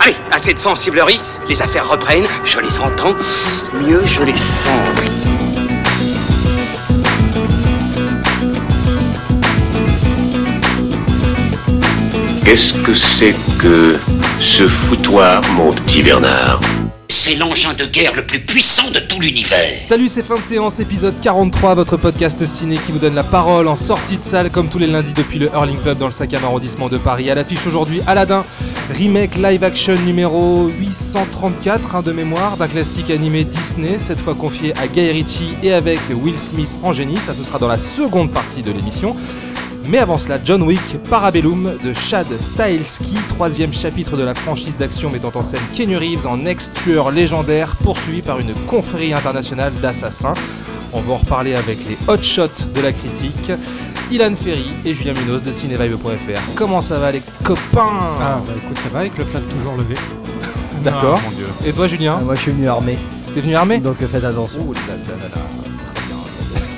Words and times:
Allez, 0.00 0.16
assez 0.30 0.54
de 0.54 0.58
sensiblerie, 0.58 1.20
les 1.48 1.62
affaires 1.62 1.88
reprennent, 1.88 2.26
je 2.44 2.60
les 2.60 2.78
entends, 2.78 3.14
mieux 3.74 4.04
je 4.04 4.22
les 4.22 4.36
sens. 4.36 4.70
Qu'est-ce 12.44 12.74
que 12.74 12.94
c'est 12.94 13.34
que 13.58 13.98
ce 14.38 14.68
foutoir, 14.68 15.40
mon 15.56 15.72
petit 15.72 16.02
Bernard? 16.02 16.60
L'engin 17.34 17.74
de 17.74 17.84
guerre 17.84 18.14
le 18.14 18.24
plus 18.24 18.38
puissant 18.38 18.88
de 18.92 19.00
tout 19.00 19.20
l'univers. 19.20 19.80
Salut, 19.84 20.08
c'est 20.08 20.22
fin 20.22 20.36
de 20.36 20.42
séance, 20.42 20.78
épisode 20.78 21.14
43, 21.20 21.74
votre 21.74 21.96
podcast 21.96 22.46
ciné 22.46 22.76
qui 22.76 22.92
vous 22.92 23.00
donne 23.00 23.16
la 23.16 23.24
parole 23.24 23.66
en 23.66 23.74
sortie 23.74 24.16
de 24.16 24.22
salle, 24.22 24.48
comme 24.48 24.68
tous 24.68 24.78
les 24.78 24.86
lundis 24.86 25.12
depuis 25.12 25.40
le 25.40 25.48
Hurling 25.48 25.76
Club 25.82 25.98
dans 25.98 26.06
le 26.06 26.12
5e 26.12 26.44
arrondissement 26.44 26.88
de 26.88 26.98
Paris. 26.98 27.28
À 27.28 27.34
l'affiche 27.34 27.66
aujourd'hui, 27.66 28.00
Aladdin, 28.06 28.44
remake 28.96 29.34
live 29.36 29.64
action 29.64 29.94
numéro 30.06 30.68
834 30.68 31.96
hein, 31.96 32.02
de 32.02 32.12
mémoire 32.12 32.56
d'un 32.58 32.68
classique 32.68 33.10
animé 33.10 33.42
Disney, 33.42 33.98
cette 33.98 34.20
fois 34.20 34.36
confié 34.36 34.72
à 34.78 34.86
Guy 34.86 35.10
Ritchie 35.10 35.54
et 35.64 35.72
avec 35.72 35.98
Will 36.10 36.38
Smith 36.38 36.78
en 36.84 36.92
génie. 36.92 37.16
Ça, 37.16 37.34
ce 37.34 37.42
sera 37.42 37.58
dans 37.58 37.68
la 37.68 37.80
seconde 37.80 38.30
partie 38.30 38.62
de 38.62 38.70
l'émission. 38.70 39.16
Mais 39.88 39.98
avant 39.98 40.18
cela, 40.18 40.38
John 40.44 40.62
Wick, 40.62 40.98
Parabellum 41.08 41.72
de 41.82 41.92
Chad 41.92 42.26
Stahelski, 42.40 43.14
troisième 43.28 43.72
chapitre 43.72 44.16
de 44.16 44.24
la 44.24 44.34
franchise 44.34 44.74
d'action 44.76 45.10
mettant 45.10 45.30
en 45.34 45.42
scène 45.42 45.60
Kenny 45.74 45.96
Reeves 45.96 46.26
en 46.26 46.44
ex-tueur 46.44 47.12
légendaire, 47.12 47.76
poursuivi 47.76 48.20
par 48.20 48.40
une 48.40 48.52
confrérie 48.66 49.12
internationale 49.14 49.72
d'assassins. 49.80 50.34
On 50.92 51.00
va 51.00 51.12
en 51.14 51.16
reparler 51.18 51.54
avec 51.54 51.78
les 51.88 51.96
hot 52.08 52.22
shots 52.22 52.64
de 52.74 52.80
la 52.80 52.92
critique. 52.92 53.52
Ilan 54.10 54.34
Ferry 54.34 54.70
et 54.84 54.94
Julien 54.94 55.14
Munoz 55.14 55.42
de 55.42 55.52
cinevibe.fr. 55.52 56.40
Comment 56.56 56.80
ça 56.80 56.98
va 56.98 57.12
les 57.12 57.22
copains? 57.44 58.00
Ah 58.20 58.40
bah 58.46 58.52
écoute 58.56 58.78
ça 58.78 58.88
va 58.92 59.00
avec 59.00 59.16
le 59.18 59.24
flag 59.24 59.42
toujours 59.48 59.76
levé. 59.76 59.94
D'accord. 60.84 61.20
mon 61.24 61.30
Dieu. 61.36 61.46
Et 61.64 61.72
toi 61.72 61.86
Julien? 61.86 62.16
Ah, 62.20 62.24
moi 62.24 62.34
je 62.34 62.40
suis 62.42 62.52
venu 62.52 62.68
armé, 62.68 62.98
T'es 63.34 63.40
venu 63.40 63.54
armé? 63.56 63.78
Donc 63.78 63.96
faites 63.98 64.24
attention. 64.24 64.60
Oh 64.68 64.72
là 64.72 64.80
là 64.94 65.14
là 65.20 65.28
là. 65.28 65.42
Très 65.94 65.94
bien. 65.94 65.95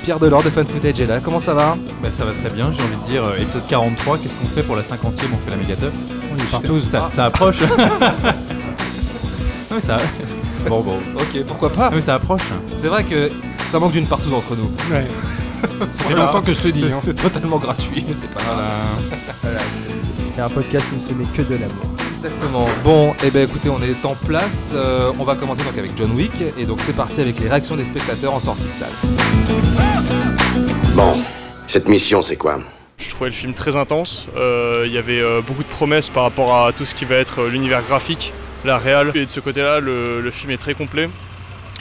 Pierre 0.09 0.17
Delors 0.19 0.41
de 0.41 0.49
Fun 0.49 0.63
Footage 0.65 0.99
est 1.01 1.05
là, 1.05 1.19
comment 1.23 1.39
ça 1.39 1.53
va 1.53 1.77
Bah, 2.01 2.09
ça 2.09 2.25
va 2.25 2.31
très 2.31 2.49
bien, 2.49 2.71
j'ai 2.71 2.81
envie 2.81 2.95
de 2.95 3.03
dire, 3.07 3.23
euh, 3.23 3.35
épisode 3.39 3.67
43, 3.67 4.17
qu'est-ce 4.17 4.33
qu'on 4.33 4.47
fait 4.47 4.63
pour 4.63 4.75
la 4.75 4.81
50ème 4.81 4.95
On 5.05 5.37
fait 5.37 5.51
la 5.51 5.55
méga 5.57 5.75
teuf 5.75 5.93
On 6.33 6.35
est 6.35 6.49
partout. 6.49 6.79
ça, 6.79 7.09
ça 7.11 7.25
approche. 7.25 7.61
non, 7.69 7.69
mais 9.75 9.81
ça, 9.81 9.97
bon, 10.67 10.81
bon. 10.81 10.97
Ok, 11.15 11.43
pourquoi 11.45 11.69
pas 11.69 11.91
Non, 11.91 11.95
mais 11.97 12.01
ça 12.01 12.15
approche. 12.15 12.41
C'est 12.75 12.87
vrai 12.87 13.03
que 13.03 13.29
ça 13.71 13.77
manque 13.77 13.91
d'une 13.91 14.07
partout 14.07 14.31
d'entre 14.31 14.55
nous. 14.55 14.71
Ouais. 14.91 15.05
Ça 15.61 15.67
fait 15.67 16.03
Voilà. 16.09 16.25
longtemps 16.25 16.41
que 16.41 16.53
je 16.53 16.59
te 16.61 16.69
dis. 16.69 16.85
hein. 16.85 16.97
C'est 17.01 17.13
totalement 17.15 17.57
gratuit, 17.57 18.03
mais 18.09 18.15
c'est 18.15 18.31
pas 18.31 18.41
grave. 18.41 18.57
Voilà, 19.43 19.59
c'est- 19.59 20.33
c'est 20.33 20.41
un 20.41 20.49
podcast 20.49 20.85
où 20.97 20.99
ce 21.07 21.13
n'est 21.13 21.25
que 21.25 21.43
de 21.43 21.53
l'amour. 21.53 21.85
Exactement. 22.21 22.67
Bon, 22.83 23.15
et 23.23 23.31
ben 23.31 23.47
écoutez, 23.47 23.69
on 23.69 23.81
est 23.81 24.05
en 24.05 24.13
place. 24.13 24.73
Euh, 24.75 25.09
on 25.17 25.23
va 25.23 25.35
commencer 25.35 25.63
donc 25.63 25.77
avec 25.77 25.91
John 25.95 26.11
Wick. 26.11 26.33
Et 26.57 26.65
donc 26.65 26.81
c'est 26.81 26.95
parti 26.95 27.21
avec 27.21 27.39
les 27.39 27.47
réactions 27.47 27.77
des 27.77 27.85
spectateurs 27.85 28.33
en 28.33 28.41
sortie 28.41 28.67
de 28.67 28.73
salle. 28.73 28.91
Bon, 30.95 31.13
cette 31.65 31.87
mission, 31.87 32.21
c'est 32.21 32.35
quoi? 32.35 32.59
Je 32.97 33.09
trouvais 33.09 33.29
le 33.29 33.35
film 33.35 33.53
très 33.53 33.77
intense. 33.77 34.27
Euh, 34.35 34.83
Il 34.85 34.91
y 34.91 34.97
avait 34.97 35.21
euh, 35.21 35.39
beaucoup 35.41 35.63
de 35.63 35.69
promesses 35.69 36.09
par 36.09 36.23
rapport 36.23 36.53
à 36.65 36.73
tout 36.73 36.83
ce 36.83 36.93
qui 36.93 37.05
va 37.05 37.15
être 37.15 37.43
euh, 37.43 37.49
l'univers 37.49 37.83
graphique, 37.83 38.33
la 38.65 38.77
réal. 38.77 39.11
Et 39.15 39.25
de 39.25 39.31
ce 39.31 39.39
côté-là, 39.39 39.79
le, 39.79 40.19
le 40.19 40.31
film 40.31 40.51
est 40.51 40.57
très 40.57 40.73
complet. 40.73 41.09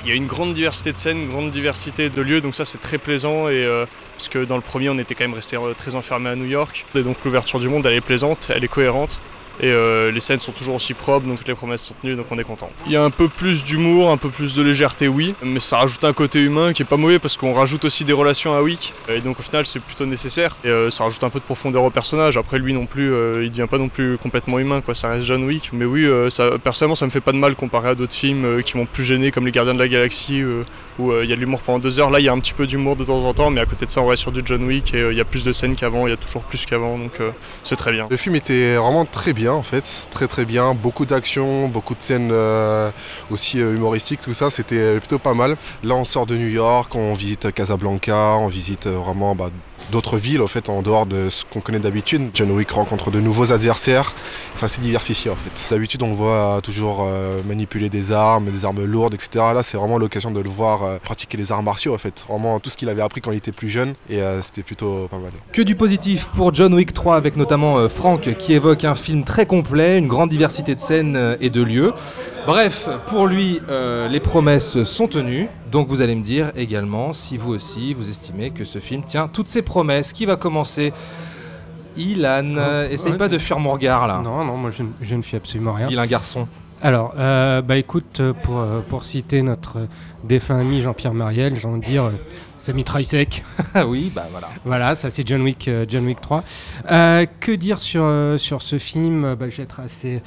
Il 0.04 0.08
y 0.08 0.12
a 0.12 0.14
une 0.14 0.28
grande 0.28 0.52
diversité 0.54 0.92
de 0.92 0.98
scènes, 0.98 1.18
une 1.22 1.28
grande 1.28 1.50
diversité 1.50 2.10
de 2.10 2.22
lieux, 2.22 2.40
donc 2.40 2.54
ça 2.54 2.64
c'est 2.64 2.78
très 2.78 2.98
plaisant. 2.98 3.48
Et 3.48 3.64
euh, 3.64 3.86
parce 4.16 4.28
que 4.28 4.44
dans 4.44 4.54
le 4.54 4.62
premier, 4.62 4.88
on 4.88 4.98
était 4.98 5.16
quand 5.16 5.24
même 5.24 5.34
resté 5.34 5.56
euh, 5.56 5.74
très 5.76 5.96
enfermé 5.96 6.30
à 6.30 6.36
New 6.36 6.44
York. 6.44 6.86
Et 6.94 7.02
donc 7.02 7.16
l'ouverture 7.24 7.58
du 7.58 7.68
monde, 7.68 7.84
elle 7.86 7.94
est 7.94 8.00
plaisante, 8.00 8.46
elle 8.54 8.62
est 8.62 8.68
cohérente. 8.68 9.18
Et 9.60 9.66
euh, 9.66 10.12
les 10.12 10.20
scènes 10.20 10.40
sont 10.40 10.52
toujours 10.52 10.76
aussi 10.76 10.94
propres, 10.94 11.26
donc 11.26 11.38
toutes 11.38 11.48
les 11.48 11.54
promesses 11.54 11.82
sont 11.82 11.94
tenues, 12.00 12.14
donc 12.14 12.26
on 12.30 12.38
est 12.38 12.44
content. 12.44 12.70
Il 12.86 12.92
y 12.92 12.96
a 12.96 13.02
un 13.02 13.10
peu 13.10 13.28
plus 13.28 13.64
d'humour, 13.64 14.10
un 14.10 14.16
peu 14.16 14.28
plus 14.28 14.54
de 14.54 14.62
légèreté, 14.62 15.08
oui, 15.08 15.34
mais 15.42 15.60
ça 15.60 15.78
rajoute 15.78 16.04
un 16.04 16.12
côté 16.12 16.40
humain 16.40 16.72
qui 16.72 16.82
est 16.82 16.86
pas 16.86 16.96
mauvais 16.96 17.18
parce 17.18 17.36
qu'on 17.36 17.52
rajoute 17.52 17.84
aussi 17.84 18.04
des 18.04 18.12
relations 18.12 18.54
à 18.54 18.62
Wick, 18.62 18.94
et 19.08 19.20
donc 19.20 19.40
au 19.40 19.42
final 19.42 19.66
c'est 19.66 19.80
plutôt 19.80 20.06
nécessaire. 20.06 20.56
Et 20.64 20.68
euh, 20.68 20.90
ça 20.90 21.04
rajoute 21.04 21.24
un 21.24 21.30
peu 21.30 21.40
de 21.40 21.44
profondeur 21.44 21.82
au 21.82 21.90
personnage. 21.90 22.36
Après 22.36 22.58
lui 22.58 22.72
non 22.72 22.86
plus, 22.86 23.12
euh, 23.12 23.44
il 23.44 23.50
devient 23.50 23.66
pas 23.68 23.78
non 23.78 23.88
plus 23.88 24.16
complètement 24.18 24.58
humain, 24.58 24.80
quoi. 24.80 24.94
Ça 24.94 25.08
reste 25.08 25.26
John 25.26 25.44
Wick, 25.44 25.70
mais 25.72 25.84
oui, 25.84 26.08
personnellement 26.62 26.94
ça 26.94 27.06
me 27.06 27.10
fait 27.10 27.20
pas 27.20 27.32
de 27.32 27.38
mal 27.38 27.54
comparé 27.56 27.90
à 27.90 27.94
d'autres 27.94 28.14
films 28.14 28.62
qui 28.62 28.76
m'ont 28.76 28.86
plus 28.86 29.04
gêné 29.04 29.30
comme 29.30 29.46
Les 29.46 29.52
Gardiens 29.52 29.74
de 29.74 29.78
la 29.78 29.88
Galaxie, 29.88 30.42
où 30.98 31.12
euh, 31.12 31.24
il 31.24 31.30
y 31.30 31.32
a 31.32 31.36
de 31.36 31.40
l'humour 31.40 31.60
pendant 31.60 31.78
deux 31.78 32.00
heures. 32.00 32.10
Là 32.10 32.20
il 32.20 32.24
y 32.24 32.28
a 32.28 32.32
un 32.32 32.40
petit 32.40 32.52
peu 32.52 32.66
d'humour 32.66 32.96
de 32.96 33.04
temps 33.04 33.24
en 33.24 33.34
temps, 33.34 33.50
mais 33.50 33.60
à 33.60 33.66
côté 33.66 33.86
de 33.86 33.90
ça 33.90 34.00
on 34.00 34.06
reste 34.06 34.22
sur 34.22 34.32
du 34.32 34.42
John 34.44 34.64
Wick 34.64 34.94
et 34.94 34.98
euh, 34.98 35.12
il 35.12 35.18
y 35.18 35.20
a 35.20 35.24
plus 35.24 35.44
de 35.44 35.52
scènes 35.52 35.76
qu'avant, 35.76 36.06
il 36.06 36.10
y 36.10 36.12
a 36.12 36.16
toujours 36.16 36.42
plus 36.42 36.66
qu'avant, 36.66 36.98
donc 36.98 37.12
euh, 37.20 37.30
c'est 37.64 37.76
très 37.76 37.92
bien. 37.92 38.06
Le 38.10 38.16
film 38.16 38.34
était 38.36 38.76
vraiment 38.76 39.04
très 39.04 39.32
bien 39.32 39.52
en 39.52 39.62
fait, 39.62 40.08
très 40.10 40.26
très 40.26 40.44
bien, 40.44 40.74
beaucoup 40.74 41.06
d'action, 41.06 41.68
beaucoup 41.68 41.94
de 41.94 42.02
scènes 42.02 42.32
aussi 43.30 43.58
humoristiques, 43.58 44.20
tout 44.20 44.32
ça, 44.32 44.50
c'était 44.50 44.98
plutôt 44.98 45.18
pas 45.18 45.34
mal. 45.34 45.56
Là 45.82 45.94
on 45.94 46.04
sort 46.04 46.26
de 46.26 46.36
New 46.36 46.48
York, 46.48 46.94
on 46.94 47.14
visite 47.14 47.52
Casablanca, 47.52 48.36
on 48.36 48.48
visite 48.48 48.86
vraiment 48.86 49.34
bah, 49.34 49.50
d'autres 49.90 50.16
villes 50.16 50.42
en 50.42 50.46
fait 50.46 50.68
en 50.68 50.82
dehors 50.82 51.06
de 51.06 51.28
ce 51.30 51.44
qu'on 51.44 51.60
connaît 51.60 51.78
d'habitude. 51.78 52.30
John 52.34 52.50
Wick 52.50 52.70
rencontre 52.70 53.10
de 53.10 53.20
nouveaux 53.20 53.52
adversaires, 53.52 54.14
c'est 54.54 54.64
assez 54.64 54.80
diversifié 54.80 55.30
en 55.30 55.36
fait. 55.36 55.68
D'habitude 55.70 56.02
on 56.02 56.12
voit 56.12 56.60
toujours 56.62 57.06
euh, 57.06 57.40
manipuler 57.46 57.88
des 57.88 58.12
armes, 58.12 58.50
des 58.50 58.64
armes 58.64 58.84
lourdes, 58.84 59.14
etc. 59.14 59.44
Là 59.54 59.62
c'est 59.62 59.76
vraiment 59.76 59.98
l'occasion 59.98 60.30
de 60.30 60.40
le 60.40 60.48
voir 60.48 60.82
euh, 60.82 60.98
pratiquer 60.98 61.36
les 61.36 61.52
arts 61.52 61.62
martiaux 61.62 61.94
en 61.94 61.98
fait, 61.98 62.24
vraiment 62.28 62.60
tout 62.60 62.70
ce 62.70 62.76
qu'il 62.76 62.88
avait 62.88 63.02
appris 63.02 63.20
quand 63.20 63.32
il 63.32 63.38
était 63.38 63.52
plus 63.52 63.68
jeune 63.68 63.94
et 64.08 64.20
euh, 64.20 64.42
c'était 64.42 64.62
plutôt 64.62 65.08
pas 65.10 65.18
mal. 65.18 65.32
Que 65.52 65.62
du 65.62 65.74
positif 65.74 66.26
pour 66.34 66.54
John 66.54 66.74
Wick 66.74 66.92
3 66.92 67.16
avec 67.16 67.36
notamment 67.36 67.88
Franck 67.88 68.36
qui 68.36 68.52
évoque 68.52 68.84
un 68.84 68.94
film 68.94 69.24
très 69.24 69.46
complet, 69.46 69.98
une 69.98 70.08
grande 70.08 70.30
diversité 70.30 70.74
de 70.74 70.80
scènes 70.80 71.36
et 71.40 71.50
de 71.50 71.62
lieux. 71.62 71.92
Bref, 72.46 72.88
pour 73.06 73.26
lui, 73.26 73.60
les 73.68 74.20
promesses 74.20 74.82
sont 74.84 75.06
tenues. 75.06 75.48
Donc 75.70 75.88
vous 75.88 76.00
allez 76.02 76.14
me 76.14 76.22
dire 76.22 76.52
également 76.56 77.12
si 77.12 77.36
vous 77.36 77.52
aussi 77.52 77.94
vous 77.94 78.08
estimez 78.08 78.50
que 78.50 78.64
ce 78.64 78.78
film 78.78 79.02
tient 79.02 79.28
toutes 79.28 79.48
ses 79.48 79.62
promesses. 79.62 80.12
Qui 80.12 80.24
va 80.26 80.36
commencer? 80.36 80.92
Ilan, 81.96 82.54
euh, 82.56 82.88
essaye 82.90 83.12
ouais, 83.12 83.18
pas 83.18 83.28
de 83.28 83.38
fuir 83.38 83.58
mon 83.58 83.72
regard 83.72 84.06
là. 84.06 84.20
Non, 84.22 84.44
non, 84.44 84.56
moi 84.56 84.70
je, 84.70 84.84
ne- 84.84 84.88
je 85.02 85.14
ne 85.16 85.22
fais 85.22 85.36
absolument 85.38 85.72
rien. 85.72 85.88
Vilain 85.88 86.06
garçon. 86.06 86.46
Alors, 86.80 87.14
euh, 87.18 87.60
bah 87.60 87.76
écoute, 87.76 88.20
euh, 88.20 88.32
pour, 88.32 88.62
pour 88.88 89.04
citer 89.04 89.42
notre 89.42 89.78
défunt 90.22 90.60
ami 90.60 90.80
Jean-Pierre 90.80 91.12
Mariel, 91.14 91.56
j'ai 91.56 91.66
envie 91.66 91.80
de 91.80 91.84
dire, 91.86 92.12
ça 92.56 92.72
mitraille 92.72 93.04
sec. 93.04 93.42
Ah 93.74 93.84
oui, 93.84 94.12
bah 94.14 94.26
voilà. 94.30 94.48
Voilà, 94.64 94.94
ça 94.94 95.10
c'est 95.10 95.26
John 95.26 95.42
Wick, 95.42 95.68
John 95.88 96.04
Wick 96.06 96.20
3. 96.20 96.44
Euh, 96.92 97.26
que 97.40 97.50
dire 97.50 97.80
sur, 97.80 98.08
sur 98.36 98.62
ce 98.62 98.78
film? 98.78 99.34
Bah, 99.34 99.48
Je 99.50 99.56
vais 99.56 99.62
être 99.64 99.80
assez, 99.80 100.22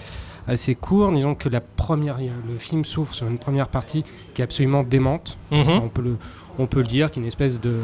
assez 0.47 0.75
court. 0.75 1.11
Disons 1.11 1.35
que 1.35 1.49
la 1.49 1.61
première, 1.61 2.17
le 2.17 2.57
film 2.57 2.85
s'ouvre 2.85 3.13
sur 3.13 3.27
une 3.27 3.39
première 3.39 3.67
partie 3.67 4.03
qui 4.33 4.41
est 4.41 4.43
absolument 4.43 4.83
démente. 4.83 5.37
Mhm. 5.51 5.63
Ça, 5.63 5.75
on, 5.75 5.89
peut 5.89 6.01
le, 6.01 6.17
on 6.59 6.67
peut 6.67 6.81
le 6.81 6.87
dire, 6.87 7.11
qui 7.11 7.19
est 7.19 7.21
une 7.21 7.27
espèce 7.27 7.59
de 7.59 7.79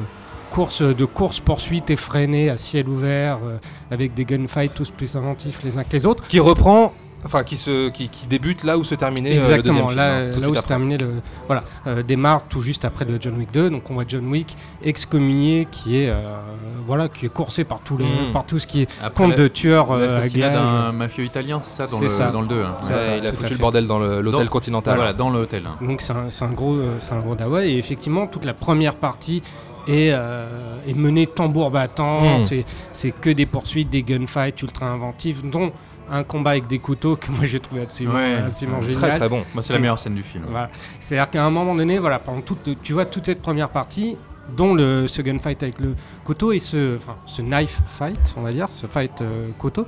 course, 0.50 0.82
de 0.82 1.06
course 1.06 1.40
poursuite 1.40 1.90
effrénée 1.90 2.50
à 2.50 2.58
ciel 2.58 2.88
ouvert, 2.88 3.40
euh, 3.44 3.58
avec 3.92 4.14
des 4.14 4.26
gunfights 4.26 4.74
tous 4.74 4.92
plus 4.92 5.16
inventifs 5.16 5.64
les 5.64 5.78
uns 5.78 5.84
que 5.84 5.94
les 5.94 6.06
autres. 6.06 6.28
Qui 6.28 6.40
reprend, 6.40 6.94
enfin 7.26 7.44
qui, 7.44 7.58
se, 7.58 7.90
qui, 7.90 8.10
qui 8.10 8.28
débute 8.28 8.64
là 8.64 8.78
où 8.78 8.84
se 8.84 8.96
terminait 8.96 9.32
euh, 9.32 9.34
le 9.36 9.40
Exactement, 9.40 9.74
deuxième 9.74 9.88
film. 9.90 9.98
là, 9.98 10.16
hein, 10.18 10.30
tout 10.34 10.42
là 10.42 10.50
où 10.50 10.56
se 10.56 10.62
terminait 10.62 10.98
le. 10.98 11.10
Voilà, 11.48 11.64
euh, 11.88 12.04
démarre 12.04 12.44
tout 12.48 12.62
juste 12.62 12.86
après 12.86 13.06
le 13.06 13.18
John 13.20 13.36
Wick 13.38 13.52
2. 13.52 13.70
Donc 13.70 13.90
on 13.90 13.94
voit 13.96 14.06
John 14.08 14.28
Wick 14.28 14.56
excommunié 14.84 15.68
qui 15.70 15.98
est, 15.98 16.10
euh, 16.10 16.38
voilà, 16.86 17.08
qui 17.10 17.26
est 17.26 17.30
coursé 17.34 17.64
par, 17.64 17.80
tous 17.80 17.98
les, 17.98 18.06
Mm. 18.06 18.34
par 18.34 18.46
tout 18.46 18.58
ce 18.60 18.66
qui 18.68 18.82
est 18.84 18.88
Après 19.02 19.24
compte 19.26 19.36
de 19.38 19.48
tueurs 19.48 19.92
euh, 19.92 19.96
à 19.96 20.00
l'assassinat 20.00 20.50
d'un 20.50 20.92
mafieux 20.92 21.26
italien, 21.26 21.60
c'est 21.60 21.72
ça 21.72 21.86
dans, 21.86 21.98
C'est 21.98 22.04
le, 22.06 22.10
ça. 22.10 22.32
dans 22.32 22.42
le 22.42 22.48
2. 22.48 22.62
hein. 22.64 22.76
C'est 22.82 22.94
Ouais, 22.94 23.00
ça, 23.00 23.18
il 23.18 23.26
a 23.28 23.32
tout 23.32 23.38
foutu 23.38 23.54
le 23.54 23.60
bordel 23.60 23.88
dans 23.88 24.00
le- 24.00 24.22
l'hôtel 24.22 24.46
Dans- 24.46 24.52
continental. 24.52 24.96
Voilà, 24.96 25.14
dans 25.14 25.30
l'hôtel. 25.30 25.64
hein. 25.68 25.78
Donc 25.86 26.02
c'est 26.02 26.14
un, 26.14 26.30
c'est 26.30 26.46
un 26.46 26.52
gros, 26.52 26.76
euh, 26.76 26.96
c'est 27.00 27.14
un 27.14 27.20
gros 27.20 27.36
dawa. 27.36 27.66
Et 27.66 27.78
effectivement, 27.78 28.28
toute 28.28 28.46
la 28.46 28.54
première 28.54 28.96
partie 28.96 29.42
est, 29.88 30.12
euh, 30.14 30.48
est 30.88 30.94
menée 30.96 31.28
tambour 31.28 31.72
battant. 31.72 32.36
Mm. 32.36 32.40
C'est, 32.40 32.66
c'est 32.92 33.12
que 33.12 33.30
des 33.30 33.46
poursuites, 33.46 33.90
des 33.90 34.04
gunfights 34.04 34.62
ultra 34.62 34.88
inventifs, 34.88 35.44
dont 35.44 35.72
un 36.12 36.24
combat 36.24 36.52
avec 36.52 36.68
des 36.68 36.80
couteaux 36.80 37.16
que 37.16 37.32
moi 37.32 37.46
j'ai 37.46 37.60
trouvé 37.60 37.82
absolument, 37.82 38.16
Ouais. 38.16 38.36
absolument 38.46 38.80
Très, 38.80 38.94
génial. 38.94 39.10
Très 39.10 39.18
très 39.20 39.30
bon. 39.30 39.44
Moi, 39.54 39.62
c'est 39.64 39.68
C'est- 39.70 39.74
la 39.74 39.80
meilleure 39.80 40.00
scène 40.00 40.16
du 40.16 40.24
film. 40.24 40.46
Voilà. 40.50 40.70
C'est-à-dire 41.00 41.30
qu'à 41.30 41.44
un 41.46 41.50
moment 41.50 41.76
donné, 41.76 41.98
voilà, 42.00 42.20
pendant 42.20 42.42
toute, 42.42 42.82
tu 42.82 42.94
vois 42.94 43.06
toute 43.06 43.26
cette 43.26 43.42
première 43.42 43.70
partie, 43.70 44.18
dont 44.56 44.74
le, 44.74 45.08
ce 45.08 45.22
gunfight 45.22 45.62
avec 45.62 45.80
le 45.80 45.94
couteau 46.24 46.54
et 46.54 46.60
ce, 46.60 46.96
enfin, 46.96 47.18
ce 47.26 47.42
knife 47.42 47.82
fight, 47.86 48.34
on 48.38 48.42
va 48.42 48.52
dire, 48.54 48.68
ce 48.70 48.88
fight 48.88 49.22
euh, 49.22 49.50
couteau. 49.58 49.86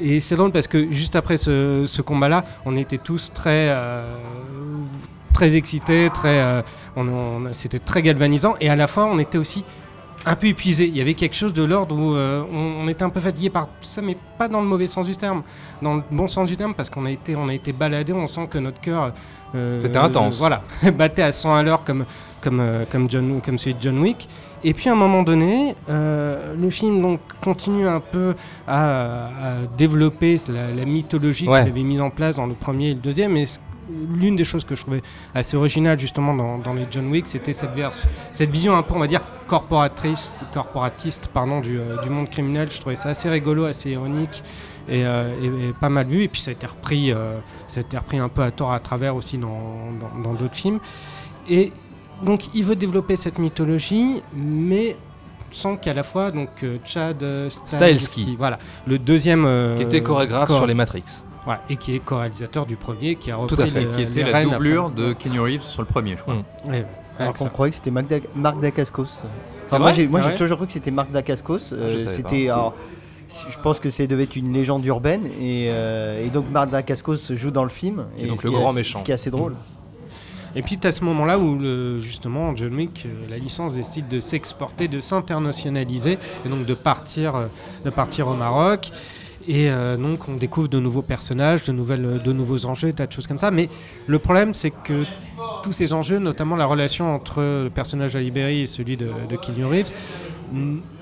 Et 0.00 0.18
c'est 0.20 0.34
drôle 0.36 0.50
parce 0.52 0.66
que 0.66 0.90
juste 0.90 1.14
après 1.14 1.36
ce, 1.36 1.82
ce 1.86 2.00
combat-là, 2.00 2.42
on 2.64 2.74
était 2.76 2.96
tous 2.96 3.30
très, 3.34 3.68
euh, 3.68 4.14
très 5.34 5.56
excités, 5.56 6.08
très, 6.12 6.40
euh, 6.40 6.62
on, 6.96 7.06
on- 7.08 7.52
c'était 7.52 7.78
très 7.80 8.00
galvanisant, 8.00 8.54
et 8.62 8.70
à 8.70 8.76
la 8.76 8.86
fois 8.86 9.04
on 9.06 9.18
était 9.18 9.38
aussi 9.38 9.64
un 10.26 10.36
peu 10.36 10.48
épuisé. 10.48 10.86
Il 10.86 10.96
y 10.96 11.00
avait 11.00 11.14
quelque 11.14 11.34
chose 11.36 11.52
de 11.52 11.62
l'ordre 11.62 11.96
où 11.96 12.14
euh, 12.14 12.42
on, 12.52 12.84
on 12.84 12.88
était 12.88 13.02
un 13.04 13.08
peu 13.10 13.20
fatigué 13.20 13.50
par 13.50 13.68
ça, 13.80 14.02
mais 14.02 14.16
pas 14.36 14.48
dans 14.48 14.60
le 14.60 14.66
mauvais 14.66 14.86
sens 14.86 15.06
du 15.06 15.16
terme, 15.16 15.42
dans 15.82 15.94
le 15.96 16.02
bon 16.10 16.26
sens 16.26 16.48
du 16.48 16.56
terme, 16.56 16.74
parce 16.74 16.90
qu'on 16.90 17.06
a 17.06 17.10
été, 17.10 17.34
on 17.36 17.48
a 17.48 17.54
été 17.54 17.72
baladé, 17.72 18.12
on 18.12 18.26
sent 18.26 18.46
que 18.50 18.58
notre 18.58 18.80
cœur. 18.80 19.12
euh, 19.54 19.80
C'était 19.82 19.96
intense. 19.98 20.36
euh, 20.36 20.38
voilà, 20.38 20.62
battait 20.96 21.22
à 21.22 21.32
100 21.32 21.54
à 21.54 21.62
l'heure 21.62 21.84
comme, 21.84 22.04
comme, 22.42 22.62
comme, 22.90 23.10
John, 23.10 23.40
comme 23.44 23.58
celui 23.58 23.74
de 23.74 23.80
John 23.82 23.98
Wick. 24.00 24.28
Et 24.64 24.74
puis 24.74 24.88
à 24.88 24.92
un 24.92 24.96
moment 24.96 25.22
donné, 25.22 25.76
le 25.88 26.70
film 26.70 27.00
donc 27.00 27.20
continue 27.40 27.86
un 27.86 28.00
peu 28.00 28.34
à, 28.66 29.26
à 29.26 29.66
développer 29.76 30.36
la, 30.48 30.72
la 30.72 30.84
mythologie 30.84 31.48
Ouais. 31.48 31.60
qu'il 31.62 31.70
avait 31.70 31.82
mise 31.84 32.00
en 32.00 32.10
place 32.10 32.34
dans 32.36 32.46
le 32.46 32.54
premier 32.54 32.88
et 32.90 32.94
le 32.94 33.00
deuxième. 33.00 33.36
Et 33.36 33.46
ce- 33.46 33.58
l'une 34.14 34.36
des 34.36 34.44
choses 34.44 34.64
que 34.64 34.74
je 34.74 34.82
trouvais 34.82 35.02
assez 35.34 35.56
originale 35.56 35.98
justement 35.98 36.34
dans, 36.34 36.58
dans 36.58 36.74
les 36.74 36.86
John 36.90 37.08
Wick, 37.10 37.26
c'était 37.26 37.52
cette, 37.52 37.70
vision 38.50 38.76
un 38.76 38.82
peu, 38.82 38.94
on 38.94 38.98
va 38.98 39.06
dire, 39.06 39.22
corporatrice, 39.46 40.36
corporatiste 40.52 41.28
pardon, 41.28 41.60
du, 41.60 41.78
euh, 41.78 41.96
du 42.02 42.10
monde 42.10 42.28
criminel. 42.30 42.70
Je 42.70 42.80
trouvais 42.80 42.96
ça 42.96 43.10
assez 43.10 43.28
rigolo, 43.28 43.64
assez 43.64 43.90
ironique. 43.90 44.42
Et, 44.90 45.04
euh, 45.04 45.34
et- 45.42 45.68
et 45.68 45.72
pas 45.78 45.90
mal 45.90 46.06
vu, 46.06 46.22
et 46.22 46.28
puis 46.28 46.40
ça 46.40 46.50
a 46.50 46.52
été 46.52 46.66
repris, 46.66 47.12
euh, 47.12 47.38
ça 47.66 47.80
a 47.80 47.82
été 47.82 47.98
repris 47.98 48.18
un 48.18 48.30
peu 48.30 48.42
à 48.42 48.50
tort 48.50 48.72
à 48.72 48.80
travers 48.80 49.14
aussi 49.16 49.36
dans 49.36 50.32
d'autres 50.38 50.54
films. 50.54 50.78
Et 51.48 51.72
donc 52.22 52.54
il 52.54 52.64
veut 52.64 52.74
développer 52.76 53.14
cette 53.16 53.38
mythologie, 53.38 54.22
mais 54.34 54.96
sans 55.50 55.76
qu'à 55.76 55.92
la 55.92 56.02
fois 56.02 56.30
donc 56.30 56.48
Chad 56.84 57.22
Stahelski. 57.66 58.36
voilà, 58.38 58.58
le 58.86 58.98
deuxième 58.98 59.44
euh, 59.46 59.74
Qui 59.76 59.82
était 59.82 60.02
chorégraphe 60.02 60.48
chor- 60.48 60.56
sur 60.58 60.66
les 60.66 60.74
Matrix. 60.74 61.04
Ouais, 61.46 61.56
et 61.70 61.76
qui 61.76 61.94
est 61.94 61.98
co-réalisateur 61.98 62.66
du 62.66 62.76
premier, 62.76 63.16
qui 63.16 63.30
a 63.30 63.36
repris 63.36 63.56
Tout 63.56 63.62
à 63.62 63.66
fait, 63.66 63.80
les- 63.80 63.86
qui 63.88 64.02
était 64.02 64.22
la 64.30 64.44
doublure 64.44 64.86
après. 64.86 65.02
de 65.02 65.12
Kenny 65.12 65.38
Reeves 65.38 65.62
sur 65.62 65.82
le 65.82 65.86
premier, 65.88 66.16
je 66.16 66.22
crois. 66.22 66.34
Mm. 66.34 66.70
Ouais, 66.70 66.86
Alors 67.18 67.32
qu'on 67.34 67.48
croyait 67.48 67.70
que 67.70 67.76
c'était 67.76 67.90
Marc, 67.90 68.06
Da- 68.08 68.16
Marc 68.34 68.60
Dacascos. 68.60 69.06
Enfin, 69.66 69.78
moi 69.78 69.92
j'ai 69.92 70.08
Ah 70.12 70.16
ouais 70.16 70.34
toujours 70.34 70.56
cru 70.56 70.66
que 70.66 70.72
c'était 70.72 70.90
Marc 70.90 71.10
Dacascos. 71.10 71.72
Euh, 71.72 71.92
je 71.92 71.96
savais 71.98 72.16
c'était 72.16 72.48
je 73.50 73.58
pense 73.58 73.78
que 73.78 73.90
c'est 73.90 74.06
devait 74.06 74.22
être 74.22 74.36
une 74.36 74.54
légende 74.54 74.82
urbaine 74.86 75.26
et, 75.38 75.68
euh, 75.70 76.24
et 76.24 76.28
donc 76.30 76.46
Marc 76.50 76.70
Dacascos 76.70 77.16
joue 77.34 77.50
dans 77.50 77.64
le 77.64 77.68
film. 77.70 78.06
Est 78.18 78.26
donc 78.26 78.42
le 78.42 78.50
grand 78.50 78.72
méchant. 78.72 79.00
Ce 79.00 79.04
qui 79.04 79.10
est 79.10 79.14
assez 79.14 79.30
drôle. 79.30 79.54
Et 80.56 80.62
puis 80.62 80.78
tu 80.78 80.86
as 80.86 80.92
ce 80.92 81.04
moment-là 81.04 81.38
où 81.38 81.58
le- 81.58 82.00
justement 82.00 82.56
John 82.56 82.74
Wick, 82.74 83.04
euh, 83.06 83.26
la 83.28 83.36
licence 83.36 83.74
décide 83.74 84.08
de 84.08 84.18
s'exporter, 84.18 84.88
de 84.88 84.98
s'internationaliser 84.98 86.18
et 86.44 86.48
donc 86.48 86.64
de 86.64 86.74
partir, 86.74 87.36
euh, 87.36 87.46
de 87.84 87.90
partir 87.90 88.28
au 88.28 88.34
Maroc. 88.34 88.90
Et 89.48 89.70
euh, 89.70 89.96
donc 89.96 90.28
on 90.28 90.34
découvre 90.34 90.68
de 90.68 90.78
nouveaux 90.78 91.02
personnages, 91.02 91.64
de, 91.64 91.72
nouvelles, 91.72 92.20
de 92.22 92.32
nouveaux 92.34 92.66
enjeux, 92.66 92.92
tas 92.92 93.06
de 93.06 93.12
choses 93.12 93.26
comme 93.26 93.38
ça. 93.38 93.50
Mais 93.50 93.70
le 94.06 94.18
problème 94.18 94.52
c'est 94.52 94.70
que 94.70 95.04
tous 95.62 95.72
ces 95.72 95.94
enjeux, 95.94 96.18
notamment 96.18 96.54
la 96.54 96.66
relation 96.66 97.14
entre 97.14 97.40
le 97.40 97.70
personnage 97.70 98.12
d'Ali 98.12 98.30
Berry 98.30 98.60
et 98.60 98.66
celui 98.66 98.98
de, 98.98 99.06
de 99.06 99.64
Reeves, 99.64 99.90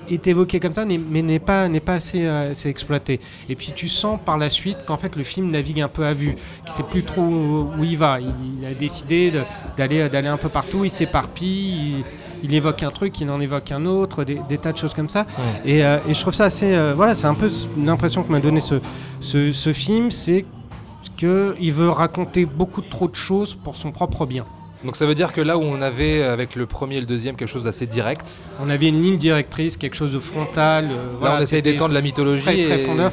est 0.09 0.27
évoqué 0.27 0.61
comme 0.61 0.71
ça, 0.71 0.85
mais 0.85 1.21
n'est 1.21 1.39
pas, 1.39 1.67
pas 1.85 1.95
assez, 1.95 2.25
euh, 2.25 2.51
assez 2.51 2.69
exploité. 2.69 3.19
Et 3.49 3.55
puis 3.55 3.73
tu 3.75 3.89
sens 3.89 4.17
par 4.23 4.37
la 4.37 4.49
suite 4.49 4.85
qu'en 4.85 4.95
fait 4.95 5.17
le 5.17 5.23
film 5.23 5.51
navigue 5.51 5.81
un 5.81 5.89
peu 5.89 6.05
à 6.05 6.13
vue, 6.13 6.35
qu'il 6.63 6.71
sait 6.71 6.83
plus 6.83 7.03
trop 7.03 7.21
où 7.21 7.83
il 7.83 7.97
va. 7.97 8.19
Il, 8.21 8.65
a 8.65 8.73
décidé 8.73 9.33
d'aller 9.75 10.07
d'aller 10.07 10.29
un 10.29 10.37
peu 10.37 10.49
partout, 10.49 10.85
il 10.85 10.89
s'éparpille, 10.89 11.97
il, 11.97 12.05
il 12.43 12.53
évoque 12.53 12.83
un 12.83 12.91
truc, 12.91 13.19
il 13.21 13.29
en 13.29 13.39
évoque 13.41 13.71
un 13.71 13.85
autre, 13.85 14.23
des, 14.23 14.39
des 14.49 14.57
tas 14.57 14.71
de 14.71 14.77
choses 14.77 14.93
comme 14.93 15.09
ça. 15.09 15.25
Et, 15.65 15.83
euh, 15.83 15.97
et 16.07 16.13
je 16.13 16.21
trouve 16.21 16.33
ça 16.33 16.45
assez... 16.45 16.73
euh, 16.73 16.93
voilà, 16.95 17.15
c'est 17.15 17.27
un 17.27 17.33
peu 17.33 17.49
l'impression 17.77 18.23
que 18.23 18.31
m'a 18.31 18.39
donné 18.39 18.59
ce, 18.59 18.75
ce, 19.19 19.51
ce 19.51 19.73
film, 19.73 20.11
c'est 20.11 20.45
qu'il 21.15 21.71
veut 21.73 21.89
raconter 21.89 22.45
beaucoup 22.45 22.81
trop 22.81 23.07
de 23.07 23.15
choses 23.15 23.55
pour 23.55 23.75
son 23.75 23.91
propre 23.91 24.25
bien. 24.25 24.45
Donc 24.83 24.95
ça 24.95 25.07
veut 25.07 25.15
dire 25.15 25.31
que 25.33 25.41
là 25.41 25.57
où 25.57 25.61
on 25.63 25.81
avait 25.81 26.21
avec 26.21 26.55
le 26.55 26.67
premier 26.67 26.97
et 26.97 26.99
le 26.99 27.07
deuxième 27.07 27.35
quelque 27.35 27.49
chose 27.49 27.63
d'assez 27.63 27.87
direct, 27.87 28.35
On 28.63 28.69
avait 28.69 28.89
une 28.89 29.01
ligne 29.01 29.17
directrice, 29.17 29.75
quelque 29.75 29.95
chose 29.95 30.13
de 30.13 30.19
frontal. 30.19 30.85
euh, 30.91 30.95
là 30.95 31.17
voilà, 31.19 31.35
on 31.37 31.39
essaye 31.41 31.63
d'étendre 31.63 31.93
la 31.93 32.01
mythologie. 32.01 32.43
très, 32.43 32.65
très 32.65 32.79
et. 32.85 33.09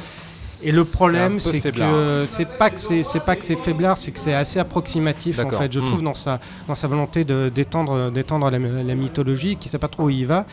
Et 0.64 0.72
le 0.72 0.84
problème, 0.84 1.38
c'est 1.38 1.60
que 1.60 2.24
c'est 2.26 2.48
pas 2.58 2.70
que 2.70 2.78
c'est 2.78 3.24
pas 3.24 3.36
que 3.36 3.44
c'est 3.44 3.56
faiblard, 3.56 3.96
c'est 3.98 4.12
que 4.12 4.18
c'est 4.18 4.34
assez 4.34 4.58
approximatif 4.58 5.38
en 5.40 5.50
fait. 5.50 5.72
Je 5.72 5.80
Mm. 5.80 5.84
trouve 5.84 6.02
dans 6.02 6.14
sa 6.14 6.40
dans 6.68 6.74
sa 6.74 6.86
volonté 6.88 7.24
de 7.24 7.50
d'étendre 7.54 8.10
d'étendre 8.10 8.50
la, 8.50 8.58
la 8.58 8.94
mythologie, 8.94 9.56
qui 9.56 9.68
sait 9.68 9.78
pas 9.78 9.88
trop 9.88 10.04
où 10.04 10.10
il 10.10 10.26
va. 10.26 10.46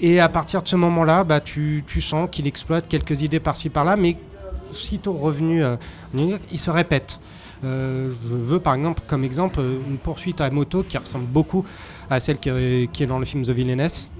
Et 0.00 0.18
à 0.20 0.28
partir 0.30 0.62
de 0.62 0.68
ce 0.68 0.76
moment-là, 0.76 1.24
bah 1.24 1.40
tu, 1.40 1.84
tu 1.86 2.00
sens 2.00 2.28
qu'il 2.30 2.46
exploite 2.46 2.88
quelques 2.88 3.20
idées 3.22 3.40
par-ci 3.40 3.68
par-là, 3.68 3.96
mais 3.96 4.16
sitôt 4.70 5.12
revenu, 5.12 5.62
euh, 5.62 5.76
il 6.14 6.58
se 6.58 6.70
répète. 6.70 7.20
Euh, 7.62 8.10
je 8.10 8.34
veux 8.34 8.60
par 8.60 8.74
exemple 8.74 9.02
comme 9.06 9.22
exemple 9.24 9.60
une 9.60 9.98
poursuite 9.98 10.40
à 10.40 10.48
moto 10.48 10.82
qui 10.88 10.96
ressemble 10.96 11.26
beaucoup 11.26 11.62
à 12.08 12.18
celle 12.18 12.38
qui 12.38 12.48
est, 12.48 12.90
qui 12.90 13.02
est 13.02 13.06
dans 13.06 13.18
le 13.18 13.26
film 13.26 13.42
The 13.44 13.50
Villainess. 13.50 14.10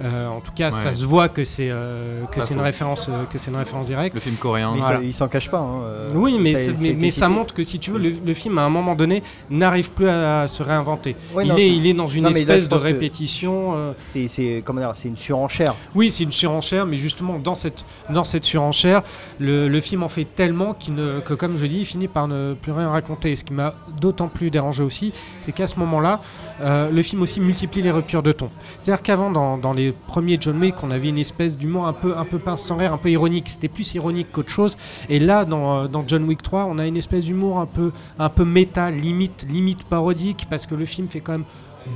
Euh, 0.00 0.26
en 0.28 0.40
tout 0.40 0.52
cas, 0.52 0.66
Ouais. 0.66 0.70
ça 0.72 0.94
se 0.94 1.04
voit 1.04 1.28
que 1.28 1.44
c'est 1.44 1.68
euh, 1.70 2.24
que 2.26 2.40
c'est 2.40 2.54
une 2.54 2.60
référence 2.60 3.08
euh, 3.10 3.24
que 3.30 3.36
c'est 3.38 3.50
une 3.50 3.56
référence 3.58 3.86
directe. 3.86 4.14
Le 4.14 4.20
film 4.20 4.36
coréen. 4.36 4.70
Mais 4.72 4.78
il 4.78 4.80
Voilà. 4.80 4.96
s'en- 4.98 5.02
il 5.04 5.12
s'en 5.12 5.28
cache 5.28 5.50
pas. 5.50 5.58
hein, 5.58 6.08
Oui, 6.14 6.38
mais, 6.40 6.54
ça- 6.56 6.72
mais, 6.80 7.10
ça 7.10 7.28
montre 7.28 7.52
que 7.52 7.62
si 7.62 7.78
tu 7.78 7.90
veux, 7.90 7.98
le, 7.98 8.12
le 8.24 8.34
film 8.34 8.56
à 8.58 8.62
un 8.62 8.70
moment 8.70 8.94
donné 8.94 9.22
n'arrive 9.50 9.90
plus 9.90 10.08
à, 10.08 10.48
se 10.48 10.62
réinventer. 10.62 11.14
Ouais, 11.34 11.44
il, 11.44 11.48
non, 11.48 11.56
est, 11.56 11.58
c'est- 11.58 11.68
il 11.76 11.86
est 11.86 11.94
dans 11.94 12.06
une 12.06 12.24
Non, 12.24 12.30
mais 12.30 12.44
là, 12.44 12.56
espèce 12.56 12.68
de 12.68 12.74
répétition. 12.74 13.72
euh, 13.74 13.92
C'est 14.08 14.28
c'est 14.28 14.62
comment 14.64 14.80
dire, 14.80 14.92
c'est 14.94 15.08
une 15.08 15.16
surenchère. 15.16 15.74
Oui, 15.94 16.10
c'est 16.10 16.24
une 16.24 16.32
surenchère, 16.32 16.86
mais 16.86 16.96
justement 16.96 17.38
dans 17.38 17.54
cette, 17.54 17.84
dans 18.10 18.24
cette 18.24 18.44
surenchère, 18.44 19.02
le, 19.38 19.68
le 19.68 19.80
film 19.80 20.02
en 20.02 20.08
fait 20.08 20.24
tellement 20.24 20.72
qu'il 20.74 20.94
ne, 20.94 21.20
que, 21.20 21.34
comme 21.34 21.56
je 21.56 21.66
dis, 21.66 21.80
il 21.80 21.86
finit 21.86 22.08
par 22.08 22.28
ne 22.28 22.54
plus 22.54 22.72
rien 22.72 22.88
raconter. 22.88 23.32
Et 23.32 23.36
ce 23.36 23.44
qui 23.44 23.52
m'a 23.52 23.74
d'autant 24.00 24.28
plus 24.28 24.50
dérangé 24.50 24.82
aussi, 24.82 25.12
c'est 25.42 25.52
qu'à 25.52 25.66
ce 25.66 25.78
moment-là, 25.80 26.20
euh, 26.62 26.90
le 26.90 27.02
film 27.02 27.22
aussi 27.22 27.40
multiplie 27.40 27.82
les 27.82 27.90
ruptures 27.90 28.22
de 28.22 28.32
ton. 28.32 28.50
C'est-à-dire 28.78 29.02
qu'avant, 29.02 29.30
dans, 29.30 29.72
les 29.72 29.92
premiers 29.92 30.38
John 30.40 30.58
Wick, 30.58 30.76
on 30.82 30.90
avait 30.90 31.08
une 31.08 31.18
espèce 31.18 31.58
d'humour 31.58 31.86
un 31.86 31.92
peu, 31.92 32.16
un 32.16 32.24
peu 32.24 32.38
pince 32.38 32.62
sans 32.62 32.76
rire, 32.76 32.92
un 32.92 32.98
peu 32.98 33.10
ironique. 33.10 33.48
C'était 33.48 33.68
plus 33.68 33.94
ironique 33.94 34.28
qu'autre 34.32 34.50
chose. 34.50 34.76
Et 35.08 35.18
là, 35.18 35.44
dans, 35.44 35.84
euh, 35.84 35.88
John 36.06 36.24
Wick 36.24 36.42
3, 36.42 36.66
on 36.68 36.78
a 36.78 36.86
une 36.86 36.96
espèce 36.96 37.24
d'humour 37.24 37.58
un 37.58 37.66
peu, 37.66 37.92
un 38.18 38.28
peu 38.28 38.44
méta, 38.44 38.90
limite, 38.90 39.46
limite 39.48 39.84
parodique, 39.84 40.46
parce 40.48 40.66
que 40.66 40.74
le 40.74 40.84
film 40.84 41.08
fait 41.08 41.20
quand 41.20 41.32
même 41.32 41.44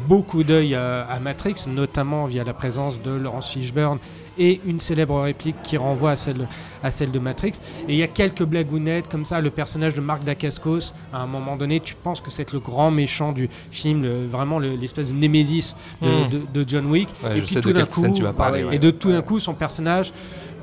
beaucoup 0.09 0.45
d'œil 0.45 0.75
à, 0.75 1.03
à 1.03 1.19
Matrix, 1.21 1.55
notamment 1.69 2.25
via 2.27 2.45
la 2.45 2.55
présence 2.55 3.01
de 3.03 3.11
Laurence 3.11 3.51
Fishburne 3.53 3.99
et 4.39 4.61
une 4.67 4.81
célèbre 4.81 5.19
réplique 5.23 5.57
qui 5.63 5.79
renvoie 5.79 6.11
à 6.11 6.17
celle, 6.17 6.47
à 6.83 6.91
celle 6.91 7.11
de 7.11 7.19
Matrix. 7.19 7.53
Et 7.89 7.95
il 7.95 7.97
y 7.97 8.03
a 8.03 8.07
quelques 8.07 8.43
blagounettes 8.43 9.09
comme 9.09 9.25
ça. 9.25 9.41
Le 9.41 9.49
personnage 9.49 9.95
de 9.95 10.03
Marc 10.03 10.25
Dacascos, 10.25 10.93
à 11.13 11.23
un 11.23 11.27
moment 11.27 11.57
donné, 11.57 11.81
tu 11.81 11.95
penses 11.95 12.21
que 12.21 12.31
c'est 12.31 12.53
le 12.53 12.61
grand 12.61 12.91
méchant 12.91 13.33
du 13.33 13.49
film, 13.71 14.03
le- 14.03 14.27
vraiment 14.27 14.59
le- 14.59 14.77
l'espèce 14.77 15.11
de 15.11 15.17
némésis 15.17 15.75
de, 16.03 16.09
Mm. 16.09 16.29
de- 16.29 16.63
de 16.65 16.69
John 16.69 16.87
Wick. 16.87 17.09
Ouais, 17.25 17.39
et 17.39 17.41
puis 17.41 17.57
tout 17.57 17.73
d'un 17.73 17.87
scène 17.87 18.11
coup, 18.11 18.17
tu 18.17 18.23
vas 18.23 18.35
parler, 18.35 18.61
et 18.61 18.65
ouais. 18.65 18.79
de 18.79 18.91
tout 18.91 19.11
d'un 19.11 19.23
coup, 19.23 19.39
son 19.39 19.55
personnage 19.55 20.13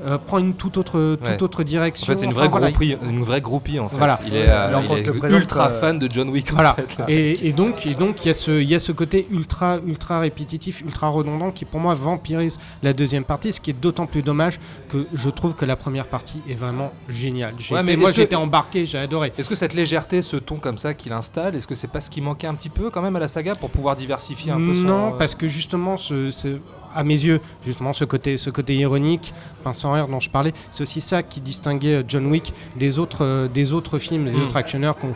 euh, 0.04 0.18
prend 0.18 0.38
une 0.38 0.54
toute 0.54 0.76
autre, 0.76 1.16
toute 1.16 1.26
Ouais. 1.26 1.42
autre 1.42 1.62
En 1.62 1.64
direction. 1.64 2.06
fait, 2.06 2.14
c'est 2.18 2.24
une 2.26 2.30
Enfin, 2.32 2.40
vraie 2.40 2.48
voilà, 2.48 2.70
groupie, 2.70 2.96
une 3.02 3.22
vraie 3.22 3.40
groupie 3.40 3.78
en 3.80 3.88
fait. 3.88 3.96
Voilà. 3.96 4.20
Il 4.26 4.34
est, 4.34 4.44
euh, 4.48 4.80
il 4.90 4.98
est 4.98 5.12
présente, 5.12 5.40
ultra 5.40 5.68
euh, 5.70 5.80
fan 5.80 5.98
de 5.98 6.08
John 6.10 6.28
Wick. 6.28 6.50
en 6.52 6.54
Voilà. 6.54 6.74
fait. 6.74 6.96
Et, 7.08 7.48
et 7.48 7.52
donc, 7.52 7.86
et 7.86 7.94
donc, 7.94 8.24
il 8.24 8.28
y 8.28 8.30
a 8.30 8.34
ce, 8.34 8.50
il 8.60 8.68
y 8.68 8.74
a 8.74 8.78
ce 8.78 8.92
côté 8.92 9.26
ultra, 9.30 9.78
ultra 9.86 10.20
répétitif, 10.20 10.80
ultra 10.82 11.08
redondant 11.08 11.50
qui, 11.50 11.64
pour 11.64 11.80
moi, 11.80 11.94
vampirise 11.94 12.58
la 12.82 12.92
deuxième 12.92 13.24
partie. 13.24 13.52
Ce 13.52 13.60
qui 13.60 13.70
est 13.70 13.80
d'autant 13.80 14.06
plus 14.06 14.22
dommage 14.22 14.58
que 14.88 15.06
je 15.14 15.30
trouve 15.30 15.54
que 15.54 15.64
la 15.64 15.76
première 15.76 16.06
partie 16.06 16.40
est 16.48 16.54
vraiment 16.54 16.92
géniale. 17.08 17.54
J'ai 17.58 17.74
Ouais, 17.74 17.82
été- 17.82 17.92
mais 17.92 17.96
moi, 17.96 18.10
que- 18.10 18.16
j'étais 18.16 18.36
embarqué, 18.36 18.84
j'ai 18.84 18.98
adoré. 18.98 19.32
Est-ce 19.38 19.48
que 19.48 19.54
cette 19.54 19.74
légèreté, 19.74 20.22
ce 20.22 20.36
ton 20.36 20.56
comme 20.56 20.78
ça 20.78 20.94
qu'il 20.94 21.12
installe, 21.12 21.54
est-ce 21.56 21.66
que 21.66 21.74
c'est 21.74 21.88
pas 21.88 22.00
ce 22.00 22.10
qui 22.10 22.20
manquait 22.20 22.46
un 22.46 22.54
petit 22.54 22.68
peu 22.68 22.90
quand 22.90 23.02
même 23.02 23.16
à 23.16 23.20
la 23.20 23.28
saga 23.28 23.54
pour 23.54 23.70
pouvoir 23.70 23.96
diversifier 23.96 24.52
un 24.52 24.56
peu 24.58 24.74
son... 24.74 24.80
Non, 24.82 25.08
euh, 25.08 25.16
parce 25.18 25.34
que 25.34 25.46
justement, 25.48 25.96
ce, 25.96 26.30
ce- 26.30 26.58
à 26.94 27.04
mes 27.04 27.14
yeux, 27.24 27.40
justement, 27.64 27.92
ce 27.92 28.04
côté, 28.04 28.36
ce 28.36 28.50
côté 28.50 28.74
ironique, 28.76 29.32
pince 29.62 29.78
sans 29.78 29.92
rire 29.92 30.08
dont 30.08 30.20
je 30.20 30.30
parlais, 30.30 30.52
c'est 30.70 30.82
aussi 30.82 31.00
ça 31.00 31.22
qui 31.22 31.40
distinguait 31.40 31.96
euh, 31.96 32.02
John 32.06 32.26
Wick 32.26 32.52
des 32.76 32.98
autres, 32.98 33.24
euh, 33.24 33.48
des 33.48 33.72
autres 33.72 33.98
films, 33.98 34.26
des 34.26 34.36
Mm. 34.38 34.42
autres 34.42 34.56
actionneurs 34.56 34.96
qu'on 34.96 35.14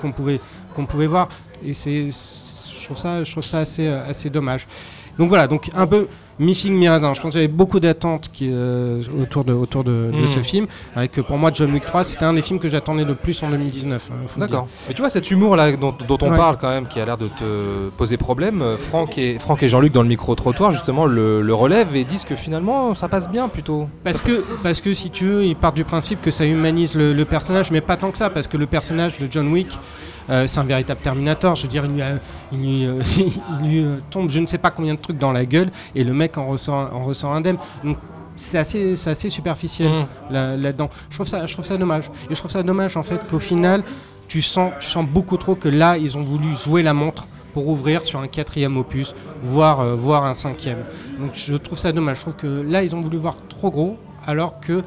qu'on 0.00 0.12
pouvait, 0.12 0.40
qu'on 0.74 0.86
pouvait 0.86 1.06
voir. 1.06 1.28
Et 1.64 1.74
c'est, 1.74 2.08
je 2.10 2.84
trouve 2.84 2.96
ça, 2.96 3.22
je 3.24 3.30
trouve 3.30 3.44
ça 3.44 3.58
assez, 3.60 3.86
euh, 3.86 4.08
assez 4.08 4.30
dommage. 4.30 4.66
Donc 5.18 5.28
voilà, 5.28 5.46
donc 5.46 5.70
un 5.74 5.86
peu 5.86 6.08
mi-radin. 6.38 7.12
Je 7.14 7.20
pense 7.20 7.32
qu'il 7.32 7.40
y 7.40 7.44
avait 7.44 7.52
beaucoup 7.52 7.80
d'attentes 7.80 8.30
euh, 8.42 9.00
autour, 9.20 9.44
de, 9.44 9.52
autour 9.52 9.84
de, 9.84 10.10
de 10.12 10.22
Mm. 10.22 10.26
ce 10.26 10.40
film. 10.40 10.66
Avec, 10.96 11.18
euh, 11.18 11.22
pour 11.22 11.36
moi, 11.38 11.50
John 11.54 11.72
Wick 11.72 11.84
3, 11.84 12.04
c'était 12.04 12.24
un 12.24 12.34
des 12.34 12.42
films 12.42 12.58
que 12.58 12.68
j'attendais 12.68 13.04
le 13.04 13.14
plus 13.14 13.42
en 13.42 13.50
2019. 13.50 14.10
euh, 14.10 14.14
faut 14.26 14.40
le 14.40 14.46
dire. 14.46 14.50
D'accord. 14.56 14.68
Mais 14.88 14.94
tu 14.94 15.02
vois 15.02 15.10
cet 15.10 15.30
humour 15.30 15.56
là 15.56 15.72
dont, 15.76 15.94
dont 16.06 16.18
on 16.22 16.30
Ouais. 16.30 16.36
parle 16.36 16.56
quand 16.60 16.68
même, 16.70 16.86
qui 16.86 17.00
a 17.00 17.04
l'air 17.04 17.18
de 17.18 17.28
te 17.28 17.88
poser 17.96 18.16
problème. 18.16 18.62
euh, 18.62 18.76
Franck 18.76 19.18
et, 19.18 19.38
Franck 19.38 19.62
et 19.62 19.68
Jean-Luc 19.68 19.92
dans 19.92 20.02
le 20.02 20.08
micro 20.08 20.34
trottoir 20.34 20.72
justement 20.72 21.06
le, 21.06 21.38
le 21.38 21.54
relèvent 21.54 21.94
et 21.96 22.04
disent 22.04 22.24
que 22.24 22.34
finalement 22.34 22.94
ça 22.94 23.08
passe 23.08 23.28
bien 23.28 23.48
plutôt. 23.48 23.88
Parce 24.04 24.20
que, 24.20 24.44
parce 24.62 24.80
que 24.80 24.94
si 24.94 25.10
tu 25.10 25.24
veux, 25.26 25.44
ils 25.44 25.56
partent 25.56 25.76
du 25.76 25.84
principe 25.84 26.20
que 26.22 26.30
ça 26.30 26.44
humanise 26.46 26.94
le, 26.94 27.12
le 27.12 27.24
personnage, 27.24 27.70
mais 27.70 27.80
pas 27.80 27.96
tant 27.96 28.10
que 28.10 28.18
ça, 28.18 28.30
parce 28.30 28.46
que 28.46 28.56
le 28.56 28.66
personnage 28.66 29.18
de 29.18 29.26
John 29.30 29.48
Wick, 29.52 29.68
euh, 30.30 30.46
c'est 30.46 30.60
un 30.60 30.64
véritable 30.64 31.00
Terminator. 31.02 31.54
Je 31.54 31.62
veux 31.62 31.68
dire, 31.68 31.84
il 31.84 31.92
lui, 31.92 32.02
a- 32.02 32.18
il 32.52 32.58
lui, 32.58 32.86
euh, 32.86 33.00
il 33.62 33.68
lui, 33.68 33.84
euh, 33.84 33.96
tombe 34.10 34.28
je 34.30 34.38
ne 34.40 34.46
sais 34.46 34.58
pas 34.58 34.70
combien 34.70 34.94
de 34.94 34.98
trucs 34.98 35.18
dans 35.18 35.32
la 35.32 35.44
gueule, 35.44 35.70
et 35.94 36.04
le 36.04 36.12
mec 36.12 36.38
en 36.38 36.46
ressort, 36.46 36.90
en 36.94 37.04
ressort 37.04 37.32
indemne. 37.32 37.56
Donc, 37.84 37.96
c'est 38.36 38.58
assez, 38.58 38.96
c'est 38.96 39.10
assez 39.10 39.28
superficiel 39.30 39.88
Mm. 39.90 40.32
là- 40.32 40.56
là-dedans. 40.56 40.88
je, 41.10 41.16
trouve 41.16 41.26
ça, 41.26 41.44
je 41.46 41.52
trouve 41.52 41.64
ça 41.66 41.76
dommage. 41.76 42.06
Et 42.30 42.34
je 42.34 42.38
trouve 42.38 42.50
ça 42.50 42.62
dommage, 42.62 42.96
en 42.96 43.02
fait, 43.02 43.20
qu'au 43.28 43.38
final, 43.38 43.82
tu 44.28 44.40
sens, 44.40 44.72
tu 44.80 44.86
sens 44.88 45.06
beaucoup 45.06 45.36
trop 45.36 45.54
que 45.54 45.68
là, 45.68 45.98
ils 45.98 46.16
ont 46.16 46.22
voulu 46.24 46.48
jouer 46.56 46.82
la 46.82 46.94
montre 46.94 47.28
pour 47.52 47.68
ouvrir 47.68 48.06
sur 48.06 48.18
un 48.20 48.28
quatrième 48.28 48.78
opus, 48.78 49.14
voire, 49.42 49.80
euh, 49.80 49.94
voire 49.94 50.24
un 50.24 50.32
cinquième. 50.32 50.78
Donc 51.20 51.32
je 51.34 51.54
trouve 51.54 51.76
ça 51.76 51.92
dommage. 51.92 52.16
Je 52.16 52.22
trouve 52.22 52.36
que 52.36 52.46
là, 52.46 52.82
ils 52.82 52.96
ont 52.96 53.02
voulu 53.02 53.18
voir 53.18 53.36
trop 53.50 53.70
gros, 53.70 53.98
alors 54.26 54.58
que 54.60 54.82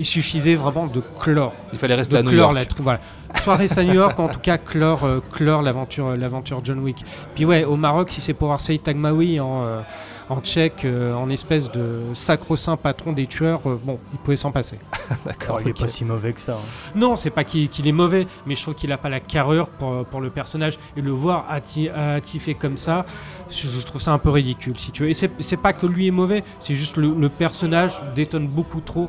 il 0.00 0.04
suffisait 0.06 0.54
vraiment 0.56 0.86
de 0.86 1.00
clore. 1.20 1.52
Il 1.72 1.78
fallait 1.78 1.94
rester 1.94 2.14
de 2.14 2.18
à 2.20 2.22
New 2.22 2.30
clore 2.30 2.52
York. 2.52 2.54
la 2.54 2.64
tr- 2.64 2.82
voilà. 2.82 3.00
Soit 3.42 3.54
rester 3.56 3.80
à 3.80 3.84
New 3.84 3.94
York, 3.94 4.18
en 4.18 4.28
tout 4.28 4.40
cas 4.40 4.58
clore, 4.58 5.04
euh, 5.04 5.20
clore 5.30 5.62
l'aventure, 5.62 6.08
euh, 6.08 6.16
l'aventure 6.16 6.60
John 6.64 6.80
Wick. 6.80 7.04
Puis 7.34 7.44
ouais, 7.44 7.64
au 7.64 7.76
Maroc, 7.76 8.10
si 8.10 8.20
c'est 8.20 8.34
pour 8.34 8.48
voir 8.48 8.58
Saïd 8.60 8.82
Tagmaoui 8.82 9.38
en, 9.38 9.62
euh, 9.64 9.80
en 10.28 10.40
tchèque, 10.40 10.84
euh, 10.84 11.14
en 11.14 11.28
espèce 11.30 11.70
de 11.70 12.00
sacro-saint 12.14 12.76
patron 12.76 13.12
des 13.12 13.26
tueurs, 13.26 13.60
euh, 13.66 13.78
bon, 13.84 13.98
il 14.12 14.18
pouvait 14.18 14.36
s'en 14.36 14.50
passer. 14.50 14.78
D'accord. 15.24 15.56
Oh, 15.58 15.62
il 15.64 15.68
est 15.68 15.72
ok. 15.72 15.80
pas 15.80 15.88
si 15.88 16.04
mauvais 16.04 16.32
que 16.32 16.40
ça. 16.40 16.54
hein. 16.54 16.90
Non, 16.96 17.14
c'est 17.16 17.30
pas 17.30 17.44
qu'il 17.44 17.68
qu'il 17.68 17.86
est 17.86 17.92
mauvais, 17.92 18.26
mais 18.46 18.54
je 18.56 18.62
trouve 18.62 18.74
qu'il 18.74 18.90
a 18.92 18.98
pas 18.98 19.08
la 19.10 19.20
carrure 19.20 19.68
pour, 19.70 20.04
pour 20.06 20.20
le 20.20 20.30
personnage. 20.30 20.78
Et 20.96 21.00
le 21.02 21.10
voir 21.12 21.46
atti- 21.52 21.90
attifé 21.92 22.54
comme 22.54 22.76
ça, 22.76 23.04
je 23.50 23.68
je 23.68 23.86
trouve 23.86 24.00
ça 24.00 24.12
un 24.12 24.18
peu 24.18 24.30
ridicule, 24.30 24.78
si 24.78 24.90
tu 24.92 25.02
veux. 25.04 25.08
Et 25.10 25.14
c'est 25.14 25.30
c'est 25.38 25.56
pas 25.56 25.72
que 25.72 25.86
lui 25.86 26.06
est 26.08 26.12
mauvais, 26.12 26.42
c'est 26.60 26.74
juste 26.74 26.96
le, 26.96 27.14
le 27.16 27.28
personnage 27.28 27.92
détonne 28.14 28.48
beaucoup 28.48 28.80
trop 28.80 29.08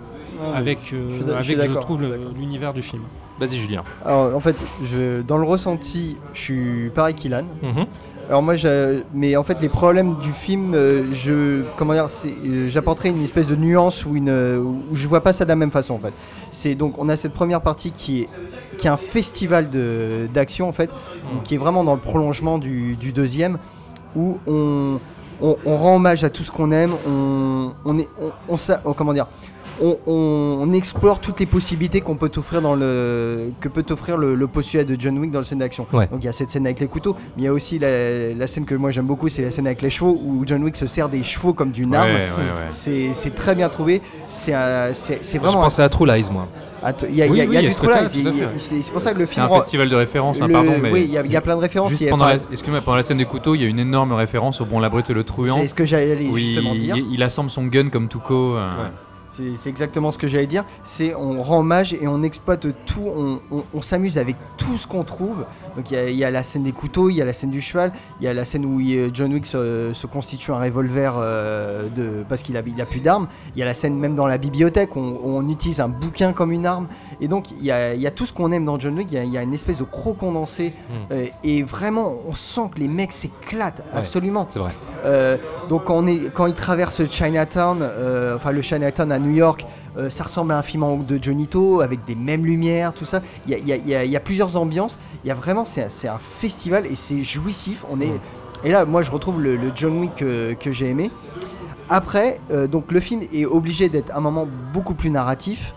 avec, 0.55 0.79
euh, 0.93 1.07
je 1.09 1.17
je 1.43 1.53
avec 1.57 1.71
je, 1.71 1.77
trouve, 1.79 2.01
l'univers 2.37 2.73
du 2.73 2.81
film. 2.81 3.03
Vas-y, 3.39 3.57
Julien. 3.57 3.83
Alors, 4.05 4.35
en 4.35 4.39
fait, 4.39 4.55
je, 4.83 5.21
dans 5.21 5.37
le 5.37 5.45
ressenti, 5.45 6.17
je 6.33 6.39
suis 6.39 6.89
pareil 6.93 7.15
qu'Ilan. 7.15 7.43
Mhm. 7.61 7.85
Alors 8.29 8.43
moi, 8.43 8.53
mais 9.13 9.35
en 9.35 9.43
fait, 9.43 9.61
les 9.61 9.67
problèmes 9.67 10.15
du 10.15 10.31
film, 10.31 10.73
euh, 10.73 11.03
je, 11.11 11.63
comment 11.75 11.91
dire, 11.93 12.07
euh, 12.45 12.69
j'apporterai 12.69 13.09
une 13.09 13.23
espèce 13.23 13.47
de 13.47 13.57
nuance 13.57 14.05
ou 14.05 14.15
une, 14.15 14.29
euh, 14.29 14.57
où 14.57 14.83
je 14.93 15.05
vois 15.07 15.21
pas 15.21 15.33
ça 15.33 15.43
de 15.43 15.49
la 15.49 15.57
même 15.57 15.71
façon 15.71 15.95
en 15.95 15.99
fait. 15.99 16.13
C'est 16.49 16.75
donc, 16.75 16.97
on 16.97 17.09
a 17.09 17.17
cette 17.17 17.33
première 17.33 17.59
partie 17.59 17.91
qui 17.91 18.21
est, 18.21 18.29
qui 18.77 18.87
est 18.87 18.89
un 18.89 18.95
festival 18.95 19.69
de- 19.69 20.27
d'action 20.33 20.69
en 20.69 20.71
fait, 20.71 20.89
qui 21.43 21.55
est 21.55 21.57
vraiment 21.57 21.83
dans 21.83 21.95
le 21.95 21.99
prolongement 21.99 22.57
du, 22.57 22.95
du 22.95 23.11
deuxième, 23.11 23.57
où 24.15 24.37
on, 24.47 24.97
on, 25.41 25.57
on 25.65 25.77
rend 25.77 25.95
hommage 25.97 26.23
à 26.23 26.29
tout 26.29 26.43
ce 26.43 26.51
qu'on 26.51 26.71
aime, 26.71 26.91
on, 27.09 27.71
on 27.83 27.97
est, 27.99 28.07
on, 28.21 28.31
on 28.47 28.55
sa- 28.55 28.81
comment 28.95 29.13
dire, 29.13 29.27
on, 29.81 29.97
on- 30.07 30.57
on 30.61 30.73
explore 30.73 31.19
toutes 31.19 31.39
les 31.39 31.45
possibilités 31.45 32.01
qu'on 32.01 32.15
peut 32.15 32.29
t'offrir 32.29 32.61
dans 32.61 32.75
le 32.75 33.51
que 33.59 33.67
peut 33.67 33.83
t'offrir 33.83 34.17
le, 34.17 34.35
le 34.35 34.47
postulat 34.47 34.83
de 34.83 34.95
John 34.99 35.17
Wick 35.17 35.31
dans 35.31 35.39
le 35.39 35.45
scène 35.45 35.59
d'action. 35.59 35.85
Ouais. 35.93 36.07
Donc 36.07 36.19
il 36.23 36.25
y 36.25 36.29
a 36.29 36.33
cette 36.33 36.51
scène 36.51 36.65
avec 36.65 36.79
les 36.79 36.87
couteaux, 36.87 37.15
mais 37.35 37.43
il 37.43 37.45
y 37.45 37.47
a 37.47 37.53
aussi 37.53 37.79
la, 37.79 38.33
la 38.33 38.47
scène 38.47 38.65
que 38.65 38.75
moi 38.75 38.91
j'aime 38.91 39.05
beaucoup, 39.07 39.29
c'est 39.29 39.41
la 39.41 39.51
scène 39.51 39.65
avec 39.67 39.81
les 39.81 39.89
chevaux 39.89 40.19
où 40.23 40.43
John 40.45 40.63
Wick 40.63 40.75
se 40.77 40.87
sert 40.87 41.09
des 41.09 41.23
chevaux 41.23 41.53
comme 41.53 41.71
d'une 41.71 41.93
arme. 41.95 42.09
ouais, 42.09 42.13
ouais. 42.15 42.67
C'est 42.71 43.09
c'est 43.13 43.33
très 43.35 43.55
bien 43.55 43.69
trouvé. 43.69 44.01
C'est 44.29 44.53
un- 44.53 44.93
c'est 44.93 45.23
c'est 45.23 45.37
Je 45.37 45.43
vraiment. 45.43 45.61
pensais 45.61 45.81
à 45.83 45.89
True 45.89 46.05
Lies, 46.07 46.27
moi. 46.31 46.47
Il 47.09 47.15
y 47.15 47.21
a, 47.21 47.25
il 47.27 47.31
y 47.31 47.31
a- 47.31 47.31
Oui, 47.31 47.37
y 47.37 47.41
a 47.41 47.45
oui, 47.45 47.53
y 47.53 47.57
a 47.57 47.59
du 47.61 47.65
y 47.65 47.67
a- 47.67 48.31
fait. 48.33 48.47
C'est 48.57 48.81
c'est 48.81 48.91
pour 48.91 49.01
ça 49.01 49.13
que 49.13 49.19
le 49.19 49.27
C'est 49.27 49.33
film. 49.35 49.45
un 49.45 49.49
rend- 49.49 49.59
festival 49.61 49.87
de 49.87 49.95
référence, 49.95 50.41
hein, 50.41 50.47
le- 50.47 50.53
pardon, 50.53 50.73
mais 50.81 50.91
Oui, 50.91 51.03
il 51.07 51.11
y, 51.13 51.17
a- 51.19 51.23
il 51.23 51.31
y 51.31 51.35
a 51.35 51.41
plein 51.41 51.55
de 51.55 51.61
références. 51.61 51.89
juste 51.89 52.01
il 52.01 52.05
y 52.05 52.07
a 52.07 52.11
pendant 52.11 52.25
pas- 52.25 52.37
la, 52.37 52.41
excuse-moi, 52.51 52.81
pendant 52.81 52.97
la 52.97 53.03
scène 53.03 53.19
des 53.19 53.25
couteaux, 53.25 53.53
il 53.53 53.61
y 53.61 53.65
a 53.65 53.67
une 53.67 53.77
énorme 53.77 54.13
référence 54.13 54.61
au 54.61 54.65
Bon, 54.65 54.79
la 54.79 54.89
brute 54.89 55.07
et 55.09 55.13
le 55.13 55.23
truand. 55.23 55.57
C'est 55.61 55.67
ce 55.67 55.75
que 55.75 55.85
j'allais 55.85 56.17
justement 56.33 56.71
il, 56.73 56.79
dire. 56.81 56.97
il- 56.97 57.13
il 57.13 57.21
assemble 57.21 57.51
son 57.51 57.65
gun 57.65 57.89
comme 57.89 58.07
Tuco. 58.07 58.55
euh, 58.57 58.67
C'est 59.31 59.69
exactement 59.69 60.11
ce 60.11 60.17
que 60.17 60.27
j'allais 60.27 60.45
dire. 60.47 60.65
C'est 60.83 61.15
on 61.15 61.41
rend 61.41 61.59
hommage 61.59 61.93
et 61.93 62.07
on 62.07 62.21
exploite 62.23 62.67
tout. 62.85 63.05
On, 63.07 63.39
on- 63.51 63.63
on 63.73 63.81
s'amuse 63.81 64.17
avec 64.17 64.35
tout 64.57 64.77
ce 64.77 64.85
qu'on 64.87 65.03
trouve. 65.03 65.45
Donc 65.75 65.89
il 65.89 65.93
y, 65.93 65.97
a- 65.97 66.09
il 66.09 66.17
y 66.17 66.23
a 66.25 66.31
la 66.31 66.43
scène 66.43 66.63
des 66.63 66.71
couteaux, 66.73 67.09
il 67.09 67.15
y 67.15 67.21
a 67.21 67.25
la 67.25 67.33
scène 67.33 67.49
du 67.49 67.61
cheval, 67.61 67.91
il 68.19 68.25
y 68.25 68.27
a 68.27 68.33
la 68.33 68.43
scène 68.45 68.65
où 68.65 68.79
il- 68.79 69.09
John 69.13 69.31
Wick 69.33 69.45
se, 69.45 69.91
se 69.93 70.05
constitue 70.07 70.51
un 70.51 70.59
revolver 70.59 71.13
euh, 71.17 71.87
de, 71.89 72.23
parce 72.27 72.43
qu'il 72.43 72.57
a, 72.57 72.61
il 72.65 72.79
a 72.81 72.85
plus 72.85 72.99
d'armes. 72.99 73.27
Il 73.55 73.59
y 73.59 73.61
a 73.63 73.65
la 73.65 73.73
scène 73.73 73.95
même 73.97 74.15
dans 74.15 74.27
la 74.27 74.37
bibliothèque 74.37 74.95
où 74.95 74.99
on, 74.99 75.47
utilise 75.49 75.79
un 75.79 75.89
bouquin 75.89 76.33
comme 76.33 76.51
une 76.51 76.65
arme. 76.65 76.87
Et 77.21 77.27
donc 77.27 77.51
il 77.51 77.63
y 77.63 77.71
a, 77.71 77.93
il 77.93 78.01
y 78.01 78.07
a 78.07 78.11
tout 78.11 78.25
ce 78.25 78.33
qu'on 78.33 78.51
aime 78.51 78.65
dans 78.65 78.77
John 78.79 78.95
Wick. 78.97 79.11
Il 79.11 79.15
y 79.15 79.17
a, 79.17 79.23
il 79.23 79.31
y 79.31 79.37
a 79.37 79.41
une 79.43 79.53
espèce 79.53 79.79
de 79.79 79.85
gros 79.85 80.13
condensé. 80.13 80.73
Euh, 81.11 81.25
et 81.43 81.63
vraiment, 81.63 82.13
on 82.27 82.35
sent 82.35 82.69
que 82.75 82.79
les 82.79 82.87
mecs 82.87 83.11
s'éclatent 83.13 83.83
absolument. 83.93 84.45
C'est 84.49 84.59
vrai. 84.59 84.71
Euh, 85.05 85.37
donc 85.69 85.85
quand, 85.85 85.95
on 85.97 86.07
est, 86.07 86.31
quand 86.33 86.45
il 86.47 86.53
traverse 86.53 87.01
Chinatown, 87.09 87.79
euh, 87.81 88.35
enfin 88.35 88.51
le 88.51 88.61
Chinatown 88.61 89.11
à 89.11 89.19
New 89.21 89.31
York, 89.35 89.65
euh, 89.97 90.09
ça 90.09 90.23
ressemble 90.25 90.51
à 90.51 90.57
un 90.57 90.61
film 90.61 91.05
de 91.05 91.19
Johnny 91.21 91.47
To 91.47 91.81
avec 91.81 92.03
des 92.05 92.15
mêmes 92.15 92.45
lumières, 92.45 92.93
tout 92.93 93.05
ça. 93.05 93.21
Il 93.47 93.51
y 93.67 93.71
a, 93.71 93.77
y 93.77 94.05
y 94.07 94.11
y 94.13 94.19
plusieurs 94.19 94.55
ambiances. 94.57 94.97
Il 95.23 95.27
y 95.27 95.31
a 95.31 95.35
vraiment, 95.35 95.63
c'est 95.65 95.83
un- 95.83 95.89
c'est 95.89 96.07
un 96.07 96.17
festival 96.19 96.85
et 96.85 96.95
c'est 96.95 97.23
jouissif. 97.23 97.85
On 97.89 98.01
est, 98.01 98.11
et 98.63 98.71
là, 98.71 98.85
moi, 98.85 99.01
je 99.01 99.11
retrouve 99.11 99.41
le, 99.41 99.55
le 99.55 99.71
John 99.75 99.97
Wick 99.99 100.15
que, 100.15 100.53
que 100.53 100.71
j'ai 100.71 100.89
aimé. 100.89 101.09
Après, 101.89 102.37
euh, 102.51 102.67
donc 102.67 102.91
le 102.91 102.99
film 102.99 103.21
est 103.33 103.45
obligé 103.45 103.89
d'être 103.89 104.15
un 104.15 104.21
moment 104.21 104.47
beaucoup 104.73 104.93
plus 104.93 105.09
narratif. 105.09 105.73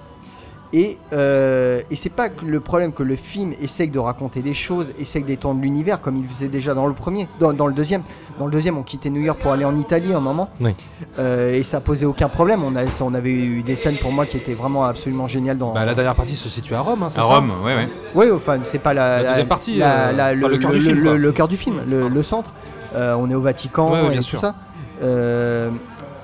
Et, 0.77 0.99
euh, 1.13 1.81
et 1.89 1.95
c'est 1.95 2.11
pas 2.11 2.29
que 2.29 2.45
le 2.45 2.59
problème 2.59 2.93
que 2.93 3.05
le 3.05 3.15
film 3.15 3.53
essaye 3.63 3.89
de 3.91 3.99
raconter 4.01 4.43
des 4.43 4.55
choses, 4.55 4.93
essaye 4.99 5.23
d'étendre 5.23 5.61
l'univers 5.63 6.01
comme 6.01 6.17
il 6.17 6.27
faisait 6.29 6.49
déjà 6.49 6.75
dans 6.75 6.89
le 6.89 6.95
premier, 6.95 7.29
dans, 7.39 7.53
dans 7.53 7.69
le 7.69 7.75
deuxième. 7.75 8.03
Dans 8.41 8.47
le 8.47 8.51
deuxième, 8.51 8.77
on 8.77 8.83
quittait 8.83 9.09
New 9.09 9.21
York 9.21 9.39
pour 9.39 9.53
aller 9.53 9.65
en 9.65 9.77
Italie 9.79 10.13
un 10.13 10.19
moment. 10.19 10.49
Oui. 10.61 10.75
Euh, 11.21 11.53
et 11.55 11.63
ça 11.63 11.81
posait 11.81 12.07
aucun 12.07 12.29
problème. 12.29 12.65
On, 12.65 12.75
a, 12.75 12.83
on 13.03 13.15
avait 13.15 13.31
eu 13.31 13.63
des 13.63 13.77
scènes 13.77 13.99
pour 13.99 14.11
moi 14.11 14.27
qui 14.27 14.37
étaient 14.37 14.55
vraiment 14.55 14.85
absolument 14.85 15.29
géniales 15.29 15.59
dans. 15.59 15.73
Bah, 15.73 15.85
la 15.85 15.95
dernière 15.95 16.17
partie 16.17 16.35
se 16.35 16.49
situe 16.49 16.75
à 16.75 16.81
Rome, 16.81 17.05
hein, 17.05 17.09
c'est 17.09 17.21
À 17.21 17.23
ça 17.23 17.29
Rome, 17.37 17.53
ouais, 17.65 17.77
ouais. 17.77 17.89
Oui, 18.17 18.27
enfin, 18.35 18.59
c'est 18.65 18.81
pas 18.81 18.95
la, 18.95 19.23
La 19.23 19.29
deuxième 19.31 19.47
partie, 19.47 19.77
la- 19.77 20.09
euh, 20.09 20.13
la- 20.13 20.33
le 20.35 20.59
cœur 20.59 20.71
du 20.73 20.79
le- 20.79 20.83
film, 20.83 20.99
le- 20.99 21.03
quoi. 21.11 21.19
le 21.19 21.33
cœur 21.33 21.47
du 21.49 21.57
film, 21.57 21.77
le, 21.89 22.09
le 22.09 22.23
centre. 22.25 22.53
Euh, 22.97 23.15
on 23.17 23.31
est 23.31 23.35
au 23.37 23.41
Vatican 23.41 23.93
Ouais, 23.93 24.01
ouais, 24.03 24.11
bien 24.11 24.19
et 24.19 24.23
sûr. 24.23 24.41
tout 24.41 24.45
ça. 24.47 24.57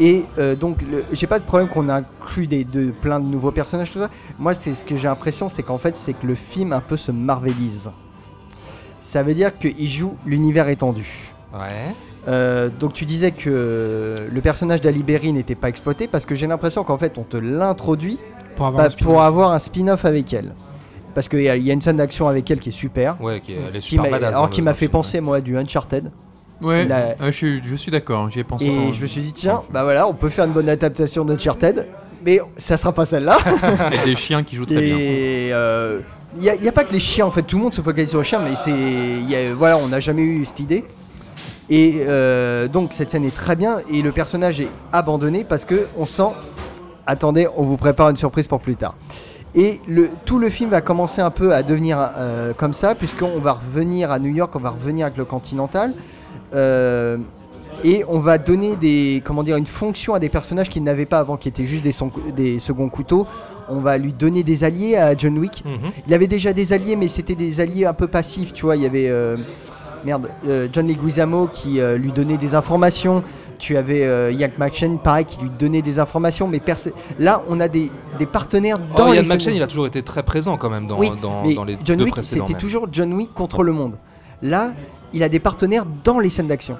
Et 0.00 0.24
euh, 0.38 0.56
donc, 0.56 0.78
j'ai 1.12 1.26
pas 1.26 1.38
de 1.38 1.44
problème 1.44 1.68
qu'on 1.68 1.88
inclut 1.90 2.46
des, 2.46 2.64
de, 2.64 2.90
plein 2.90 3.20
de 3.20 3.26
nouveaux 3.26 3.50
personnages, 3.52 3.92
tout 3.92 3.98
ça. 4.00 4.08
Moi, 4.38 4.54
c'est 4.54 4.74
ce 4.74 4.82
que 4.84 4.96
j'ai 4.96 5.08
l'impression, 5.08 5.48
c'est 5.50 5.62
qu'en 5.62 5.76
fait, 5.78 5.94
c'est 5.94 6.14
que 6.14 6.26
le 6.26 6.34
film 6.34 6.72
un 6.72 6.80
peu 6.80 6.96
se 6.96 7.12
marvelise. 7.12 7.90
Ça 9.00 9.22
veut 9.22 9.34
dire 9.34 9.56
qu'il 9.58 9.88
joue 9.88 10.16
l'univers 10.24 10.68
étendu. 10.68 11.06
Ouais. 11.52 11.94
Euh, 12.28 12.68
donc 12.68 12.92
tu 12.92 13.06
disais 13.06 13.30
que 13.30 14.28
le 14.30 14.40
personnage 14.40 14.80
d'Ali 14.82 15.02
Berry 15.02 15.32
n'était 15.32 15.54
pas 15.54 15.70
exploité 15.70 16.06
parce 16.06 16.26
que 16.26 16.34
j'ai 16.34 16.46
l'impression 16.46 16.84
qu'en 16.84 16.98
fait 16.98 17.16
on 17.16 17.22
te 17.22 17.38
l'introduit 17.38 18.18
Pour 18.56 18.66
avoir 18.66 18.84
un 18.84 18.90
spin-off. 18.90 19.10
pour 19.12 19.22
avoir 19.22 19.52
un 19.52 19.58
spin-off 19.58 20.04
avec 20.04 20.32
elle. 20.34 20.52
Parce 21.14 21.28
qu'il 21.28 21.40
y, 21.40 21.48
a- 21.48 21.56
il 21.56 21.62
y 21.64 21.70
a 21.70 21.72
une 21.72 21.80
scène 21.80 21.96
d'action 21.96 22.28
avec 22.28 22.48
elle 22.50 22.60
qui 22.60 22.68
est 22.68 22.72
super. 22.72 23.20
Ouais, 23.22 23.40
qui 23.40 23.52
est- 23.54 23.58
elle 23.68 23.74
est 23.74 23.78
Qui 23.80 23.88
super 23.96 24.10
badass. 24.10 24.32
dans 24.32 24.38
alors 24.38 24.50
qui 24.50 24.60
m'a 24.62 24.74
fait 24.74 24.80
film, 24.80 24.90
penser 24.92 25.20
moi 25.22 25.36
à 25.38 25.40
du 25.40 25.56
Uncharted. 25.56 26.12
Ouais, 26.60 26.84
Il 26.84 26.92
a- 26.92 27.08
ouais, 27.08 27.14
je, 27.26 27.30
suis, 27.30 27.62
je 27.64 27.76
suis 27.76 27.90
d'accord, 27.90 28.28
j'y 28.30 28.40
ai 28.40 28.44
pensé. 28.44 28.66
Et 28.66 28.92
je 28.92 29.00
me 29.00 29.06
suis 29.06 29.20
dit 29.22 29.32
tiens, 29.32 29.62
bah 29.72 29.82
voilà, 29.82 30.06
on 30.06 30.14
peut 30.14 30.28
faire 30.28 30.44
une 30.44 30.52
bonne 30.52 30.68
adaptation 30.68 31.24
d'Uncharted, 31.24 31.86
mais 32.24 32.38
ça 32.56 32.76
sera 32.76 32.92
pas 32.92 33.04
celle-là. 33.04 33.38
Et 33.92 34.04
des 34.04 34.16
chiens 34.16 34.42
qui 34.42 34.56
jouent 34.56 34.66
très 34.66 34.74
bien. 34.80 34.96
Et 34.98 35.50
euh, 35.52 36.00
il 36.36 36.42
n'y 36.42 36.68
a, 36.68 36.72
pas 36.72 36.84
que 36.84 36.92
les 36.92 37.00
chiens 37.00 37.26
en 37.26 37.30
fait, 37.30 37.42
tout 37.42 37.56
le 37.56 37.62
monde 37.64 37.74
se 37.74 37.80
focalise 37.80 38.10
sur 38.10 38.18
les 38.18 38.24
chiens, 38.24 38.40
mais 38.40 38.54
c'est, 38.56 38.70
il 38.70 39.28
y 39.30 39.34
a- 39.36 39.54
voilà, 39.54 39.78
on 39.78 39.88
n'a 39.88 40.00
jamais 40.00 40.22
eu 40.22 40.44
cette 40.44 40.60
idée. 40.60 40.84
Et 41.70 42.02
euh, 42.06 42.66
donc 42.68 42.92
cette 42.92 43.10
scène 43.10 43.24
est 43.24 43.34
très 43.34 43.54
bien 43.56 43.78
et 43.92 44.02
le 44.02 44.10
personnage 44.12 44.60
est 44.60 44.68
abandonné 44.92 45.44
parce 45.44 45.64
que 45.64 45.86
on 45.96 46.04
sent, 46.04 46.28
attendez, 47.06 47.46
on 47.56 47.62
vous 47.62 47.76
prépare 47.76 48.10
une 48.10 48.16
surprise 48.16 48.48
pour 48.48 48.58
plus 48.60 48.76
tard. 48.76 48.96
Et 49.54 49.80
le, 49.88 50.10
tout 50.24 50.38
le 50.38 50.48
film 50.50 50.70
va 50.70 50.80
commencer 50.80 51.20
un 51.20 51.30
peu 51.30 51.54
à 51.54 51.62
devenir 51.62 51.98
euh, 52.18 52.52
comme 52.54 52.72
ça, 52.72 52.94
puisqu'on 52.94 53.38
va 53.38 53.52
revenir 53.52 54.10
à 54.10 54.18
New 54.18 54.32
York, 54.32 54.54
on 54.54 54.60
va 54.60 54.70
revenir 54.70 55.06
avec 55.06 55.16
le 55.18 55.24
Continental. 55.24 55.92
Euh, 56.54 57.18
et 57.82 58.04
on 58.08 58.18
va 58.18 58.36
donner 58.38 58.76
des, 58.76 59.22
comment 59.24 59.42
dire, 59.42 59.56
une 59.56 59.66
fonction 59.66 60.12
à 60.14 60.18
des 60.18 60.28
personnages 60.28 60.68
qu'il 60.68 60.82
n'avait 60.82 61.06
pas 61.06 61.18
avant, 61.18 61.36
qui 61.36 61.48
étaient 61.48 61.64
juste 61.64 61.82
des, 61.82 61.92
son- 61.92 62.10
des 62.36 62.58
seconds 62.58 62.88
couteaux. 62.90 63.26
On 63.70 63.78
va 63.78 63.96
lui 63.98 64.12
donner 64.12 64.42
des 64.42 64.64
alliés 64.64 64.96
à 64.96 65.16
John 65.16 65.38
Wick. 65.38 65.64
Mhm. 65.64 65.90
Il 66.06 66.12
avait 66.14 66.26
déjà 66.26 66.52
des 66.52 66.72
alliés, 66.72 66.96
mais 66.96 67.08
c'était 67.08 67.34
des 67.36 67.60
alliés 67.60 67.86
un 67.86 67.94
peu 67.94 68.06
passifs, 68.06 68.52
tu 68.52 68.66
vois. 68.66 68.76
Il 68.76 68.82
y 68.82 68.86
avait 68.86 69.08
euh, 69.08 69.36
merde, 70.04 70.28
euh, 70.46 70.66
John 70.72 70.86
Leguizamo 70.88 71.46
qui 71.46 71.80
euh, 71.80 71.96
lui 71.96 72.12
donnait 72.12 72.36
des 72.36 72.54
informations. 72.54 73.22
Tu 73.58 73.76
avais 73.76 74.32
Ian 74.34 74.48
McShane, 74.58 74.98
pareil, 74.98 75.26
qui 75.26 75.38
lui 75.40 75.50
donnait 75.50 75.82
des 75.82 75.98
informations. 75.98 76.48
Mais 76.48 76.60
là, 77.18 77.42
on 77.48 77.60
a 77.60 77.68
des, 77.68 77.90
des 78.18 78.24
partenaires 78.26 78.78
dans 78.78 79.08
Oh, 79.08 79.12
les 79.12 79.18
scènes- 79.22 79.28
McShane, 79.36 79.54
il 79.54 79.62
a 79.62 79.66
toujours 79.66 79.86
été 79.86 80.02
très 80.02 80.22
présent 80.22 80.56
quand 80.56 80.70
même 80.70 80.86
dans, 80.86 80.98
Oui, 80.98 81.10
dans, 81.20 81.44
mais 81.46 81.54
dans 81.54 81.64
les 81.64 81.76
John 81.84 81.98
deux 81.98 82.04
Wick, 82.04 82.14
c'était 82.22 82.42
mais- 82.48 82.58
toujours 82.58 82.88
John 82.90 83.12
Wick 83.12 83.32
contre 83.34 83.62
le 83.62 83.72
monde. 83.72 83.96
Là, 84.42 84.72
il 85.12 85.22
a 85.22 85.28
des 85.28 85.40
partenaires 85.40 85.84
dans 86.04 86.18
les 86.18 86.30
scènes 86.30 86.48
d'action. 86.48 86.78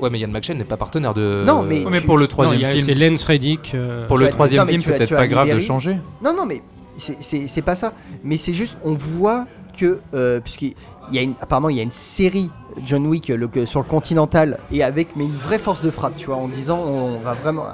Ouais, 0.00 0.10
mais 0.10 0.20
Ian 0.20 0.28
McShane 0.28 0.58
n'est 0.58 0.64
pas 0.64 0.76
partenaire 0.76 1.12
de. 1.12 1.42
Non, 1.46 1.62
mais- 1.62 1.84
Ouais, 1.84 1.90
mais 1.90 2.00
tu- 2.00 2.06
pour 2.06 2.18
le 2.18 2.28
troisième 2.28 2.60
film, 2.76 2.84
c'est 2.86 2.94
Lance 2.94 3.24
Reddick. 3.24 3.72
euh, 3.74 4.00
pour 4.02 4.16
Tu 4.18 4.22
le 4.22 4.28
as- 4.28 4.32
troisième 4.32 4.62
non, 4.64 4.68
film, 4.68 4.80
c'est 4.80 4.96
peut-être 4.96 5.16
pas 5.16 5.26
grave 5.26 5.52
de 5.52 5.58
changer. 5.58 5.98
Non, 6.22 6.34
non, 6.36 6.46
mais 6.46 6.62
c'est- 6.96 7.62
pas 7.62 7.74
ça. 7.74 7.92
Mais 8.22 8.36
c'est 8.36 8.52
juste, 8.52 8.76
on 8.84 8.94
voit 8.94 9.46
que, 9.76 10.00
euh, 10.14 10.38
puisqu'il 10.40 10.74
y 11.12 11.18
a 11.18 11.22
une, 11.22 11.34
apparemment, 11.40 11.68
il 11.68 11.76
y 11.76 11.80
a 11.80 11.82
une 11.82 11.90
série 11.90 12.50
John 12.86 13.06
Wick 13.08 13.26
le- 13.28 13.48
que- 13.48 13.66
sur 13.66 13.80
le 13.80 13.86
Continental 13.86 14.58
et 14.70 14.84
avec 14.84 15.16
mais 15.16 15.24
une 15.24 15.34
vraie 15.34 15.58
force 15.58 15.82
de 15.82 15.90
frappe, 15.90 16.14
tu 16.16 16.26
vois, 16.26 16.36
en 16.36 16.46
disant 16.46 16.78
on 16.78 17.18
va 17.18 17.34
vraiment, 17.34 17.64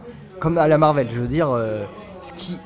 comme 0.40 0.56
à 0.56 0.66
la 0.66 0.78
Marvel, 0.78 1.08
je 1.14 1.20
veux 1.20 1.26
dire, 1.28 1.50
euh, 1.50 1.84
ce 2.22 2.32
qui 2.32 2.58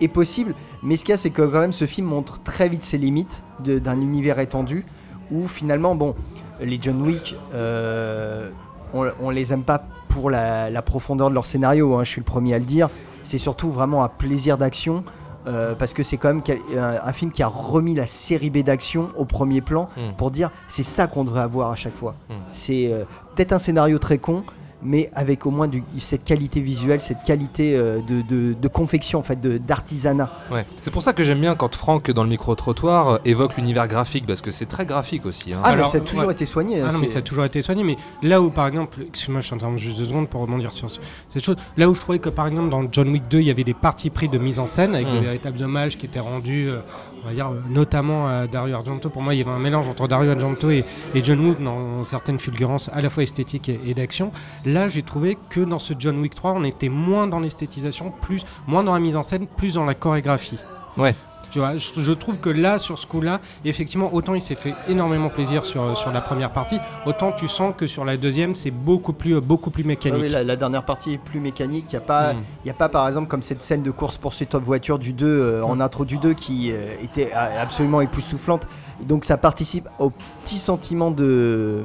est 0.00 0.08
possible. 0.08 0.54
Mais 0.84 0.96
ce 0.96 1.04
qu'il 1.04 1.10
y 1.10 1.14
a, 1.14 1.16
c'est 1.16 1.30
que 1.30 1.42
quand 1.42 1.58
même, 1.60 1.72
ce 1.72 1.86
film 1.86 2.06
montre 2.06 2.40
très 2.44 2.68
vite 2.68 2.84
ses 2.84 2.98
limites 2.98 3.42
d'un 3.64 4.00
univers 4.00 4.38
étendu 4.38 4.84
où 5.30 5.48
finalement, 5.48 5.94
bon, 5.94 6.14
les 6.60 6.78
John 6.80 7.02
Wick, 7.02 7.36
euh, 7.54 8.50
on, 8.94 9.06
on 9.20 9.30
les 9.30 9.52
aime 9.52 9.62
pas 9.64 9.82
pour 10.08 10.30
la, 10.30 10.70
la 10.70 10.82
profondeur 10.82 11.28
de 11.28 11.34
leur 11.34 11.46
scénario. 11.46 11.94
hein, 11.96 12.04
je 12.04 12.10
suis 12.10 12.20
le 12.20 12.24
premier 12.24 12.54
à 12.54 12.58
le 12.58 12.64
dire. 12.64 12.88
C'est 13.22 13.38
surtout 13.38 13.70
vraiment 13.70 14.04
un 14.04 14.08
plaisir 14.08 14.56
d'action 14.56 15.02
euh, 15.48 15.74
parce 15.74 15.92
que 15.92 16.02
c'est 16.02 16.16
quand 16.16 16.28
même 16.28 16.42
un, 16.78 17.08
un 17.08 17.12
film 17.12 17.30
qui 17.32 17.42
a 17.42 17.48
remis 17.48 17.94
la 17.94 18.06
série 18.06 18.50
B 18.50 18.58
d'action 18.58 19.08
au 19.16 19.24
premier 19.24 19.60
plan 19.60 19.88
Mm. 19.96 20.14
pour 20.16 20.30
dire 20.30 20.50
c'est 20.68 20.82
ça 20.82 21.06
qu'on 21.06 21.24
devrait 21.24 21.40
avoir 21.42 21.70
à 21.70 21.76
chaque 21.76 21.94
fois. 21.96 22.14
Mm. 22.30 22.34
C'est 22.50 22.92
euh, 22.92 23.04
peut-être 23.34 23.52
un 23.52 23.58
scénario 23.58 23.98
très 23.98 24.18
con, 24.18 24.44
mais 24.82 25.08
avec 25.14 25.46
au 25.46 25.50
moins 25.50 25.68
du- 25.68 25.82
cette 25.96 26.24
qualité 26.24 26.60
visuelle, 26.60 27.00
cette 27.02 27.24
qualité 27.24 27.74
euh, 27.76 28.00
de, 28.02 28.22
de- 28.22 28.52
de 28.54 28.68
confection, 28.68 29.18
en 29.18 29.22
fait, 29.22 29.40
d'artisanat. 29.40 30.30
Ouais. 30.52 30.64
C'est 30.80 30.90
pour 30.90 31.02
ça 31.02 31.12
que 31.12 31.24
j'aime 31.24 31.40
bien 31.40 31.54
quand 31.54 31.74
Franck, 31.74 32.10
dans 32.10 32.22
le 32.24 32.28
micro-trottoir, 32.30 33.08
euh, 33.08 33.18
évoque 33.24 33.56
l'univers 33.56 33.88
graphique, 33.88 34.26
parce 34.26 34.40
que 34.42 34.50
c'est 34.50 34.66
très 34.66 34.86
graphique 34.86 35.26
aussi. 35.26 35.52
hein. 35.52 35.60
Ah, 35.64 35.68
Alors, 35.70 35.86
mais 35.86 35.92
ça 35.92 35.98
a 35.98 36.00
toujours 36.00 36.24
ouais. 36.26 36.32
été 36.32 36.46
soigné. 36.46 36.80
Ah 36.82 36.92
non, 36.92 36.98
mais 36.98 37.06
ça 37.06 37.18
a 37.18 37.22
toujours 37.22 37.44
été 37.44 37.62
soigné. 37.62 37.84
Mais 37.84 37.96
là 38.22 38.40
où, 38.42 38.50
par 38.50 38.66
exemple, 38.66 39.00
excuse-moi, 39.08 39.40
je 39.40 39.50
t'interromps 39.50 39.80
juste 39.80 39.98
deux 39.98 40.04
secondes 40.04 40.28
pour 40.28 40.42
rebondir 40.42 40.72
sur 40.72 40.88
ce- 40.90 41.00
cette 41.28 41.42
chose. 41.42 41.56
Là 41.76 41.88
où 41.88 41.94
je 41.94 42.00
trouvais 42.00 42.18
que, 42.18 42.28
par 42.28 42.46
exemple, 42.46 42.68
dans 42.68 42.84
John 42.90 43.08
Wick 43.08 43.28
2, 43.28 43.40
il 43.40 43.46
y 43.46 43.50
avait 43.50 43.64
des 43.64 43.74
parties 43.74 44.10
pris 44.10 44.28
de 44.28 44.38
mise 44.38 44.58
en 44.58 44.66
scène 44.66 44.94
avec 44.94 45.06
de 45.10 45.18
Mm. 45.18 45.22
véritables 45.22 45.62
hommages 45.62 45.96
qui 45.98 46.06
étaient 46.06 46.20
rendus, 46.20 46.68
euh, 46.68 46.80
euh, 47.26 47.60
notamment 47.68 48.26
à 48.26 48.46
Dario 48.46 48.74
Argento. 48.74 49.10
Pour 49.10 49.22
moi, 49.22 49.34
il 49.34 49.38
y 49.38 49.40
avait 49.42 49.50
un 49.50 49.58
mélange 49.58 49.88
entre 49.88 50.08
Dario 50.08 50.30
Argento 50.30 50.70
et, 50.70 50.84
John 51.16 51.40
Wick 51.40 51.62
dans 51.62 52.04
certaines 52.04 52.38
fulgurances 52.38 52.90
à 52.92 53.00
la 53.00 53.10
fois 53.10 53.22
esthétiques 53.22 53.68
et, 53.68 53.80
et 53.84 53.94
d'action. 53.94 54.32
Là, 54.64 54.88
j'ai 54.88 55.02
trouvé 55.02 55.36
que 55.50 55.60
dans 55.60 55.78
ce 55.78 55.94
John 55.98 56.18
Wick 56.20 56.34
3, 56.34 56.52
on 56.52 56.64
était 56.64 56.88
moins 56.88 57.26
dans 57.26 57.40
l'esthétisation, 57.40 58.12
plus, 58.20 58.42
moins 58.66 58.84
dans 58.84 58.94
la 58.94 59.00
mise 59.00 59.16
en 59.16 59.22
scène, 59.22 59.46
plus 59.46 59.74
dans 59.74 59.84
la 59.84 59.94
chorégraphie. 59.94 60.58
Ouais. 60.96 61.14
Tu 61.50 61.58
vois, 61.58 61.76
je, 61.76 61.92
je 62.00 62.12
trouve 62.12 62.38
que 62.38 62.50
là, 62.50 62.78
sur 62.78 62.98
ce 62.98 63.06
coup-là, 63.06 63.40
effectivement, 63.64 64.12
autant 64.12 64.34
il 64.34 64.40
s'est 64.42 64.54
fait 64.54 64.74
énormément 64.88 65.28
plaisir 65.28 65.64
sur, 65.64 65.96
sur 65.96 66.12
la 66.12 66.20
première 66.20 66.50
partie, 66.50 66.78
autant 67.06 67.32
tu 67.32 67.48
sens 67.48 67.72
que 67.76 67.86
sur 67.86 68.04
la 68.04 68.16
deuxième, 68.16 68.54
c'est 68.54 68.70
beaucoup 68.70 69.12
plus, 69.12 69.40
beaucoup 69.40 69.70
plus 69.70 69.84
Ah 69.84 69.88
mécanique. 69.88 70.22
oui, 70.24 70.28
la, 70.28 70.42
la 70.44 70.56
dernière 70.56 70.84
partie 70.84 71.14
est 71.14 71.18
plus 71.18 71.40
mécanique. 71.40 71.86
Il 71.88 71.90
n'y 71.94 71.96
a, 71.96 72.00
pas- 72.00 72.34
Mm. 72.34 72.42
y 72.66 72.70
a 72.70 72.74
pas, 72.74 72.88
par 72.88 73.06
exemple, 73.08 73.28
comme 73.28 73.42
cette 73.42 73.62
scène 73.62 73.82
de 73.82 73.90
course-poursuite 73.90 74.54
en 74.54 74.60
voiture 74.60 74.98
du 74.98 75.12
2, 75.12 75.26
euh, 75.26 75.62
en 75.64 75.80
intro 75.80 76.04
du 76.04 76.18
2, 76.18 76.34
qui 76.34 76.72
euh, 76.72 76.86
était 77.02 77.30
euh, 77.34 77.62
absolument 77.62 78.00
époustouflante. 78.00 78.66
Donc 79.02 79.24
ça 79.24 79.36
participe 79.36 79.88
au 79.98 80.10
petit 80.42 80.56
sentiment 80.58 81.10
de, 81.10 81.84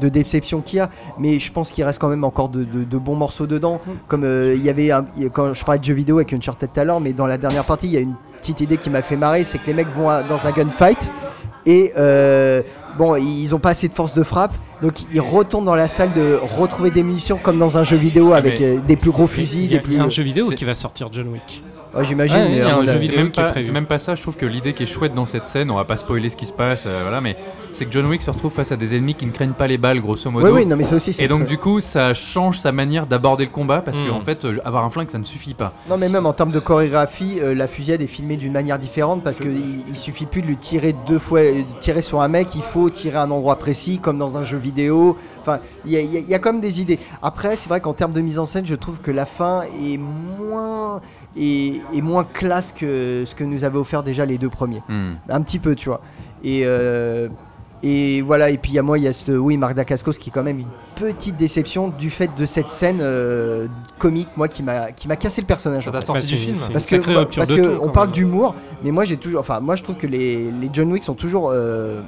de 0.00 0.08
déception 0.08 0.60
qu'il 0.60 0.76
y 0.78 0.80
a. 0.80 0.90
Mais 1.18 1.38
je 1.38 1.50
pense 1.52 1.70
qu'il 1.72 1.84
reste 1.84 1.98
quand 2.00 2.08
même 2.08 2.24
encore 2.24 2.48
de, 2.48 2.64
de- 2.64 2.84
de 2.84 2.98
bons 2.98 3.16
morceaux 3.16 3.46
dedans. 3.46 3.80
Comme 4.08 4.24
euh, 4.24 4.54
il 4.56 4.62
y 4.62 4.68
avait, 4.68 4.90
un- 4.90 5.04
quand 5.32 5.54
je 5.54 5.64
parlais 5.64 5.78
de 5.78 5.84
jeux 5.84 5.94
vidéo 5.94 6.16
avec 6.16 6.32
Uncharted 6.32 6.70
tout 6.72 6.80
à 6.80 6.84
l'heure, 6.84 7.00
mais 7.00 7.12
dans 7.12 7.26
la 7.26 7.38
dernière 7.38 7.64
partie, 7.64 7.86
il 7.86 7.92
y 7.92 7.96
a 7.96 8.00
une 8.00 8.14
petite 8.40 8.60
idée 8.60 8.76
qui 8.76 8.90
m'a 8.90 9.02
fait 9.02 9.16
marrer, 9.16 9.44
c'est 9.44 9.58
que 9.58 9.66
les 9.66 9.74
mecs 9.74 9.88
vont 9.88 10.08
à- 10.10 10.22
dans 10.22 10.46
un 10.46 10.50
gunfight. 10.52 11.10
Et 11.66 11.92
euh, 11.98 12.62
bon, 12.96 13.16
ils 13.16 13.54
ont 13.54 13.58
pas 13.58 13.70
assez 13.70 13.86
de 13.88 13.92
force 13.92 14.14
de 14.14 14.22
frappe, 14.22 14.54
donc 14.80 15.02
ils 15.12 15.20
retournent 15.20 15.66
dans 15.66 15.74
la 15.74 15.88
salle 15.88 16.10
de 16.14 16.38
retrouver 16.58 16.90
des 16.90 17.02
munitions 17.02 17.38
comme 17.42 17.58
dans 17.58 17.76
un 17.76 17.84
jeu 17.84 17.98
vidéo 17.98 18.32
avec 18.32 18.60
mais- 18.60 18.78
euh, 18.78 18.80
des 18.80 18.96
plus 18.96 19.10
gros 19.10 19.24
Il 19.24 19.28
fusils, 19.28 19.64
y 19.70 19.74
a, 19.74 19.76
des 19.78 19.82
plus. 19.82 19.98
un 20.00 20.08
jeu 20.08 20.22
vidéo 20.22 20.48
qui 20.50 20.64
va 20.64 20.72
sortir 20.72 21.08
John 21.12 21.28
Wick. 21.28 21.62
Ouais, 21.94 22.04
J'imagine. 22.04 22.36
Ouais, 22.36 22.46
il 22.50 22.54
y 22.54 22.58
mais, 22.58 22.62
a 22.62 22.72
un 22.72 22.76
jeu 22.76 22.84
ça- 22.84 22.98
C'est 22.98 23.04
vidéo 23.06 23.16
même, 23.18 23.72
même 23.72 23.86
pas 23.86 23.98
ça, 23.98 24.14
je 24.14 24.22
trouve 24.22 24.36
que 24.36 24.46
l'idée 24.46 24.72
qui 24.74 24.84
est 24.84 24.86
chouette 24.86 25.14
dans 25.14 25.26
cette 25.26 25.46
scène, 25.46 25.70
on 25.70 25.74
va 25.76 25.84
pas 25.84 25.96
spoiler 25.96 26.28
ce 26.30 26.36
qui 26.36 26.46
se 26.46 26.52
passe, 26.52 26.84
euh, 26.86 27.00
voilà, 27.02 27.20
mais 27.20 27.36
c'est 27.72 27.84
que 27.86 27.92
John 27.92 28.06
Wick 28.06 28.22
se 28.22 28.30
retrouve 28.30 28.52
face 28.52 28.70
à 28.72 28.76
des 28.76 28.94
ennemis 28.94 29.14
qui 29.14 29.26
ne 29.26 29.32
craignent 29.32 29.52
pas 29.52 29.66
les 29.66 29.78
balles, 29.78 30.00
grosso 30.00 30.30
modo. 30.30 30.46
Oui, 30.46 30.52
oui, 30.52 30.66
non, 30.66 30.76
mais 30.76 30.84
ça 30.84 30.96
aussi, 30.96 31.14
Et 31.18 31.26
donc 31.28 31.46
du 31.46 31.58
coup, 31.58 31.80
ça 31.80 32.14
change 32.14 32.58
sa 32.58 32.72
manière 32.72 33.06
d'aborder 33.06 33.44
le 33.44 33.50
combat 33.50 33.80
parce 33.82 34.00
Mm. 34.00 34.08
qu'en 34.08 34.20
fait, 34.20 34.44
euh, 34.44 34.58
avoir 34.64 34.84
un 34.84 34.90
flingue, 34.90 35.10
ça 35.10 35.18
ne 35.18 35.24
suffit 35.24 35.54
pas. 35.54 35.72
Non, 35.88 35.96
mais 35.96 36.08
même 36.08 36.26
en 36.26 36.32
termes 36.32 36.52
de 36.52 36.60
chorégraphie, 36.60 37.38
euh, 37.42 37.54
la 37.54 37.66
fusillade 37.66 38.02
est 38.02 38.06
filmée 38.06 38.36
d'une 38.36 38.52
manière 38.52 38.78
différente 38.78 39.22
parce 39.24 39.38
qu'il 39.38 39.56
il 39.88 39.96
suffit 39.96 40.26
plus 40.26 40.42
de 40.42 40.46
le 40.48 40.56
tirer 40.56 40.94
deux 41.06 41.18
fois, 41.18 41.40
de 41.42 41.64
tirer 41.80 42.02
sur 42.02 42.20
un 42.22 42.28
mec, 42.28 42.54
il 42.54 42.62
faut 42.62 42.88
tirer 42.90 43.16
à 43.18 43.22
un 43.22 43.30
endroit 43.30 43.56
précis, 43.56 43.98
comme 44.00 44.18
dans 44.18 44.38
un 44.38 44.44
jeu 44.44 44.58
vidéo. 44.58 45.16
Enfin, 45.40 45.58
il 45.84 45.92
y, 45.92 45.96
y 45.96 46.20
y 46.30 46.34
a 46.34 46.38
quand 46.38 46.52
même 46.52 46.60
des 46.62 46.80
idées. 46.80 46.98
Après, 47.22 47.56
c'est 47.56 47.68
vrai 47.68 47.80
qu'en 47.80 47.94
termes 47.94 48.12
de 48.12 48.20
mise 48.20 48.38
en 48.38 48.44
scène, 48.44 48.64
je 48.66 48.74
trouve 48.74 49.00
que 49.00 49.10
la 49.10 49.26
fin 49.26 49.62
est 49.82 49.98
moins, 50.38 51.00
est, 51.36 51.79
est 51.94 52.00
moins 52.02 52.24
classe 52.24 52.72
que 52.72 53.24
ce 53.24 53.34
que 53.34 53.44
nous 53.44 53.64
avaient 53.64 53.78
offert 53.78 54.02
déjà 54.02 54.24
les 54.26 54.38
deux 54.38 54.50
premiers. 54.50 54.82
Hmm. 54.88 55.14
Un 55.28 55.42
petit 55.42 55.58
peu, 55.58 55.74
tu 55.74 55.88
vois. 55.88 56.00
Et. 56.44 56.62
euh, 56.64 57.28
et 57.82 58.20
voilà, 58.20 58.50
et 58.50 58.58
puis 58.58 58.72
il 58.72 58.74
y 58.74 58.78
a 58.78 58.82
moi, 58.82 58.98
il 58.98 59.04
y 59.04 59.08
a 59.08 59.12
ce, 59.14 59.32
oui, 59.32 59.56
Marc 59.56 59.72
Dacascos 59.74 60.12
qui 60.12 60.28
est 60.28 60.32
quand 60.32 60.42
même 60.42 60.58
une 60.58 60.66
petite 60.96 61.38
déception 61.38 61.88
du 61.88 62.10
fait 62.10 62.28
de 62.36 62.44
cette 62.44 62.68
scène 62.68 62.98
euh, 63.00 63.68
comique, 63.98 64.28
moi, 64.36 64.48
qui 64.48 64.62
m'a 64.62 64.92
qui 64.92 65.08
m'a 65.08 65.16
cassé 65.16 65.40
le 65.40 65.46
personnage. 65.46 65.84
Ça 65.84 65.88
en 65.88 65.92
t'a 65.94 66.00
fait. 66.00 66.06
sorti 66.06 66.22
Bah, 66.24 66.28
du 66.28 66.36
film 66.36 66.54
c'est- 66.56 66.72
Parce 66.74 66.84
que, 66.84 66.96
bah, 67.14 67.26
parce 67.34 67.48
que 67.50 67.78
on 67.80 67.88
parle 67.88 68.12
d'humour, 68.12 68.54
mais 68.84 68.90
moi 68.90 69.06
j'ai 69.06 69.16
toujours, 69.16 69.40
enfin 69.40 69.60
moi 69.60 69.76
je 69.76 69.82
trouve 69.82 69.96
que 69.96 70.06
les, 70.06 70.50
les 70.50 70.68
John 70.70 70.92
Wick 70.92 71.02
sont 71.02 71.14
toujours 71.14 71.48
euh, 71.48 72.02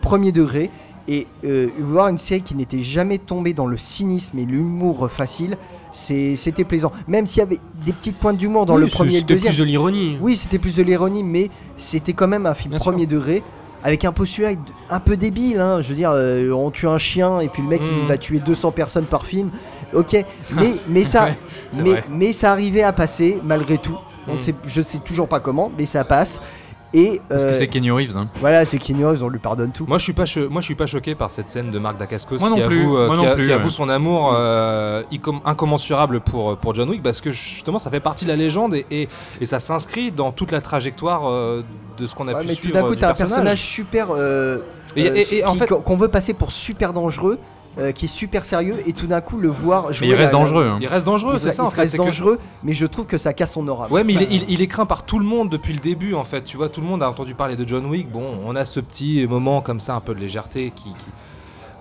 premier 0.00 0.32
degré 0.32 0.70
et 1.08 1.26
euh, 1.44 1.68
voir 1.78 2.08
une 2.08 2.18
série 2.18 2.42
qui 2.42 2.54
n'était 2.54 2.82
jamais 2.82 3.18
tombée 3.18 3.52
dans 3.54 3.66
le 3.66 3.76
cynisme 3.78 4.38
et 4.38 4.44
l'humour 4.44 5.10
facile, 5.10 5.56
c'était 5.92 6.64
plaisant. 6.64 6.92
Même 7.08 7.26
s'il 7.26 7.40
y 7.40 7.42
avait 7.42 7.58
des 7.84 7.92
petites 7.92 8.18
pointes 8.18 8.36
d'humour 8.36 8.66
dans 8.66 8.76
Oui, 8.76 8.82
le 8.82 8.86
premier 8.86 9.10
et 9.10 9.14
le 9.14 9.18
c'était 9.20 9.34
deuxième. 9.34 9.52
plus 9.54 9.60
de 9.60 9.64
l'ironie. 9.64 10.18
Oui, 10.20 10.36
c'était 10.36 10.58
plus 10.58 10.76
de 10.76 10.82
l'ironie, 10.82 11.22
mais 11.22 11.48
c'était 11.76 12.12
quand 12.12 12.28
même 12.28 12.46
un 12.46 12.54
film 12.54 12.70
Bien 12.70 12.78
sûr. 12.78 12.90
premier 12.92 13.06
degré. 13.06 13.42
Avec 13.82 14.04
un 14.04 14.12
postulat 14.12 14.50
un 14.90 15.00
peu 15.00 15.16
débile, 15.16 15.58
hein. 15.58 15.80
je 15.80 15.88
veux 15.88 15.94
dire, 15.94 16.10
euh, 16.14 16.52
on 16.52 16.70
tue 16.70 16.86
un 16.86 16.98
chien 16.98 17.40
et 17.40 17.48
puis 17.48 17.62
le 17.62 17.68
mec 17.68 17.80
il 17.82 18.02
Mhm. 18.02 18.08
va 18.08 18.18
tuer 18.18 18.38
200 18.38 18.72
personnes 18.72 19.06
par 19.06 19.24
film. 19.24 19.50
Ok, 19.94 20.12
mais, 20.54 20.74
mais 20.86 21.02
ça, 21.02 21.24
Ouais, 21.24 21.82
mais, 21.82 22.04
mais 22.10 22.32
ça 22.34 22.52
arrivait 22.52 22.82
à 22.82 22.92
passer 22.92 23.40
malgré 23.42 23.78
tout. 23.78 23.96
Mhm. 24.28 24.38
sait, 24.38 24.54
je 24.66 24.82
sais 24.82 24.98
toujours 24.98 25.28
pas 25.28 25.40
comment, 25.40 25.72
mais 25.78 25.86
ça 25.86 26.04
passe. 26.04 26.42
Et 26.92 27.20
Parce 27.28 27.42
euh, 27.44 27.48
que 27.50 27.54
c'est 27.54 27.68
Kenny 27.68 27.90
Reeves. 27.90 28.16
Hein. 28.16 28.22
voilà, 28.40 28.64
c'est 28.64 28.78
Keanu 28.78 29.06
Reeves, 29.06 29.22
on 29.22 29.28
lui 29.28 29.38
pardonne 29.38 29.70
tout. 29.70 29.84
Moi 29.86 29.98
je 29.98 30.02
suis 30.02 30.12
pas 30.12 30.26
cho- 30.26 30.50
moi 30.50 30.60
je 30.60 30.64
suis 30.66 30.74
pas 30.74 30.86
choqué 30.86 31.14
par 31.14 31.30
cette 31.30 31.48
scène 31.48 31.70
de 31.70 31.78
Marc 31.78 31.98
Dacascos 31.98 32.38
Moi 32.40 32.50
non 32.50 32.56
qui 32.56 32.62
plus, 32.62 32.80
avoue, 32.80 32.96
euh, 32.96 33.16
qui 33.18 33.26
a- 33.26 33.34
plus, 33.36 33.46
qui 33.46 33.52
avoue 33.52 33.70
son 33.70 33.88
amour 33.88 34.32
euh, 34.36 35.02
incom- 35.12 35.40
incommensurable 35.44 36.20
pour 36.20 36.56
pour 36.56 36.74
John 36.74 36.88
Wick 36.90 37.02
parce 37.02 37.20
que 37.20 37.30
justement 37.30 37.78
ça 37.78 37.90
fait 37.90 38.00
partie 38.00 38.24
de 38.24 38.30
la 38.30 38.36
légende 38.36 38.74
et, 38.74 38.86
et, 38.90 39.08
et 39.40 39.46
ça 39.46 39.60
s'inscrit 39.60 40.10
dans 40.10 40.32
toute 40.32 40.50
la 40.50 40.60
trajectoire 40.60 41.28
euh, 41.28 41.62
de 41.96 42.06
ce 42.06 42.14
qu'on 42.16 42.26
a 42.26 42.32
Ouais, 42.34 42.40
pu 42.40 42.46
mais 42.48 42.54
suivre 42.54 42.74
tout 42.74 42.82
d'un 42.82 42.88
coup, 42.88 42.96
t'as 42.96 43.10
un 43.10 43.14
personnage 43.14 43.60
super. 43.62 44.08
euh, 44.10 44.58
Et- 44.96 45.08
euh, 45.08 45.14
et- 45.14 45.36
et 45.38 45.44
en 45.44 45.54
fait- 45.54 45.68
qu'on 45.68 45.96
veut 45.96 46.08
passer 46.08 46.34
pour 46.34 46.50
super 46.50 46.92
dangereux, 46.92 47.38
euh, 47.78 47.92
qui 47.92 48.06
est 48.06 48.08
super 48.08 48.44
sérieux, 48.44 48.76
et 48.86 48.92
tout 48.92 49.06
d'un 49.06 49.20
coup 49.20 49.36
le 49.38 49.48
voir 49.48 49.92
jouer. 49.92 50.08
Mais 50.08 50.14
il 50.14 50.16
reste 50.16 50.32
la- 50.32 50.38
la- 50.38 50.44
dangereux. 50.44 50.66
hein. 50.66 50.78
Il 50.80 50.86
reste 50.88 51.06
dangereux, 51.06 51.38
c'est 51.38 51.50
ça 51.52 51.62
il 51.62 51.66
en 51.66 51.70
se 51.70 51.74
fait. 51.76 51.80
reste 51.82 51.92
que- 51.96 51.98
dangereux, 52.02 52.38
mais 52.64 52.72
je 52.72 52.86
trouve 52.86 53.06
que 53.06 53.16
ça 53.18 53.32
casse 53.32 53.52
son 53.54 53.66
aura. 53.68 53.88
Ouais, 53.88 54.02
mais 54.04 54.14
il, 54.14 54.22
est, 54.22 54.28
il- 54.30 54.44
il 54.50 54.60
est 54.62 54.66
craint 54.66 54.86
par 54.86 55.04
tout 55.04 55.18
le 55.18 55.24
monde 55.24 55.48
depuis 55.50 55.72
le 55.72 55.78
début 55.80 56.14
en 56.14 56.24
fait. 56.24 56.42
Tu 56.42 56.56
vois, 56.56 56.68
tout 56.68 56.80
le 56.80 56.86
monde 56.86 57.02
a 57.02 57.08
entendu 57.08 57.34
parler 57.34 57.56
de 57.56 57.66
John 57.66 57.86
Wick. 57.86 58.10
Bon, 58.10 58.38
on 58.44 58.56
a 58.56 58.64
ce 58.64 58.80
petit 58.80 59.26
moment 59.28 59.60
comme 59.60 59.78
ça, 59.80 59.94
un 59.94 60.00
peu 60.00 60.14
de 60.14 60.20
légèreté 60.20 60.72
qui, 60.74 60.90
qui- 60.90 61.06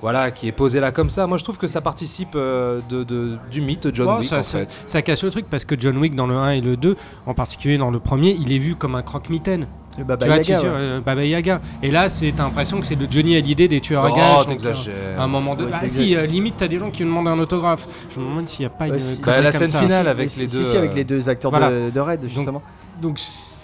voilà, 0.02 0.32
qui 0.32 0.48
est 0.48 0.54
posé 0.54 0.80
là 0.80 0.92
comme 0.94 1.10
ça. 1.10 1.28
Moi, 1.28 1.38
je 1.38 1.44
trouve 1.44 1.58
que 1.58 1.68
ça 1.68 1.82
participe 1.82 2.30
euh, 2.36 2.80
de, 2.90 3.04
de- 3.04 3.38
du 3.52 3.60
mythe 3.60 3.94
John 3.94 4.08
Ouais, 4.08 4.20
Wick 4.20 4.30
ça, 4.30 4.38
en 4.38 4.42
ça- 4.44 4.60
fait. 4.60 4.84
ça 4.86 5.02
casse 5.02 5.24
le 5.24 5.32
truc 5.32 5.48
parce 5.50 5.66
que 5.66 5.76
John 5.78 5.98
Wick 5.98 6.16
dans 6.16 6.28
le 6.28 6.36
1 6.38 6.52
et 6.52 6.62
le 6.62 6.78
2, 6.78 6.96
en 7.26 7.34
particulier 7.34 7.78
dans 7.78 7.92
le 7.92 8.00
premier, 8.00 8.38
il 8.40 8.54
est 8.54 8.60
vu 8.60 8.76
comme 8.76 8.96
un 8.96 9.02
croque-mitaine. 9.02 9.68
Le 10.00 10.06
Baba 10.06 10.26
tu 10.26 10.32
vois, 10.32 10.38
Yaga, 10.38 10.60
tu- 10.60 10.66
ouais. 10.66 10.72
euh, 10.74 11.00
Baba 11.02 11.24
Yaga. 11.24 11.62
Et 11.84 11.92
là, 11.92 12.10
c'est 12.10 12.32
t'as 12.36 12.44
l'impression 12.44 12.80
que 12.80 12.86
c'est 12.86 12.96
le 12.96 13.06
Johnny 13.10 13.36
Hallyday 13.36 13.68
des 13.68 13.80
tueurs 13.82 14.06
à 14.06 14.10
Oh, 14.12 14.16
gages. 14.16 14.38
donc, 14.38 14.48
t'exagères. 14.48 14.94
euh, 14.98 15.20
à 15.20 15.24
un 15.24 15.28
moment 15.28 15.56
de. 15.56 15.66
Ouais, 15.66 15.72
Bah, 15.72 15.80
t'exagères. 15.82 16.06
si, 16.06 16.16
euh, 16.16 16.26
limite, 16.26 16.56
t'as 16.58 16.68
des 16.68 16.80
gens 16.80 16.90
qui 16.90 17.04
me 17.04 17.10
demandent 17.10 17.28
un 17.28 17.40
autographe. 17.40 17.88
Je 18.10 18.20
me 18.20 18.26
demande 18.26 18.48
s'il 18.50 18.62
n'y 18.62 18.66
a 18.68 18.70
pas 18.70 18.88
une. 18.88 18.98
Bah, 19.26 19.42
la 19.42 19.52
scène 19.52 19.68
finale 19.68 20.08
avec 20.08 20.30
si, 20.30 20.40
les 20.40 20.48
si, 20.48 20.58
deux, 20.58 20.64
si, 20.64 20.78
avec 20.78 20.96
les 20.96 21.04
deux 21.04 21.30
acteurs 21.30 21.52
voilà. 21.52 21.70
de, 21.70 21.90
de 21.92 22.00
Red, 22.00 22.22
justement. 22.28 22.62
Donc 23.02 23.20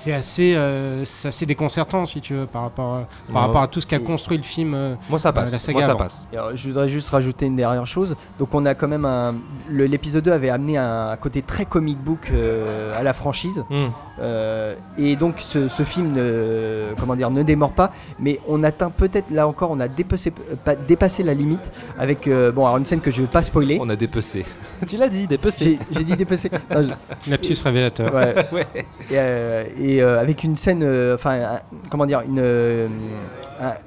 c'est 0.05 0.13
assez, 0.13 0.55
euh, 0.55 1.03
c'est 1.03 1.29
assez 1.29 1.45
déconcertant 1.47 2.05
si 2.05 2.21
tu 2.21 2.35
veux 2.35 2.45
par 2.45 2.61
rapport, 2.61 2.93
à- 2.95 3.07
par 3.33 3.41
rapport 3.43 3.61
à 3.63 3.67
tout 3.67 3.81
ce 3.81 3.87
qu'a 3.87 3.97
construit 3.99 4.37
le 4.37 4.43
film. 4.43 4.73
euh, 4.75 4.93
Moi, 5.09 5.17
ça 5.17 5.29
la 5.29 5.33
passe. 5.33 5.57
saga 5.57 5.73
Moi, 5.73 5.81
ça 5.81 5.89
avant. 5.91 5.97
passe. 5.99 6.27
Alors, 6.31 6.55
je 6.55 6.67
voudrais 6.67 6.87
juste 6.87 7.09
rajouter 7.09 7.47
une 7.47 7.55
dernière 7.55 7.87
chose. 7.87 8.15
Donc, 8.37 8.53
on 8.53 8.65
a 8.65 8.75
quand 8.75 8.87
même 8.87 9.05
un. 9.05 9.33
le- 9.69 9.85
L'épisode 9.87 10.23
2 10.23 10.31
avait 10.31 10.49
amené 10.49 10.77
un 10.77 11.15
côté 11.17 11.41
très 11.41 11.65
comic 11.65 11.97
book 11.97 12.29
euh, 12.31 12.91
à 12.99 13.01
la 13.03 13.13
franchise. 13.13 13.63
Hmm. 13.69 13.87
Euh, 14.19 14.75
et 14.97 15.15
donc, 15.15 15.35
ce, 15.39 15.67
ce 15.67 15.83
film 15.83 16.13
ne, 16.13 16.93
comment 16.99 17.15
dire, 17.15 17.29
ne 17.31 17.43
démord 17.43 17.71
pas. 17.73 17.91
Mais 18.19 18.39
on 18.47 18.63
atteint 18.63 18.89
peut-être, 18.89 19.31
là 19.31 19.47
encore, 19.47 19.71
on 19.71 19.79
a 19.79 19.87
dépassé, 19.87 20.31
euh, 20.51 20.55
pas- 20.63 20.75
dépassé 20.75 21.23
la 21.23 21.33
limite 21.33 21.71
avec. 21.97 22.27
euh, 22.27 22.51
bon, 22.51 22.65
alors 22.65 22.77
une 22.77 22.85
scène 22.85 23.01
que 23.01 23.11
je 23.11 23.21
ne 23.21 23.25
vais 23.25 23.31
pas 23.31 23.43
spoiler. 23.43 23.77
On 23.81 23.89
a 23.89 23.95
dépecé. 23.95 24.45
tu 24.87 24.97
l'as 24.97 25.09
dit, 25.09 25.25
dépecé. 25.27 25.79
J'ai 25.91 26.03
dit 26.03 26.13
je- 26.17 27.29
Lapsus 27.31 27.57
révélateur. 27.63 28.13
ouais. 28.13 28.35
Ouais. 28.51 28.65
Et, 29.09 29.13
euh, 29.13 29.63
et, 29.79 29.94
euh, 30.01 30.19
avec 30.19 30.43
une 30.43 30.55
scène, 30.55 30.81
euh, 30.83 31.15
enfin, 31.15 31.59
comment 31.89 32.05
dire, 32.05 32.21
euh, 32.37 32.87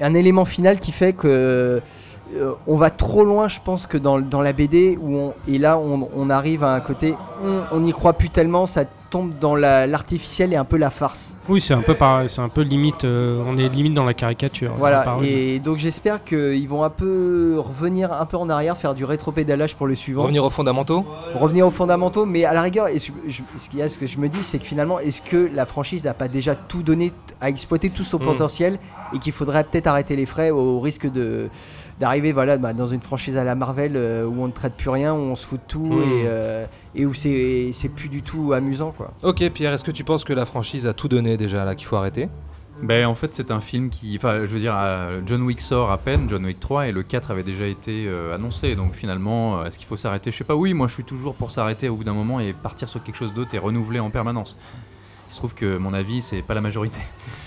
un, 0.01 0.15
élément 0.15 0.45
final 0.45 0.81
qui 0.81 0.93
fait 0.93 1.13
que 1.13 1.81
on 2.67 2.77
va 2.77 2.91
trop 2.91 3.25
loin, 3.25 3.49
je 3.49 3.59
pense, 3.65 3.87
que 3.87 3.97
dans, 3.97 4.19
la 4.19 4.53
BD 4.53 4.99
où 5.01 5.33
et 5.49 5.59
là 5.59 5.79
on, 5.79 6.11
on 6.15 6.29
arrive 6.29 6.63
à 6.63 6.75
un 6.75 6.81
côté, 6.81 7.15
on 7.73 7.81
n'y 7.81 7.93
croit 7.93 8.13
plus 8.13 8.29
tellement, 8.29 8.67
ça 8.67 8.85
tombe 9.11 9.33
dans 9.41 9.55
la- 9.57 9.87
l'artificiel 9.87 10.53
et 10.53 10.57
un 10.57 10.65
peu 10.65 10.77
la 10.77 10.91
farce. 10.91 11.35
Oui, 11.49 11.61
c'est 11.61 11.75
un 11.75 11.81
peu 11.81 11.95
pareil, 11.95 12.29
c'est 12.29 12.41
un 12.41 12.49
peu 12.49 12.63
limite. 12.63 13.05
euh, 13.05 13.43
on 13.47 13.57
est 13.57 13.69
limite 13.69 13.95
dans 13.95 14.05
la 14.05 14.15
caricature. 14.15 14.73
Voilà. 14.77 15.19
Et 15.23 15.59
donc 15.61 15.79
j'espère 15.79 16.23
qu'ils 16.25 16.69
vont 16.69 16.85
un 16.85 16.91
peu 16.91 17.57
revenir 17.59 18.13
un 18.13 18.27
peu 18.27 18.37
en 18.37 18.49
arrière, 18.51 18.77
faire 18.77 18.95
du 18.95 19.05
rétropédalage 19.05 19.75
pour 19.77 19.87
le 19.87 19.95
suivant. 19.95 20.23
Revenir 20.23 20.45
aux 20.45 20.51
fondamentaux. 20.51 21.05
revenir 21.35 21.67
aux 21.67 21.71
fondamentaux, 21.71 22.27
mais 22.27 22.45
à 22.45 22.53
la 22.53 22.63
rigueur, 22.63 22.89
et 22.89 22.99
je- 22.99 23.13
je- 23.27 23.43
ce, 23.57 23.69
qu'il 23.69 23.79
y 23.79 23.83
a, 23.83 23.89
ce 23.89 23.99
que 23.99 24.07
je 24.07 24.19
me 24.19 24.29
dis, 24.29 24.43
c'est 24.43 24.59
que 24.59 24.65
finalement, 24.65 24.99
est-ce 24.99 25.23
que 25.23 25.49
la 25.55 25.67
franchise 25.67 26.05
n'a 26.05 26.15
pas 26.15 26.29
déjà 26.29 26.55
tout 26.55 26.83
donné, 26.83 27.13
à 27.41 27.49
exploiter 27.49 27.91
tout 27.91 28.05
son 28.05 28.19
Mm. 28.19 28.23
potentiel, 28.25 28.79
et 29.15 29.19
qu'il 29.19 29.33
faudrait 29.33 29.65
peut-être 29.65 29.87
arrêter 29.87 30.17
les 30.17 30.27
frais 30.27 30.51
au 30.51 30.81
risque 30.81 31.11
de, 31.11 31.49
d'arriver 32.01 32.33
voilà, 32.33 32.59
bah, 32.59 32.73
dans 32.73 32.87
une 32.87 33.01
franchise 33.01 33.37
à 33.37 33.45
la 33.45 33.55
Marvel 33.55 33.93
euh, 33.97 34.25
où 34.25 34.43
on 34.43 34.47
ne 34.47 34.53
traite 34.53 34.75
plus 34.75 34.91
rien, 34.91 35.13
où 35.15 35.19
on 35.19 35.37
se 35.37 35.47
fout 35.47 35.61
de 35.61 35.67
tout 35.67 35.85
Hmm. 35.87 36.03
et, 36.03 36.25
euh, 36.27 36.67
et 36.95 37.07
où 37.07 37.15
c'est 37.15 37.71
c'est 37.73 37.89
plus 37.89 38.09
du 38.09 38.23
tout 38.23 38.53
amusant. 38.53 38.93
Quoi. 38.97 39.13
Ok, 39.23 39.49
Pierre, 39.51 39.73
est-ce 39.73 39.85
que 39.85 39.91
tu 39.91 40.05
penses 40.05 40.25
que 40.25 40.33
la 40.33 40.47
franchise 40.47 40.87
a 40.87 40.93
tout 40.93 41.09
donné 41.09 41.37
déjà 41.37 41.65
là, 41.65 41.75
qu'il 41.75 41.87
faut 41.87 41.97
arrêter? 41.97 42.29
Ben, 42.81 43.07
en 43.07 43.17
fait, 43.17 43.35
c'est 43.35 43.51
un 43.51 43.59
film 43.59 43.91
qui. 43.91 44.15
Enfin, 44.17 44.45
je 44.47 44.55
veux 44.55 44.61
dire, 44.61 44.77
euh, 44.77 45.21
John 45.27 45.43
Wick 45.43 45.61
sort 45.61 45.91
à 45.91 45.99
peine, 45.99 46.29
John 46.29 46.45
Wick 46.45 46.61
3, 46.61 46.87
et 46.87 46.93
le 46.93 47.03
4 47.03 47.33
avait 47.33 47.43
déjà 47.43 47.67
été 47.67 48.07
euh, 48.07 48.37
annoncé. 48.37 48.77
Donc 48.77 48.95
finalement, 48.95 49.65
est-ce 49.65 49.79
qu'il 49.79 49.89
faut 49.89 49.97
s'arrêter? 49.97 50.31
Je 50.31 50.37
sais 50.37 50.45
pas, 50.45 50.55
oui, 50.55 50.75
moi 50.75 50.87
je 50.87 50.95
suis 50.95 51.03
toujours 51.05 51.35
pour 51.35 51.51
s'arrêter 51.51 51.89
au 51.89 51.97
bout 51.97 52.05
d'un 52.05 52.13
moment 52.15 52.39
et 52.39 52.53
partir 52.53 52.89
sur 52.89 53.03
quelque 53.03 53.17
chose 53.17 53.35
d'autre 53.35 53.53
et 53.57 53.59
renouveler 53.59 53.99
en 53.99 54.11
permanence. 54.11 54.57
Il 55.29 55.33
se 55.35 55.39
trouve 55.39 55.55
que 55.55 55.77
mon 55.77 55.93
avis, 55.93 56.23
c'est 56.23 56.43
pas 56.43 56.55
la 56.55 56.61
majorité. 56.61 57.01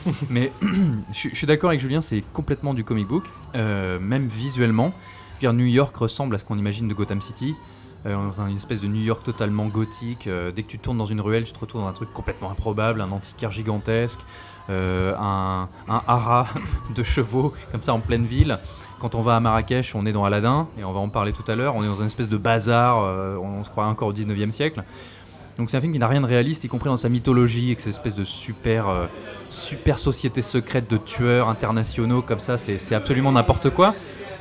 Mais 0.30 0.52
je 1.12 1.30
suis- 1.34 1.48
d'accord 1.48 1.70
avec 1.70 1.80
Julien, 1.80 2.02
c'est 2.02 2.24
complètement 2.34 2.74
du 2.74 2.84
comic 2.84 3.08
book, 3.08 3.26
euh, 3.56 4.00
même 4.00 4.28
visuellement. 4.28 4.94
Pierre 5.40 5.54
New 5.54 5.66
York 5.66 5.96
ressemble 5.96 6.36
à 6.36 6.38
ce 6.38 6.46
qu'on 6.46 6.58
imagine 6.60 6.88
de 6.88 6.94
Gotham 6.94 7.22
City. 7.22 7.56
euh, 8.06 8.16
dans 8.16 8.42
une 8.48 8.58
espèce 8.58 8.82
de 8.82 8.88
New 8.88 9.02
York 9.02 9.24
totalement 9.24 9.68
gothique. 9.68 10.28
euh, 10.28 10.52
dès 10.52 10.64
que 10.64 10.68
tu 10.68 10.80
tournes 10.80 10.98
dans 10.98 11.06
une 11.06 11.22
ruelle, 11.22 11.44
tu 11.44 11.52
te 11.54 11.60
retrouves 11.60 11.82
dans 11.82 11.88
un 11.88 11.94
truc 11.94 12.12
complètement 12.14 12.50
improbable, 12.52 13.02
un 13.02 13.12
antiquaire 13.12 13.52
gigantesque, 13.52 14.20
un, 14.70 15.68
haras 15.88 16.48
de 16.96 17.04
chevaux, 17.04 17.54
comme 17.72 17.84
ça 17.84 17.94
en 17.94 18.00
pleine 18.00 18.26
ville. 18.26 18.60
Quand 19.00 19.16
on 19.16 19.22
va 19.22 19.36
à 19.36 19.40
Marrakech, 19.40 19.96
on 19.96 20.06
est 20.06 20.12
dans 20.12 20.24
Aladdin, 20.24 20.68
et 20.80 20.84
on 20.84 20.94
va 20.94 21.00
en 21.00 21.10
parler 21.10 21.34
tout 21.34 21.44
à 21.52 21.56
l'heure, 21.56 21.76
on 21.76 21.84
est 21.84 21.88
dans 21.88 21.96
une 22.02 22.06
espèce 22.06 22.30
de 22.30 22.38
bazar, 22.38 23.00
euh, 23.02 23.36
on, 23.38 23.64
se 23.64 23.70
croit 23.72 23.86
encore 23.88 24.10
au 24.10 24.14
19e 24.14 24.52
siècle. 24.52 24.84
Donc 25.62 25.70
c'est 25.70 25.78
un 25.78 25.82
film 25.82 25.94
qui 25.94 26.00
n'a 26.00 26.08
rien 26.08 26.22
de 26.22 26.26
réaliste, 26.26 26.64
y 26.64 26.68
compris 26.68 26.90
dans 26.90 26.98
sa 26.98 27.08
mythologie, 27.08 27.68
avec 27.68 27.82
cette 27.82 27.94
espèce 27.94 28.16
de 28.16 28.26
super, 28.26 28.90
euh, 28.90 29.06
super 29.52 30.00
société 30.00 30.42
secrète 30.42 30.90
de 30.90 30.98
tueurs 30.98 31.50
internationaux, 31.50 32.24
comme 32.24 32.40
ça, 32.40 32.58
c'est 32.58 32.96
absolument 32.96 33.32
n'importe 33.32 33.70
quoi. 33.70 33.94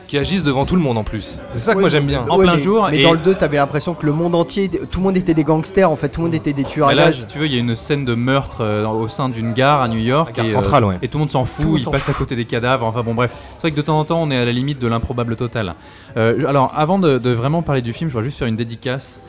Qui 0.09 0.17
agissent 0.17 0.43
devant 0.43 0.65
tout 0.65 0.75
le 0.77 0.81
monde 0.81 0.97
en 0.97 1.05
plus. 1.05 1.39
C'est 1.53 1.61
ça 1.61 1.75
que 1.75 1.79
moi 1.79 1.89
j'aime 1.91 2.07
bien. 2.07 2.25
En 2.29 2.39
plein 2.39 2.55
mais, 2.55 2.61
jour, 2.61 2.89
Mais 2.91 3.01
et- 3.01 3.03
dans 3.05 3.13
le 3.13 3.19
2, 3.19 3.35
t'avais 3.35 3.59
l'impression 3.59 3.95
que 3.95 4.07
le 4.07 4.13
monde 4.13 4.35
entier, 4.35 4.69
tout 4.69 4.99
le 4.99 5.05
monde 5.05 5.17
était 5.17 5.35
des 5.35 5.45
gangsters 5.45 5.89
en 5.89 5.95
fait, 5.95 6.09
tout 6.09 6.21
le 6.23 6.27
monde 6.27 6.35
était 6.35 6.55
des 6.55 6.65
tueurs 6.65 6.89
Mais 6.89 6.95
là, 6.97 7.13
si 7.13 7.27
tu 7.27 7.39
veux, 7.39 7.47
il 7.47 7.53
y 7.53 7.57
a 7.57 7.61
une 7.61 7.77
scène 7.77 8.07
de 8.07 8.15
meurtre 8.15 8.63
euh, 8.65 8.89
au 8.89 9.07
sein 9.07 9.29
d'une 9.29 9.53
gare 9.53 9.83
à 9.83 9.89
New 9.89 10.01
York. 10.01 10.31
La 10.31 10.33
gare 10.33 10.47
et, 10.47 10.49
euh, 10.49 10.53
centrale, 10.53 10.85
ouais. 10.85 10.99
Et 11.03 11.09
tout 11.09 11.19
le 11.19 11.21
monde 11.21 11.31
s'en 11.31 11.43
Tout 11.45 11.63
fout, 11.63 11.81
il 11.81 11.89
passe 11.91 12.09
à 12.09 12.15
côté 12.15 12.35
des 12.35 12.47
cadavres. 12.47 12.87
Enfin 12.87 13.03
bon, 13.03 13.15
bref. 13.15 13.37
C'est 13.57 13.61
vrai 13.61 13.71
que 13.73 13.77
de 13.77 13.83
temps 13.83 14.01
en 14.01 14.05
temps, 14.05 14.23
on 14.23 14.31
est 14.33 14.37
à 14.39 14.45
la 14.47 14.53
limite 14.53 14.81
de 14.81 14.89
l'improbable 14.89 15.37
total. 15.37 15.75
Euh, 16.17 16.45
alors, 16.49 16.73
avant 16.75 16.99
de, 16.99 17.19
de 17.19 17.31
vraiment 17.31 17.63
parler 17.63 17.83
du 17.83 17.93
film, 17.93 18.09
je 18.09 18.15
voudrais 18.15 18.27
juste 18.27 18.39
faire 18.39 18.49
une 18.49 18.57
dédicace 18.57 19.21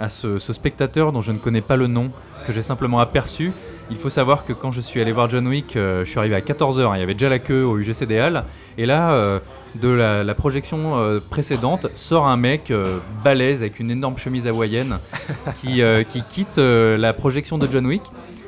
à 0.00 0.08
ce, 0.08 0.38
ce 0.38 0.52
spectateur 0.52 1.12
dont 1.12 1.22
je 1.22 1.32
ne 1.32 1.38
connais 1.38 1.60
pas 1.60 1.76
le 1.76 1.86
nom, 1.86 2.10
que 2.46 2.52
j'ai 2.52 2.62
simplement 2.62 2.98
aperçu. 2.98 3.52
Il 3.90 3.96
faut 3.96 4.08
savoir 4.08 4.44
que 4.44 4.52
quand 4.52 4.72
je 4.72 4.80
suis 4.80 5.00
allé 5.00 5.12
voir 5.12 5.28
John 5.28 5.46
Wick, 5.46 5.76
euh, 5.76 6.04
je 6.04 6.10
suis 6.10 6.18
arrivé 6.18 6.34
à 6.34 6.40
14h, 6.40 6.96
il 6.96 7.00
y 7.00 7.02
avait 7.02 7.14
déjà 7.14 7.28
la 7.28 7.38
queue 7.38 7.64
au 7.64 7.78
UGC 7.78 8.06
des 8.06 8.18
Halles, 8.18 8.44
et 8.78 8.86
là, 8.86 9.12
euh, 9.12 9.38
de 9.74 9.88
la, 9.88 10.24
la 10.24 10.34
projection 10.34 10.98
euh, 10.98 11.20
précédente, 11.20 11.88
sort 11.94 12.26
un 12.26 12.36
mec 12.36 12.72
balèze 13.22 13.62
avec 13.62 13.78
une 13.80 13.90
énorme 13.90 14.18
chemise 14.18 14.46
hawaïenne 14.46 14.98
qui, 15.54 15.82
qui 16.08 16.22
quitte 16.22 16.58
la 16.58 17.12
projection 17.12 17.58
de 17.58 17.68
John 17.70 17.86
Wick, 17.86 18.02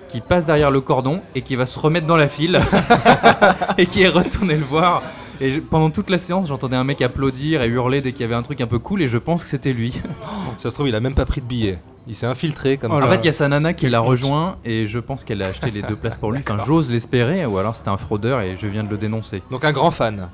qui 0.08 0.20
passe 0.20 0.46
derrière 0.46 0.70
le 0.70 0.80
cordon 0.80 1.20
et 1.34 1.42
qui 1.42 1.56
va 1.56 1.64
se 1.64 1.78
remettre 1.78 2.06
dans 2.06 2.16
la 2.16 2.28
file 2.28 2.60
et 3.78 3.86
qui 3.86 4.02
est 4.02 4.08
retourné 4.08 4.56
le 4.56 4.64
voir. 4.64 5.02
Et 5.42 5.50
je- 5.52 5.60
pendant 5.60 5.90
toute 5.90 6.08
la 6.08 6.18
séance, 6.18 6.48
j'entendais 6.48 6.76
un 6.76 6.84
mec 6.84 7.02
applaudir 7.02 7.62
et 7.62 7.66
hurler 7.68 8.00
dès 8.00 8.12
qu'il 8.12 8.20
y 8.22 8.24
avait 8.24 8.34
un 8.34 8.42
truc 8.42 8.60
un 8.60 8.66
peu 8.66 8.78
cool, 8.78 9.02
et 9.02 9.08
je 9.08 9.18
pense 9.18 9.42
que 9.42 9.48
c'était 9.50 9.72
lui. 9.72 10.00
Ça 10.58 10.70
se 10.70 10.74
trouve, 10.74 10.88
il 10.88 10.94
a 10.94 11.00
même 11.00 11.14
pas 11.14 11.24
pris 11.26 11.40
de 11.40 11.46
billet. 11.46 11.78
Il 12.08 12.14
s'est 12.16 12.26
infiltré 12.26 12.78
comme 12.78 12.92
Oh 12.92 12.98
ça. 12.98 13.06
En 13.06 13.08
fait, 13.08 13.18
il 13.18 13.26
y 13.26 13.28
a 13.28 13.32
sa 13.32 13.46
nana 13.48 13.72
qui 13.74 13.88
l'a 13.88 14.00
rejoint 14.00 14.56
et 14.64 14.88
je 14.88 14.98
pense 14.98 15.22
qu'elle 15.24 15.40
a 15.42 15.46
acheté 15.46 15.70
les 15.70 15.82
deux 15.82 15.94
places 15.94 16.16
pour 16.16 16.32
lui. 16.32 16.40
Enfin, 16.40 16.58
j'ose 16.66 16.90
l'espérer, 16.90 17.46
ou 17.46 17.58
alors 17.58 17.76
c'était 17.76 17.90
un 17.90 17.96
fraudeur 17.96 18.40
et 18.40 18.56
je 18.56 18.66
viens 18.66 18.82
de 18.82 18.90
le 18.90 18.96
dénoncer. 18.98 19.40
Donc 19.52 19.64
un 19.64 19.70
grand 19.72 19.92
fan. 19.92 20.28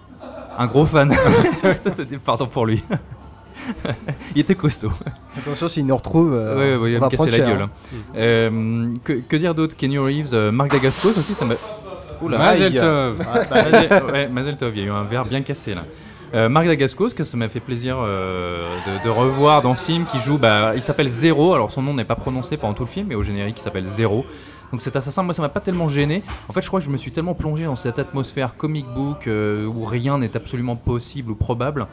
Un 0.59 0.67
gros 0.67 0.87
fan. 0.87 1.15
Pardon 2.25 2.47
pour 2.47 2.65
lui. 2.65 2.83
il 4.35 4.41
était 4.41 4.55
costaud. 4.55 4.91
Attention, 5.37 5.69
s'il 5.69 5.87
nous 5.87 5.97
retrouve, 5.97 6.33
euh, 6.33 6.77
ouais, 6.79 6.83
ouais, 6.83 6.97
on 6.97 7.01
va 7.01 7.07
me 7.07 7.11
casser 7.11 7.31
la 7.31 7.37
cher, 7.37 7.49
gueule. 7.49 7.63
hein. 7.63 7.71
hein. 7.93 7.97
Euh, 8.17 8.89
que, 9.05 9.13
que 9.15 9.37
dire 9.37 9.55
d'autre? 9.55 9.77
Kenny 9.77 9.99
Reeves, 9.99 10.33
euh, 10.33 10.51
Marc 10.51 10.71
Dacascos 10.71 11.11
aussi, 11.19 11.35
ça 11.35 11.45
m'a. 11.45 11.55
Oula, 12.23 12.39
Mazel 12.39 12.73
aïe. 12.75 12.79
tov. 12.79 13.19
Mazel- 13.51 14.05
ouais, 14.13 14.29
Mazel 14.29 14.57
Tov, 14.57 14.73
il 14.77 14.81
y 14.83 14.85
a 14.85 14.87
eu 14.89 14.91
un 14.91 15.05
verre 15.05 15.25
bien 15.25 15.43
cassé 15.43 15.75
là. 15.75 15.83
Euh, 16.35 16.49
Marc 16.51 16.67
Dagascos, 16.67 17.15
que 17.15 17.25
ça 17.25 17.37
m'a 17.39 17.49
fait 17.49 17.61
plaisir 17.61 17.97
euh, 18.01 18.67
de, 18.87 19.05
de 19.05 19.09
revoir 19.09 19.63
dans 19.63 19.75
ce 19.75 19.83
film, 19.83 20.05
qui 20.05 20.19
joue, 20.19 20.37
bah, 20.37 20.73
il 20.75 20.83
s'appelle 20.83 21.09
Zéro, 21.09 21.55
alors 21.55 21.71
son 21.73 21.81
nom 21.81 21.95
n'est 21.95 22.05
pas 22.05 22.17
prononcé 22.17 22.59
pendant 22.59 22.75
tout 22.75 22.83
le 22.83 22.89
film, 22.89 23.07
mais 23.09 23.15
au 23.15 23.23
générique 23.23 23.57
il 23.59 23.63
s'appelle 23.63 23.87
Zéro. 23.87 24.27
Donc 24.71 24.83
cet 24.83 24.95
assassin, 24.97 25.23
moi 25.23 25.33
ça 25.33 25.41
m'a 25.41 25.49
pas 25.49 25.61
tellement 25.61 25.89
gêné. 25.89 26.23
En 26.51 26.53
fait, 26.53 26.61
je 26.61 26.67
crois 26.67 26.81
que 26.81 26.85
je 26.85 26.91
me 26.91 26.99
suis 26.99 27.11
tellement 27.11 27.33
plongé 27.33 27.65
dans 27.65 27.77
cette 27.77 27.99
atmosphère 27.99 28.55
comic 28.59 28.85
book 28.95 29.27
euh, 29.27 29.65
où 29.65 29.87
rien 29.87 30.19
n'est 30.19 30.37
absolument 30.37 30.77
possible 30.77 31.31
ou 31.31 31.35
probable. 31.35 31.87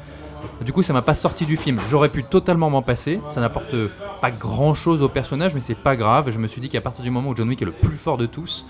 Du 0.60 0.74
coup, 0.74 0.84
ça 0.84 0.92
m'a 0.92 1.02
pas 1.02 1.16
sorti 1.16 1.46
du 1.46 1.56
film. 1.56 1.80
J'aurais 1.90 2.10
pu 2.10 2.26
totalement 2.26 2.70
m'en 2.70 2.82
passer. 2.82 3.22
Ça 3.30 3.40
n'apporte 3.40 3.76
pas 4.22 4.30
grand 4.32 4.74
chose 4.74 5.02
au 5.02 5.08
personnage, 5.08 5.56
mais 5.56 5.62
c'est 5.62 5.74
pas 5.74 5.96
grave. 5.96 6.30
Je 6.30 6.38
me 6.40 6.48
suis 6.48 6.60
dit 6.60 6.68
qu'à 6.68 6.82
partir 6.82 7.04
du 7.06 7.10
moment 7.10 7.30
où 7.30 7.36
John 7.38 7.48
Wick 7.48 7.62
est 7.62 7.66
le 7.66 7.72
plus 7.72 7.96
fort 7.98 8.18
de 8.18 8.26
tous, 8.26 8.66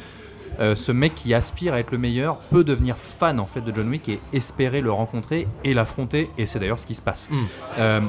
euh, 0.59 0.75
ce 0.75 0.91
mec 0.91 1.15
qui 1.15 1.33
aspire 1.33 1.73
à 1.73 1.79
être 1.79 1.91
le 1.91 1.97
meilleur 1.97 2.37
peut 2.51 2.63
devenir 2.63 2.97
fan 2.97 3.39
en 3.39 3.45
fait 3.45 3.61
de 3.61 3.73
John 3.75 3.89
Wick 3.89 4.07
et 4.09 4.19
espérer 4.33 4.81
le 4.81 4.91
rencontrer 4.91 5.47
et 5.63 5.73
l'affronter. 5.73 6.29
Et 6.37 6.45
c'est 6.45 6.59
d'ailleurs 6.59 6.79
ce 6.79 6.85
qui 6.85 6.95
se 6.95 7.01
passe. 7.01 7.29
Mm. 7.29 7.35
Euh, 7.79 8.01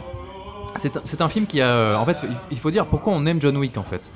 c'est 0.75 1.21
un- 1.23 1.29
film 1.29 1.47
qui 1.47 1.61
a. 1.61 1.69
euh, 1.69 1.97
En 1.97 2.05
fait, 2.05 2.25
il- 2.51 2.59
faut 2.59 2.71
dire 2.71 2.87
pourquoi 2.87 3.13
on 3.15 3.25
aime 3.27 3.41
John 3.41 3.57
Wick 3.57 3.77
en 3.79 3.83
fait. 3.83 4.11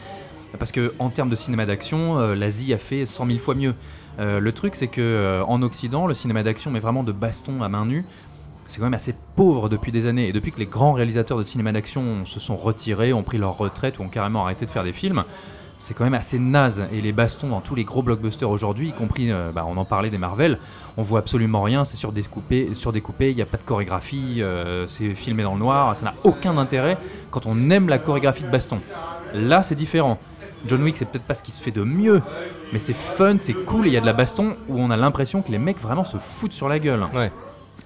Parce 0.58 0.72
que 0.72 0.94
en 0.98 1.10
termes 1.10 1.30
de 1.30 1.36
cinéma 1.36 1.64
d'action, 1.64 2.18
l'Asie 2.34 2.74
a 2.74 2.78
fait 2.78 3.06
100 3.06 3.26
000 3.26 3.38
fois 3.38 3.54
mieux. 3.54 3.74
Euh, 4.18 4.40
le 4.40 4.52
truc, 4.52 4.74
c'est 4.74 4.88
que 4.88 5.00
euh, 5.00 5.44
en 5.44 5.62
Occident, 5.62 6.06
le 6.08 6.14
cinéma 6.14 6.42
d'action, 6.42 6.70
mais 6.72 6.80
vraiment 6.80 7.04
de 7.04 7.12
baston 7.12 7.62
à 7.62 7.68
main 7.68 7.86
nue, 7.86 8.04
c'est 8.66 8.78
quand 8.78 8.84
même 8.86 8.94
assez 8.94 9.14
pauvre 9.36 9.68
depuis 9.68 9.92
des 9.92 10.06
années. 10.08 10.28
Et 10.28 10.32
depuis 10.32 10.50
que 10.50 10.58
les 10.58 10.66
grands 10.66 10.92
réalisateurs 10.92 11.38
de 11.38 11.44
cinéma 11.44 11.70
d'action 11.72 12.24
se 12.24 12.40
sont 12.40 12.56
retirés, 12.56 13.12
ont 13.12 13.22
pris 13.22 13.38
leur 13.38 13.56
retraite 13.56 13.98
ou 14.00 14.02
ont 14.02 14.08
carrément 14.08 14.42
arrêté 14.42 14.66
de 14.66 14.70
faire 14.72 14.84
des 14.84 14.92
films, 14.92 15.22
c'est 15.80 15.94
quand 15.94 16.04
même 16.04 16.14
assez 16.14 16.38
naze. 16.38 16.84
Et 16.92 17.00
les 17.00 17.12
bastons 17.12 17.48
dans 17.48 17.60
tous 17.60 17.74
les 17.74 17.84
gros 17.84 18.02
blockbusters 18.02 18.48
aujourd'hui, 18.48 18.90
y 18.90 18.92
compris, 18.92 19.32
euh, 19.32 19.50
bah, 19.52 19.64
on 19.66 19.76
en 19.76 19.84
parlait 19.84 20.10
des 20.10 20.18
Marvel, 20.18 20.58
on 20.96 21.02
voit 21.02 21.18
absolument 21.20 21.62
rien, 21.62 21.84
c'est 21.84 21.96
surdécoupé, 21.96 22.74
surdécoupé, 22.74 23.30
il 23.30 23.36
n'y 23.36 23.42
a 23.42 23.46
pas 23.46 23.56
de 23.56 23.62
chorégraphie, 23.62 24.36
euh, 24.38 24.86
c'est 24.86 25.14
filmé 25.14 25.42
dans 25.42 25.54
le 25.54 25.58
noir, 25.58 25.96
ça 25.96 26.04
n'a 26.04 26.14
aucun 26.22 26.56
intérêt 26.58 26.98
quand 27.30 27.46
on 27.46 27.70
aime 27.70 27.88
la 27.88 27.98
chorégraphie 27.98 28.44
de 28.44 28.50
baston. 28.50 28.78
Là, 29.34 29.62
c'est 29.62 29.74
différent. 29.74 30.18
John 30.66 30.82
Wick, 30.82 30.98
c'est 30.98 31.06
peut-être 31.06 31.24
pas 31.24 31.34
ce 31.34 31.42
qui 31.42 31.52
se 31.52 31.62
fait 31.62 31.70
de 31.70 31.82
mieux, 31.82 32.20
mais 32.72 32.78
c'est 32.78 32.94
fun, 32.94 33.38
c'est 33.38 33.54
cool 33.54 33.86
et 33.86 33.90
il 33.90 33.94
y 33.94 33.96
a 33.96 34.00
de 34.02 34.06
la 34.06 34.12
baston 34.12 34.56
où 34.68 34.78
on 34.78 34.90
a 34.90 34.96
l'impression 34.98 35.40
que 35.40 35.50
les 35.50 35.58
mecs 35.58 35.80
vraiment 35.80 36.04
se 36.04 36.18
foutent 36.18 36.52
sur 36.52 36.68
la 36.68 36.78
gueule. 36.78 37.06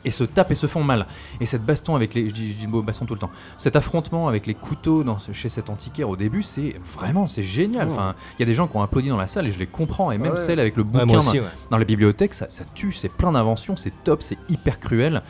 Et 0.04 0.10
se 0.10 0.24
tapent 0.24 0.50
et 0.50 0.54
se 0.54 0.66
font 0.66 0.82
mal. 0.82 1.06
Et 1.40 1.46
cette 1.46 1.64
baston 1.64 1.94
avec 1.96 2.12
les. 2.14 2.28
Je 2.28 2.34
dis, 2.34 2.52
je 2.52 2.58
dis 2.58 2.64
le 2.64 2.70
mot 2.70 2.82
baston 2.82 3.06
tout 3.06 3.14
le 3.14 3.20
temps. 3.20 3.30
Cet 3.58 3.76
affrontement 3.76 4.28
avec 4.28 4.46
les 4.46 4.54
couteaux 4.54 5.02
dans, 5.02 5.16
chez 5.32 5.48
cet 5.48 5.70
antiquaire 5.70 6.08
au 6.10 6.16
début, 6.16 6.42
c'est 6.42 6.76
vraiment, 6.96 7.26
c'est 7.26 7.42
génial. 7.42 7.88
Enfin, 7.88 8.14
il 8.36 8.40
y 8.40 8.42
a 8.42 8.46
des 8.46 8.54
gens 8.54 8.66
qui 8.68 8.76
ont 8.76 8.82
applaudi 8.82 9.08
dans 9.08 9.16
la 9.16 9.26
salle 9.26 9.46
et 9.46 9.52
je 9.52 9.58
les 9.58 9.66
comprends. 9.66 10.10
Et 10.12 10.18
même 10.18 10.32
Ouais. 10.32 10.36
celle 10.36 10.60
avec 10.60 10.76
le 10.76 10.82
Ouais, 10.82 10.88
bouquin 10.90 11.06
dans- 11.06 11.18
aussi, 11.18 11.40
ouais. 11.40 11.46
dans 11.70 11.78
la 11.78 11.84
bibliothèque, 11.84 12.34
ça, 12.34 12.46
ça 12.50 12.64
tue, 12.74 12.92
c'est 12.92 13.08
plein 13.08 13.32
d'inventions, 13.32 13.76
c'est 13.76 13.92
top, 14.04 14.22
c'est 14.22 14.38
hyper 14.48 14.78
cruel. 14.80 15.22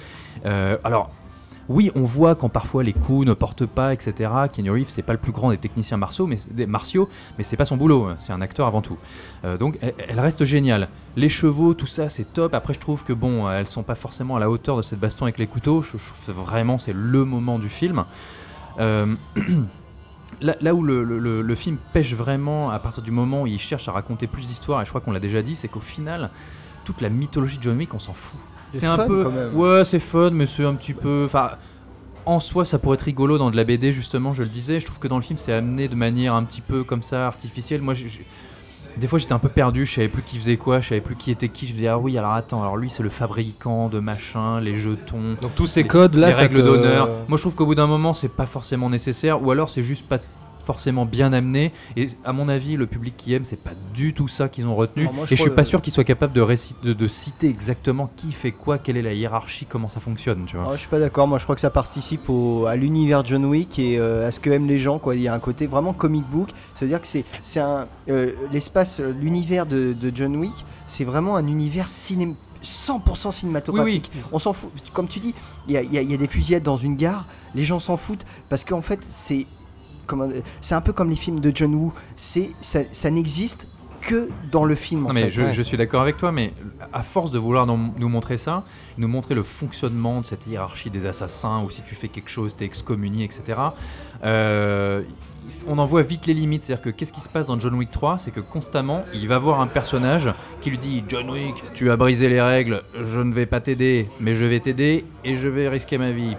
Euh, 0.47 0.77
alors, 0.85 1.11
oui, 1.69 1.91
on 1.95 2.05
voit 2.05 2.35
quand 2.35 2.49
parfois 2.49 2.83
les 2.83 2.93
coups 2.93 3.27
ne 3.27 3.33
portent 3.33 3.67
pas, 3.67 3.93
etc. 3.93 4.31
Keanu 4.53 4.71
Reeves, 4.71 4.89
c'est 4.89 5.03
pas 5.03 5.13
le 5.13 5.19
plus 5.19 5.33
grand 5.33 5.51
des 5.51 5.59
techniciens 5.59 5.97
martiaux, 5.97 6.27
mais, 6.27 6.39
des 6.51 6.67
martiaux, 6.67 7.09
mais 7.39 7.45
c'est 7.45 7.57
pas 7.57 7.65
son 7.65 7.77
boulot, 7.77 8.05
hein, 8.05 8.17
c'est 8.19 8.33
un 8.33 8.41
acteur 8.41 8.67
avant 8.67 8.83
tout. 8.83 8.99
Euh, 9.45 9.57
donc, 9.57 9.79
elle, 9.81 10.21
reste 10.21 10.45
géniale. 10.45 10.89
Les 11.17 11.29
chevaux, 11.29 11.75
tout 11.75 11.87
ça, 11.87 12.09
c'est 12.09 12.33
top. 12.33 12.55
Après, 12.55 12.75
je 12.75 12.81
trouve 12.81 13.05
que 13.05 13.13
bon, 13.13 13.49
elles 13.51 13.69
sont 13.69 13.83
pas 13.83 13.95
forcément 13.95 14.37
à 14.37 14.41
la 14.41 14.51
hauteur 14.51 14.77
de 14.77 14.83
cette 14.83 15.01
baston 15.01 15.25
avec 15.25 15.39
les 15.39 15.47
couteaux. 15.47 15.83
Je, 15.83 15.97
vraiment, 16.33 16.79
c'est 16.79 16.95
le 16.95 17.25
moment 17.25 17.59
du 17.59 17.69
film. 17.69 18.05
Euh, 18.79 19.15
Là, 20.41 20.75
où 20.75 20.83
le 20.83 21.55
film 21.55 21.79
pêche 21.93 22.13
vraiment 22.13 22.69
à 22.71 22.79
partir 22.79 23.03
du 23.03 23.13
moment 23.13 23.43
où 23.43 23.47
il 23.47 23.59
cherche 23.59 23.89
à 23.89 23.93
raconter 23.93 24.27
plus 24.27 24.47
d'histoires, 24.47 24.83
et 24.83 24.85
je 24.85 24.91
crois 24.91 25.01
qu'on 25.01 25.13
l'a 25.13 25.21
déjà 25.21 25.43
dit, 25.43 25.55
c'est 25.55 25.69
qu'au 25.69 25.81
final, 25.81 26.31
toute 26.85 27.01
la 27.01 27.09
mythologie 27.09 27.57
de 27.59 27.63
John 27.63 27.79
Wick, 27.79 27.95
on 27.95 27.99
s'en 27.99 28.13
fout. 28.13 28.41
C'est 28.75 28.87
un 28.87 28.97
fun, 28.97 29.07
peu. 29.07 29.25
quand 29.25 29.31
même. 29.31 29.55
Ouais, 29.57 29.85
c'est 29.85 29.99
fun, 29.99 30.31
mais 30.31 30.47
c'est 30.47 30.65
un 30.65 30.75
petit 30.75 30.95
peu. 30.95 31.25
Enfin, 31.27 31.53
en 32.27 32.41
soi, 32.41 32.65
ça 32.65 32.79
pourrait 32.79 32.95
être 32.95 33.03
rigolo 33.03 33.37
dans 33.39 33.51
de 33.51 33.57
la 33.57 33.65
BD, 33.65 33.93
justement, 33.93 34.33
je 34.33 34.43
le 34.43 34.49
disais. 34.49 34.81
Je 34.81 34.87
trouve 34.87 34.99
que 34.99 35.09
dans 35.09 35.17
le 35.17 35.23
film, 35.23 35.39
c'est 35.39 35.53
amené 35.53 35.89
de 35.89 35.95
manière 35.95 36.35
un 36.35 36.43
petit 36.45 36.61
peu 36.63 36.83
comme 36.85 37.03
ça, 37.03 37.27
artificielle. 37.27 37.83
Moi, 37.83 37.93
je- 37.95 38.09
je- 38.09 38.21
des 38.97 39.09
fois, 39.09 39.19
j'étais 39.19 39.33
un 39.33 39.39
peu 39.41 39.49
perdu, 39.49 39.85
je 39.87 39.95
savais 39.97 40.09
plus 40.09 40.23
qui 40.23 40.39
faisait 40.39 40.57
quoi, 40.57 40.81
je 40.81 40.89
savais 40.91 41.01
plus 41.01 41.17
qui 41.17 41.31
était 41.33 41.49
qui. 41.49 41.67
Je 41.67 41.73
me 41.73 41.77
disais, 41.77 41.89
ah 41.89 41.99
oui, 41.99 42.17
alors 42.17 42.33
attends, 42.33 42.63
alors 42.63 42.77
lui, 42.77 42.89
c'est 42.91 43.03
le 43.03 43.09
fabricant 43.09 43.89
de 43.89 43.99
machin, 43.99 44.61
les 44.61 44.77
jetons 44.77 45.35
Donc 45.43 45.55
tous 45.57 45.67
ces 45.67 45.83
les- 45.83 45.89
codes 45.89 46.15
là, 46.15 46.29
les 46.29 46.35
règles 46.35 46.57
te- 46.59 46.63
d'honneur. 46.63 47.09
Moi, 47.29 47.37
je 47.37 47.43
trouve 47.43 47.55
qu'au 47.57 47.67
bout 47.67 47.75
d'un 47.75 47.89
moment, 47.89 48.13
c'est 48.13 48.29
pas 48.35 48.47
forcément 48.47 48.89
nécessaire, 48.89 49.43
ou 49.45 49.51
alors 49.51 49.69
c'est 49.69 49.83
juste 49.83 50.07
pas 50.07 50.19
forcément 50.65 51.05
bien 51.07 51.33
amené. 51.33 51.73
Et 51.97 52.07
à 52.25 52.33
mon 52.33 52.49
avis, 52.49 52.77
le 52.77 52.87
public 52.87 53.15
qui 53.17 53.35
aime, 53.35 53.45
c'est 53.45 53.57
pas 53.63 53.71
du 53.95 54.15
tout 54.15 54.29
ça 54.29 54.49
qu'ils 54.49 54.67
ont 54.67 54.75
retenu. 54.75 55.05
Moi, 55.05 55.27
je 55.27 55.35
et 55.35 55.37
je 55.37 55.43
suis 55.43 55.51
pas 55.51 55.65
sûr 55.65 55.83
qu'ils 55.83 55.93
soient 55.93 56.05
capables 56.05 56.33
de, 56.33 56.45
de, 56.83 56.93
de 56.93 57.09
citer 57.09 57.49
exactement 57.49 58.11
qui 58.17 58.33
fait 58.33 58.53
quoi, 58.53 58.79
quelle 58.79 58.97
est 58.97 59.03
la 59.03 59.13
hiérarchie, 59.13 59.67
comment 59.67 59.89
ça 59.89 60.01
fonctionne, 60.01 60.45
tu 60.47 60.57
vois. 60.57 60.67
Ah, 60.69 60.73
je 60.75 60.81
suis 60.81 60.89
pas 60.89 60.99
d'accord, 61.01 61.29
moi 61.29 61.39
je 61.39 61.45
crois 61.45 61.55
que 61.55 61.61
ça 61.61 61.71
participe 61.71 62.29
au- 62.29 62.67
à 62.67 62.77
l'univers 62.77 63.25
John 63.25 63.45
Wick 63.45 63.79
et 63.79 63.99
euh, 63.99 64.27
à 64.27 64.31
ce 64.31 64.41
que 64.41 64.51
aiment 64.51 64.67
les 64.69 64.79
gens. 64.79 64.99
Quoi. 64.99 65.15
Il 65.17 65.21
y 65.23 65.29
a 65.29 65.35
un 65.35 65.39
côté 65.39 65.67
vraiment 65.67 65.93
comic 65.93 66.25
book, 66.31 66.51
c'est-à-dire 66.75 67.01
que 67.01 67.07
c'est, 67.07 67.25
un, 67.61 67.87
euh, 68.09 68.33
l'espace, 68.53 69.01
euh, 69.01 69.13
l'univers 69.21 69.67
de, 69.67 69.93
de 69.93 70.13
John 70.15 70.35
Wick, 70.37 70.55
c'est 70.87 71.05
vraiment 71.05 71.37
un 71.37 71.47
univers 71.47 71.89
ciné- 71.89 72.35
100% 72.63 73.31
cinématographique. 73.33 74.11
On 74.33 74.39
s'en 74.39 74.53
fout. 74.55 74.71
Comme 74.95 75.07
tu 75.09 75.21
dis, 75.21 75.35
il 75.69 75.73
y 75.73 75.75
y 75.75 75.99
a- 75.99 76.03
il 76.03 76.11
y 76.11 76.15
a 76.15 76.17
des 76.17 76.27
fusillades 76.29 76.63
dans 76.63 76.77
une 76.79 76.97
gare, 76.97 77.27
les 77.55 77.65
gens 77.65 77.79
s'en 77.81 77.97
foutent 77.99 78.25
parce 78.49 78.65
qu'en 78.65 78.81
fait, 78.83 79.01
c'est 79.03 79.47
c'est 80.61 80.75
un 80.75 80.81
peu 80.81 80.93
comme 80.93 81.11
les 81.11 81.17
films 81.17 81.41
de 81.41 81.53
John 81.55 81.75
Woo. 81.75 81.93
C'est 82.17 82.51
ça, 82.61 82.81
ça 82.93 83.11
n'existe 83.11 83.67
que 84.03 84.29
dans 84.53 84.65
le 84.65 84.75
film. 84.75 85.05
En 85.07 85.09
Non, 85.09 85.15
mais 85.15 85.25
fait. 85.25 85.31
je, 85.31 85.51
je 85.51 85.63
suis 85.63 85.77
d'accord 85.77 86.03
avec 86.03 86.17
toi, 86.17 86.31
mais 86.31 86.53
à 86.93 87.03
force 87.03 87.31
de 87.31 87.39
vouloir 87.39 87.67
nous, 87.67 88.09
montrer 88.09 88.37
ça, 88.37 88.65
nous 88.99 89.09
montrer 89.09 89.35
le 89.35 89.43
fonctionnement 89.43 90.21
de 90.21 90.27
cette 90.27 90.47
hiérarchie 90.47 90.91
des 90.91 91.07
assassins, 91.07 91.63
ou 91.65 91.71
si 91.71 91.83
tu 91.83 91.95
fais 91.95 92.09
quelque 92.09 92.29
chose, 92.31 92.55
t'es 92.55 92.67
excommunié, 92.67 93.25
etc., 93.25 93.59
euh, 94.25 95.03
on 95.67 95.77
en 95.79 95.85
voit 95.85 96.03
vite 96.03 96.27
les 96.27 96.35
limites. 96.35 96.63
C'est-à-dire 96.63 96.83
que 96.85 96.91
qu'est-ce 96.91 97.13
qui 97.13 97.21
se 97.21 97.29
passe 97.29 97.49
dans 97.49 97.59
John 97.61 97.75
Wick 97.75 97.91
3 97.91 98.19
C'est 98.19 98.31
que 98.31 98.41
constamment, 98.41 99.05
il 99.15 99.29
va 99.29 99.39
voir 99.39 99.61
un 99.61 99.67
personnage 99.67 100.31
qui 100.61 100.71
lui 100.71 100.79
dit 100.79 101.05
John 101.09 101.31
Wick, 101.31 101.63
tu 101.75 101.91
as 101.91 101.97
brisé 101.97 102.29
les 102.29 102.41
règles, 102.41 102.83
je 103.03 103.21
ne 103.21 103.33
vais 103.33 103.47
pas 103.47 103.61
t'aider, 103.61 104.09
mais 104.21 104.35
je 104.35 104.45
vais 104.47 104.61
t'aider 104.61 105.05
et 105.25 105.37
je 105.37 105.49
vais 105.49 105.69
risquer 105.69 105.99
ma 105.99 106.13
vie. 106.13 106.37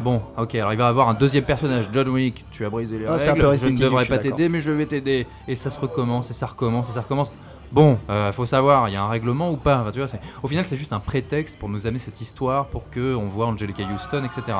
Bon, 0.00 0.22
ok, 0.36 0.54
alors 0.54 0.72
il 0.72 0.78
va 0.78 0.88
avoir 0.88 1.08
un 1.08 1.14
deuxième 1.14 1.44
personnage, 1.44 1.88
John 1.92 2.08
Wick, 2.08 2.44
tu 2.50 2.64
as 2.64 2.70
brisé 2.70 2.98
les 2.98 3.06
Ah, 3.06 3.18
c'est 3.18 3.30
un 3.30 3.34
peu 3.34 3.46
règles, 3.46 3.60
je 3.60 3.66
ne 3.66 3.70
répétitif, 3.70 3.84
devrais 3.84 4.04
je 4.04 4.04
suis 4.06 4.14
pas 4.14 4.18
t'aider, 4.22 4.48
mais 4.48 4.60
je 4.60 4.70
vais 4.70 4.86
t'aider. 4.86 5.26
Et 5.48 5.56
ça 5.56 5.70
se 5.70 5.78
recommence, 5.80 6.30
et 6.30 6.34
ça 6.34 6.46
recommence, 6.46 6.88
et 6.88 6.92
ça 6.92 7.00
recommence. 7.00 7.32
Bon, 7.72 7.98
euh, 8.08 8.32
faut 8.32 8.46
savoir, 8.46 8.88
il 8.88 8.94
y 8.94 8.96
a 8.96 9.02
un 9.02 9.08
règlement 9.08 9.50
ou 9.50 9.56
pas 9.56 9.80
Enfin, 9.80 9.90
tu 9.90 9.98
vois, 9.98 10.08
c'est- 10.08 10.20
Au 10.42 10.48
final, 10.48 10.64
c'est 10.64 10.76
juste 10.76 10.92
un 10.92 11.00
prétexte 11.00 11.58
pour 11.58 11.68
nous 11.68 11.86
amener 11.86 11.98
cette 11.98 12.20
histoire, 12.20 12.66
pour 12.66 12.88
que 12.90 13.14
on 13.14 13.26
voit 13.26 13.46
Angelica 13.46 13.82
Houston, 13.82 14.22
etc. 14.24 14.56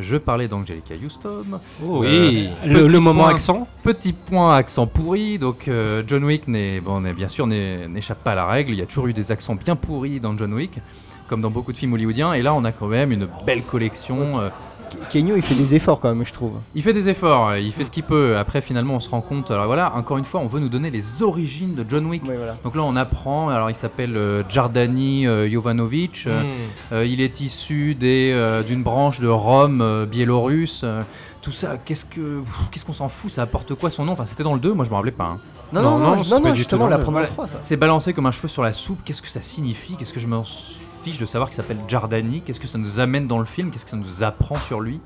Je 0.00 0.16
parlais 0.16 0.48
d'Angelica 0.48 0.94
Houston. 1.00 1.42
Oh 1.86 2.02
Euh, 2.02 2.48
Le, 2.66 2.82
petit 2.84 2.92
le 2.94 3.00
moment 3.00 3.22
point- 3.24 3.30
accent 3.30 3.68
Petit 3.84 4.12
point 4.12 4.56
accent 4.56 4.88
pourri, 4.88 5.38
donc 5.38 5.68
euh, 5.68 6.02
John 6.06 6.24
Wick 6.24 6.48
n'est 6.48 6.80
bon, 6.80 7.02
n'est- 7.02 7.12
bien 7.12 7.28
sûr 7.28 7.46
n'est- 7.46 7.86
n'échappe 7.86 8.24
pas 8.24 8.32
à 8.32 8.34
la 8.34 8.46
règle. 8.46 8.72
Il 8.72 8.78
y 8.78 8.82
a 8.82 8.86
toujours 8.86 9.06
eu 9.06 9.12
des 9.12 9.30
accents 9.30 9.54
bien 9.54 9.76
pourris 9.76 10.18
dans 10.18 10.36
John 10.36 10.52
Wick, 10.54 10.80
comme 11.28 11.40
dans 11.40 11.50
beaucoup 11.50 11.72
de 11.72 11.76
films 11.76 11.92
hollywoodiens. 11.94 12.32
Et 12.34 12.42
là, 12.42 12.54
on 12.54 12.64
a 12.64 12.72
quand 12.72 12.86
même 12.86 13.12
une 13.12 13.28
belle 13.46 13.62
collection. 13.62 14.40
euh, 14.40 14.48
Kenyo, 15.10 15.34
il 15.34 15.42
fait 15.42 15.56
des 15.56 15.74
efforts 15.74 15.98
quand 15.98 16.14
même, 16.14 16.24
je 16.24 16.32
trouve. 16.32 16.52
il 16.74 16.82
fait 16.82 16.92
des 16.92 17.08
efforts, 17.08 17.48
euh, 17.48 17.58
il 17.58 17.72
fait 17.72 17.82
ce 17.84 17.90
qu'il 17.90 18.04
peut. 18.04 18.36
Après, 18.36 18.60
finalement, 18.60 18.94
on 18.94 19.00
se 19.00 19.10
rend 19.10 19.22
compte. 19.22 19.50
Alors 19.50 19.66
voilà, 19.66 19.92
encore 19.96 20.18
une 20.18 20.24
fois, 20.24 20.40
on 20.40 20.46
veut 20.46 20.60
nous 20.60 20.68
donner 20.68 20.90
les 20.90 21.22
origines 21.22 21.74
de 21.74 21.84
John 21.88 22.06
Wick. 22.06 22.22
Voilà. 22.24 22.54
Donc 22.62 22.76
là, 22.76 22.82
on 22.84 22.94
apprend. 22.94 23.48
Alors, 23.48 23.70
il 23.70 23.74
s'appelle 23.74 24.16
euh, 24.16 24.42
Jardani 24.48 25.26
euh, 25.26 25.50
Jovanovic. 25.50 26.24
euh, 26.26 26.42
Hmm. 26.44 26.46
euh, 26.92 27.06
il 27.06 27.20
est 27.20 27.40
issu 27.40 27.96
euh, 28.02 28.62
d'une 28.62 28.82
branche 28.84 29.18
de 29.20 29.26
Rome 29.26 29.80
euh, 29.80 30.06
biélorusse. 30.06 30.82
euh, 30.84 31.00
tout 31.42 31.50
ça, 31.52 31.76
qu'est-ce 31.84 32.04
que, 32.06 32.42
qu'est-ce 32.70 32.84
qu'on 32.86 32.92
s'en 32.94 33.08
fout? 33.08 33.30
Ça 33.30 33.42
apporte 33.42 33.74
quoi 33.74 33.90
son 33.90 34.04
nom? 34.04 34.12
Enfin, 34.12 34.24
c'était 34.24 34.44
dans 34.44 34.54
le 34.54 34.60
2, 34.60 34.72
moi 34.74 34.84
je 34.84 34.90
me 34.90 34.94
rappelais 34.94 35.10
pas. 35.10 35.24
hein. 35.24 35.40
Non, 35.72 35.82
Non, 35.82 35.90
non, 35.90 35.98
non, 35.98 36.00
non, 36.00 36.40
non, 36.40 36.54
justement, 36.54 36.84
tout 36.84 36.90
la 36.90 36.96
dans 36.96 36.98
le- 36.98 37.02
première 37.02 37.20
Voilà. 37.22 37.26
3, 37.26 37.46
ça. 37.48 37.58
C'est 37.60 37.76
balancé 37.76 38.12
comme 38.14 38.24
un 38.26 38.30
cheveu 38.30 38.48
sur 38.48 38.62
la 38.62 38.72
soupe. 38.72 39.00
Qu'est-ce 39.04 39.20
que 39.20 39.28
ça 39.28 39.40
signifie? 39.42 39.94
Qu'est-ce 39.96 40.12
que 40.14 40.20
je 40.20 40.28
m'en 40.28 40.44
de 41.12 41.26
savoir 41.26 41.50
qu'il 41.50 41.56
s'appelle 41.56 41.80
Jardani 41.86 42.40
Qu'est-ce 42.40 42.60
que 42.60 42.66
ça 42.66 42.78
nous 42.78 42.98
amène 42.98 43.26
dans 43.26 43.38
le 43.38 43.44
film 43.44 43.70
Qu'est-ce 43.70 43.84
que 43.84 43.90
ça 43.90 43.96
nous 43.96 44.22
apprend 44.22 44.54
sur 44.54 44.80
lui 44.80 45.00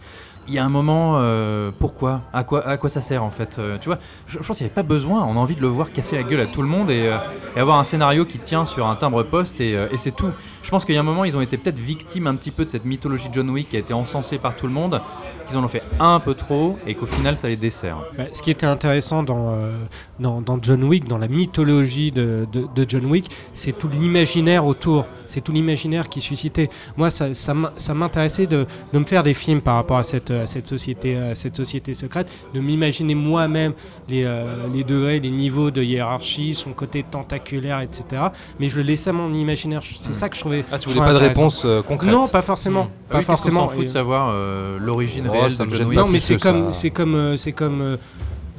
il 0.49 0.55
y 0.55 0.59
a 0.59 0.65
un 0.65 0.71
moment, 0.71 1.19
euh, 1.19 1.71
pourquoi? 1.79 2.23
À 2.33 2.43
quoi, 2.43 2.67
à 2.67 2.79
quoi 2.79 2.89
ça 2.89 3.03
sert 3.03 3.23
en 3.23 3.31
fait 3.31 3.59
Euh, 3.59 3.77
Tu 3.79 3.89
vois, 3.89 3.99
je, 4.27 4.39
pense 4.39 4.57
qu'il 4.57 4.65
n'y 4.65 4.71
avait 4.71 4.75
pas 4.75 4.83
besoin. 4.83 5.23
On 5.25 5.33
a 5.37 5.39
envie 5.39 5.55
de 5.55 5.61
le 5.61 5.67
voir 5.69 5.93
casser 5.93 6.17
la 6.17 6.23
gueule 6.23 6.41
à 6.41 6.47
tout 6.47 6.63
le 6.63 6.69
monde 6.69 6.91
et, 6.91 7.03
euh, 7.07 7.19
avoir 7.55 7.79
un 7.79 7.85
scénario 7.85 8.25
qui 8.25 8.39
tient 8.39 8.65
sur 8.65 8.87
un 8.87 8.97
timbre-poste 8.97 9.61
et, 9.61 9.77
c'est 9.97 10.15
tout. 10.15 10.31
Je 10.63 10.71
pense 10.71 10.85
qu'il 10.85 10.95
y 10.95 10.99
a 10.99 11.01
un 11.01 11.05
moment, 11.05 11.25
ils 11.25 11.37
ont 11.37 11.41
été 11.41 11.59
peut-être 11.59 11.79
victimes 11.79 12.27
un 12.27 12.35
petit 12.35 12.51
peu 12.51 12.65
de 12.65 12.71
cette 12.71 12.85
mythologie 12.85 13.29
de 13.29 13.35
John 13.35 13.51
Wick 13.51 13.71
qui 13.71 13.77
a 13.77 13.81
été 13.81 13.93
encensée 13.93 14.39
par 14.39 14.55
tout 14.57 14.67
le 14.67 14.73
monde, 14.73 15.01
qu'ils 15.47 15.57
en 15.57 15.65
ont 15.65 15.69
fait 15.69 15.83
un 15.99 16.21
peu 16.21 16.35
trop 16.35 16.79
et 16.87 16.95
qu'au 16.95 17.07
final 17.07 17.37
ça 17.37 17.49
les 17.49 17.57
dessert. 17.57 17.99
Bah, 18.17 18.25
ce 18.33 18.43
qui 18.43 18.51
était 18.51 18.67
intéressant 18.67 19.23
dans, 19.23 19.59
dans, 20.21 20.59
John 20.63 20.85
Wick, 20.85 21.09
dans 21.09 21.19
la 21.19 21.29
mythologie 21.29 22.13
de, 22.13 22.47
de- 22.53 22.87
John 22.87 23.07
Wick, 23.07 23.31
c'est 23.55 23.77
tout 23.77 23.89
l'imaginaire 23.89 24.67
autour. 24.67 25.07
C'est 25.27 25.43
tout 25.43 25.53
l'imaginaire 25.53 26.09
qui 26.09 26.21
suscitait. 26.21 26.69
Moi, 26.97 27.11
ça 27.11 27.95
m'intéressait 27.95 28.47
de, 28.47 28.67
de 28.93 28.99
me 28.99 29.05
faire 29.05 29.23
des 29.23 29.35
films 29.35 29.61
par 29.61 29.75
rapport 29.75 29.99
à 29.99 30.03
cette, 30.03 30.31
à 30.38 30.46
cette, 30.46 30.66
société, 30.68 31.16
à 31.16 31.35
cette 31.35 31.57
société 31.57 31.94
secrète, 31.94 32.29
de 32.55 32.61
m'imaginer 32.61 33.14
moi-même 33.14 33.72
les, 34.09 34.24
euh, 34.24 34.66
les 34.72 34.85
degrés, 34.85 35.20
les 35.20 35.31
niveaux 35.31 35.70
de 35.70 35.83
hiérarchie, 35.83 36.55
son 36.55 36.72
côté 36.72 37.05
tentaculaire, 37.09 37.81
etc. 37.81 38.22
Mais 38.59 38.68
je 38.68 38.77
le 38.77 38.83
laissais 38.83 39.11
à 39.11 39.12
mon 39.12 39.33
imaginaire. 39.35 39.83
C'est 39.83 40.11
Mm. 40.11 40.14
ça 40.14 40.29
que 40.29 40.35
je 40.37 40.40
trouvais. 40.40 40.64
Ah, 40.72 40.79
tu 40.79 40.88
je 40.88 40.94
voulais 40.94 41.07
pas 41.07 41.12
de 41.14 41.18
réponse 41.18 41.62
euh, 41.64 41.83
concrète 41.83 42.11
Non, 42.12 42.29
pas 42.29 42.42
forcément. 42.42 42.85
Mm. 42.85 42.88
Ah 42.88 43.12
Pas 43.12 43.18
oui, 43.18 43.20
qu'est-ce 43.20 43.27
qu'on 43.27 43.37
forcément. 43.37 43.61
s'en 43.61 43.68
fout 43.68 43.79
de 43.81 43.85
Et- 43.85 43.87
savoir 43.87 44.31
euh, 44.33 44.79
l'origine 44.81 45.24
Oh, 45.29 45.33
réelle 45.33 45.51
ça 45.53 45.64
de 45.66 45.74
John 45.74 45.88
Wick? 45.88 45.98
Non, 45.98 46.09
mais 46.09 46.20
c'est 46.20 46.37
comme, 46.38 46.70
ça. 46.70 46.79
c'est 46.79 46.90
comme, 46.90 47.14
euh, 47.14 47.37
c'est 47.37 47.53
comme 47.53 47.81
euh, 47.81 47.96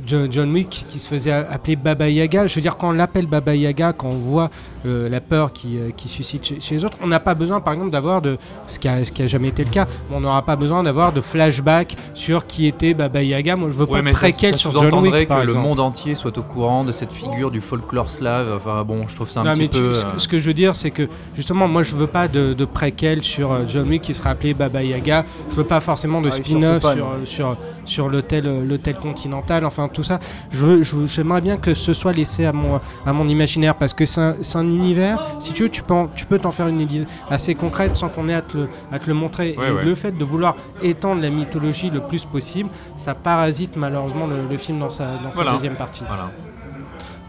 Jo- 0.07 0.27
John 0.31 0.51
Wick 0.51 0.85
qui 0.87 0.97
se 0.97 1.07
faisait 1.07 1.31
appeler 1.31 1.75
Baba 1.75 2.09
Yaga. 2.09 2.47
Je 2.47 2.55
veux 2.55 2.61
dire, 2.61 2.77
quand 2.77 2.89
on 2.89 2.93
l'appelle 2.93 3.27
Baba 3.27 3.53
Yaga, 3.53 3.93
quand 3.93 4.07
on 4.07 4.17
voit 4.17 4.49
euh, 4.85 5.09
la 5.09 5.21
peur 5.21 5.51
qui, 5.53 5.77
euh, 5.77 5.89
qui 5.95 6.07
suscite 6.07 6.45
chez, 6.45 6.59
chez 6.61 6.75
les 6.75 6.85
autres, 6.85 6.97
on 7.03 7.07
n'a 7.07 7.19
pas 7.19 7.33
besoin, 7.35 7.59
par 7.59 7.73
exemple, 7.73 7.91
d'avoir 7.91 8.21
de 8.21 8.37
ce 8.67 8.79
qui 8.79 8.87
a, 8.87 9.03
ce 9.05 9.11
qui 9.11 9.21
a 9.23 9.27
jamais 9.27 9.49
été 9.49 9.63
le 9.63 9.69
cas. 9.69 9.85
mais 10.09 10.15
on 10.15 10.21
n'aura 10.21 10.43
pas 10.45 10.55
besoin 10.55 10.83
d'avoir 10.83 11.11
de 11.13 11.21
flashback 11.21 11.95
sur 12.13 12.45
qui 12.47 12.65
était 12.65 12.93
Baba 12.93 13.21
Yaga. 13.23 13.55
Moi, 13.55 13.69
je 13.71 13.75
veux 13.75 13.85
pas 13.85 13.93
Ouais, 13.93 14.01
de 14.03 14.11
préquel 14.11 14.57
sur 14.57 14.71
John 14.71 14.93
Wick, 15.03 15.13
que 15.13 15.23
par 15.25 15.43
le 15.45 15.53
monde 15.53 15.79
entier 15.79 16.15
soit 16.15 16.37
au 16.37 16.43
courant 16.43 16.83
de 16.83 16.91
cette 16.91 17.11
figure 17.13 17.51
du 17.51 17.61
folklore 17.61 18.09
slave. 18.09 18.53
Enfin 18.55 18.83
bon, 18.83 19.07
je 19.07 19.15
trouve 19.15 19.29
ça 19.29 19.41
un 19.41 19.43
Non, 19.43 19.51
petit 19.53 19.61
mais 19.61 19.67
tu- 19.67 19.79
peu. 19.79 19.91
ce, 19.91 20.05
euh, 20.05 20.09
ce 20.17 20.27
que 20.27 20.39
je 20.39 20.47
veux 20.47 20.53
dire, 20.53 20.75
c'est 20.75 20.91
que 20.91 21.07
justement, 21.35 21.67
moi, 21.67 21.83
je 21.83 21.95
veux 21.95 22.07
pas 22.07 22.27
de, 22.27 22.53
de 22.53 22.65
préquel 22.65 23.23
sur 23.23 23.67
John 23.67 23.87
Wick 23.89 24.01
qui 24.03 24.13
sera 24.13 24.31
appelé 24.31 24.53
Baba 24.53 24.83
Yaga. 24.83 25.25
Je 25.49 25.55
veux 25.55 25.63
pas 25.65 25.79
forcément 25.81 26.21
de 26.21 26.29
Ah 26.29 26.31
spin-off 26.31 26.81
sur, 26.93 27.07
sur, 27.25 27.57
sur 27.85 28.09
l'hôtel 28.09 28.67
l'hôtel 28.67 28.95
continental, 28.95 29.65
enfin 29.65 29.87
tout 29.87 30.03
ça. 30.03 30.19
Je 30.51 30.65
veux- 30.65 31.07
J'aimerais 31.07 31.41
bien 31.41 31.57
que 31.57 31.73
ce 31.73 31.93
soit 31.93 32.13
laissé 32.13 32.45
à 32.45 32.53
mon, 32.53 32.79
à 33.05 33.13
mon 33.13 33.27
imaginaire 33.27 33.75
parce 33.75 33.93
que 33.93 34.05
c'est 34.05 34.21
un, 34.21 34.35
c'est 34.41 34.57
un 34.57 34.68
univers, 34.75 35.19
si 35.39 35.53
tu 35.53 35.63
veux, 35.63 35.69
tu 35.69 35.81
peux, 35.83 35.93
en- 35.93 36.07
tu 36.07 36.25
peux 36.25 36.37
t'en 36.37 36.51
faire 36.51 36.67
une 36.67 36.79
idée 36.81 37.05
assez 37.29 37.55
concrète 37.55 37.95
sans 37.95 38.09
qu'on 38.09 38.27
ait 38.29 38.33
à 38.33 38.41
te 38.41 38.57
le, 38.57 38.69
à 38.91 38.99
te 38.99 39.07
le 39.07 39.13
montrer. 39.13 39.55
Ouais, 39.57 39.69
Et 39.69 39.71
ouais. 39.71 39.83
le 39.85 39.95
fait 39.95 40.11
de 40.17 40.23
vouloir 40.23 40.55
étendre 40.81 41.21
la 41.21 41.29
mythologie 41.29 41.89
le 41.89 42.01
plus 42.01 42.25
possible, 42.25 42.69
ça 42.97 43.13
parasite 43.15 43.75
malheureusement 43.75 44.27
le, 44.27 44.35
le 44.49 44.57
film 44.57 44.79
dans 44.79 44.89
sa, 44.89 45.15
dans 45.17 45.31
sa 45.31 45.35
Voilà. 45.35 45.51
deuxième 45.51 45.75
partie. 45.75 46.03
Voilà. 46.07 46.31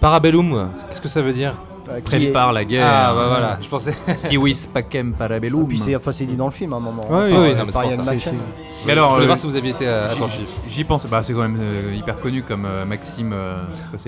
Parabellum, 0.00 0.70
qu'est-ce 0.88 1.00
que 1.00 1.08
ça 1.08 1.20
veut 1.22 1.32
dire? 1.32 1.54
Euh, 1.90 2.00
qui 2.00 2.14
est- 2.14 2.18
Prépare 2.18 2.52
la 2.52 2.64
guerre. 2.64 2.86
Ah 2.86 3.12
bah 3.14 3.24
voilà, 3.28 3.58
je 3.60 3.68
pensais. 3.68 3.94
Si 4.14 4.36
vis 4.36 4.66
pacem 4.72 5.12
Ah, 5.14 5.18
parabellum. 5.18 5.66
puis 5.66 5.78
c'est 5.78 5.96
enfin, 5.96 6.12
c'est 6.12 6.24
dit 6.24 6.36
dans 6.36 6.46
le 6.46 6.52
film 6.52 6.72
à 6.72 6.76
un 6.76 6.80
moment. 6.80 7.02
Ouais, 7.10 7.24
oui, 7.24 7.30
par- 7.32 7.40
oui, 7.40 7.48
non, 7.56 7.64
mais 7.66 7.72
c'est 7.72 8.30
par. 8.30 8.34
Mais 8.86 8.92
alors, 8.92 9.10
je 9.10 9.14
voulais 9.16 9.24
euh, 9.24 9.26
voir 9.26 9.36
si 9.38 9.46
vous 9.46 9.56
aviez 9.56 9.70
été 9.72 9.86
euh, 9.86 10.10
attentif. 10.10 10.46
J'y 10.66 10.84
pense. 10.84 11.06
Bah, 11.06 11.22
c'est 11.22 11.34
quand 11.34 11.42
même 11.42 11.58
euh, 11.60 11.92
hyper 11.94 12.18
connu 12.18 12.42
comme 12.42 12.64
euh, 12.64 12.86
Maxime. 12.86 13.32
euh, 13.34 13.58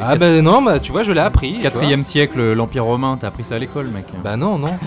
Ah 0.01 0.17
bah 0.17 0.41
non, 0.41 0.63
bah 0.63 0.79
tu 0.81 0.93
vois, 0.93 1.03
je 1.03 1.13
l'ai 1.13 1.21
appris. 1.21 1.49
tu 1.55 1.61
vois. 1.61 1.71
Quatrième 1.71 2.03
siècle, 2.03 2.53
l'Empire 2.55 2.85
romain. 2.85 3.19
T'as 3.21 3.27
appris 3.29 3.45
ça 3.45 3.57
à 3.57 3.59
l'école, 3.59 3.89
mec. 3.89 4.07
Bah 4.25 4.37
non, 4.37 4.59
non. 4.59 4.69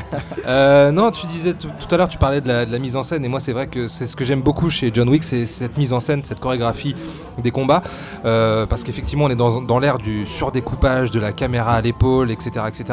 Euh, 0.48 0.92
non, 0.92 1.10
tu 1.12 1.26
disais 1.28 1.54
tout 1.54 1.70
tout 1.80 1.94
à 1.94 1.98
l'heure, 1.98 2.08
tu 2.08 2.18
parlais 2.20 2.40
de 2.40 2.48
la, 2.48 2.66
de 2.68 2.72
la 2.72 2.78
mise 2.78 2.96
en 2.96 3.02
scène, 3.04 3.26
et 3.26 3.28
moi 3.28 3.40
c'est 3.40 3.52
vrai 3.52 3.66
que 3.66 3.88
c'est 3.88 4.06
ce 4.06 4.16
que 4.16 4.24
j'aime 4.24 4.42
beaucoup 4.42 4.70
chez 4.70 4.92
John 4.94 5.10
Wick, 5.10 5.24
c'est 5.24 5.46
cette 5.48 5.76
mise 5.78 5.92
en 5.92 6.00
scène, 6.00 6.24
cette 6.24 6.40
chorégraphie 6.40 6.96
des 7.40 7.50
combats, 7.52 7.82
Euh, 8.26 8.66
parce 8.68 8.84
qu'effectivement 8.84 9.26
on 9.26 9.30
est 9.30 9.36
dans, 9.36 9.60
dans 9.62 9.80
l'ère 9.80 9.98
du 9.98 10.26
surdécoupage, 10.28 11.10
de 11.10 11.20
la 11.20 11.32
caméra 11.32 11.74
à 11.74 11.82
l'épaule, 11.82 12.30
etc., 12.32 12.52
etc. 12.68 12.85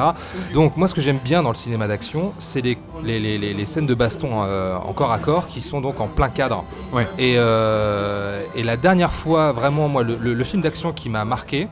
Donc 0.55 0.77
moi 0.77 0.89
ce 0.89 0.95
que 0.95 1.01
j'aime 1.01 1.19
bien 1.19 1.43
dans 1.43 1.51
le 1.51 1.55
cinéma 1.55 1.87
d'action, 1.87 2.33
c'est 2.39 2.61
les, 2.61 2.79
les, 3.05 3.21
les- 3.21 3.39
les- 3.39 3.55
les 3.55 3.67
scènes 3.67 3.87
de 3.87 3.95
baston 3.95 4.43
euh, 4.45 4.75
en 4.77 4.93
corps 4.93 5.13
à 5.13 5.19
corps 5.19 5.47
qui 5.47 5.61
sont 5.61 5.81
donc 5.81 6.01
en 6.01 6.09
plein 6.09 6.29
cadre. 6.29 6.65
Ouais. 6.93 7.07
Et, 7.19 7.35
euh, 7.37 8.43
et 8.55 8.63
la 8.63 8.77
dernière 8.77 9.13
fois, 9.13 9.53
vraiment, 9.53 9.89
moi, 9.89 10.03
le, 10.03 10.17
le- 10.21 10.35
le 10.35 10.45
film 10.45 10.63
d'action 10.63 10.93
qui 10.93 11.09
m'a 11.09 11.25
marqué, 11.25 11.69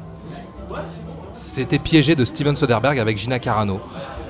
c'était 1.33 1.79
Piégé 1.79 2.15
de 2.15 2.25
Steven 2.25 2.57
Soderbergh 2.57 2.99
avec 2.99 3.17
Gina 3.19 3.39
Carano. 3.39 3.81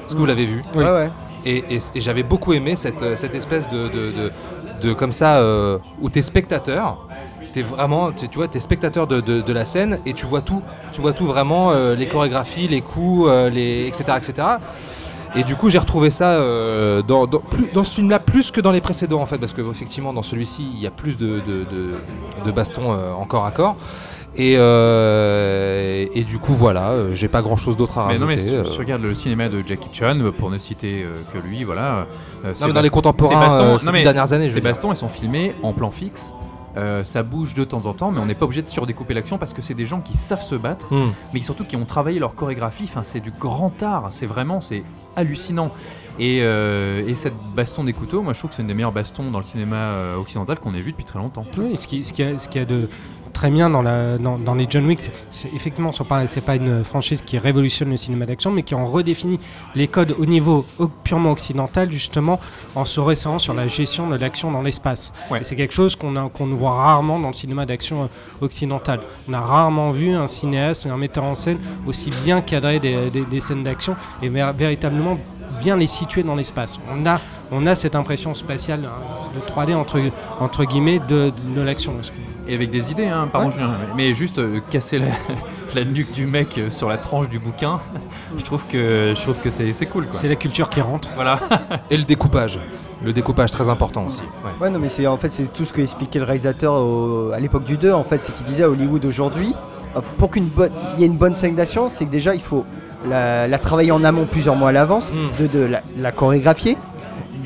Est-ce 0.07 0.14
que 0.14 0.20
vous 0.20 0.26
l'avez 0.26 0.46
vu? 0.46 0.62
Ouais, 0.74 0.85
ouais. 0.85 1.11
et, 1.44 1.64
et- 1.74 1.81
et 1.94 2.00
j'avais 2.00 2.22
beaucoup 2.22 2.53
aimé 2.53 2.76
cette, 2.76 3.03
euh, 3.03 3.16
cette 3.16 3.35
espèce 3.35 3.68
de, 3.68 3.88
de, 3.88 4.12
de- 4.12 4.33
de- 4.83 4.92
comme 4.94 5.12
ça 5.12 5.37
euh, 5.37 5.79
où 6.00 6.09
t'es 6.11 6.22
spectateur 6.22 7.07
t'es 7.53 7.63
vraiment 7.63 8.13
tu 8.13 8.27
vois 8.35 8.49
t'es 8.49 8.61
spectateur 8.61 9.07
de, 9.07 9.21
de- 9.21 9.41
de 9.41 9.53
la 9.53 9.65
scène 9.65 9.99
et 10.07 10.13
tu 10.13 10.27
vois 10.27 10.41
tout 10.41 10.63
tu 10.93 11.01
vois 11.01 11.13
tout 11.13 11.27
vraiment 11.27 11.73
euh, 11.73 11.95
les 11.95 12.07
chorégraphies 12.07 12.69
les 12.69 12.81
coups 12.81 13.29
euh, 13.29 13.51
les 13.51 13.87
etc 13.89 14.19
etc 14.19 14.49
et 15.37 15.43
du 15.45 15.55
coup 15.57 15.71
j'ai 15.71 15.79
retrouvé 15.79 16.11
ça 16.11 16.31
euh, 16.33 17.03
dans, 17.03 17.27
dans, 17.27 17.39
plus, 17.41 17.69
dans 17.73 17.85
ce 17.85 17.95
film 17.97 18.11
là 18.11 18.19
plus 18.19 18.51
que 18.51 18.61
dans 18.61 18.73
les 18.73 18.81
précédents 18.81 19.21
en 19.21 19.27
fait 19.27 19.39
parce 19.39 19.53
que 19.53 19.63
effectivement 19.71 20.13
dans 20.13 20.23
celui-ci 20.23 20.67
il 20.75 20.81
y 20.81 20.87
a 20.87 20.91
plus 20.91 21.19
de, 21.19 21.41
de, 21.47 21.65
de, 21.65 21.95
de 22.45 22.51
bastons 22.51 22.93
en 22.93 23.25
corps 23.27 23.45
à 23.47 23.51
corps 23.53 23.77
et, 24.37 24.55
euh, 24.59 26.07
et 26.15 26.25
du 26.25 26.39
coup 26.39 26.55
voilà 26.55 26.91
euh, 26.91 27.11
j'ai 27.15 27.29
pas 27.29 27.43
grand 27.43 27.57
chose 27.57 27.77
d'autre 27.77 27.99
à 27.99 28.03
Mais 28.03 28.07
rajouter 28.17 28.21
non, 28.25 28.27
mais 28.29 28.39
si 28.39 28.47
tu, 28.47 28.55
euh. 28.55 28.79
regardes 28.79 29.03
le 29.03 29.15
cinéma 29.15 29.49
de 29.49 29.63
Jackie 29.67 29.89
Chan, 29.93 30.17
pour 30.39 30.51
ne 30.51 30.59
citer 30.59 31.05
que 31.33 31.39
lui, 31.39 31.65
voilà. 31.65 32.07
ces 32.55 32.63
non 32.63 32.69
mais 32.69 32.73
dans 32.75 32.81
les 32.81 32.91
contemporains 32.91 33.49
ces 33.49 33.57
bastons- 33.57 33.87
non, 33.87 33.93
mais 33.93 34.03
dernières 34.03 34.33
années 34.33 34.47
Ces 34.47 34.61
bastons, 34.61 34.93
ils 34.93 34.97
sont 34.97 35.09
filmés 35.09 35.55
en 35.63 35.73
plan 35.73 35.91
fixe. 35.91 36.33
Euh, 36.77 37.03
ça 37.03 37.23
bouge 37.23 37.55
de 37.55 37.65
temps 37.65 37.87
en 37.87 37.95
temps, 37.95 38.11
mais 38.13 38.21
on 38.21 38.27
n'est 38.27 38.35
pas 38.35 38.45
obligé 38.45 38.63
de 38.63 38.67
surdécouper 38.67 39.13
l'action 39.15 39.39
parce 39.39 39.53
que 39.53 39.61
c'est 39.63 39.75
des 39.75 39.87
gens 39.87 40.01
qui 40.01 40.17
savent 40.17 40.43
se 40.43 40.55
battre, 40.55 40.93
Hmm. 40.95 41.11
mais 41.35 41.41
surtout 41.41 41.65
qui 41.65 41.77
ont 41.77 41.85
travaillé 41.85 42.19
leur 42.21 42.35
chorégraphie. 42.35 42.85
Enfin, 42.85 43.03
c'est 43.05 43.21
du 43.21 43.33
grand 43.33 43.83
art. 43.83 44.07
C'est 44.11 44.27
vraiment, 44.27 44.61
c'est 44.61 44.85
hallucinant. 45.17 45.71
Et, 46.19 46.41
euh, 46.43 47.07
et 47.09 47.15
cette 47.15 47.35
baston 47.57 47.83
des 47.85 47.93
couteaux, 47.93 48.23
moi, 48.23 48.33
je 48.35 48.39
trouve 48.39 48.51
que 48.51 48.57
c'est 48.57 48.63
une 48.63 48.69
des 48.69 48.75
meilleures 48.75 48.93
bastons 48.93 49.31
dans 49.31 49.39
le 49.39 49.45
cinéma 49.45 49.77
euh, 49.77 50.17
occidental 50.17 50.59
qu'on 50.61 50.75
ait 50.75 50.81
vu 50.81 50.93
depuis 50.93 51.05
très 51.05 51.19
longtemps. 51.19 51.45
Oui, 51.59 51.77
ce 51.77 51.87
qui, 51.87 52.05
ce 52.05 52.13
qui 52.13 52.23
a, 52.23 52.39
ce 52.39 52.49
qui 52.49 52.59
a 52.59 52.65
de 52.65 52.89
très 53.33 53.51
bien 53.51 53.71
dans, 53.71 53.83
la, 53.83 54.19
dans, 54.19 54.38
dans 54.38 54.55
les 54.55 54.66
John 54.69 54.87
Wick. 54.87 55.01
Effectivement, 55.55 55.93
ce 55.93 56.03
n'est 56.03 56.40
pas, 56.43 56.57
une 56.57 56.85
franchise 56.85 57.23
qui 57.23 57.38
révolutionne 57.38 57.90
le 57.90 57.97
cinéma 57.97 58.27
d'action, 58.27 58.51
mais 58.51 58.62
qui 58.62 58.75
en 58.75 58.87
redéfinit 58.87 59.38
les 59.75 59.88
codes 59.88 60.14
au 60.19 60.27
niveau 60.27 60.64
purement 61.05 61.31
occidental, 61.33 61.90
justement, 61.93 62.38
en 62.75 62.85
se 62.85 63.01
référant 63.01 63.38
sur 63.38 63.55
la 63.55 63.66
gestion 63.66 64.09
de 64.09 64.16
l'action 64.16 64.51
dans 64.51 64.62
l'espace. 64.62 65.12
Ouais. 65.31 65.40
C'est 65.43 65.57
quelque 65.57 65.75
chose 65.75 65.97
qu'on 65.97 66.29
qu'on 66.29 66.47
voit 66.47 66.73
rarement 66.75 67.19
dans 67.19 67.29
le 67.29 67.35
cinéma 67.35 67.66
d'action 67.66 68.03
euh, 68.03 68.07
occidental. 68.45 69.01
On 69.29 69.33
a 69.33 69.40
rarement 69.40 69.90
vu 69.90 70.14
un 70.14 70.27
cinéaste 70.27 70.87
et 70.87 70.90
un 70.90 70.97
metteur 70.97 71.25
en 71.25 71.35
scène 71.35 71.59
aussi 71.87 72.11
bien 72.25 72.40
cadrer 72.40 72.81
des, 72.81 73.11
des- 73.11 73.25
des 73.25 73.40
scènes 73.40 73.62
d'action 73.62 73.97
et 74.23 74.29
véritablement 74.29 75.19
bien 75.61 75.77
les 75.77 75.87
situer 75.87 76.23
dans 76.23 76.35
l'espace. 76.37 76.79
On 76.90 77.05
a, 77.07 77.16
on 77.53 77.67
a 77.67 77.75
cette 77.75 77.95
impression 77.95 78.35
spatiale 78.35 78.83
hein, 78.85 79.31
de 79.35 79.41
3D 79.41 79.75
entre, 79.75 79.99
entre 80.41 80.65
guillemets 80.65 81.01
de, 81.09 81.33
de 81.55 81.61
l'action. 81.61 81.95
Et 82.49 82.55
avec 82.55 82.71
des 82.71 82.91
idées, 82.91 83.07
hein, 83.07 83.29
pardon 83.33 83.51
Julien, 83.51 83.71
mais 83.97 84.09
mais 84.09 84.15
juste 84.15 84.39
euh, 84.39 84.59
casser 84.71 84.99
la, 84.99 85.07
la 85.75 85.85
nuque 85.85 86.11
du 86.13 86.27
mec 86.27 86.59
euh, 86.59 86.71
sur 86.71 86.89
la 86.89 86.97
tranche 86.99 87.29
du 87.29 87.39
bouquin, 87.39 87.79
je 88.39 88.43
trouve 88.43 88.65
que, 88.67 89.13
je 89.17 89.21
trouve 89.23 89.37
que 89.37 89.51
c'est 89.51 89.73
c'est 89.75 89.87
cool. 89.87 90.09
C'est 90.13 90.29
la 90.29 90.37
culture 90.37 90.69
qui 90.69 90.81
rentre. 90.81 91.09
Voilà. 91.15 91.39
Et 91.91 91.97
le 91.97 92.05
découpage. 92.05 92.59
Le 93.05 93.13
découpage 93.13 93.51
très 93.53 93.69
important 93.69 94.05
aussi. 94.07 94.23
Ouais. 94.45 94.51
Ouais, 94.61 94.71
non, 94.71 94.79
mais 94.79 94.89
c'est 94.89 95.07
en 95.07 95.17
fait 95.17 95.31
c'est 95.31 95.53
tout 95.53 95.65
ce 95.65 95.73
que 95.73 95.81
expliquait 95.81 96.19
le 96.19 96.25
réalisateur 96.25 96.75
au- 96.75 97.31
à 97.33 97.39
l'époque 97.41 97.65
du 97.65 97.77
2. 97.77 97.93
En 97.93 98.05
fait, 98.05 98.19
c'est 98.19 98.33
qu'il 98.35 98.45
disait 98.47 98.65
à 98.65 98.69
Hollywood 98.71 99.05
aujourd'hui, 99.07 99.55
euh, 99.97 100.01
pour 100.19 100.31
qu'une 100.31 100.47
bonne, 100.49 100.73
il 100.97 101.01
y 101.01 101.05
ait 101.05 101.07
une 101.07 101.17
bonne 101.17 101.35
scène 101.35 101.55
d'action, 101.55 101.89
c'est 101.89 102.05
que 102.07 102.11
déjà 102.11 102.35
il 102.35 102.43
faut 102.43 102.65
la, 103.09 103.49
la 103.49 103.59
travailler 103.59 103.93
en 103.93 104.05
amont 104.05 104.27
plusieurs 104.27 104.55
mois 104.57 104.69
à 104.69 104.73
l'avance, 104.73 105.11
Mm. 105.13 105.43
de, 105.43 105.47
de 105.47 105.65
la, 105.65 105.83
la 105.97 106.13
chorégraphier, 106.13 106.77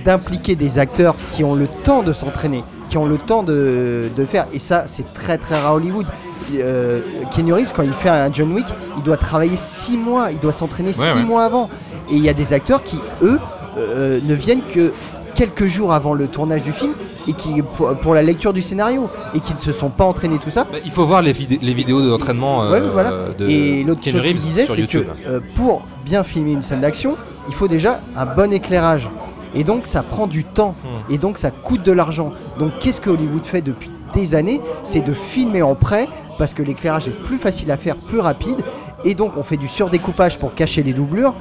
d'impliquer 0.04 0.54
des 0.56 0.78
acteurs 0.78 1.14
qui 1.32 1.44
ont 1.44 1.54
le 1.54 1.66
temps 1.84 2.02
de 2.02 2.12
s'entraîner, 2.12 2.64
qui 2.88 2.98
ont 2.98 3.06
le 3.06 3.18
temps 3.18 3.42
de, 3.42 4.08
de 4.16 4.24
faire. 4.24 4.46
Et 4.52 4.58
ça, 4.58 4.84
c'est 4.86 5.12
très 5.12 5.38
très 5.38 5.54
rare 5.60 5.72
à 5.72 5.74
Hollywood. 5.74 6.06
Euh, 6.54 7.00
Reeves, 7.36 7.72
quand 7.74 7.82
il 7.82 7.92
fait 7.92 8.10
un 8.10 8.30
John 8.32 8.52
Wick, 8.52 8.66
il 8.98 9.02
doit 9.02 9.16
travailler 9.16 9.56
six 9.56 9.96
mois, 9.96 10.28
il 10.30 10.38
doit 10.38 10.52
s'entraîner 10.52 10.88
Ouais, 10.90 11.10
six 11.12 11.18
ouais. 11.18 11.22
mois 11.24 11.44
avant. 11.44 11.70
Et 12.10 12.14
il 12.16 12.22
y 12.22 12.28
a 12.28 12.34
des 12.34 12.52
acteurs 12.52 12.82
qui, 12.82 12.98
eux, 13.22 13.38
euh, 13.78 14.20
ne 14.24 14.34
viennent 14.34 14.62
que 14.62 14.92
quelques 15.34 15.66
jours 15.66 15.92
avant 15.92 16.14
le 16.14 16.26
tournage 16.28 16.62
du 16.62 16.70
film 16.72 16.92
et 17.26 17.32
qui 17.32 17.62
pour, 17.62 17.96
pour 17.96 18.14
la 18.14 18.22
lecture 18.22 18.52
du 18.52 18.60
scénario 18.62 19.08
et 19.34 19.40
qui 19.40 19.54
ne 19.54 19.58
se 19.58 19.72
sont 19.72 19.88
pas 19.88 20.04
entraînés 20.04 20.38
tout 20.38 20.50
ça. 20.50 20.64
Bah, 20.70 20.78
il 20.84 20.90
faut 20.90 21.06
voir 21.06 21.22
les, 21.22 21.32
vidé- 21.32 21.58
les 21.62 21.72
vidéos 21.74 22.06
d'entraînement 22.06 22.62
euh, 22.64 22.70
Ouais, 22.72 22.80
voilà. 22.92 23.10
de 23.38 23.48
et 23.48 23.82
l'autre 23.82 24.02
chose 24.08 24.22
qu'il 24.22 24.34
disait, 24.36 24.66
sur 24.66 24.74
c'est 24.74 24.86
que 24.86 24.98
YouTube. 24.98 25.08
euh, 25.26 25.40
pour 25.54 25.86
bien 26.04 26.22
filmer 26.24 26.52
une 26.52 26.62
scène 26.62 26.82
d'action, 26.82 27.16
il 27.48 27.54
faut 27.54 27.68
déjà 27.68 28.00
un 28.14 28.26
bon 28.26 28.52
éclairage. 28.52 29.08
Et 29.54 29.64
donc 29.64 29.86
ça 29.86 30.02
prend 30.02 30.26
du 30.26 30.44
temps. 30.44 30.74
Hmm. 30.84 31.12
Et 31.12 31.18
donc 31.18 31.38
ça 31.38 31.50
coûte 31.50 31.82
de 31.82 31.92
l'argent. 31.92 32.32
Donc 32.58 32.72
qu'est-ce 32.80 33.00
que 33.00 33.10
Hollywood 33.10 33.44
fait 33.44 33.62
depuis 33.62 33.90
des 34.12 34.34
années? 34.34 34.60
C'est 34.84 35.00
de 35.00 35.12
filmer 35.14 35.62
en 35.62 35.74
prêt 35.74 36.08
parce 36.38 36.54
que 36.54 36.62
l'éclairage 36.62 37.08
est 37.08 37.22
plus 37.22 37.36
facile 37.38 37.70
à 37.70 37.76
faire, 37.76 37.96
plus 37.96 38.20
rapide. 38.20 38.62
Et 39.04 39.14
donc 39.14 39.32
on 39.36 39.42
fait 39.42 39.56
du 39.56 39.68
surdécoupage 39.68 40.38
pour 40.38 40.54
cacher 40.54 40.82
les 40.82 40.92
doublures. 40.92 41.34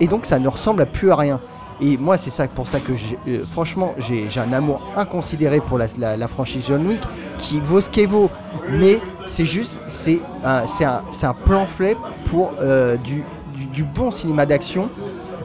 Et 0.00 0.06
donc 0.06 0.24
ça 0.26 0.38
ne 0.38 0.48
ressemble 0.48 0.82
à 0.82 0.86
plus 0.86 1.10
à 1.10 1.16
rien. 1.16 1.40
Et 1.78 1.98
moi, 1.98 2.16
c'est 2.16 2.30
ça 2.30 2.48
pour 2.48 2.66
ça 2.66 2.80
que 2.80 2.92
euh, 3.28 3.44
franchement, 3.50 3.94
j'ai 3.98 4.26
un 4.40 4.50
amour 4.54 4.80
inconsidéré 4.96 5.60
pour 5.60 5.76
la, 5.76 5.88
la- 5.98 6.16
la 6.16 6.26
franchise 6.26 6.64
John 6.68 6.86
Wick, 6.86 7.00
qui 7.36 7.60
vaut 7.60 7.82
ce 7.82 7.90
qu'elle 7.90 8.08
vaut. 8.08 8.30
Mais 8.70 8.98
c'est 9.26 9.44
juste, 9.44 9.78
c'est 9.86 10.20
un, 10.42 10.62
un, 10.62 11.34
pamphlet 11.34 11.94
pour 12.30 12.54
euh, 12.62 12.96
du, 12.96 13.22
du- 13.54 13.66
du 13.66 13.84
bon 13.84 14.10
cinéma 14.10 14.46
d'action. 14.46 14.88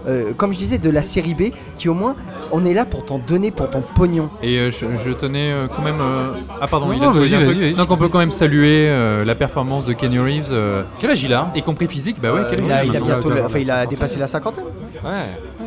Euh, 0.07 0.31
comme 0.35 0.53
je 0.53 0.57
disais, 0.57 0.77
de 0.77 0.89
la 0.89 1.03
série 1.03 1.35
B, 1.35 1.43
qui 1.77 1.89
au 1.89 1.93
moins, 1.93 2.15
on 2.51 2.65
est 2.65 2.73
là 2.73 2.85
pour 2.85 3.05
t'en 3.05 3.19
donner 3.19 3.51
pour 3.51 3.69
ton 3.69 3.81
pognon. 3.81 4.29
Et 4.41 4.57
euh, 4.57 4.71
je, 4.71 4.85
je 5.03 5.11
tenais 5.11 5.51
euh, 5.51 5.67
quand 5.73 5.81
même. 5.83 5.99
euh, 6.01 6.31
Ah, 6.59 6.67
pardon, 6.67 6.87
Non, 6.87 6.93
il 6.93 6.99
non, 6.99 7.09
a 7.09 7.11
trouvé 7.11 7.27
vas-y, 7.29 7.35
un 7.35 7.39
vas-y, 7.45 7.49
truc. 7.49 7.61
vas-y. 7.61 7.73
Donc 7.73 7.91
on 7.91 7.97
peut 7.97 8.09
quand 8.09 8.19
même 8.19 8.31
saluer 8.31 8.87
euh, 8.89 9.23
la 9.23 9.35
performance 9.35 9.85
de 9.85 9.93
Kenny 9.93 10.19
Reeves, 10.19 10.49
euh, 10.51 10.83
Quel 10.99 11.11
âge 11.11 11.23
il 11.23 11.33
a? 11.33 11.51
y 11.55 11.61
compris 11.61 11.87
physique. 11.87 12.17
Bah 12.21 12.33
ouais, 12.33 12.41
Euh, 12.41 12.47
quel 12.49 12.65
il, 12.65 12.71
a, 12.71 12.75
âge 12.77 12.85
il 12.87 12.97
a 12.97 12.99
bientôt, 12.99 13.29
le- 13.29 13.41
enfin, 13.43 13.53
la 13.57 13.59
il 13.59 13.71
a 13.71 13.85
dépassé 13.85 14.19
la 14.19 14.27
cinquantaine. 14.27 14.65
Ouais. 15.03 15.09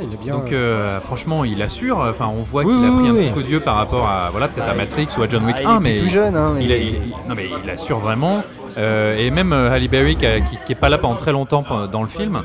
il 0.03 0.13
est 0.15 0.23
bien. 0.23 0.35
Donc 0.35 0.53
euh, 0.53 1.01
franchement, 1.01 1.45
il 1.45 1.63
assure. 1.63 1.99
Enfin, 1.99 2.29
on 2.33 2.43
voit 2.43 2.65
Oui, 2.65 2.75
qu'il 2.75 2.85
a 2.85 2.89
oui, 2.91 2.99
pris 2.99 3.09
un 3.09 3.13
oui, 3.13 3.19
petit 3.21 3.33
coup 3.33 3.43
de 3.43 3.47
vieux 3.47 3.61
par 3.61 3.77
rapport 3.77 4.07
à 4.09 4.31
voilà 4.31 4.49
peut-être 4.49 4.69
à 4.69 4.75
Matrix 4.75 5.07
ou 5.19 5.23
à 5.23 5.29
John 5.29 5.45
Wick 5.47 5.57
Ah, 5.59 5.63
il 5.63 5.67
1, 5.69 5.77
est 5.77 5.81
mais 5.81 5.97
tout 5.99 6.09
jeune. 6.09 6.37
Hein, 6.37 6.55
il, 6.61 6.69
mais- 6.69 6.75
a- 6.75 6.77
il- 6.79 6.87
il- 6.89 7.15
non 7.29 7.35
mais 7.37 7.47
il 7.65 7.71
assure 7.71 7.99
vraiment. 7.99 8.43
Euh, 8.77 9.17
et 9.17 9.31
même 9.31 9.53
euh, 9.53 9.71
Halle 9.73 9.87
Berry 9.89 10.17
qui, 10.17 10.27
a- 10.27 10.41
qui, 10.41 10.59
qui 10.67 10.73
est 10.73 10.77
pas 10.77 10.89
là 10.89 10.99
pendant 10.99 11.15
très 11.15 11.31
longtemps 11.33 11.65
dans 11.91 12.03
le 12.03 12.09
film, 12.09 12.43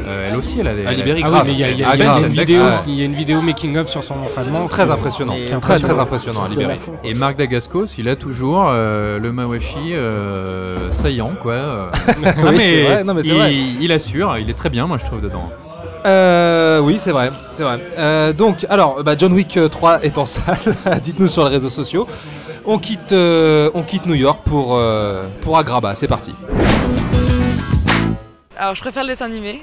euh, 0.00 0.28
elle 0.30 0.36
aussi 0.36 0.60
elle 0.60 0.68
a 0.68 0.74
des. 0.74 0.86
Halle 0.86 0.94
elle 0.94 1.00
a- 1.02 1.04
Berry, 1.04 1.22
Ah 1.24 1.28
oui, 1.30 1.38
mais 1.46 1.52
il 1.52 1.56
y 1.56 1.58
y 1.80 1.84
a- 1.84 1.88
Ah, 1.90 1.96
y 1.96 2.22
une 2.22 2.28
vidéo, 2.28 2.62
Ouais. 2.62 2.76
il 2.86 2.94
y 2.94 3.02
a 3.02 3.04
une 3.04 3.12
vidéo 3.12 3.40
making 3.42 3.76
of 3.76 3.88
sur 3.88 4.02
son 4.02 4.14
entraînement. 4.14 4.66
Très 4.68 4.84
qui- 4.86 4.90
impressionnant. 4.90 5.34
Et 5.34 5.44
Très 5.46 5.54
impressionnant. 5.56 5.92
très 5.94 6.02
impressionnant 6.02 6.42
à 6.44 6.48
libérer. 6.48 6.78
Et 7.04 7.14
Marc 7.14 7.36
Dagascos, 7.36 7.86
il 7.98 8.08
a 8.08 8.16
toujours 8.16 8.66
euh, 8.70 9.18
le 9.18 9.32
Mawashi 9.32 9.92
euh, 9.94 10.90
saillant, 10.92 11.32
quoi. 11.40 11.52
euh. 11.52 11.86
Non, 12.42 12.50
Oui, 12.50 12.58
c'est 12.60 12.82
vrai, 12.84 13.04
non, 13.04 13.14
mais 13.14 13.22
c'est 13.22 13.28
il, 13.28 13.34
vrai. 13.38 13.54
il 13.80 13.92
assure, 13.92 14.38
il 14.38 14.48
est 14.50 14.54
très 14.54 14.70
bien, 14.70 14.86
moi 14.86 14.96
je 14.98 15.04
trouve, 15.04 15.20
dedans. 15.20 15.50
Euh, 16.04 16.80
oui, 16.80 16.96
c'est 16.98 17.12
vrai, 17.12 17.30
c'est 17.56 17.62
vrai. 17.62 17.78
Euh, 17.96 18.32
donc, 18.32 18.66
alors, 18.68 19.04
bah, 19.04 19.14
John 19.16 19.32
Wick 19.32 19.56
euh, 19.56 19.68
3 19.68 20.02
est 20.02 20.18
en 20.18 20.26
salle. 20.26 20.56
Dites-nous 21.04 21.28
sur 21.28 21.44
les 21.44 21.50
réseaux 21.50 21.70
sociaux. 21.70 22.08
On 22.64 22.78
quitte, 22.78 23.12
euh, 23.12 23.70
on 23.74 23.82
quitte 23.82 24.06
New 24.06 24.14
York 24.14 24.40
pour 24.44 24.76
euh, 24.76 25.24
pour 25.42 25.58
Agrabah. 25.58 25.94
C'est 25.94 26.08
parti. 26.08 26.32
Alors 28.56 28.74
je 28.74 28.80
préfère 28.80 29.02
le 29.02 29.08
dessin 29.10 29.26
animé. 29.26 29.62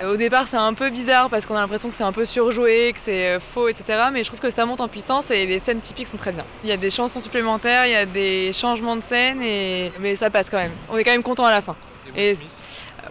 Euh, 0.00 0.14
Au 0.14 0.16
départ 0.16 0.48
c'est 0.48 0.56
un 0.56 0.74
peu 0.74 0.90
bizarre 0.90 1.28
parce 1.28 1.46
qu'on 1.46 1.56
a 1.56 1.60
l'impression 1.60 1.88
que 1.88 1.94
c'est 1.94 2.04
un 2.04 2.12
peu 2.12 2.24
surjoué, 2.24 2.92
que 2.94 3.00
c'est 3.00 3.28
euh, 3.28 3.40
faux, 3.40 3.68
etc. 3.68 4.04
Mais 4.12 4.22
je 4.24 4.28
trouve 4.28 4.40
que 4.40 4.50
ça 4.50 4.64
monte 4.66 4.80
en 4.80 4.88
puissance 4.88 5.30
et 5.30 5.46
les 5.46 5.58
scènes 5.58 5.80
typiques 5.80 6.06
sont 6.06 6.16
très 6.16 6.32
bien. 6.32 6.44
Il 6.64 6.70
y 6.70 6.72
a 6.72 6.76
des 6.76 6.90
chansons 6.90 7.20
supplémentaires, 7.20 7.86
il 7.86 7.92
y 7.92 7.96
a 7.96 8.06
des 8.06 8.52
changements 8.52 8.96
de 8.96 9.02
scène, 9.02 9.42
et... 9.42 9.92
mais 10.00 10.16
ça 10.16 10.30
passe 10.30 10.48
quand 10.50 10.58
même. 10.58 10.72
On 10.88 10.96
est 10.96 11.04
quand 11.04 11.12
même 11.12 11.22
content 11.22 11.44
à 11.44 11.50
la 11.50 11.60
fin. 11.60 11.76
Et 12.16 12.34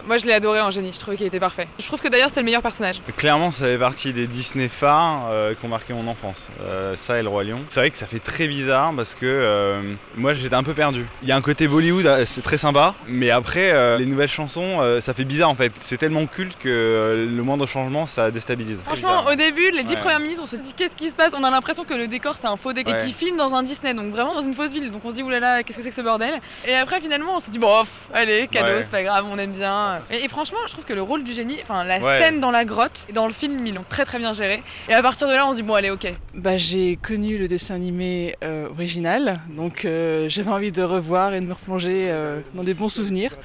moi 0.06 0.16
je 0.18 0.26
l'ai 0.26 0.32
adoré 0.32 0.60
en 0.60 0.70
génie, 0.70 0.92
je 0.92 0.98
trouvais 1.00 1.16
qu'il 1.16 1.26
était 1.26 1.40
parfait. 1.40 1.68
Je 1.78 1.86
trouve 1.86 2.00
que 2.00 2.08
d'ailleurs 2.08 2.28
c'était 2.28 2.40
le 2.40 2.46
meilleur 2.46 2.62
personnage. 2.62 3.00
Clairement, 3.16 3.50
ça 3.50 3.64
fait 3.66 3.78
partie 3.78 4.12
des 4.12 4.26
Disney 4.26 4.68
phares 4.68 5.28
euh, 5.30 5.54
qui 5.54 5.64
ont 5.64 5.68
marqué 5.68 5.92
mon 5.92 6.06
enfance. 6.08 6.48
Euh, 6.62 6.96
ça 6.96 7.18
et 7.18 7.22
le 7.22 7.28
Roi 7.28 7.44
Lion. 7.44 7.60
C'est 7.68 7.80
vrai 7.80 7.90
que 7.90 7.96
ça 7.96 8.06
fait 8.06 8.18
très 8.18 8.46
bizarre 8.46 8.92
parce 8.96 9.14
que 9.14 9.26
euh, 9.26 9.80
moi 10.16 10.34
j'étais 10.34 10.54
un 10.54 10.62
peu 10.62 10.74
perdu. 10.74 11.06
Il 11.22 11.28
y 11.28 11.32
a 11.32 11.36
un 11.36 11.40
côté 11.42 11.68
Bollywood, 11.68 12.24
c'est 12.26 12.42
très 12.42 12.58
sympa, 12.58 12.94
mais 13.06 13.30
après 13.30 13.98
les 13.98 14.06
nouvelles 14.06 14.28
chansons, 14.28 14.98
ça 15.00 15.14
fait 15.14 15.24
bizarre 15.24 15.50
en 15.50 15.54
fait. 15.54 15.72
C'est 15.78 15.96
tellement 15.98 16.26
culte 16.26 16.56
que 16.58 17.26
le 17.28 17.42
moindre 17.42 17.66
changement 17.66 18.06
ça 18.06 18.30
déstabilise. 18.30 18.80
Franchement, 18.84 19.24
au 19.30 19.34
début, 19.34 19.70
les 19.70 19.82
dix 19.84 19.92
Ouais. 19.94 20.00
premières 20.00 20.20
minutes, 20.20 20.38
on 20.42 20.46
se 20.46 20.56
dit 20.56 20.72
qu'est-ce 20.74 20.96
qui 20.96 21.10
se 21.10 21.14
passe? 21.14 21.32
On 21.38 21.44
a 21.44 21.50
l'impression 21.50 21.84
que 21.84 21.94
le 21.94 22.08
décor 22.08 22.34
c'est 22.40 22.46
un 22.48 22.56
faux 22.56 22.72
décor 22.72 22.94
et 22.94 22.96
Ouais. 22.96 23.02
qu'ils 23.04 23.14
filment 23.14 23.36
dans 23.36 23.54
un 23.54 23.62
Disney, 23.62 23.94
donc 23.94 24.10
vraiment 24.12 24.34
dans 24.34 24.40
une 24.40 24.54
fausse 24.54 24.72
ville. 24.72 24.90
Donc 24.90 25.02
on 25.04 25.10
se 25.10 25.14
dit 25.16 25.22
oulala, 25.22 25.62
qu'est-ce 25.62 25.78
que 25.78 25.82
c'est 25.84 25.90
que 25.90 25.94
ce 25.94 26.00
bordel? 26.00 26.34
Et 26.66 26.74
après, 26.74 27.00
finalement, 27.00 27.36
on 27.36 27.40
se 27.40 27.50
dit 27.50 27.58
bon, 27.58 27.82
pff, 27.82 28.08
allez, 28.14 28.48
cadeau, 28.48 28.68
Ouais. 28.68 28.82
c'est 28.82 28.90
pas 28.90 29.02
grave, 29.02 29.24
on 29.30 29.36
aime 29.38 29.52
bien. 29.52 29.81
Et, 30.10 30.24
et 30.24 30.28
franchement, 30.28 30.58
je 30.66 30.72
trouve 30.72 30.84
que 30.84 30.92
le 30.92 31.02
rôle 31.02 31.24
du 31.24 31.32
génie, 31.32 31.58
enfin 31.62 31.84
la 31.84 31.98
Ouais. 32.00 32.18
scène 32.18 32.40
dans 32.40 32.50
la 32.50 32.64
grotte 32.64 33.06
et 33.08 33.12
dans 33.12 33.26
le 33.26 33.32
film, 33.32 33.66
ils 33.66 33.74
l'ont 33.74 33.84
très 33.88 34.04
très 34.04 34.18
bien 34.18 34.32
géré. 34.32 34.62
Et 34.88 34.94
à 34.94 35.02
partir 35.02 35.28
de 35.28 35.32
là, 35.34 35.46
on 35.46 35.52
se 35.52 35.56
dit 35.56 35.62
bon, 35.62 35.74
allez, 35.74 35.90
ok. 35.90 36.12
Bah, 36.34 36.56
j'ai 36.56 36.96
connu 36.96 37.38
le 37.38 37.48
dessin 37.48 37.74
animé 37.74 38.34
euh, 38.42 38.68
original, 38.70 39.40
donc 39.56 39.84
euh, 39.84 40.28
j'avais 40.28 40.50
envie 40.50 40.72
de 40.72 40.82
revoir 40.82 41.34
et 41.34 41.40
de 41.40 41.46
me 41.46 41.52
replonger 41.52 42.08
euh, 42.10 42.40
dans 42.54 42.64
des 42.64 42.74
bons 42.74 42.88
souvenirs. 42.88 43.36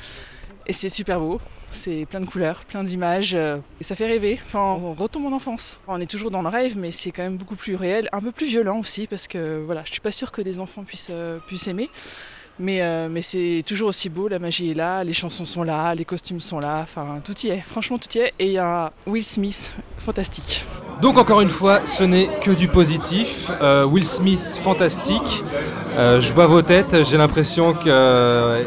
Et 0.69 0.73
c'est 0.73 0.89
super 0.89 1.19
beau, 1.21 1.39
c'est 1.71 2.05
plein 2.09 2.19
de 2.19 2.25
couleurs, 2.25 2.65
plein 2.65 2.83
d'images, 2.83 3.35
euh, 3.35 3.57
et 3.79 3.83
ça 3.85 3.95
fait 3.95 4.07
rêver. 4.07 4.37
Enfin, 4.45 4.77
on 4.83 4.93
retombe 4.93 5.25
en 5.27 5.31
enfance. 5.31 5.79
On 5.87 6.01
est 6.01 6.09
toujours 6.09 6.29
dans 6.31 6.41
le 6.41 6.49
rêve, 6.49 6.77
mais 6.77 6.91
c'est 6.91 7.11
quand 7.11 7.23
même 7.23 7.37
beaucoup 7.37 7.55
plus 7.55 7.75
réel, 7.75 8.09
un 8.11 8.19
peu 8.19 8.31
plus 8.33 8.47
violent 8.47 8.79
aussi, 8.79 9.07
parce 9.07 9.27
que 9.29 9.63
voilà, 9.65 9.83
je 9.85 9.91
suis 9.91 10.01
pas 10.01 10.11
sûre 10.11 10.31
que 10.31 10.41
des 10.41 10.59
enfants 10.59 10.83
puissent, 10.83 11.07
euh, 11.09 11.37
puissent 11.47 11.67
aimer. 11.69 11.89
Mais, 12.59 12.81
euh, 12.81 13.07
mais 13.09 13.21
c'est 13.21 13.63
toujours 13.67 13.89
aussi 13.89 14.09
beau, 14.09 14.27
la 14.27 14.39
magie 14.39 14.71
est 14.71 14.73
là, 14.73 15.03
les 15.03 15.13
chansons 15.13 15.45
sont 15.45 15.61
là, 15.61 15.93
les 15.93 16.05
costumes 16.05 16.39
sont 16.39 16.59
là, 16.59 16.79
enfin 16.81 17.19
tout 17.23 17.37
y 17.43 17.49
est, 17.49 17.61
franchement 17.61 17.99
tout 17.99 18.09
y 18.17 18.21
est. 18.21 18.33
Et 18.39 18.45
il 18.47 18.51
y 18.53 18.57
a 18.57 18.91
Will 19.05 19.23
Smith, 19.23 19.75
fantastique. 19.99 20.65
Donc 21.01 21.17
encore 21.19 21.41
une 21.41 21.49
fois, 21.51 21.81
ce 21.85 22.03
n'est 22.03 22.27
que 22.41 22.49
du 22.49 22.67
positif. 22.67 23.51
Euh, 23.61 23.85
Will 23.85 24.03
Smith, 24.03 24.59
fantastique. 24.63 25.43
Euh, 25.95 26.19
je 26.19 26.33
vois 26.33 26.47
vos 26.47 26.63
têtes. 26.63 27.03
J'ai 27.03 27.17
l'impression 27.17 27.73
que 27.73 28.63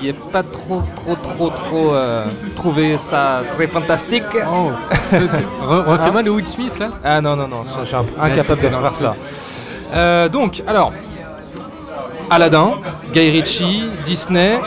il 0.00 0.08
est 0.08 0.12
pas 0.32 0.42
trop, 0.42 0.82
trop, 0.96 1.14
trop, 1.16 1.50
trop 1.50 1.94
euh, 1.94 2.26
trouvé 2.56 2.96
ça 2.96 3.42
très 3.54 3.66
fantastique. 3.66 4.24
Oh. 4.34 4.70
Re- 5.12 5.84
Refais-moi 5.84 6.22
le 6.22 6.30
Will 6.30 6.46
Smith 6.48 6.78
là. 6.78 6.88
Ah 7.04 7.20
non 7.20 7.36
non 7.36 7.48
non, 7.48 7.60
je, 7.62 7.80
je 7.82 7.86
suis 7.86 7.96
incapable 8.18 8.62
de 8.62 8.68
faire 8.68 8.96
ça. 8.96 9.16
Euh, 9.94 10.28
donc 10.30 10.62
alors, 10.66 10.92
Aladdin, 12.34 12.72
Guy 13.12 13.30
Ritchie, 13.30 13.84
Disney. 14.04 14.58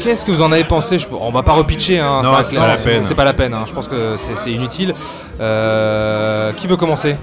Qu'est-ce 0.00 0.24
que 0.24 0.30
vous 0.30 0.42
en 0.42 0.52
avez 0.52 0.64
pensé? 0.64 0.98
Je- 0.98 1.08
On 1.20 1.30
va 1.32 1.42
pas 1.42 1.52
repitcher, 1.52 1.98
hein, 1.98 2.22
Non, 2.22 2.30
ça, 2.30 2.42
c'est 2.44 2.56
pas 2.56 2.68
la 2.68 2.76
c'est- 2.76 2.90
peine. 2.90 3.02
c'est 3.02 3.14
pas 3.16 3.24
la 3.24 3.32
peine. 3.34 3.52
hein, 3.54 3.64
Je 3.66 3.72
pense 3.72 3.88
que 3.88 4.14
c'est 4.16 4.38
c'est 4.38 4.52
inutile. 4.52 4.94
Euh, 5.40 6.52
qui 6.52 6.66
veut 6.68 6.76
commencer? 6.76 7.16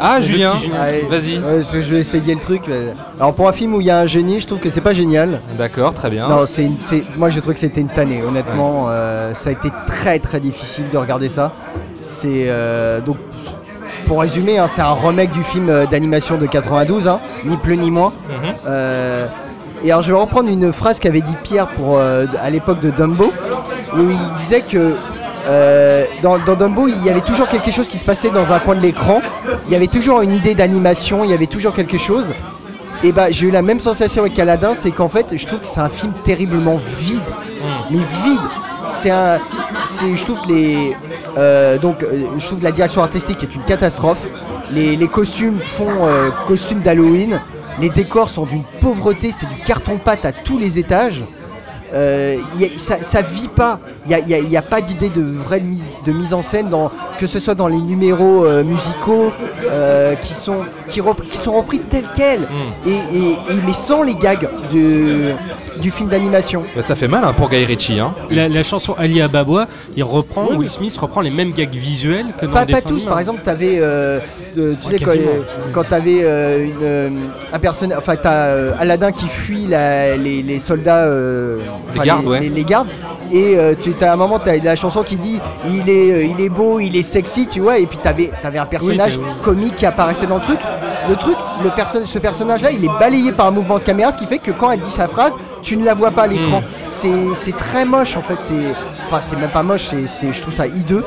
Ah, 0.00 0.20
Julien, 0.20 0.52
vas-y. 1.10 1.38
ouais, 1.38 1.62
je 1.64 1.78
vais 1.92 1.98
expédier 1.98 2.32
le 2.34 2.40
truc. 2.40 2.62
Alors 3.18 3.34
pour 3.34 3.48
un 3.48 3.52
film 3.52 3.74
où 3.74 3.80
il 3.80 3.86
y 3.88 3.90
a 3.90 3.98
un 3.98 4.06
génie, 4.06 4.38
je 4.38 4.46
trouve 4.46 4.60
que 4.60 4.70
c'est 4.70 4.80
pas 4.80 4.92
génial. 4.92 5.40
D'accord, 5.58 5.92
très 5.92 6.08
bien. 6.08 6.28
Non, 6.28 6.46
c'est 6.46 6.64
une- 6.66 6.78
c'est- 6.78 7.04
moi 7.16 7.30
je 7.30 7.40
trouve 7.40 7.54
que 7.54 7.58
c'était 7.60 7.80
une 7.80 7.88
tannée. 7.88 8.22
Honnêtement, 8.22 8.84
euh, 8.88 9.34
ça 9.34 9.48
a 9.50 9.52
été 9.54 9.70
très 9.88 10.20
très 10.20 10.38
difficile 10.38 10.84
de 10.92 10.96
regarder 10.98 11.28
ça. 11.28 11.52
C'est 12.00 12.46
euh, 12.46 13.00
donc 13.00 13.16
pour 14.08 14.20
résumer, 14.22 14.58
hein, 14.58 14.66
c'est 14.74 14.80
un 14.80 14.94
remake 14.94 15.30
du 15.32 15.44
film 15.44 15.68
euh, 15.68 15.84
d'animation 15.86 16.38
de 16.38 16.46
92, 16.46 17.08
hein, 17.08 17.20
ni 17.44 17.56
plus 17.58 17.76
ni 17.76 17.90
moins. 17.90 18.12
Mhm. 18.28 18.54
Euh, 18.66 19.26
Et 19.84 19.92
alors 19.92 20.02
je 20.02 20.10
vais 20.10 20.18
reprendre 20.18 20.48
une 20.50 20.72
phrase 20.72 20.98
qu'avait 20.98 21.20
dit 21.20 21.36
Pierre 21.44 21.68
pour, 21.68 21.98
euh, 21.98 22.24
à 22.42 22.50
l'époque 22.50 22.80
de 22.80 22.90
Dumbo, 22.90 23.32
où 23.94 24.00
il 24.00 24.32
disait 24.38 24.62
que 24.62 24.94
euh, 25.46 26.04
dans, 26.22 26.38
dans 26.38 26.56
Dumbo, 26.56 26.88
il 26.88 27.04
y 27.04 27.10
avait 27.10 27.20
toujours 27.20 27.48
quelque 27.48 27.70
chose 27.70 27.88
qui 27.88 27.98
se 27.98 28.04
passait 28.04 28.30
dans 28.30 28.50
un 28.52 28.58
coin 28.58 28.74
de 28.74 28.80
l'écran. 28.80 29.20
Il 29.66 29.72
y 29.72 29.76
avait 29.76 29.86
toujours 29.86 30.22
une 30.22 30.32
idée 30.32 30.54
d'animation, 30.54 31.22
il 31.22 31.30
y 31.30 31.34
avait 31.34 31.46
toujours 31.46 31.74
quelque 31.74 31.98
chose. 31.98 32.32
Et 33.04 33.12
bah 33.12 33.30
j'ai 33.30 33.46
eu 33.46 33.50
la 33.52 33.62
même 33.62 33.78
sensation 33.78 34.22
avec 34.22 34.36
Aladdin, 34.38 34.72
c'est 34.74 34.90
qu'en 34.90 35.08
fait 35.08 35.36
je 35.36 35.46
trouve 35.46 35.60
que 35.60 35.66
c'est 35.66 35.80
un 35.80 35.88
film 35.90 36.12
terriblement 36.24 36.80
vide, 36.98 37.20
mais 37.90 37.98
vide. 38.24 38.40
C'est 38.90 39.10
un, 39.10 39.38
je 40.00 40.24
trouve 40.24 40.40
que 40.40 40.48
les, 40.48 40.96
euh, 41.36 41.78
donc 41.78 42.02
euh, 42.02 42.26
je 42.38 42.46
trouve 42.46 42.62
la 42.62 42.72
direction 42.72 43.02
artistique 43.02 43.42
est 43.42 43.54
une 43.54 43.64
catastrophe. 43.64 44.26
Les, 44.70 45.08
costumes 45.08 45.60
font 45.60 46.06
euh, 46.06 46.30
costumes 46.46 46.80
d'Halloween. 46.80 47.40
Les 47.80 47.90
décors 47.90 48.28
sont 48.28 48.44
d'une 48.44 48.64
pauvreté, 48.80 49.30
c'est 49.30 49.46
du 49.46 49.62
carton-pâte 49.62 50.24
à 50.24 50.32
tous 50.32 50.58
les 50.58 50.78
étages. 50.78 51.22
Ça, 51.92 53.02
ça 53.02 53.22
vit 53.22 53.48
pas. 53.48 53.78
Il 54.10 54.24
n'y 54.26 54.34
a, 54.34 54.38
y 54.40 54.56
a- 54.56 54.62
pas 54.62 54.80
d'idée 54.80 55.08
de 55.10 55.20
vraie 55.22 55.60
mi- 55.60 55.82
de 56.04 56.12
mise 56.12 56.32
en 56.32 56.40
scène, 56.42 56.68
dans, 56.70 56.90
que 57.18 57.26
ce 57.26 57.40
soit 57.40 57.54
dans 57.54 57.68
les 57.68 57.80
numéros 57.80 58.44
euh, 58.46 58.64
musicaux 58.64 59.32
euh, 59.64 60.14
qui, 60.14 60.32
sont, 60.34 60.64
qui, 60.88 61.00
rep- 61.00 61.22
qui 61.28 61.36
sont 61.36 61.52
repris 61.52 61.78
tels 61.80 62.08
quels, 62.16 62.46
et, 62.86 62.90
et- 62.90 63.32
et- 63.32 63.36
mais 63.66 63.72
sans 63.74 64.02
les 64.02 64.14
gags 64.14 64.48
de, 64.72 65.32
du 65.80 65.90
film 65.90 66.08
d'animation. 66.08 66.64
Bah, 66.74 66.82
ça 66.82 66.94
fait 66.94 67.08
mal 67.08 67.22
hein, 67.24 67.32
pour 67.36 67.48
Guy 67.50 67.64
Ritchie. 67.64 68.00
Hein. 68.00 68.14
La, 68.30 68.48
la 68.48 68.62
chanson 68.62 68.94
Ali 68.98 69.20
Ababa, 69.20 69.68
il 69.96 70.04
reprend, 70.04 70.46
Will 70.56 70.70
Smith 70.70 70.96
reprend 70.96 71.20
les 71.20 71.30
mêmes 71.30 71.52
gags 71.52 71.74
visuels 71.74 72.26
que 72.40 72.46
dans 72.46 72.52
Pas, 72.52 72.64
le 72.64 72.72
pas 72.72 72.80
tous, 72.82 72.94
animé. 72.94 73.08
par 73.08 73.18
exemple, 73.20 73.40
tu 73.44 73.50
avais, 73.50 73.80
tu 74.54 74.60
Ouais, 74.60 74.76
sais, 74.80 74.98
quand, 74.98 75.10
euh, 75.12 75.84
tu 75.88 75.94
avais 75.94 76.18
une, 76.66 76.74
euh, 76.82 77.10
un 77.52 77.58
personnage, 77.58 77.98
enfin, 77.98 78.16
tu 78.16 78.26
as 78.26 78.74
Aladdin 78.78 79.12
qui 79.12 79.28
fuit 79.28 79.66
la- 79.68 80.16
les, 80.16 80.42
les 80.42 80.58
soldats, 80.58 81.04
euh, 81.04 81.58
Les 81.94 82.00
gardes, 82.00 82.26
ouais. 82.26 82.40
les, 82.40 82.48
les 82.48 82.64
gardes, 82.64 82.88
et 83.32 83.56
euh, 83.58 83.74
tu 83.80 83.94
as 84.04 84.12
un 84.12 84.16
moment, 84.16 84.38
tu 84.38 84.48
as 84.50 84.56
la 84.62 84.76
chanson 84.76 85.02
qui 85.02 85.16
dit 85.16 85.40
il 85.66 85.88
est, 85.88 86.12
euh, 86.12 86.24
il 86.24 86.40
est 86.40 86.48
beau, 86.48 86.80
il 86.80 86.96
est 86.96 87.02
sexy, 87.02 87.46
tu 87.46 87.60
vois, 87.60 87.78
et 87.78 87.86
puis 87.86 87.98
tu 88.02 88.08
avais, 88.08 88.30
un 88.42 88.66
personnage 88.66 89.16
oui. 89.16 89.24
comique 89.42 89.76
qui 89.76 89.86
apparaissait 89.86 90.26
dans 90.26 90.36
le 90.36 90.42
truc. 90.42 90.58
Le 91.08 91.16
truc, 91.16 91.36
le 91.64 91.70
perso- 91.70 92.04
ce 92.04 92.18
personnage-là, 92.18 92.70
il 92.70 92.84
est 92.84 92.98
balayé 93.00 93.32
par 93.32 93.46
un 93.46 93.50
mouvement 93.50 93.78
de 93.78 93.84
caméra, 93.84 94.12
ce 94.12 94.18
qui 94.18 94.26
fait 94.26 94.38
que 94.38 94.50
quand 94.50 94.70
elle 94.70 94.80
dit 94.80 94.90
sa 94.90 95.08
phrase, 95.08 95.34
tu 95.62 95.76
ne 95.76 95.84
la 95.84 95.94
vois 95.94 96.10
pas 96.10 96.22
à 96.22 96.26
l'écran. 96.26 96.62
C'est- 96.90 97.08
C'est 97.34 97.56
très 97.56 97.84
moche 97.84 98.16
en 98.16 98.22
fait, 98.22 98.36
c'est 98.38 98.74
enfin 99.06 99.20
c'est 99.22 99.36
même 99.36 99.50
pas 99.50 99.62
moche, 99.62 99.86
c'est 100.06 100.32
je 100.32 100.42
trouve 100.42 100.52
ça 100.54 100.66
hideux. 100.66 101.04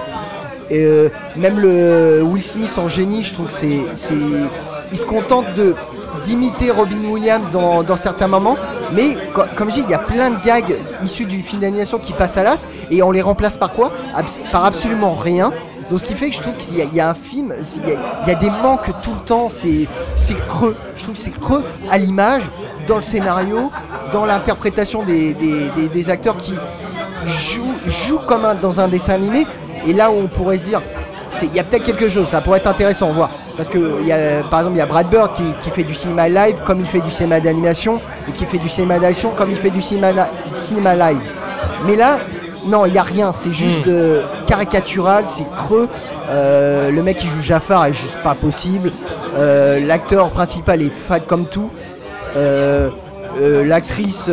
Et 0.69 0.85
euh, 0.85 1.09
même 1.35 1.59
le 1.59 2.21
Will 2.23 2.41
Smith 2.41 2.73
en 2.77 2.87
génie, 2.87 3.23
je 3.23 3.33
trouve 3.33 3.47
que 3.47 3.53
c'est, 3.53 3.79
il 4.91 4.97
se 4.97 5.05
contente 5.05 5.45
d'imiter 6.23 6.71
Robin 6.71 7.03
Williams 7.09 7.51
dans, 7.51 7.97
certains 7.97 8.27
moments, 8.27 8.57
mais 8.93 9.15
co- 9.33 9.43
comme 9.55 9.69
je 9.69 9.75
dis, 9.75 9.83
il 9.85 9.89
y 9.89 9.93
a 9.93 9.99
plein 9.99 10.29
de 10.29 10.43
gags 10.43 10.75
issus 11.03 11.25
du 11.25 11.41
film 11.41 11.61
d'animation 11.61 11.99
qui 11.99 12.13
passent 12.13 12.37
à 12.37 12.43
l'as, 12.43 12.67
et 12.89 13.01
on 13.01 13.11
les 13.11 13.21
remplace 13.21 13.57
par 13.57 13.71
quoi? 13.73 13.91
Par 14.51 14.65
absolument 14.65 15.13
rien. 15.13 15.51
Donc 15.89 15.99
ce 15.99 16.05
qui 16.05 16.13
fait 16.13 16.29
que 16.29 16.35
je 16.35 16.41
trouve 16.41 16.55
qu'il 16.55 16.75
y, 16.77 16.99
a- 16.99 17.09
un 17.09 17.13
film, 17.13 17.53
il 17.83 18.29
y 18.29 18.31
a, 18.31 18.35
des 18.35 18.49
manques 18.49 18.91
tout 19.01 19.13
le 19.13 19.21
temps, 19.21 19.49
c'est, 19.49 19.87
creux. 20.47 20.75
Je 20.95 21.03
trouve 21.03 21.15
que 21.15 21.21
c'est 21.21 21.37
creux 21.37 21.63
à 21.89 21.97
l'image, 21.97 22.43
dans 22.87 22.97
le 22.97 23.03
scénario, 23.03 23.71
dans 24.13 24.25
l'interprétation 24.25 25.03
des, 25.03 26.09
acteurs 26.09 26.37
qui 26.37 26.53
jouent, 27.25 28.19
comme 28.27 28.47
dans 28.61 28.79
un 28.79 28.87
dessin 28.87 29.13
animé. 29.13 29.45
Et 29.87 29.93
là 29.93 30.11
où 30.11 30.15
on 30.15 30.27
pourrait 30.27 30.57
se 30.57 30.65
dire, 30.65 30.81
il 31.41 31.53
y 31.53 31.59
a 31.59 31.63
peut-être 31.63 31.83
quelque 31.83 32.07
chose, 32.07 32.27
ça 32.27 32.41
pourrait 32.41 32.59
être 32.59 32.67
intéressant 32.67 33.09
à 33.09 33.13
voir. 33.13 33.29
Parce 33.57 33.69
que 33.69 34.01
y 34.03 34.11
a, 34.11 34.43
par 34.49 34.59
exemple, 34.59 34.77
il 34.77 34.79
y 34.79 34.81
a 34.81 34.85
Brad 34.85 35.09
Bird 35.09 35.33
qui, 35.33 35.43
qui 35.61 35.69
fait 35.69 35.83
du 35.83 35.93
cinéma 35.93 36.29
live 36.29 36.57
comme 36.65 36.79
il 36.79 36.85
fait 36.85 37.01
du 37.01 37.11
cinéma 37.11 37.39
d'animation, 37.39 37.99
et 38.27 38.31
qui 38.31 38.45
fait 38.45 38.57
du 38.57 38.69
cinéma 38.69 38.99
d'action 38.99 39.31
comme 39.35 39.49
il 39.49 39.57
fait 39.57 39.69
du 39.69 39.81
cinéma, 39.81 40.27
cinéma 40.53 40.95
live. 40.95 41.21
Mais 41.85 41.95
là, 41.95 42.19
non, 42.65 42.85
il 42.85 42.93
n'y 42.93 42.97
a 42.97 43.03
rien, 43.03 43.31
c'est 43.31 43.51
juste 43.51 43.87
euh, 43.87 44.21
caricatural, 44.47 45.23
c'est 45.27 45.49
creux. 45.55 45.87
Euh, 46.29 46.91
le 46.91 47.03
mec 47.03 47.17
qui 47.17 47.27
joue 47.27 47.41
Jafar 47.41 47.85
est 47.85 47.93
juste 47.93 48.17
pas 48.23 48.35
possible. 48.35 48.91
Euh, 49.37 49.79
L'acteur 49.85 50.29
principal 50.29 50.81
est 50.81 50.91
fade 50.91 51.25
comme 51.25 51.47
tout. 51.47 51.69
L'actrice 53.65 54.29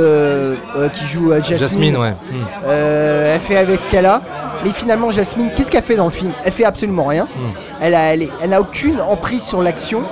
qui 0.93 1.07
joue 1.07 1.33
Jasmine, 1.35 1.59
Jasmine, 1.59 1.97
ouais. 1.97 2.11
Hmm. 2.11 2.69
elle 2.69 3.41
fait 3.41 3.57
avec 3.57 3.79
ce 3.79 3.87
qu'elle 3.87 4.07
a. 4.07 4.21
Mais 4.65 4.71
finalement, 4.71 5.11
Jasmine, 5.11 5.51
qu'est-ce 5.55 5.71
qu'elle 5.71 5.83
fait 5.85 5.97
dans 5.97 6.05
le 6.07 6.11
film? 6.11 6.33
Elle 6.45 6.53
fait 6.53 6.65
absolument 6.65 7.05
rien. 7.05 7.25
Hmm. 7.25 7.51
Elle 7.81 7.95
a, 7.95 8.15
elle 8.15 8.29
elle 8.43 8.51
n'a 8.51 8.61
aucune 8.61 9.01
emprise 9.01 9.43
sur 9.43 9.63
l'action. 9.63 10.03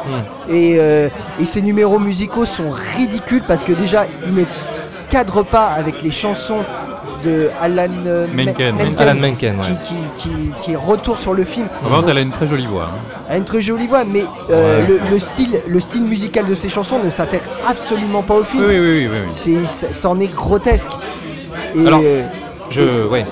Et, 0.49 0.76
euh, 0.78 1.09
et 1.40 1.44
ses 1.44 1.62
numéros 1.62 1.99
musicaux 1.99 2.44
sont 2.44 2.70
ridicules 2.70 3.42
parce 3.47 3.64
que 3.64 3.72
déjà, 3.72 4.07
ils 4.26 4.34
ne 4.34 4.44
cadrent 5.11 5.44
pas 5.44 5.66
avec 5.66 6.03
les 6.03 6.11
chansons 6.11 6.64
de 7.24 7.51
Alan 7.61 7.88
euh, 8.07 8.26
Menken. 8.34 8.76
Alan 8.99 9.14
Menken, 9.20 9.57
ouais. 9.59 9.64
qui, 9.82 9.94
qui, 10.16 10.74
qui, 10.74 11.16
sur 11.16 11.34
le 11.34 11.44
film. 11.44 11.66
Par 11.82 11.90
contre, 11.90 12.11
elle 12.11 12.18
a 12.18 12.20
une 12.20 12.30
très 12.30 12.47
jolie 12.47 12.66
voix. 12.66 12.90
hein. 12.94 12.99
Elle 13.28 13.34
a 13.34 13.38
une 13.38 13.44
très 13.44 13.61
jolie 13.61 13.86
voix, 13.88 14.05
mais 14.05 14.22
euh, 14.51 14.80
Ouais. 14.80 14.86
le, 14.86 15.01
le 15.11 15.18
style, 15.18 15.61
le 15.66 15.80
style 15.80 16.03
musical 16.03 16.44
de 16.47 16.55
ses 16.55 16.68
chansons 16.68 16.99
ne 17.03 17.11
s'intègre 17.11 17.47
absolument 17.68 18.22
pas 18.22 18.34
au 18.34 18.42
film. 18.44 18.64
Oui, 18.64 18.78
oui, 18.78 18.80
oui, 18.80 19.09
oui, 19.11 19.18
oui. 19.22 19.26
C'est, 19.28 19.64
ça- 19.66 19.92
ça 19.92 20.09
en 20.09 20.20
est 20.20 20.32
grotesque. 20.32 20.90
Et, 21.74 21.86
Alors, 21.86 22.01
Je, 22.70 23.07
ouais. 23.09 23.26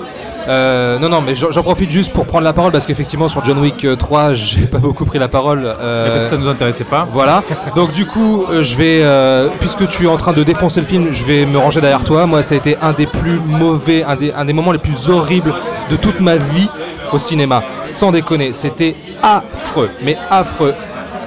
Euh, 0.47 0.99
non, 0.99 1.09
non, 1.09 1.21
mais 1.21 1.33
j'en 1.35 1.63
profite 1.63 1.89
juste 1.91 2.13
pour 2.13 2.25
prendre 2.25 2.43
la 2.43 2.53
parole 2.53 2.71
parce 2.71 2.85
qu'effectivement 2.85 3.27
sur 3.27 3.43
John 3.43 3.57
Wick 3.59 3.83
euh, 3.85 3.95
3, 3.95 4.33
j'ai 4.33 4.65
pas 4.67 4.77
beaucoup 4.77 5.05
pris 5.05 5.17
la 5.19 5.27
parole. 5.27 5.61
euh, 5.65 6.13
Parce 6.13 6.25
que 6.25 6.29
ça 6.31 6.37
nous 6.37 6.47
intéressait 6.47 6.83
pas. 6.83 7.07
Voilà. 7.11 7.41
Donc 7.75 7.91
du 7.91 8.05
coup, 8.05 8.45
euh, 8.49 8.61
je 8.61 8.75
vais, 8.77 9.01
euh, 9.03 9.49
puisque 9.59 9.87
tu 9.87 10.05
es 10.05 10.07
en 10.07 10.17
train 10.17 10.33
de 10.33 10.43
défoncer 10.43 10.81
le 10.81 10.85
film, 10.85 11.07
je 11.11 11.23
vais 11.25 11.45
me 11.45 11.57
ranger 11.57 11.81
derrière 11.81 12.03
toi. 12.03 12.25
Moi, 12.25 12.43
ça 12.43 12.55
a 12.55 12.57
été 12.57 12.77
un 12.81 12.93
des 12.93 13.07
plus 13.07 13.39
mauvais, 13.39 14.03
un 14.03 14.15
des, 14.15 14.31
un 14.33 14.45
des 14.45 14.53
moments 14.53 14.71
les 14.71 14.77
plus 14.77 15.09
horribles 15.09 15.53
de 15.89 15.95
toute 15.95 16.19
ma 16.19 16.35
vie 16.37 16.69
au 17.11 17.17
cinéma. 17.17 17.63
Sans 17.83 18.11
déconner, 18.11 18.51
c'était 18.53 18.95
affreux, 19.23 19.89
mais 20.03 20.17
affreux. 20.29 20.73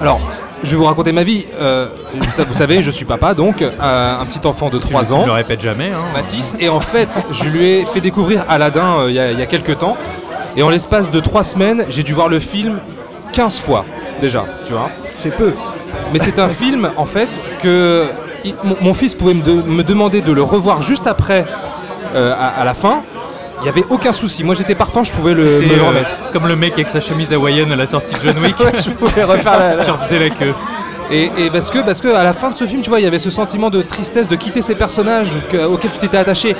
Alors. 0.00 0.20
Je 0.64 0.70
vais 0.72 0.76
vous 0.76 0.84
raconter 0.84 1.12
ma 1.12 1.22
vie. 1.22 1.44
Euh, 1.60 1.86
vous, 2.14 2.44
vous 2.48 2.54
savez, 2.54 2.82
je 2.82 2.90
suis 2.90 3.04
papa, 3.04 3.34
donc 3.34 3.62
euh, 3.62 3.70
un 4.20 4.24
petit 4.26 4.44
enfant 4.46 4.70
de 4.70 4.78
3 4.78 5.04
Tu 5.04 5.12
ans. 5.12 5.20
ne 5.22 5.26
le 5.26 5.32
répètes 5.32 5.60
jamais. 5.60 5.90
Hein. 5.94 6.12
Mathis. 6.12 6.56
Et 6.58 6.68
en 6.68 6.80
fait, 6.80 7.08
je 7.30 7.44
lui 7.48 7.64
ai 7.64 7.86
fait 7.86 8.00
découvrir 8.00 8.44
Aladdin 8.48 8.98
euh, 9.00 9.06
il 9.08 9.14
y, 9.14 9.20
a- 9.20 9.30
il 9.30 9.38
y 9.38 9.42
a 9.42 9.46
quelques 9.46 9.78
temps. 9.78 9.96
Et 10.56 10.62
en 10.62 10.68
l'espace 10.70 11.10
de 11.10 11.20
3 11.20 11.44
semaines, 11.44 11.84
j'ai 11.88 12.02
dû 12.02 12.12
voir 12.12 12.28
le 12.28 12.40
film 12.40 12.78
15 13.32 13.60
fois 13.60 13.84
déjà, 14.20 14.44
tu 14.66 14.72
vois. 14.72 14.90
C'est 15.18 15.34
peu. 15.34 15.52
Mais 16.12 16.18
c'est 16.18 16.38
un 16.40 16.48
film, 16.48 16.90
en 16.96 17.04
fait, 17.04 17.28
que 17.62 18.06
il- 18.44 18.54
mon, 18.64 18.76
mon 18.80 18.94
fils 18.94 19.14
pouvait 19.14 19.34
me, 19.34 19.42
de- 19.42 19.62
me 19.62 19.84
demander 19.84 20.20
de 20.22 20.32
le 20.32 20.42
revoir 20.42 20.82
juste 20.82 21.06
après, 21.06 21.44
euh, 22.16 22.34
à, 22.36 22.48
à 22.60 22.64
la 22.64 22.74
fin. 22.74 23.00
Il 23.60 23.64
n'y 23.64 23.68
avait 23.68 23.84
aucun 23.90 24.12
souci. 24.12 24.44
Moi, 24.44 24.54
j'étais 24.54 24.74
partant, 24.74 25.02
je 25.04 25.12
pouvais 25.12 25.34
le, 25.34 25.58
T'étais, 25.58 25.72
me 25.72 25.76
le 25.78 25.82
euh, 25.84 25.88
remettre. 25.88 26.10
comme 26.32 26.46
le 26.46 26.54
mec 26.56 26.74
avec 26.74 26.88
sa 26.88 27.00
chemise 27.00 27.32
hawaïenne 27.32 27.72
à 27.72 27.76
la 27.76 27.86
sortie 27.86 28.14
de 28.14 28.20
John 28.20 28.38
Wick. 28.42 28.54
je 28.84 28.90
pouvais 28.90 29.24
refaire 29.24 29.58
la- 29.58 29.76
Tu 29.84 29.90
refaisais 29.90 30.18
la 30.20 30.30
queue. 30.30 30.54
Et, 31.10 31.30
et 31.38 31.50
parce 31.50 31.70
que 31.70 31.78
parce 31.78 32.00
que 32.00 32.08
à 32.08 32.22
la 32.22 32.32
fin 32.34 32.50
de 32.50 32.54
ce 32.54 32.66
film, 32.66 32.82
tu 32.82 32.88
vois, 32.90 33.00
il 33.00 33.04
y 33.04 33.06
avait 33.06 33.18
ce 33.18 33.30
sentiment 33.30 33.70
de 33.70 33.82
tristesse 33.82 34.28
de 34.28 34.36
quitter 34.36 34.62
ces 34.62 34.74
personnages 34.74 35.30
que- 35.50 35.64
auxquels 35.66 35.90
tu 35.90 35.98
t'étais 35.98 36.18
attaché. 36.18 36.54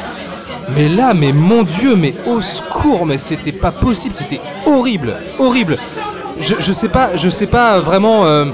Mais 0.74 0.88
là, 0.88 1.14
mais 1.14 1.32
mon 1.32 1.62
Dieu, 1.62 1.94
mais 1.94 2.14
au 2.26 2.40
secours, 2.40 3.07
mais 3.07 3.16
c'était 3.18 3.53
pas 3.53 3.70
possible, 3.70 4.14
c'était 4.14 4.40
horrible, 4.66 5.14
horrible. 5.38 5.78
Je, 6.40 6.55
je 6.59 6.72
sais 6.72 6.88
pas, 6.88 7.11
je 7.16 7.28
sais 7.28 7.46
pas 7.46 7.78
vraiment 7.80 8.26
euh, 8.26 8.46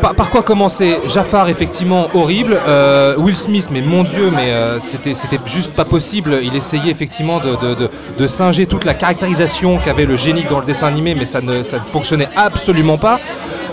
par, 0.00 0.30
quoi 0.30 0.42
commencer. 0.42 0.96
Jafar, 1.06 1.48
effectivement, 1.48 2.08
horrible. 2.14 2.58
Euh, 2.66 3.16
Will 3.16 3.36
Smith, 3.36 3.68
mais 3.70 3.80
mon 3.80 4.04
Dieu, 4.04 4.30
mais 4.34 4.50
euh, 4.52 4.78
c'était 4.80 5.14
juste 5.46 5.72
pas 5.72 5.84
possible. 5.84 6.38
Il 6.42 6.56
essayait 6.56 6.90
effectivement 6.90 7.40
de, 7.40 8.26
singer 8.26 8.66
toute 8.66 8.84
la 8.84 8.94
caractérisation 8.94 9.78
qu'avait 9.78 10.06
le 10.06 10.16
génie 10.16 10.44
dans 10.48 10.60
le 10.60 10.66
dessin 10.66 10.86
animé, 10.86 11.14
mais 11.14 11.26
ça 11.26 11.40
ne 11.40 11.62
fonctionnait 11.62 12.28
absolument 12.36 12.98
pas. 12.98 13.20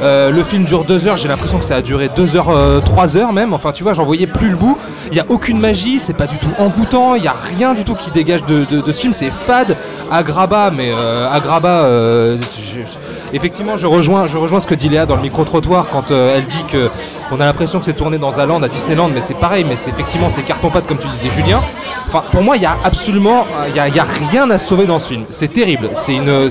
Euh, 0.01 0.31
le 0.31 0.43
film 0.43 0.63
dure 0.65 0.83
deux 0.83 1.07
heures, 1.07 1.17
j'ai 1.17 1.27
l'impression 1.27 1.57
que 1.59 1.65
ça 1.65 1.75
a 1.75 1.81
duré 1.81 2.09
deux 2.15 2.35
heures, 2.35 2.49
euh, 2.49 2.79
trois 2.81 3.17
heures 3.17 3.33
même. 3.33 3.53
Enfin, 3.53 3.71
tu 3.71 3.83
vois, 3.83 3.93
j'en 3.93 4.03
voyais 4.03 4.27
plus 4.27 4.49
le 4.49 4.55
bout. 4.55 4.77
Il 5.07 5.13
n'y 5.13 5.19
a 5.19 5.25
aucune 5.29 5.59
magie, 5.59 5.99
c'est 5.99 6.15
pas 6.15 6.27
du 6.27 6.37
tout 6.37 6.51
envoûtant, 6.59 7.15
il 7.15 7.21
n'y 7.21 7.27
a 7.27 7.35
rien 7.57 7.73
du 7.73 7.83
tout 7.83 7.95
qui 7.95 8.11
dégage 8.11 8.43
de, 8.45 8.65
ce 8.85 8.91
film. 8.99 9.13
C'est 9.13 9.31
fade, 9.31 9.75
Agraba, 10.11 10.71
mais 10.75 10.91
euh, 10.91 11.31
Agraba, 11.31 11.81
euh, 11.85 12.37
effectivement, 13.33 13.77
je 13.77 13.87
rejoins, 13.87 14.27
je 14.27 14.37
rejoins 14.37 14.59
ce 14.59 14.67
que 14.67 14.75
dit 14.75 14.89
Léa 14.89 15.05
dans 15.05 15.15
le 15.15 15.21
micro-trottoir 15.21 15.87
quand 15.89 16.11
elle 16.11 16.45
dit 16.45 16.63
que 16.71 16.89
on 17.31 17.39
a 17.41 17.45
l'impression 17.45 17.79
que 17.79 17.85
c'est 17.85 17.93
tourné 17.93 18.17
dans 18.17 18.39
un 18.39 18.45
land 18.45 18.61
à 18.63 18.69
Disneyland, 18.69 19.09
mais 19.13 19.21
c'est 19.21 19.33
pareil, 19.33 19.65
mais 19.67 19.75
c'est 19.75 19.89
effectivement 19.89 20.29
c'est 20.29 20.43
carton-pâte 20.43 20.87
comme 20.87 20.97
tu 20.97 21.07
disais, 21.07 21.29
Julien. 21.29 21.59
Enfin, 22.07 22.23
pour 22.31 22.41
moi, 22.41 22.55
il 22.55 22.63
y 22.63 22.65
a 22.65 22.77
absolument, 22.85 23.45
y 23.75 23.79
a, 23.79 24.05
rien 24.31 24.49
à 24.49 24.57
sauver 24.57 24.85
dans 24.85 24.99
ce 24.99 25.09
film. 25.09 25.23
C'est 25.29 25.51
terrible, 25.51 25.89
c'est 25.93 26.15
une, 26.15 26.49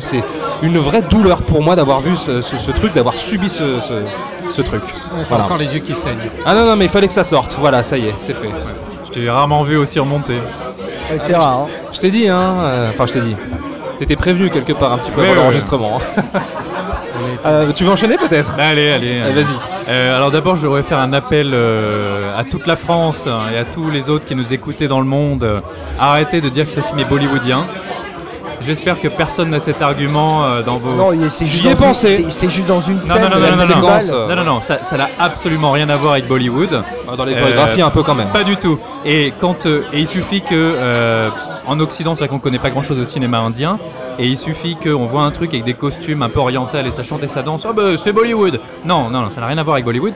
une 0.63 0.79
vraie 0.79 1.01
douleur 1.03 1.43
pour 1.43 1.63
moi 1.63 1.77
d'avoir 1.77 2.01
vu 2.03 2.15
ce, 2.17 2.43
ce- 2.43 2.71
truc, 2.73 2.93
d'avoir 2.93 3.15
subi 3.37 3.49
ce, 3.51 3.81
ce- 3.81 4.51
ce 4.51 4.63
truc. 4.63 4.83
T'as 4.83 5.25
Voilà. 5.29 5.45
encore 5.45 5.59
les 5.59 5.75
yeux 5.75 5.81
qui 5.81 5.95
saignent. 5.95 6.17
Ah 6.47 6.55
non, 6.55 6.65
non, 6.67 6.77
mais 6.77 6.87
il 6.87 6.91
fallait 6.91 7.07
que 7.09 7.13
ça 7.13 7.25
sorte. 7.25 7.57
Voilà, 7.61 7.83
ça 7.83 7.99
y 7.99 8.07
est, 8.07 8.15
c'est 8.19 8.35
fait. 8.35 8.49
Je 9.07 9.11
t'ai 9.13 9.29
rarement 9.31 9.63
vu 9.63 9.77
aussi 9.77 9.99
remonter. 10.01 10.35
Ouais, 11.11 11.19
c'est 11.19 11.37
rare. 11.37 11.61
hein. 11.61 11.67
Je 11.93 12.01
t'ai 12.01 12.11
dit, 12.11 12.29
hein. 12.29 12.55
euh, 12.63 12.91
Enfin, 12.91 13.07
je 13.07 13.13
t'ai 13.15 13.21
dit. 13.21 13.37
T'étais 13.99 14.17
prévenu 14.17 14.51
quelque 14.51 14.73
part 14.73 14.93
un 14.93 14.99
petit 14.99 15.11
peu 15.11 15.21
Ouais, 15.21 15.27
avant 15.29 15.37
ouais, 15.37 15.43
l'enregistrement. 15.43 15.99
hein. 16.25 16.41
Euh, 17.47 17.71
tu 17.73 17.85
veux 17.85 17.91
enchaîner 17.91 18.17
peut-être? 18.17 18.57
Allez, 18.59 18.91
allez. 18.91 19.21
Allez, 19.21 19.23
allez. 19.23 19.43
Vas-y. 19.43 19.55
Euh, 19.89 20.17
alors 20.17 20.31
d'abord, 20.31 20.57
je 20.57 20.67
voudrais 20.67 20.83
faire 20.83 20.99
un 20.99 21.13
appel 21.13 21.51
euh, 21.55 22.37
à 22.37 22.45
toute 22.45 22.67
la 22.67 22.77
France 22.77 23.27
hein, 23.29 23.43
et 23.55 23.59
à 23.59 23.65
tous 23.65 23.89
les 23.91 24.11
autres 24.11 24.27
qui 24.27 24.35
nous 24.35 24.53
écoutaient 24.53 24.89
dans 24.89 24.99
le 25.01 25.07
monde. 25.07 25.45
euh, 25.45 25.61
arrêtez 25.99 26.41
de 26.41 26.49
dire 26.49 26.67
que 26.67 26.73
ce 26.73 26.81
film 26.81 26.99
est 26.99 27.05
bollywoodien. 27.05 27.65
J'espère 28.61 29.01
que 29.01 29.09
personne 29.09 29.51
n'a 29.51 29.61
cet 29.61 29.83
argument 29.83 30.45
euh, 30.45 30.63
dans 30.63 30.77
vos... 30.79 30.93
Non, 30.93 31.13
il- 31.13 31.31
c'est 31.31 31.47
juste, 31.47 31.63
J'y 31.63 31.69
ai 31.69 31.75
dans 31.75 31.77
une- 31.81 31.87
pensé. 31.87 32.07
c'est- 32.25 32.31
c'est 32.31 32.51
juste 32.51 32.69
dans 32.69 32.81
une 32.81 32.97
Non, 32.97 33.01
scène. 33.03 33.23
non, 33.23 33.29
non, 33.31 33.37
de 33.37 33.43
la 33.43 33.51
non, 33.51 33.57
non, 33.57 33.67
non. 33.67 33.75
séquence. 33.75 34.11
euh, 34.13 34.29
Non, 34.29 34.37
non, 34.37 34.45
non, 34.55 34.63
ça 34.63 34.83
ça 34.85 34.97
n'a 34.97 35.09
absolument 35.19 35.71
rien 35.73 35.89
à 35.89 35.97
voir 35.97 36.13
avec 36.13 36.27
Bollywood. 36.29 36.83
Dans 37.17 37.25
les 37.25 37.35
chorégraphies, 37.35 37.83
un 37.83 37.91
peu 37.91 38.03
quand 38.03 38.15
même. 38.15 38.29
Pas 38.29 38.45
du 38.45 38.57
tout. 38.57 38.79
Et, 39.05 39.33
quand, 39.41 39.67
euh, 39.67 39.83
et 39.93 40.01
il 40.01 40.07
suffit 40.07 40.41
que, 40.43 40.49
euh, 40.55 41.29
en 41.67 41.79
Occident, 41.81 42.15
c'est 42.15 42.21
vrai 42.25 42.29
qu'on 42.29 42.39
connaît 42.39 42.59
pas 42.61 42.71
grand 42.71 42.83
chose 42.83 42.99
au 43.01 43.05
cinéma 43.05 43.39
indien, 43.39 43.79
et 44.19 44.27
il 44.27 44.39
suffit 44.39 44.77
qu'on 44.77 45.05
voit 45.07 45.23
un 45.23 45.31
truc 45.31 45.53
avec 45.53 45.65
des 45.65 45.75
costumes 45.75 46.23
un 46.23 46.29
peu 46.29 46.39
orientaux 46.41 46.79
et 46.79 46.91
ça 46.93 47.03
chante 47.03 47.23
et 47.25 47.29
ça 47.29 47.43
danse, 47.43 47.67
oh 47.69 47.73
bah 47.75 47.97
c'est 47.97 48.13
Bollywood 48.13 48.61
Non, 48.85 49.11
non, 49.11 49.21
non, 49.23 49.31
ça 49.31 49.41
n'a 49.41 49.49
rien 49.49 49.59
à 49.59 49.63
voir 49.63 49.75
avec 49.75 49.85
Bollywood. 49.85 50.13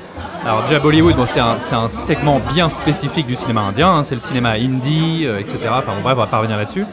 Alors 0.46 0.62
déjà 0.62 0.78
Bollywood, 0.78 1.16
bon, 1.16 1.24
c'est 1.26 1.40
un, 1.40 1.56
c'est 1.58 1.74
un 1.74 1.88
segment 1.88 2.40
bien 2.54 2.70
spécifique 2.70 3.26
du 3.26 3.36
cinéma 3.36 3.60
indien, 3.62 3.90
hein, 3.92 4.02
c'est 4.02 4.14
le 4.14 4.20
cinéma 4.20 4.52
hindi, 4.52 5.24
euh, 5.26 5.38
etc. 5.38 5.58
Enfin 5.70 5.92
bon, 5.96 6.02
bref, 6.02 6.14
on 6.16 6.20
va 6.20 6.26
pas 6.28 6.38
revenir 6.38 6.56
là-dessus. 6.56 6.86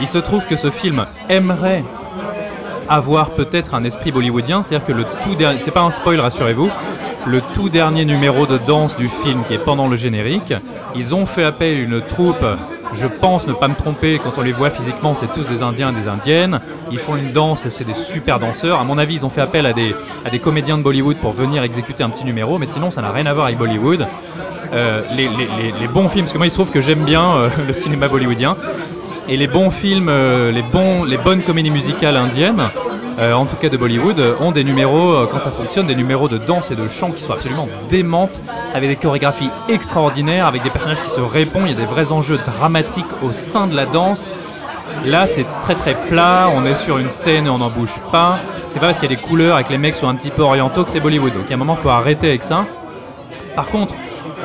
Il 0.00 0.08
se 0.08 0.18
trouve 0.18 0.46
que 0.46 0.56
ce 0.56 0.70
film 0.70 1.06
aimerait 1.28 1.84
avoir 2.88 3.30
peut-être 3.30 3.74
un 3.74 3.84
esprit 3.84 4.12
bollywoodien, 4.12 4.62
c'est-à-dire 4.62 4.86
que 4.86 4.92
le 4.92 5.04
tout 5.22 5.34
dernier, 5.34 5.60
c'est 5.60 5.70
pas 5.70 5.80
un 5.82 5.90
spoil, 5.90 6.20
rassurez-vous, 6.20 6.70
le 7.26 7.40
tout 7.54 7.70
dernier 7.70 8.04
numéro 8.04 8.46
de 8.46 8.58
danse 8.58 8.96
du 8.96 9.08
film 9.08 9.44
qui 9.44 9.54
est 9.54 9.58
pendant 9.58 9.88
le 9.88 9.96
générique, 9.96 10.52
ils 10.94 11.14
ont 11.14 11.24
fait 11.24 11.44
appel 11.44 11.76
à 11.78 11.80
une 11.80 12.00
troupe, 12.02 12.44
je 12.92 13.06
pense 13.06 13.46
ne 13.46 13.54
pas 13.54 13.68
me 13.68 13.74
tromper, 13.74 14.20
quand 14.22 14.32
on 14.36 14.42
les 14.42 14.52
voit 14.52 14.68
physiquement, 14.68 15.14
c'est 15.14 15.32
tous 15.32 15.48
des 15.48 15.62
Indiens 15.62 15.90
et 15.90 15.94
des 15.94 16.06
Indiennes, 16.08 16.60
ils 16.90 16.98
font 16.98 17.16
une 17.16 17.32
danse 17.32 17.64
et 17.64 17.70
c'est 17.70 17.84
des 17.84 17.94
super 17.94 18.38
danseurs, 18.38 18.78
à 18.80 18.84
mon 18.84 18.98
avis, 18.98 19.14
ils 19.14 19.24
ont 19.24 19.30
fait 19.30 19.40
appel 19.40 19.64
à 19.64 19.72
des, 19.72 19.94
à 20.26 20.28
des 20.30 20.38
comédiens 20.38 20.76
de 20.76 20.82
Bollywood 20.82 21.16
pour 21.16 21.32
venir 21.32 21.62
exécuter 21.62 22.02
un 22.02 22.10
petit 22.10 22.24
numéro, 22.24 22.58
mais 22.58 22.66
sinon 22.66 22.90
ça 22.90 23.00
n'a 23.00 23.10
rien 23.12 23.24
à 23.26 23.32
voir 23.32 23.46
avec 23.46 23.56
Bollywood. 23.56 24.06
Euh, 24.72 25.02
les, 25.14 25.28
les- 25.28 25.72
les- 25.80 25.88
bons 25.88 26.08
films, 26.08 26.24
parce 26.24 26.32
que 26.32 26.38
moi 26.38 26.46
il 26.46 26.50
se 26.50 26.56
trouve 26.56 26.70
que 26.70 26.80
j'aime 26.80 27.04
bien 27.04 27.22
euh, 27.22 27.48
le 27.66 27.72
cinéma 27.72 28.08
bollywoodien, 28.08 28.56
et 29.28 29.36
les 29.36 29.46
bons 29.46 29.70
films, 29.70 30.08
euh, 30.08 30.52
les, 30.52 30.62
bons, 30.62 31.04
les 31.04 31.16
bonnes 31.16 31.42
comédies 31.42 31.70
musicales 31.70 32.16
indiennes, 32.16 32.68
euh, 33.18 33.32
en 33.32 33.46
tout 33.46 33.56
cas 33.56 33.68
de 33.68 33.76
Bollywood, 33.76 34.20
ont 34.40 34.52
des 34.52 34.64
numéros, 34.64 35.12
euh, 35.12 35.28
quand 35.30 35.38
ça 35.38 35.50
fonctionne, 35.50 35.86
des 35.86 35.94
numéros 35.94 36.28
de 36.28 36.38
danse 36.38 36.70
et 36.70 36.76
de 36.76 36.88
chant 36.88 37.10
qui 37.10 37.22
sont 37.22 37.32
absolument 37.32 37.68
démentes, 37.88 38.42
avec 38.74 38.88
des 38.88 38.96
chorégraphies 38.96 39.50
extraordinaires, 39.68 40.46
avec 40.46 40.62
des 40.62 40.70
personnages 40.70 41.02
qui 41.02 41.10
se 41.10 41.20
répondent, 41.20 41.64
il 41.66 41.70
y 41.70 41.76
a 41.76 41.78
des 41.78 41.86
vrais 41.86 42.12
enjeux 42.12 42.38
dramatiques 42.38 43.06
au 43.22 43.32
sein 43.32 43.66
de 43.66 43.74
la 43.74 43.86
danse. 43.86 44.34
Là, 45.06 45.26
c'est 45.26 45.46
très 45.60 45.74
très 45.74 45.94
plat, 45.94 46.50
on 46.54 46.66
est 46.66 46.74
sur 46.74 46.98
une 46.98 47.10
scène 47.10 47.46
et 47.46 47.50
on 47.50 47.58
n'en 47.58 47.70
bouge 47.70 47.98
pas. 48.12 48.38
C'est 48.66 48.80
pas 48.80 48.86
parce 48.86 48.98
qu'il 48.98 49.10
y 49.10 49.14
a 49.14 49.16
des 49.16 49.22
couleurs 49.22 49.58
et 49.58 49.64
que 49.64 49.70
les 49.70 49.78
mecs 49.78 49.96
sont 49.96 50.08
un 50.08 50.14
petit 50.14 50.30
peu 50.30 50.42
orientaux 50.42 50.84
que 50.84 50.90
c'est 50.90 51.00
Bollywood. 51.00 51.32
Donc 51.32 51.50
à 51.50 51.54
un 51.54 51.56
moment, 51.56 51.76
il 51.78 51.82
faut 51.82 51.88
arrêter 51.88 52.28
avec 52.28 52.42
ça. 52.42 52.66
Par 53.56 53.66
contre, 53.66 53.94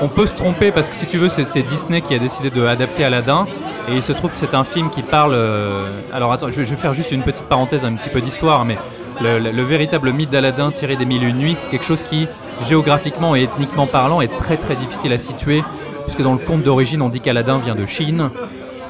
on 0.02 0.08
peut 0.08 0.26
se 0.26 0.34
tromper 0.34 0.72
parce 0.72 0.90
que 0.90 0.96
si 0.96 1.08
tu 1.08 1.18
veux, 1.18 1.30
c'est 1.30 1.64
Disney 1.64 2.02
qui 2.02 2.14
a 2.16 2.20
décidé 2.20 2.50
de 2.50 2.66
adapter 2.66 3.04
Aladdin. 3.04 3.46
Et 3.88 3.96
il 3.96 4.04
se 4.04 4.12
trouve 4.12 4.32
que 4.32 4.40
c'est 4.40 4.54
un 4.54 4.64
film 4.64 4.90
qui 4.90 5.02
parle. 5.02 5.34
euh, 5.34 5.90
Alors 6.14 6.32
attends, 6.32 6.52
je, 6.52 6.62
vais 6.62 6.76
faire 6.76 6.94
juste 6.94 7.12
une 7.12 7.24
petite 7.24 7.46
parenthèse, 7.46 7.84
un 7.84 7.96
petit 7.96 8.10
peu 8.10 8.22
d'histoire, 8.22 8.66
mais 8.66 8.78
le 9.22 9.64
véritable 9.64 10.14
mythe 10.14 10.30
d'Aladin 10.30 10.72
tiré 10.72 10.96
des 10.96 11.06
Mille 11.06 11.24
et 11.24 11.28
une 11.28 11.38
nuits, 11.38 11.56
c'est 11.56 11.70
quelque 11.70 11.86
chose 11.86 12.04
qui, 12.04 12.28
géographiquement 12.64 13.36
et 13.36 13.44
ethniquement 13.44 13.88
parlant, 13.88 14.22
est 14.22 14.36
très 14.36 14.58
très 14.58 14.76
difficile 14.76 15.12
à 15.14 15.20
situer. 15.20 15.64
Puisque 16.04 16.22
dans 16.22 16.34
le 16.34 16.40
conte 16.40 16.64
d'origine, 16.64 17.02
on 17.02 17.10
dit 17.10 17.20
qu'Aladin 17.20 17.60
vient 17.60 17.76
de 17.76 17.86
Chine. 17.86 18.30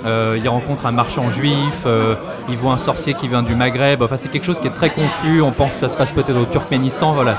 Euh, 0.06 0.38
il 0.42 0.48
rencontre 0.48 0.86
un 0.86 0.92
marchand 0.92 1.30
juif, 1.30 1.84
euh, 1.86 2.16
il 2.48 2.58
voit 2.58 2.74
un 2.74 2.78
sorcier 2.78 3.14
qui 3.14 3.28
vient 3.28 3.44
du 3.44 3.56
Maghreb. 3.56 4.02
Enfin, 4.02 4.18
c'est 4.18 4.30
quelque 4.30 4.46
chose 4.46 4.60
qui 4.60 4.68
est 4.68 4.74
très 4.74 4.92
confus. 4.92 5.42
On 5.42 5.52
pense 5.52 5.74
que 5.74 5.80
ça 5.80 5.90
se 5.90 5.98
passe 5.98 6.12
peut-être 6.12 6.38
au 6.38 6.46
Turkménistan. 6.46 7.14
Voilà. 7.14 7.36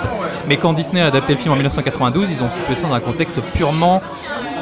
Mais 0.47 0.57
quand 0.57 0.73
Disney 0.73 1.01
a 1.01 1.07
adapté 1.07 1.33
le 1.35 1.39
film 1.39 1.53
en 1.53 1.57
1992, 1.57 2.31
ils 2.31 2.43
ont 2.43 2.51
situé 2.51 2.75
ça 2.75 2.87
dans 2.89 2.95
un 2.95 3.01
contexte 3.01 3.41
purement 3.55 4.03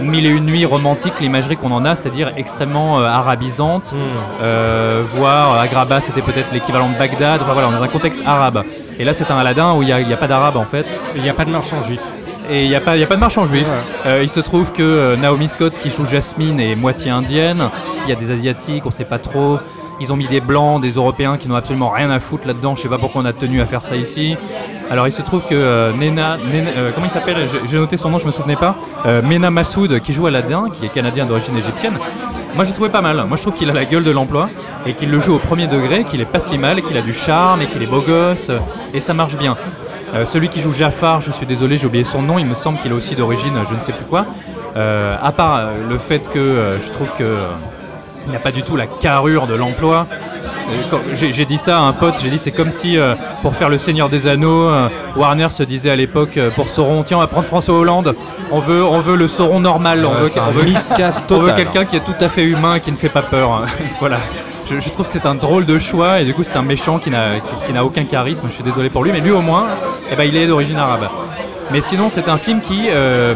mille 0.01 0.26
et 0.26 0.30
une 0.30 0.46
nuits 0.46 0.64
romantique, 0.64 1.14
l'imagerie 1.20 1.57
qu'on 1.57 1.72
en 1.72 1.84
a, 1.84 1.94
c'est-à-dire 1.94 2.32
extrêmement 2.36 2.99
euh, 3.01 3.05
arabisante, 3.05 3.94
euh, 4.42 5.03
voire 5.14 5.59
Agrabah, 5.59 6.01
c'était 6.01 6.22
peut-être 6.22 6.53
l'équivalent 6.53 6.88
de 6.88 6.96
Bagdad. 6.96 7.40
Enfin 7.42 7.53
voilà, 7.53 7.68
on 7.68 7.72
est 7.72 7.78
dans 7.78 7.82
un 7.82 7.88
contexte 7.88 8.22
arabe. 8.26 8.64
Et 8.99 9.05
là, 9.05 9.14
c'est 9.14 9.30
un 9.30 9.38
Aladdin 9.38 9.74
où 9.74 9.82
il 9.82 9.86
n'y 9.86 9.92
a, 9.92 9.96
a 9.96 10.16
pas 10.16 10.26
d'arabe 10.26 10.57
en 10.57 10.64
fait. 10.64 10.94
Il 11.16 11.22
n'y 11.22 11.28
a 11.28 11.34
pas 11.34 11.44
de 11.44 11.51
marchand 11.51 11.80
juif. 11.82 12.03
Et 12.51 12.64
il 12.64 12.68
n'y 12.68 12.74
a, 12.74 12.80
pas- 12.80 12.96
y 12.96 13.03
a 13.03 13.07
pas 13.07 13.14
de 13.16 13.20
marchand 13.20 13.44
juif. 13.46 13.66
Euh, 14.07 14.20
il 14.22 14.28
se 14.28 14.40
trouve 14.40 14.72
que 14.72 14.82
euh, 14.82 15.16
Naomi 15.16 15.49
Scott, 15.49 15.78
qui 15.78 15.90
joue 15.90 16.07
Jasmine, 16.07 16.59
est 16.61 16.76
moitié 16.76 17.11
indienne. 17.11 17.68
Il 18.05 18.09
y 18.09 18.12
a 18.12 18.16
des 18.16 18.30
Asiatiques, 18.30 18.86
on 18.86 18.90
sait 18.90 19.05
pas 19.05 19.18
trop. 19.18 19.59
Ils 20.01 20.12
ont 20.12 20.16
mis 20.16 20.28
des 20.28 20.40
Blancs, 20.40 20.80
des 20.80 20.92
Européens 20.92 21.36
qui 21.36 21.49
n'ont 21.49 21.57
absolument 21.57 21.90
rien 21.90 22.09
à 22.11 22.20
foutre 22.20 22.46
là-dedans. 22.46 22.76
Je 22.76 22.82
sais 22.82 22.88
pas 22.88 22.99
pourquoi 22.99 23.20
on 23.22 23.24
a 23.24 23.32
tenu 23.32 23.61
à 23.61 23.66
faire 23.66 23.84
ça 23.84 23.96
ici. 23.96 24.36
Alors 24.90 25.07
il 25.07 25.12
se 25.12 25.20
trouve 25.22 25.42
que 25.44 25.55
euh, 25.55 25.92
Nena, 25.92 26.36
Nena- 26.38 26.70
euh, 26.76 26.90
comment 26.94 27.07
il 27.07 27.11
s'appelle? 27.12 27.36
J'ai- 27.66 27.78
noté 27.78 27.96
son 27.96 28.09
nom, 28.11 28.18
je 28.18 28.26
me 28.26 28.32
souvenais 28.32 28.57
pas. 28.57 28.76
Mena 29.05 29.51
Massoud, 29.51 30.01
qui 30.01 30.12
joue 30.12 30.26
Aladdin, 30.26 30.68
qui 30.72 30.86
est 30.86 30.88
canadien 30.88 31.26
d'origine 31.26 31.57
égyptienne. 31.57 31.94
Moi 32.55 32.64
j'ai 32.64 32.72
trouvé 32.72 32.88
pas 32.88 33.03
mal. 33.03 33.16
Moi 33.28 33.36
je 33.36 33.42
trouve 33.42 33.55
qu'il 33.55 33.68
a 33.68 33.72
la 33.72 33.84
gueule 33.84 34.05
de 34.05 34.11
l'emploi 34.11 34.49
et 34.86 34.94
qu'il 34.94 35.11
le 35.11 35.20
joue 35.20 35.34
au 35.34 35.38
premier 35.38 35.66
degré, 35.66 36.05
qu'il 36.05 36.20
est 36.20 36.24
pas 36.24 36.40
si 36.40 36.57
mal, 36.59 36.80
qu'il 36.82 36.96
a 36.96 37.03
du 37.03 37.12
charme 37.12 37.61
et 37.62 37.66
qu'il 37.66 37.82
est 37.82 37.86
beau 37.86 38.01
gosse 38.01 38.51
et 38.94 39.01
ça 39.01 39.12
marche 39.14 39.36
bien. 39.36 39.57
Euh, 40.14 40.24
celui 40.26 40.48
qui 40.48 40.61
joue 40.61 40.72
Jafar, 40.72 41.20
je 41.20 41.30
suis 41.32 41.46
désolé, 41.46 41.76
j'ai 41.76 41.86
oublié 41.86 42.04
son 42.04 42.22
nom, 42.22 42.38
il 42.38 42.46
me 42.46 42.54
semble 42.54 42.78
qu'il 42.78 42.90
est 42.92 42.94
aussi 42.94 43.14
d'origine 43.14 43.54
je 43.68 43.74
ne 43.74 43.80
sais 43.80 43.92
plus 43.92 44.04
quoi. 44.06 44.24
Euh, 44.76 45.16
à 45.22 45.32
part 45.32 45.56
euh, 45.56 45.68
le 45.88 45.98
fait 45.98 46.28
que 46.30 46.78
je 46.80 46.90
trouve 46.92 47.12
que 47.14 47.36
il 48.26 48.32
n'a 48.32 48.38
pas 48.38 48.50
du 48.52 48.62
tout 48.62 48.76
la 48.76 48.86
carrure 48.86 49.46
de 49.46 49.54
l'emploi. 49.54 50.06
J'ai 51.14 51.44
dit 51.46 51.56
ça 51.56 51.78
à 51.78 51.80
un 51.82 51.92
pote, 51.94 52.16
j'ai 52.22 52.28
dit 52.28 52.38
c'est 52.38 52.52
comme 52.52 52.70
si 52.72 52.98
euh, 52.98 53.14
pour 53.42 53.54
faire 53.54 53.70
le 53.70 53.78
Seigneur 53.78 54.11
des 54.11 54.26
Anneaux, 54.26 54.68
euh, 54.68 54.88
Warner 55.16 55.48
se 55.50 55.62
disait 55.62 55.88
à 55.90 55.96
l'époque 55.96 56.36
euh, 56.36 56.50
pour 56.50 56.68
Sauron, 56.68 57.02
tiens 57.04 57.16
on 57.16 57.20
va 57.20 57.26
prendre 57.26 57.46
François 57.46 57.74
Hollande, 57.78 58.14
on 58.50 58.59
veut, 58.61 58.84
on 58.84 59.00
veut 59.00 59.16
le 59.16 59.28
Sauron 59.28 59.61
normal, 59.61 60.04
on 60.04 60.11
veut, 60.24 60.28
on 60.48 60.52
veut- 60.52 60.62
on 61.36 61.38
quelqu'un 61.56 61.84
qui 61.86 61.96
est 61.96 62.04
tout 62.04 62.14
à 62.20 62.28
fait 62.28 62.44
humain 62.44 62.74
et 62.74 62.80
qui 62.80 62.90
ne 62.92 62.96
fait 62.96 63.09
pas 63.09 63.22
peur. 63.22 63.64
voilà. 64.00 64.18
Je, 64.70 64.90
trouve 64.90 65.06
que 65.06 65.12
c'est 65.14 65.26
un 65.26 65.34
drôle 65.34 65.64
de 65.64 65.78
choix 65.78 66.20
et 66.20 66.24
du 66.24 66.34
coup 66.34 66.44
c'est 66.44 66.56
un 66.56 66.62
méchant 66.62 66.98
qui 66.98 67.10
n'a 67.10 67.84
aucun 67.84 68.04
charisme. 68.04 68.46
Je 68.48 68.54
suis 68.54 68.62
désolé 68.62 68.90
pour 68.90 69.02
lui, 69.02 69.12
mais 69.12 69.20
lui 69.20 69.30
au 69.30 69.40
moins, 69.40 69.66
eh 70.12 70.16
ben, 70.16 70.24
il 70.24 70.36
est 70.36 70.46
d'origine 70.46 70.76
arabe. 70.76 71.08
Mais 71.70 71.80
sinon 71.80 72.10
c'est 72.10 72.28
un 72.28 72.38
film 72.38 72.60
qui 72.60 72.88
euh, 72.90 73.34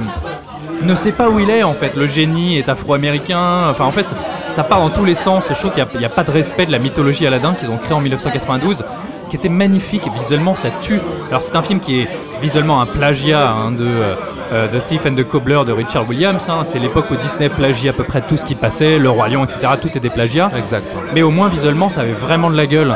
ne 0.83 0.95
sait 0.95 1.13
pas 1.13 1.31
où 1.31 1.39
il 1.39 1.49
est 1.49 1.63
en 1.63 1.75
fait. 1.75 1.97
Le 1.97 2.07
génie 2.07 2.59
est 2.59 2.69
afro-américain. 2.69 3.69
Enfin 3.71 3.85
en 3.85 3.91
fait 3.93 4.15
ça- 4.49 4.65
part 4.65 4.81
dans 4.81 4.91
tous 4.91 5.05
les 5.05 5.15
sens. 5.15 5.49
Je 5.49 5.55
trouve 5.55 5.73
qu'il 5.73 5.87
n'y 5.99 6.05
a, 6.05 6.09
pas 6.11 6.25
de 6.25 6.31
respect 6.31 6.67
de 6.67 6.73
la 6.73 6.79
mythologie 6.79 7.27
Aladdin 7.27 7.55
qu'ils 7.55 7.71
ont 7.71 7.79
créée 7.79 7.95
en 7.95 8.01
1992 8.01 8.85
qui 9.33 9.37
était 9.37 9.49
magnifique 9.49 10.03
visuellement 10.13 10.55
ça 10.55 10.69
tue. 10.83 11.01
Alors 11.29 11.43
c'est 11.43 11.57
un 11.57 11.63
film 11.63 11.81
qui 11.81 12.01
est 12.01 12.09
visuellement 12.43 12.83
un 12.83 12.87
plagiat 12.87 13.51
hein, 13.51 13.71
de 13.71 13.87
euh, 13.87 14.15
euh, 14.53 14.69
The 14.69 14.85
Thief 14.85 15.07
and 15.07 15.15
the 15.15 15.27
Cobbler 15.27 15.61
de 15.67 15.73
Richard 15.73 16.07
Williams 16.07 16.51
hein. 16.51 16.65
c'est 16.65 16.79
l'époque 16.79 17.07
où 17.11 17.17
Disney 17.17 17.49
plagie 17.49 17.89
à 17.89 17.95
peu 17.95 18.05
près 18.05 18.21
tout 18.21 18.37
ce 18.37 18.45
qui 18.45 18.55
passait 18.55 18.99
Le 18.99 19.09
Roi 19.09 19.31
Lion 19.31 19.43
etc 19.43 19.73
tout 19.81 19.89
est 19.97 20.01
des 20.01 20.11
plagiats. 20.11 20.51
Exact 20.55 20.85
mais 21.15 21.23
au 21.23 21.31
moins 21.31 21.49
visuellement 21.49 21.89
ça 21.89 22.03
avait 22.03 22.13
vraiment 22.13 22.51
de 22.51 22.57
la 22.59 22.67
gueule 22.67 22.95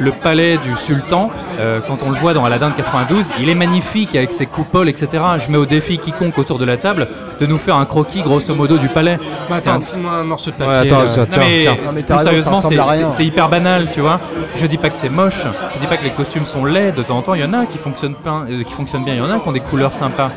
le 0.00 0.10
palais 0.12 0.56
du 0.58 0.74
sultan, 0.76 1.30
euh, 1.60 1.78
quand 1.86 2.02
on 2.02 2.10
le 2.10 2.16
voit 2.16 2.32
dans 2.34 2.44
Aladdin 2.44 2.70
de 2.70 2.74
92, 2.74 3.30
il 3.38 3.48
est 3.48 3.54
magnifique 3.54 4.16
avec 4.16 4.32
ses 4.32 4.46
coupoles, 4.46 4.88
etc. 4.88 5.22
Je 5.38 5.50
mets 5.50 5.58
au 5.58 5.66
défi 5.66 5.98
quiconque 5.98 6.38
autour 6.38 6.58
de 6.58 6.64
la 6.64 6.76
table 6.78 7.06
de 7.40 7.46
nous 7.46 7.58
faire 7.58 7.76
un 7.76 7.84
croquis 7.84 8.22
grosso 8.22 8.54
modo 8.54 8.78
du 8.78 8.88
palais. 8.88 9.18
Bah, 9.48 9.56
C'est 9.58 9.68
attends, 9.68 9.78
un- 9.78 9.80
file-moi 9.82 10.12
un 10.12 10.24
morceau 10.24 10.50
de 10.50 10.56
Ouais, 10.64 10.66
papier. 10.66 10.90
attends, 10.92 11.02
euh, 11.02 11.06
ça- 11.06 11.20
non, 11.20 11.26
mais, 11.38 11.58
tiens. 11.60 11.72
Non, 11.72 11.78
mais 11.86 11.92
plus 11.92 12.02
t'as 12.04 12.16
raison, 12.16 12.22
sérieusement, 12.24 13.10
c'est- 13.10 13.24
hyper 13.24 13.48
banal, 13.48 13.88
tu 13.92 14.00
vois. 14.00 14.20
Je 14.54 14.66
dis 14.66 14.78
pas 14.78 14.88
que 14.90 14.96
c'est 14.96 15.08
moche, 15.10 15.44
je 15.72 15.78
dis 15.78 15.86
pas 15.86 15.96
que 15.98 16.04
les 16.04 16.10
costumes 16.10 16.46
sont 16.46 16.64
laids, 16.64 16.92
de 16.92 17.02
temps 17.02 17.18
en 17.18 17.22
temps, 17.22 17.34
il 17.34 17.42
y 17.42 17.44
en 17.44 17.52
a 17.52 17.66
qui 17.66 17.76
fonctionnent, 17.78 18.14
pas, 18.14 18.44
euh, 18.50 18.62
qui 18.64 18.72
fonctionnent 18.72 19.04
bien, 19.04 19.14
il 19.14 19.18
y 19.18 19.22
en 19.22 19.30
a 19.30 19.38
qui 19.38 19.48
ont 19.48 19.52
des 19.52 19.60
couleurs 19.60 19.92
sympas. 19.92 20.30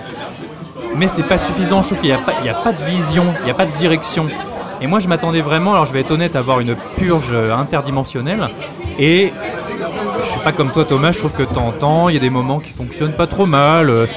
Mais 0.96 1.08
c'est 1.08 1.24
pas 1.24 1.38
suffisant, 1.40 1.82
je 1.82 1.88
trouve 1.88 2.00
qu'il 2.00 2.10
n'y 2.10 2.16
a, 2.16 2.20
pas- 2.20 2.34
il 2.42 2.46
y 2.46 2.50
a 2.50 2.54
pas 2.54 2.72
de 2.72 2.84
vision, 2.84 3.26
il 3.40 3.46
n'y 3.46 3.52
a 3.52 3.56
pas 3.56 3.66
de 3.66 3.72
direction. 3.72 4.28
Et 4.82 4.88
moi, 4.88 5.00
je 5.00 5.08
m'attendais 5.08 5.42
vraiment, 5.42 5.74
alors 5.74 5.86
je 5.86 5.94
vais 5.94 6.02
être 6.02 6.12
honnête, 6.12 6.36
à 6.36 6.40
avoir 6.40 6.60
une 6.60 6.76
purge 6.98 7.32
euh, 7.34 7.56
interdimensionnelle. 7.56 8.50
Et 9.00 9.32
je 10.22 10.26
suis 10.26 10.40
pas 10.40 10.52
comme 10.52 10.72
toi, 10.72 10.86
Thomas, 10.86 11.12
je 11.12 11.20
trouve 11.20 11.34
que 11.34 11.44
de 11.44 11.48
temps 11.54 11.68
en 11.68 11.72
temps, 11.72 12.10
il 12.10 12.16
y 12.16 12.18
a 12.18 12.22
des 12.22 12.30
moments 12.30 12.60
qui 12.60 12.72
fonctionnent 12.72 13.14
pas 13.14 13.28
trop 13.28 13.46
mal. 13.46 13.90
euh, 13.90 14.08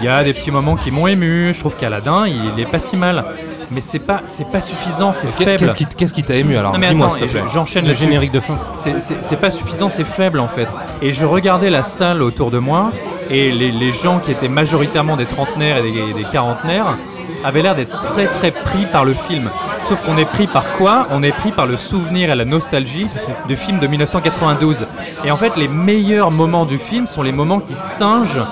Il 0.00 0.04
y 0.04 0.08
a 0.08 0.22
des 0.24 0.34
petits 0.34 0.50
moments 0.50 0.76
qui 0.76 0.90
m'ont 0.90 1.06
ému. 1.06 1.52
Je 1.54 1.60
trouve 1.60 1.74
qu'Aladin, 1.76 2.26
il 2.26 2.60
est 2.60 2.66
pas 2.70 2.78
si 2.78 2.96
mal. 2.96 3.24
Mais 3.72 3.80
c'est 3.80 3.98
pas, 3.98 4.20
c'est 4.26 4.46
pas 4.48 4.60
suffisant, 4.60 5.10
c'est 5.12 5.26
faible. 5.26 5.56
Qu'est-ce 5.58 5.74
qui 5.74 5.86
qu'est-ce 5.86 6.14
qui 6.14 6.22
t'a 6.22 6.36
ému 6.36 6.56
alors 6.56 6.72
Dis-moi 6.78 7.06
attends, 7.08 7.16
s'il 7.18 7.26
te 7.26 7.32
plaît. 7.32 7.42
je- 7.48 7.52
j'enchaîne 7.52 7.84
le 7.88 7.94
générique 7.94 8.30
de 8.30 8.38
fin. 8.38 8.58
C'est- 8.76 9.36
pas 9.40 9.50
suffisant, 9.50 9.88
c'est 9.90 10.04
faible 10.04 10.38
en 10.38 10.46
fait. 10.46 10.68
Et 11.02 11.12
je 11.12 11.26
regardais 11.26 11.68
la 11.70 11.82
salle 11.82 12.22
autour 12.22 12.52
de 12.52 12.58
moi 12.58 12.92
et 13.28 13.50
les, 13.50 13.72
les 13.72 13.92
gens 13.92 14.20
qui 14.20 14.30
étaient 14.30 14.46
majoritairement 14.48 15.16
des 15.16 15.26
trentenaires 15.26 15.78
et 15.78 15.82
des, 15.90 16.12
des 16.14 16.28
quarantenaires 16.30 16.96
avaient 17.44 17.62
l'air 17.62 17.74
d'être 17.74 18.00
très 18.02 18.26
très 18.26 18.50
pris 18.50 18.86
par 18.86 19.04
le 19.04 19.14
film. 19.14 19.48
Sauf 19.88 20.00
qu'on 20.02 20.16
est 20.18 20.24
pris 20.24 20.46
par 20.46 20.72
quoi? 20.72 21.06
On 21.10 21.22
est 21.22 21.32
pris 21.32 21.52
par 21.52 21.66
le 21.66 21.76
souvenir 21.76 22.30
et 22.30 22.34
la 22.34 22.44
nostalgie 22.44 23.06
du 23.48 23.56
film 23.56 23.78
de 23.78 23.86
1992. 23.86 24.86
Et 25.24 25.30
en 25.30 25.36
fait, 25.36 25.56
les 25.56 25.68
meilleurs 25.68 26.30
moments 26.30 26.64
du 26.66 26.78
film 26.78 27.06
sont 27.06 27.22
les 27.22 27.32
moments 27.32 27.60
qui 27.60 27.74
singent 27.74 28.42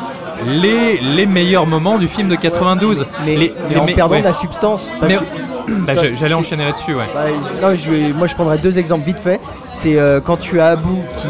les, 0.46 0.98
les 0.98 1.26
meilleurs 1.26 1.66
moments 1.66 1.98
du 1.98 2.06
film 2.08 2.28
de 2.28 2.36
92. 2.36 3.06
Mais, 3.24 3.36
Les- 3.36 3.54
mais 3.68 3.74
les 3.74 3.80
en 3.80 3.84
me- 3.86 3.92
perdant 3.94 4.14
ouais. 4.14 4.20
de 4.20 4.24
la 4.26 4.34
substance. 4.34 4.90
parce 5.00 5.12
Mais- 5.12 5.18
que- 5.18 5.24
Bah, 5.86 5.94
je- 5.94 6.14
J'allais 6.14 6.34
enchaîner 6.34 6.66
là-dessus, 6.66 6.94
ouais. 6.94 7.06
Bah, 7.14 7.22
non, 7.62 7.74
je 7.74 8.12
moi 8.12 8.26
je 8.26 8.34
prendrais 8.34 8.58
deux 8.58 8.78
exemples 8.78 9.06
vite 9.06 9.18
fait. 9.18 9.40
C'est 9.70 9.98
euh, 9.98 10.20
quand 10.20 10.36
tu 10.36 10.60
as 10.60 10.66
Abu 10.68 10.90
qui 11.16 11.28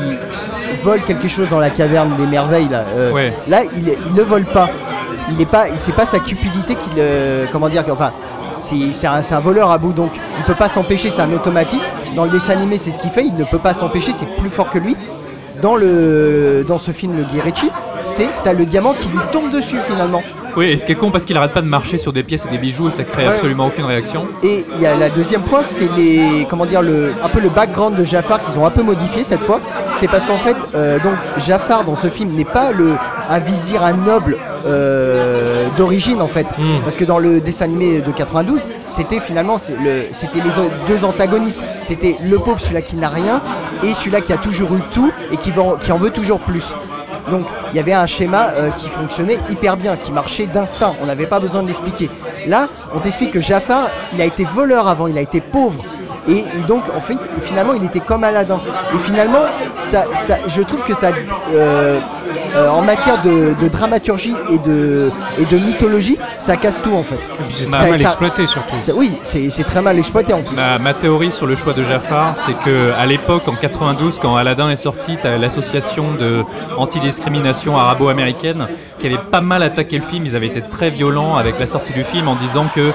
vole 0.82 1.00
quelque 1.02 1.28
chose 1.28 1.48
dans 1.48 1.60
la 1.60 1.70
caverne 1.70 2.16
des 2.16 2.26
merveilles. 2.26 2.68
Là, 2.68 2.84
euh, 2.96 3.12
Ouais. 3.12 3.32
là 3.46 3.62
il, 3.76 3.88
il 4.08 4.14
ne 4.14 4.22
vole 4.22 4.44
pas. 4.44 4.68
Il 5.30 5.40
est 5.40 5.46
pas, 5.46 5.66
c'est 5.76 5.94
pas 5.94 6.06
sa 6.06 6.18
cupidité 6.18 6.74
qui 6.74 6.90
le, 6.96 7.46
comment 7.50 7.68
dire, 7.68 7.84
enfin, 7.90 8.12
c'est 8.60 9.06
un, 9.06 9.40
voleur 9.40 9.70
à 9.70 9.78
bout, 9.78 9.92
donc 9.92 10.10
il 10.38 10.44
peut 10.44 10.54
pas 10.54 10.68
s'empêcher, 10.68 11.10
c'est 11.10 11.22
un 11.22 11.32
automatisme. 11.32 11.90
Dans 12.16 12.24
le 12.24 12.30
dessin 12.30 12.52
animé, 12.52 12.78
c'est 12.78 12.92
ce 12.92 12.98
qu'il 12.98 13.10
fait, 13.10 13.24
il 13.24 13.34
ne 13.34 13.44
peut 13.44 13.58
pas 13.58 13.74
s'empêcher, 13.74 14.12
c'est 14.12 14.28
plus 14.36 14.50
fort 14.50 14.70
que 14.70 14.78
lui. 14.78 14.96
Dans 15.62 15.76
le, 15.76 16.64
dans 16.66 16.78
ce 16.78 16.90
film, 16.90 17.16
le 17.16 17.24
Guy 17.24 17.40
Ritchie, 17.40 17.70
c'est 18.04 18.28
t'as 18.42 18.52
le 18.52 18.66
diamant 18.66 18.92
qui 18.94 19.08
lui 19.08 19.18
tombe 19.32 19.50
dessus 19.50 19.78
finalement. 19.88 20.22
Oui, 20.56 20.66
et 20.66 20.76
ce 20.76 20.86
qui 20.86 20.92
est 20.92 20.94
con 20.94 21.10
parce 21.10 21.24
qu'il 21.24 21.36
arrête 21.36 21.52
pas 21.52 21.62
de 21.62 21.66
marcher 21.66 21.98
sur 21.98 22.12
des 22.12 22.22
pièces 22.22 22.46
et 22.46 22.48
des 22.48 22.58
bijoux 22.58 22.88
et 22.88 22.90
ça 22.92 23.02
crée 23.02 23.24
Ouais. 23.24 23.30
absolument 23.30 23.66
aucune 23.66 23.86
réaction. 23.86 24.26
Et 24.42 24.64
il 24.76 24.80
y 24.80 24.86
a 24.86 24.94
la 24.94 25.08
deuxième 25.08 25.42
point, 25.42 25.62
c'est 25.62 25.88
les 25.96 26.46
comment 26.48 26.66
dire 26.66 26.82
le 26.82 27.12
un 27.22 27.28
peu 27.28 27.40
le 27.40 27.48
background 27.48 27.96
de 27.96 28.04
Jafar 28.04 28.40
qu'ils 28.42 28.58
ont 28.58 28.66
un 28.66 28.70
peu 28.70 28.82
modifié 28.82 29.24
cette 29.24 29.40
fois. 29.40 29.60
C'est 29.98 30.08
parce 30.08 30.24
qu'en 30.24 30.36
fait, 30.36 30.56
euh, 30.74 30.98
donc 31.00 31.14
Jafar 31.38 31.84
dans 31.84 31.96
ce 31.96 32.08
film 32.08 32.30
n'est 32.34 32.44
pas 32.44 32.72
le 32.72 32.92
un 33.30 33.38
vizir, 33.38 33.82
un 33.84 33.92
noble 33.94 34.36
euh, 34.66 35.66
d'origine 35.76 36.20
en 36.20 36.28
fait, 36.28 36.46
parce 36.82 36.96
que 36.96 37.04
dans 37.04 37.18
le 37.18 37.40
dessin 37.40 37.64
animé 37.66 38.00
de 38.00 38.10
92, 38.12 38.66
c'était 38.86 39.20
finalement 39.20 39.56
le- 39.68 40.04
c'était 40.12 40.40
les 40.40 40.50
deux 40.88 41.04
antagonistes. 41.04 41.62
C'était 41.82 42.16
le 42.22 42.38
pauvre, 42.38 42.60
celui-là 42.60 42.82
qui 42.82 42.96
n'a 42.96 43.08
rien, 43.08 43.40
et 43.82 43.94
celui-là 43.94 44.20
qui 44.20 44.32
a 44.32 44.36
toujours 44.38 44.74
eu 44.74 44.80
tout 44.92 45.10
et 45.32 45.36
qui, 45.36 45.50
va 45.50 45.62
en- 45.62 45.76
qui 45.76 45.92
en 45.92 45.96
veut 45.98 46.10
toujours 46.10 46.40
plus. 46.40 46.74
Donc 47.30 47.46
il 47.72 47.76
y 47.76 47.80
avait 47.80 47.94
un 47.94 48.06
schéma 48.06 48.48
euh, 48.52 48.70
qui 48.70 48.88
fonctionnait 48.88 49.38
hyper 49.50 49.76
bien, 49.76 49.96
qui 49.96 50.12
marchait 50.12 50.46
d'instinct, 50.46 50.94
on 51.02 51.06
n'avait 51.06 51.26
pas 51.26 51.40
besoin 51.40 51.62
de 51.62 51.68
l'expliquer. 51.68 52.10
Là, 52.46 52.68
on 52.94 52.98
t'explique 52.98 53.30
que 53.32 53.40
Jafar, 53.40 53.88
il 54.12 54.20
a 54.20 54.24
été 54.26 54.44
voleur 54.44 54.88
avant, 54.88 55.06
il 55.06 55.16
a 55.16 55.22
été 55.22 55.40
pauvre. 55.40 55.82
Et, 56.28 56.38
et 56.38 56.62
donc, 56.66 56.82
en 56.96 57.00
fait, 57.00 57.16
finalement, 57.42 57.74
il 57.74 57.84
était 57.84 58.00
comme 58.00 58.24
Aladdin. 58.24 58.58
Et 58.94 58.98
finalement, 58.98 59.42
ça, 59.78 60.04
ça- 60.14 60.38
je 60.46 60.62
trouve 60.62 60.82
que 60.82 60.94
ça, 60.94 61.08
euh, 61.54 61.98
euh, 62.56 62.68
en 62.68 62.82
matière 62.82 63.20
de, 63.22 63.54
de 63.62 63.68
dramaturgie 63.68 64.34
et 64.50 64.58
de, 64.58 65.10
et 65.38 65.44
de 65.44 65.58
mythologie, 65.58 66.18
ça 66.38 66.56
casse 66.56 66.80
tout 66.82 66.92
en 66.94 67.02
fait. 67.02 67.18
c'est 67.50 67.70
Ça- 67.70 67.78
très 67.78 67.90
mal 67.90 68.00
ça- 68.00 68.06
exploité, 68.08 68.46
surtout. 68.46 68.74
Oui, 68.94 69.18
c'est 69.24 69.64
très 69.66 69.82
mal 69.82 69.98
exploité 69.98 70.32
en 70.32 70.42
plus. 70.42 70.54
Ma, 70.56 70.78
ma 70.78 70.94
théorie 70.94 71.30
sur 71.32 71.46
le 71.46 71.56
choix 71.56 71.72
de 71.72 71.84
Jafar, 71.84 72.34
c'est 72.36 72.54
que 72.64 72.92
à 72.98 73.06
l'époque, 73.06 73.46
en 73.48 73.54
92, 73.54 74.18
quand 74.18 74.36
Aladdin 74.36 74.70
est 74.70 74.76
sorti, 74.76 75.16
tu 75.20 75.28
l'association 75.38 76.12
de 76.18 76.44
anti-discrimination 76.76 77.76
arabo-américaine 77.76 78.66
qui 78.98 79.06
avait 79.08 79.18
pas 79.18 79.40
mal 79.40 79.62
attaqué 79.62 79.96
le 79.98 80.04
film. 80.04 80.24
Ils 80.26 80.36
avaient 80.36 80.46
été 80.46 80.62
très 80.62 80.90
violents 80.90 81.36
avec 81.36 81.58
la 81.58 81.66
sortie 81.66 81.92
du 81.92 82.04
film 82.04 82.28
en 82.28 82.36
disant 82.36 82.66
que, 82.74 82.92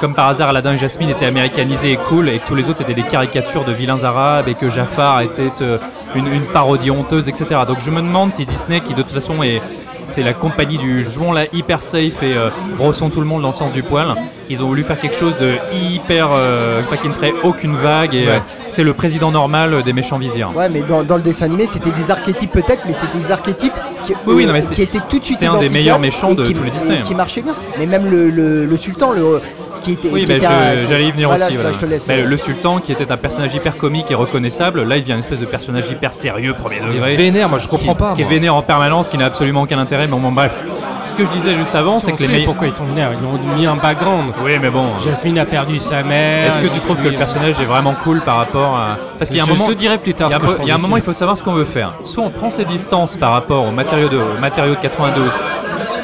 comme 0.00 0.14
par 0.14 0.28
hasard, 0.28 0.48
Aladdin 0.48 0.72
et 0.74 0.78
Jasmine 0.78 1.10
étaient 1.10 1.26
américanisés 1.26 1.92
et 1.92 1.96
cool 1.96 2.28
et 2.30 2.38
que 2.38 2.46
tous 2.46 2.54
les 2.54 2.68
autres 2.68 2.80
étaient 2.82 2.94
des 2.94 3.02
caricatures 3.02 3.64
de 3.64 3.72
vilains 3.72 4.02
arabes 4.02 4.48
et 4.48 4.54
que 4.54 4.70
Jafar 4.70 5.20
était 5.20 5.50
euh, 5.60 5.78
une, 6.14 6.26
une 6.26 6.44
parodie 6.44 6.90
honteuse, 6.90 7.28
etc. 7.28 7.60
Donc 7.68 7.78
je 7.80 7.90
me 7.90 8.00
demande 8.00 8.32
si 8.32 8.46
Disney, 8.46 8.80
qui 8.80 8.94
de 8.94 9.02
toute 9.02 9.12
façon 9.12 9.42
est 9.42 9.60
c'est 10.06 10.22
la 10.24 10.32
compagnie 10.32 10.76
du 10.78 11.04
jouons 11.04 11.30
la 11.30 11.44
hyper 11.54 11.82
safe 11.82 12.24
et 12.24 12.36
euh, 12.36 12.48
brossons 12.76 13.10
tout 13.10 13.20
le 13.20 13.26
monde 13.26 13.42
dans 13.42 13.50
le 13.50 13.54
sens 13.54 13.70
du 13.72 13.84
poil. 13.84 14.08
Ils 14.48 14.60
ont 14.60 14.66
voulu 14.66 14.82
faire 14.82 14.98
quelque 14.98 15.14
chose 15.14 15.36
de 15.36 15.52
hyper. 15.72 16.30
euh, 16.32 16.82
qui 17.00 17.06
ne 17.06 17.12
ferait 17.12 17.34
aucune 17.44 17.74
vague 17.76 18.14
et 18.16 18.24
Ouais. 18.26 18.32
euh, 18.32 18.38
c'est 18.70 18.82
le 18.82 18.92
président 18.92 19.30
normal 19.30 19.82
des 19.84 19.92
méchants 19.92 20.18
vizirs. 20.18 20.50
Ouais, 20.56 20.68
mais 20.68 20.80
dans, 20.80 21.04
dans 21.04 21.14
le 21.16 21.22
dessin 21.22 21.44
animé, 21.44 21.66
c'était 21.66 21.90
des 21.92 22.10
archétypes 22.10 22.50
peut-être, 22.50 22.82
mais 22.86 22.92
c'était 22.92 23.18
des 23.18 23.30
archétypes 23.30 23.72
qui, 24.06 24.14
Oui, 24.26 24.46
non, 24.46 24.54
étaient 24.56 24.86
tout 25.08 25.18
de 25.20 25.24
suite 25.24 25.38
c'est 25.38 25.46
un 25.46 25.56
des 25.58 25.68
meilleurs 25.68 26.00
méchants 26.00 26.32
de 26.34 26.44
qui- 26.44 26.54
tous 26.54 26.62
les 26.64 26.70
Disney. 26.70 26.96
qui 27.04 27.14
marchait 27.14 27.42
bien. 27.42 27.54
Mais 27.78 27.86
même 27.86 28.10
le, 28.10 28.30
le- 28.30 28.64
le 28.66 28.76
sultan, 28.76 29.12
le, 29.12 29.40
qui 29.80 29.92
était. 29.92 30.08
Oui, 30.10 30.24
bah, 30.26 30.34
je- 30.40 30.46
un- 30.46 30.86
j'allais 30.88 31.06
y 31.06 31.10
venir 31.12 31.28
Voilà, 31.28 31.46
aussi. 31.46 31.54
je- 31.54 31.58
voilà. 31.60 31.72
je 31.74 31.78
te 31.80 31.86
laisse. 31.86 32.06
Bah, 32.06 32.16
le 32.16 32.36
sultan 32.36 32.78
qui 32.78 32.92
était 32.92 33.10
un 33.10 33.16
personnage 33.16 33.54
hyper 33.54 33.76
comique 33.76 34.10
et 34.10 34.14
reconnaissable, 34.14 34.82
là 34.84 34.96
il 34.96 35.02
devient 35.02 35.12
une 35.14 35.18
espèce 35.20 35.40
de 35.40 35.46
personnage 35.46 35.90
hyper 35.90 36.12
sérieux, 36.12 36.54
premier 36.54 36.80
degré. 36.80 37.16
vénère, 37.16 37.48
moi 37.48 37.58
je 37.58 37.68
comprends 37.68 37.94
qui, 37.94 37.98
pas, 37.98 38.12
Qui 38.14 38.22
est 38.22 38.24
vénère 38.24 38.54
en 38.54 38.62
permanence, 38.62 39.08
qui 39.08 39.18
n'a 39.18 39.26
absolument 39.26 39.62
aucun 39.62 39.78
intérêt, 39.78 40.06
mais 40.06 40.16
bon, 40.18 40.30
bref. 40.32 40.60
Ce 41.06 41.14
que 41.14 41.24
je 41.24 41.30
disais 41.30 41.56
juste 41.56 41.74
avant, 41.74 41.98
c'est 41.98 42.12
que 42.12 42.22
les 42.22 42.28
meilleurs. 42.28 42.44
pourquoi 42.46 42.66
ils 42.68 42.72
sont 42.72 42.84
vénères. 42.84 43.10
Ils 43.12 43.26
ont 43.26 43.56
mis 43.56 43.66
un 43.66 43.74
background. 43.74 44.32
Oui, 44.44 44.52
mais 44.62 44.70
bon. 44.70 44.96
Jasmine 44.98 45.38
a 45.40 45.44
perdu 45.44 45.78
sa 45.78 46.02
mère. 46.04 46.46
Est-ce 46.48 46.60
que 46.60 46.68
tu 46.68 46.78
trouves 46.78 47.02
que 47.02 47.08
le 47.08 47.16
personnage 47.16 47.58
est 47.58 47.64
vraiment 47.64 47.94
cool 48.04 48.20
par 48.20 48.36
rapport 48.36 48.76
à. 48.76 48.96
Parce 49.18 49.28
qu'il 49.30 49.38
y 49.38 49.40
a 49.40 49.44
un 49.44 49.46
Je 49.46 49.52
moment. 49.52 49.66
te 49.66 49.72
dirai 49.72 49.98
plus 49.98 50.14
tard 50.14 50.28
Il 50.28 50.32
y 50.32 50.34
a, 50.34 50.36
ce 50.36 50.40
que 50.42 50.46
je 50.46 50.52
un- 50.52 50.56
pense 50.58 50.66
il 50.66 50.68
y 50.68 50.70
a 50.70 50.74
un 50.74 50.76
du 50.76 50.82
moment, 50.82 50.96
il 50.96 51.02
faut 51.02 51.12
savoir 51.12 51.36
ce 51.36 51.42
qu'on 51.42 51.52
veut 51.52 51.64
faire. 51.64 51.94
Soit 52.04 52.22
on 52.22 52.30
prend 52.30 52.50
ses 52.50 52.64
distances 52.64 53.16
par 53.16 53.32
rapport 53.32 53.64
aux 53.64 53.72
matériaux 53.72 54.08
de, 54.08 54.18
aux 54.18 54.40
matériaux 54.40 54.74
de 54.76 54.80
92 54.80 55.32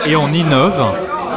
et 0.07 0.17
on 0.17 0.29
innove 0.29 0.83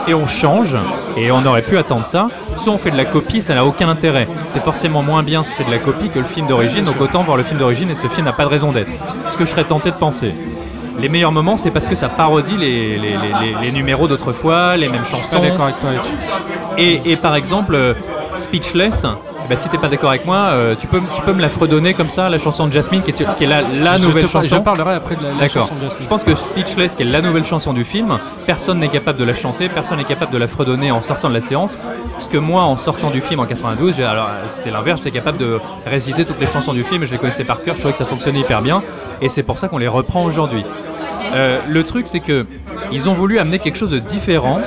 et 0.08 0.14
on 0.14 0.28
change 0.28 0.76
et 1.18 1.32
on 1.32 1.45
aurait 1.45 1.62
pu 1.62 1.78
attendre 1.78 2.06
ça. 2.06 2.28
Soit 2.58 2.74
on 2.74 2.78
fait 2.78 2.91
de 2.91 2.97
la 2.97 3.06
copie, 3.06 3.41
ça 3.41 3.54
n'a 3.56 3.66
aucun 3.66 3.88
intérêt. 3.89 4.28
C'est 4.47 4.64
forcément 4.64 5.02
moins 5.04 5.24
bien 5.24 5.43
si 5.43 5.54
c'est 5.54 5.64
de 5.64 5.72
la 5.72 5.78
copie 5.80 6.10
que 6.10 6.20
le 6.20 6.26
film 6.26 6.47
d'origine, 6.47 6.84
donc 6.84 7.00
autant 7.02 7.24
voir 7.24 7.38
le 7.38 7.43
film 7.43 7.60
d'origine 7.60 7.89
et 7.89 7.95
ce 7.95 8.08
film 8.08 8.26
n'a 8.26 8.34
pas 8.34 8.43
de 8.43 8.50
raison 8.50 8.72
d'être. 8.72 8.91
Ce 9.30 9.38
que 9.38 9.45
je 9.45 9.52
serais 9.52 9.64
tenté 9.66 9.91
de 9.91 9.95
penser. 9.95 10.34
Les 11.00 11.08
meilleurs 11.08 11.32
moments, 11.32 11.56
c'est 11.56 11.72
parce 11.72 11.88
que 11.88 11.95
ça 11.95 12.10
parodie 12.10 12.58
les, 12.58 12.97
les- 12.97 13.16
les- 13.62 13.72
numéros 13.72 14.08
d'autrefois, 14.10 14.76
les 14.76 14.89
mêmes 14.89 15.02
Je 15.04 15.08
suis 15.08 15.18
chansons. 15.18 15.39
pas 15.39 15.47
d'accord 15.47 15.66
avec 15.66 15.80
toi 15.80 15.91
là-dessus. 15.91 16.12
Et, 16.78 17.12
et 17.12 17.16
par 17.16 17.36
exemple, 17.36 17.95
Speechless, 18.36 19.05
bah, 19.49 19.55
si 19.57 19.67
t'es 19.69 19.77
pas 19.77 19.88
d'accord 19.89 20.09
avec 20.09 20.25
moi, 20.25 20.38
euh, 20.51 20.75
tu, 20.80 20.88
peux, 20.88 21.01
tu 21.15 21.21
peux 21.23 21.34
me 21.34 21.41
la 21.41 21.49
fredonner 21.49 21.93
comme 21.93 22.09
ça, 22.09 22.30
la 22.30 22.38
chanson 22.38 22.67
de 22.67 22.71
Jasmine, 22.71 23.01
qui 23.01 23.11
est, 23.11 23.36
qui 23.36 23.43
est 23.43 23.47
la, 23.47 23.61
la 23.61 23.97
Je 23.97 24.01
nouvelle 24.03 24.25
te 24.25 24.32
par- 24.32 24.43
chanson. 24.43 24.55
je 24.57 24.61
parlerai 24.61 24.93
après 24.95 25.15
de 25.15 25.23
la- 25.23 25.30
la 25.32 25.36
D'accord. 25.36 25.63
chanson 25.63 25.75
de 25.75 25.82
Jasmine. 25.82 26.03
Je 26.03 26.07
pense 26.07 26.23
que 26.23 26.36
Speechless, 26.36 26.95
qui 26.95 27.03
est 27.03 27.05
la 27.05 27.21
nouvelle 27.21 27.43
chanson 27.43 27.73
du 27.73 27.84
film, 27.84 28.17
personne 28.45 28.80
n'est 28.80 28.88
capable 28.89 29.17
de 29.19 29.23
la 29.23 29.34
chanter, 29.34 29.67
personne 29.67 29.97
n'est 29.97 30.03
capable 30.03 30.32
de 30.32 30.38
la 30.38 30.47
fredonner 30.47 30.91
en 30.91 31.01
sortant 31.01 31.30
de 31.30 31.34
la 31.34 31.41
séance. 31.41 31.80
Parce 32.13 32.27
que 32.27 32.38
moi, 32.38 32.63
en 32.63 32.77
sortant 32.77 33.09
du 33.09 33.21
film 33.21 33.39
en 33.39 33.45
92, 33.45 33.95
j'ai- 33.97 34.03
alors 34.03 34.27
euh, 34.30 34.45
c'était 34.47 34.71
l'inverse, 34.71 34.99
j'étais 35.03 35.11
capable 35.17 35.38
de 35.38 35.59
réciter 35.86 36.23
toutes 36.25 36.39
les 36.39 36.47
chansons 36.47 36.73
du 36.73 36.84
film, 36.84 37.05
je 37.05 37.11
les 37.11 37.17
connaissais 37.17 37.43
par 37.43 37.61
cœur, 37.61 37.75
je 37.75 37.80
trouvais 37.82 37.93
que 37.93 37.97
ça 37.99 38.05
fonctionnait 38.05 38.39
hyper 38.39 38.61
bien, 38.61 38.84
et 39.21 39.30
c'est 39.30 39.43
pour 39.43 39.57
ça 39.57 39.67
qu'on 39.67 39.77
les 39.80 39.88
reprend 39.88 40.23
aujourd'hui. 40.23 40.63
Euh, 41.34 41.59
le 41.67 41.84
truc, 41.84 42.07
c'est 42.07 42.21
que 42.21 42.45
ils 42.91 43.07
ont 43.07 43.13
voulu 43.13 43.38
amener 43.38 43.59
quelque 43.59 43.75
chose 43.77 43.89
de 43.91 43.99
différent, 43.99 44.61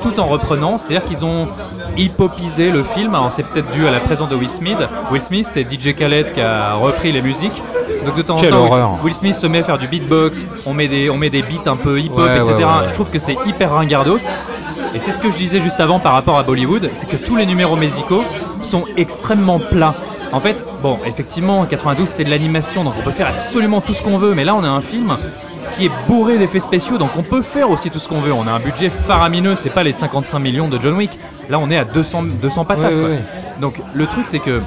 tout 0.00 0.18
en 0.18 0.26
reprenant. 0.26 0.78
C'est-à-dire 0.78 1.04
qu'ils 1.04 1.24
ont 1.26 1.48
hip-hopisé 1.96 2.70
le 2.70 2.82
film. 2.82 3.14
Alors 3.14 3.32
c'est 3.32 3.42
peut-être 3.44 3.70
dû 3.70 3.86
à 3.86 3.90
la 3.90 4.00
présence 4.00 4.28
de 4.28 4.36
Will 4.36 4.50
Smith. 4.50 4.78
Will 5.10 5.22
Smith, 5.22 5.46
c'est 5.48 5.62
DJ 5.70 5.94
Khaled 5.94 6.32
qui 6.32 6.40
a 6.40 6.74
repris 6.74 7.12
les 7.12 7.22
musiques. 7.22 7.62
Donc 8.04 8.16
de 8.16 8.22
temps 8.22 8.36
en 8.36 8.42
temps, 8.42 8.66
horreur. 8.66 8.98
Will 9.02 9.14
Smith 9.14 9.34
se 9.34 9.46
met 9.46 9.60
à 9.60 9.64
faire 9.64 9.78
du 9.78 9.88
beatbox. 9.88 10.46
On 10.64 10.74
met 10.74 10.88
des, 10.88 11.10
on 11.10 11.16
met 11.16 11.30
des 11.30 11.42
beats 11.42 11.70
un 11.70 11.76
peu 11.76 11.98
hip-hop, 12.00 12.18
Ouais, 12.18 12.38
etc. 12.38 12.54
ouais, 12.56 12.64
ouais. 12.64 12.88
Je 12.88 12.94
trouve 12.94 13.10
que 13.10 13.18
c'est 13.18 13.36
hyper 13.46 13.72
ringardos. 13.72 14.18
Et 14.94 15.00
c'est 15.00 15.12
ce 15.12 15.20
que 15.20 15.30
je 15.30 15.36
disais 15.36 15.60
juste 15.60 15.80
avant 15.80 15.98
par 15.98 16.12
rapport 16.12 16.38
à 16.38 16.42
Bollywood, 16.42 16.90
c'est 16.94 17.08
que 17.08 17.16
tous 17.16 17.36
les 17.36 17.44
numéros 17.46 17.76
musicaux 17.76 18.22
sont 18.62 18.84
extrêmement 18.96 19.58
plats. 19.58 19.94
En 20.32 20.40
fait, 20.40 20.64
bon, 20.82 20.98
effectivement, 21.06 21.60
en 21.60 21.66
92 21.66 22.08
c'est 22.08 22.24
de 22.24 22.30
l'animation, 22.30 22.82
donc 22.84 22.94
on 22.98 23.02
peut 23.02 23.10
faire 23.10 23.28
absolument 23.28 23.80
tout 23.80 23.92
ce 23.92 24.02
qu'on 24.02 24.16
veut, 24.16 24.34
mais 24.34 24.44
là 24.44 24.54
on 24.54 24.64
a 24.64 24.68
un 24.68 24.80
film 24.80 25.16
qui 25.76 25.86
est 25.86 25.90
bourré 26.08 26.38
d'effets 26.38 26.60
spéciaux, 26.60 26.98
donc 26.98 27.10
on 27.16 27.22
peut 27.22 27.42
faire 27.42 27.70
aussi 27.70 27.90
tout 27.90 27.98
ce 27.98 28.08
qu'on 28.08 28.20
veut. 28.20 28.32
On 28.32 28.46
a 28.46 28.52
un 28.52 28.60
budget 28.60 28.90
faramineux, 28.90 29.56
c'est 29.56 29.70
pas 29.70 29.82
les 29.82 29.92
55 29.92 30.38
millions 30.38 30.68
de 30.68 30.80
John 30.80 30.94
Wick. 30.94 31.18
Là 31.50 31.58
on 31.58 31.70
est 31.70 31.76
à 31.76 31.84
200, 31.84 32.24
200 32.42 32.64
patates. 32.64 32.84
Ouais, 32.86 32.92
quoi. 32.94 33.02
ouais, 33.04 33.08
ouais. 33.16 33.22
Donc 33.60 33.80
le 33.94 34.06
truc 34.06 34.26
c'est 34.28 34.38
que 34.38 34.60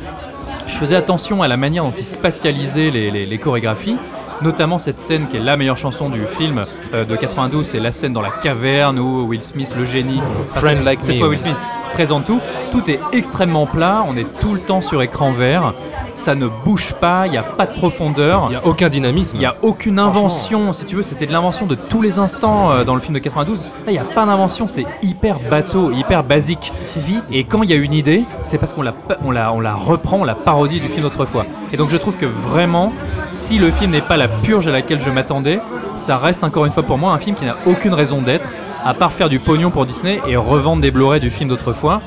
je 0.67 0.73
faisais 0.75 0.95
attention 0.95 1.41
à 1.41 1.47
la 1.47 1.57
manière 1.57 1.83
dont 1.83 1.91
ils 1.97 2.05
spatialisaient 2.05 2.91
les, 2.91 3.09
les- 3.11 3.25
les 3.25 3.37
chorégraphies, 3.39 3.97
notamment 4.41 4.77
cette 4.77 4.97
scène 4.99 5.27
qui 5.27 5.37
est 5.37 5.41
la 5.41 5.57
meilleure 5.57 5.77
chanson 5.77 6.09
du 6.09 6.25
film 6.25 6.63
euh, 6.93 7.05
de 7.05 7.15
92, 7.15 7.65
c'est 7.65 7.79
la 7.79 7.91
scène 7.91 8.13
dans 8.13 8.21
la 8.21 8.29
caverne 8.29 8.99
où 8.99 9.25
Will 9.27 9.41
Smith, 9.41 9.73
le 9.77 9.85
génie, 9.85 10.21
Friend 10.53 10.75
cette, 10.77 10.85
like 10.85 10.99
cette 11.01 11.15
me, 11.15 11.19
fois. 11.19 11.29
Will 11.29 11.39
Smith 11.39 11.57
présente 11.89 12.25
tout, 12.25 12.39
tout 12.71 12.89
est 12.89 12.99
extrêmement 13.11 13.65
plat, 13.65 14.03
on 14.07 14.15
est 14.15 14.27
tout 14.39 14.53
le 14.53 14.59
temps 14.59 14.81
sur 14.81 15.01
écran 15.01 15.31
vert, 15.31 15.73
ça 16.15 16.35
ne 16.35 16.47
bouge 16.47 16.93
pas, 16.99 17.27
il 17.27 17.31
n'y 17.31 17.37
a 17.37 17.43
pas 17.43 17.65
de 17.65 17.71
profondeur. 17.73 18.47
Il 18.47 18.49
n'y 18.49 18.55
a 18.57 18.65
aucun 18.65 18.89
dynamisme. 18.89 19.37
Il 19.37 19.39
n'y 19.39 19.45
a 19.45 19.55
aucune 19.61 19.99
invention, 19.99 20.73
si 20.73 20.85
tu 20.85 20.97
veux, 20.97 21.03
c'était 21.03 21.25
de 21.25 21.31
l'invention 21.31 21.65
de 21.65 21.75
tous 21.75 22.01
les 22.01 22.19
instants 22.19 22.71
euh, 22.71 22.83
dans 22.83 22.93
le 22.95 23.01
film 23.01 23.13
de 23.13 23.19
92. 23.19 23.61
Là, 23.61 23.67
il 23.87 23.93
n'y 23.93 23.99
a 23.99 24.03
pas 24.03 24.25
d'invention, 24.25 24.67
c'est 24.67 24.85
hyper 25.01 25.37
bateau, 25.49 25.91
hyper 25.91 26.23
basique. 26.23 26.71
C'est 26.83 27.01
vite. 27.01 27.23
Et 27.31 27.45
quand 27.45 27.63
il 27.63 27.69
y 27.69 27.73
a 27.73 27.77
une 27.77 27.93
idée, 27.93 28.25
c'est 28.43 28.57
parce 28.57 28.73
qu'on 28.73 28.81
la, 28.81 28.93
on 29.23 29.31
la, 29.31 29.53
on 29.53 29.59
la 29.61 29.73
reprend, 29.73 30.17
on 30.17 30.23
la 30.25 30.35
parodie 30.35 30.79
du 30.81 30.87
film 30.89 31.03
d'autrefois. 31.03 31.45
Et 31.71 31.77
donc 31.77 31.89
je 31.89 31.97
trouve 31.97 32.17
que 32.17 32.25
vraiment, 32.25 32.91
si 33.31 33.57
le 33.57 33.71
film 33.71 33.91
n'est 33.91 34.01
pas 34.01 34.17
la 34.17 34.27
purge 34.27 34.67
à 34.67 34.71
laquelle 34.71 34.99
je 34.99 35.09
m'attendais, 35.09 35.59
ça 35.95 36.17
reste 36.17 36.43
encore 36.43 36.65
une 36.65 36.71
fois 36.71 36.83
pour 36.83 36.97
moi 36.97 37.13
un 37.13 37.19
film 37.19 37.35
qui 37.35 37.45
n'a 37.45 37.55
aucune 37.65 37.93
raison 37.93 38.21
d'être, 38.21 38.49
à 38.85 38.93
part 38.93 39.11
faire 39.13 39.29
du 39.29 39.39
pognon 39.39 39.69
pour 39.71 39.85
Disney 39.85 40.19
et 40.27 40.35
revendre 40.35 40.81
des 40.81 40.91
Blu-ray 40.91 41.19
du 41.19 41.29
film 41.29 41.49
d'autrefois. 41.49 42.01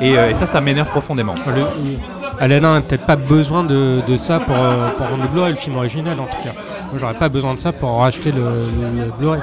Et, 0.00 0.16
euh, 0.18 0.28
et 0.30 0.34
ça, 0.34 0.46
ça 0.46 0.60
m'énerve 0.60 0.88
profondément. 0.88 1.34
Le- 1.46 1.66
Aladdin 2.40 2.74
n'a 2.74 2.80
peut-être 2.82 3.04
pas 3.04 3.16
besoin 3.16 3.64
de, 3.64 4.00
de 4.06 4.16
ça 4.16 4.38
pour, 4.38 4.54
euh, 4.56 4.90
pour 4.96 5.08
rendre 5.08 5.22
le 5.22 5.28
Blu-ray, 5.28 5.50
le 5.50 5.56
film 5.56 5.76
original 5.76 6.18
en 6.20 6.24
tout 6.26 6.40
cas. 6.42 6.52
Moi, 6.90 6.98
j'aurais 7.00 7.14
pas 7.14 7.28
besoin 7.28 7.54
de 7.54 7.58
ça 7.58 7.72
pour 7.72 7.98
racheter 8.00 8.30
le, 8.30 8.42
le- 8.42 9.04
le 9.04 9.10
Blu-ray. 9.18 9.40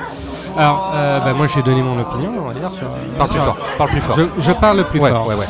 Alors, 0.58 0.94
euh, 0.96 1.20
bah, 1.20 1.34
moi, 1.34 1.48
je 1.48 1.56
vais 1.56 1.62
donner 1.64 1.82
mon 1.82 2.00
opinion, 2.00 2.32
on 2.40 2.48
va 2.48 2.54
dire. 2.54 2.72
Sur, 2.72 2.88
Parle 3.18 3.30
plus 3.30 3.40
fort, 3.40 3.58
parle 3.78 3.90
plus 3.90 4.00
fort. 4.00 4.16
Je, 4.18 4.24
je 4.42 4.52
parle 4.54 4.84
plus 4.86 5.02
Ouais, 5.02 5.10
fort. 5.10 5.28
ouais, 5.28 5.36
ouais. 5.36 5.46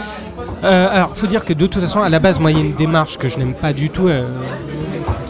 Euh, 0.63 0.87
alors, 0.91 1.11
faut 1.13 1.27
dire 1.27 1.45
que 1.45 1.53
de 1.53 1.67
toute 1.67 1.81
façon, 1.83 2.01
à 2.01 2.09
la 2.09 2.17
base, 2.19 2.39
moi, 2.39 2.49
il 2.49 2.57
y 2.57 2.61
a 2.61 2.63
une 2.63 2.73
démarche 2.73 3.19
que 3.19 3.27
je 3.29 3.37
n'aime 3.37 3.53
pas 3.53 3.73
du 3.73 3.91
tout. 3.91 4.07
euh, 4.07 4.23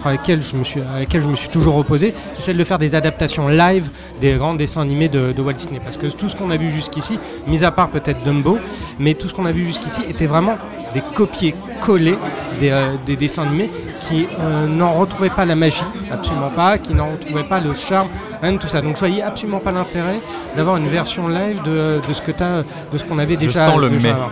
contre 0.05 0.17
laquelle 0.21 0.41
je 0.41 0.55
me 0.55 0.63
suis, 0.63 0.81
à 0.81 0.99
laquelle 0.99 1.21
je 1.21 1.27
me 1.27 1.35
suis 1.35 1.49
toujours 1.49 1.77
opposé, 1.77 2.13
c'est 2.33 2.43
celle 2.43 2.57
de 2.57 2.63
faire 2.63 2.77
des 2.79 2.95
adaptations 2.95 3.47
live 3.47 3.89
des 4.21 4.33
grands 4.35 4.53
dessins 4.53 4.81
animés 4.81 5.09
de, 5.09 5.31
de 5.31 5.41
Walt 5.41 5.53
Disney. 5.53 5.79
Parce 5.83 5.97
que 5.97 6.07
tout 6.07 6.29
ce 6.29 6.35
qu'on 6.35 6.51
a 6.51 6.57
vu 6.57 6.69
jusqu'ici, 6.69 7.19
mis 7.47 7.63
à 7.63 7.71
part 7.71 7.89
peut-être 7.89 8.23
Dumbo, 8.23 8.59
mais 8.99 9.13
tout 9.15 9.27
ce 9.27 9.33
qu'on 9.33 9.45
a 9.45 9.51
vu 9.51 9.65
jusqu'ici 9.65 10.01
était 10.07 10.27
vraiment 10.27 10.57
des 10.93 11.01
copier-coller 11.13 12.17
des, 12.59 12.69
euh, 12.69 12.95
des 13.05 13.15
dessins 13.15 13.43
animés 13.43 13.69
qui 14.07 14.27
euh, 14.39 14.67
n'en 14.67 14.93
retrouvaient 14.93 15.29
pas 15.29 15.45
la 15.45 15.55
magie, 15.55 15.83
absolument 16.11 16.49
pas, 16.49 16.77
qui 16.77 16.93
n'en 16.93 17.11
retrouvaient 17.11 17.43
pas 17.43 17.59
le 17.59 17.73
charme, 17.73 18.07
rien 18.41 18.53
de 18.53 18.57
tout 18.57 18.67
ça. 18.67 18.81
Donc 18.81 18.95
je 18.95 18.99
voyais 18.99 19.21
absolument 19.21 19.59
pas 19.59 19.71
l'intérêt 19.71 20.19
d'avoir 20.55 20.77
une 20.77 20.87
version 20.87 21.27
live 21.27 21.61
de, 21.63 21.99
de 22.07 22.13
ce 22.13 22.21
que 22.21 22.31
t'as, 22.31 22.61
de 22.91 22.97
ce 22.97 23.03
qu'on 23.03 23.19
avait 23.19 23.37
déjà, 23.37 23.65
sens 23.65 23.79
le 23.79 23.89
déjà. 23.89 24.29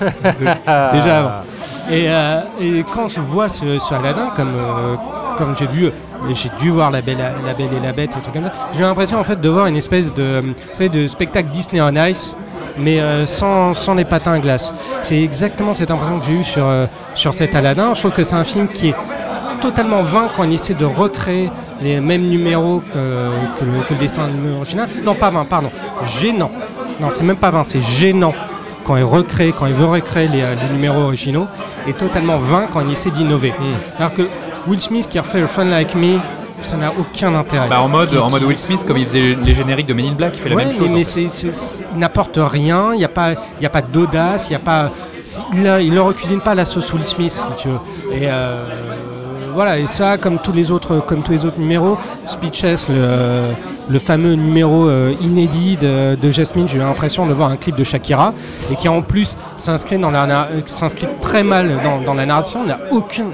déjà 0.92 1.18
avant. 1.18 1.42
Et, 1.90 2.04
euh, 2.08 2.42
et 2.60 2.84
quand 2.94 3.08
je 3.08 3.20
vois 3.20 3.48
ce, 3.48 3.78
ce 3.78 3.94
Aladdin, 3.94 4.28
comme, 4.36 4.54
euh, 4.54 4.94
comme 5.36 5.56
j'ai 5.58 5.66
vu, 5.66 5.90
j'ai 6.32 6.50
dû 6.60 6.70
voir 6.70 6.90
la 6.90 7.00
belle, 7.00 7.18
la 7.18 7.52
belle 7.52 7.72
et 7.76 7.80
la 7.80 7.92
bête, 7.92 8.16
et 8.16 8.20
tout 8.20 8.30
comme 8.30 8.48
j'ai 8.74 8.82
l'impression 8.82 9.18
en 9.18 9.24
fait 9.24 9.40
de 9.40 9.48
voir 9.48 9.66
une 9.66 9.76
espèce 9.76 10.12
de, 10.14 10.44
spectacle 11.06 11.48
Disney 11.50 11.80
on 11.80 11.94
Ice, 12.06 12.36
mais 12.78 13.00
euh, 13.00 13.26
sans, 13.26 13.94
les 13.96 14.04
patins 14.04 14.34
à 14.34 14.38
glace. 14.38 14.72
C'est 15.02 15.20
exactement 15.20 15.72
cette 15.72 15.90
impression 15.90 16.20
que 16.20 16.26
j'ai 16.26 16.34
eue 16.34 16.44
sur, 16.44 16.66
sur 17.14 17.34
cet 17.34 17.56
Aladdin. 17.56 17.92
Je 17.94 18.00
trouve 18.00 18.12
que 18.12 18.22
c'est 18.22 18.36
un 18.36 18.44
film 18.44 18.68
qui 18.68 18.90
est 18.90 18.94
totalement 19.60 20.02
vain 20.02 20.28
quand 20.34 20.44
il 20.44 20.52
essaie 20.52 20.74
de 20.74 20.84
recréer 20.84 21.50
les 21.82 22.00
mêmes 22.00 22.28
numéros 22.28 22.82
que, 22.92 23.58
que 23.58 23.64
le, 23.64 23.82
que 23.88 23.94
le 23.94 23.98
dessin 23.98 24.28
original. 24.56 24.88
Non, 25.04 25.14
pas 25.14 25.30
vain, 25.30 25.44
pardon, 25.44 25.70
gênant. 26.20 26.52
Non, 27.00 27.08
c'est 27.10 27.24
même 27.24 27.36
pas 27.36 27.50
vain, 27.50 27.64
c'est 27.64 27.80
gênant 27.80 28.34
quand 28.90 28.96
il 28.96 29.04
recrée, 29.04 29.54
quand 29.56 29.66
il 29.66 29.72
veut 29.74 29.86
recréer 29.86 30.26
les, 30.26 30.42
euh, 30.42 30.56
les 30.60 30.68
numéros 30.74 31.02
originaux, 31.02 31.46
et 31.86 31.92
totalement 31.92 32.36
vain 32.38 32.66
quand 32.72 32.80
il 32.80 32.90
essaie 32.90 33.10
d'innover. 33.12 33.52
Alors 33.96 34.12
que 34.12 34.22
Will 34.66 34.80
Smith 34.80 35.06
qui 35.08 35.16
refait 35.20 35.38
le 35.40 35.46
Fun 35.46 35.64
Like 35.66 35.94
Me, 35.94 36.18
ça 36.60 36.76
n'a 36.76 36.90
aucun 36.98 37.32
intérêt. 37.36 37.68
Bah, 37.68 37.80
en 37.82 37.88
mode, 37.88 38.08
Qui- 38.08 38.18
en 38.18 38.28
mode 38.28 38.42
Will 38.42 38.58
Smith, 38.58 38.84
comme 38.84 38.96
il 38.98 39.04
faisait 39.04 39.36
les 39.44 39.54
génériques 39.54 39.86
de 39.86 39.94
Men 39.94 40.06
in 40.06 40.12
Black, 40.14 40.32
il 40.34 40.40
fait 40.40 40.48
la 40.48 40.56
Ouais, 40.56 40.64
même 40.64 40.72
mais, 40.80 41.04
chose. 41.04 41.20
mais 41.20 41.28
c'est- 41.28 41.48
il 41.92 41.98
n'apporte 42.00 42.36
rien, 42.42 42.88
il 42.94 42.98
n'y 42.98 43.04
a 43.04 43.08
pas, 43.08 43.34
il 43.34 43.62
y 43.62 43.66
a 43.66 43.70
pas 43.70 43.80
d'audace, 43.80 44.48
il 44.50 44.54
y 44.54 44.56
a 44.56 44.58
pas, 44.58 44.90
a- 44.90 45.80
il 45.80 45.94
ne 45.94 46.00
recuisine 46.00 46.40
pas 46.40 46.56
la 46.56 46.64
sauce 46.64 46.92
Will 46.92 47.04
Smith, 47.04 47.30
si 47.30 47.50
tu 47.58 47.68
veux. 47.68 47.78
Et 48.12 48.22
euh, 48.24 48.64
voilà, 49.54 49.78
et 49.78 49.86
ça, 49.86 50.18
comme 50.18 50.40
tous 50.40 50.52
les 50.52 50.72
autres, 50.72 50.98
comme 51.06 51.22
tous 51.22 51.30
les 51.30 51.44
autres 51.46 51.60
numéros, 51.60 51.96
Speechless, 52.26 52.88
le, 52.88 53.52
le 53.90 53.98
fameux 53.98 54.34
numéro 54.34 54.88
euh, 54.88 55.12
inédit 55.20 55.76
de, 55.76 56.14
de 56.14 56.30
Jasmine, 56.30 56.68
j'ai 56.68 56.76
eu 56.76 56.80
l'impression 56.80 57.26
de 57.26 57.32
voir 57.32 57.50
un 57.50 57.56
clip 57.56 57.76
de 57.76 57.84
Shakira, 57.84 58.32
et 58.70 58.76
qui 58.76 58.88
en 58.88 59.02
plus 59.02 59.36
s'inscrit 59.56 59.98
dans 59.98 60.10
la, 60.10 60.24
euh, 60.24 60.60
s'inscrit 60.66 61.08
très 61.20 61.42
mal 61.42 61.78
dans, 61.82 62.00
dans 62.00 62.14
la 62.14 62.26
narration, 62.26 62.64
n'a 62.64 62.78
aucun, 62.90 63.24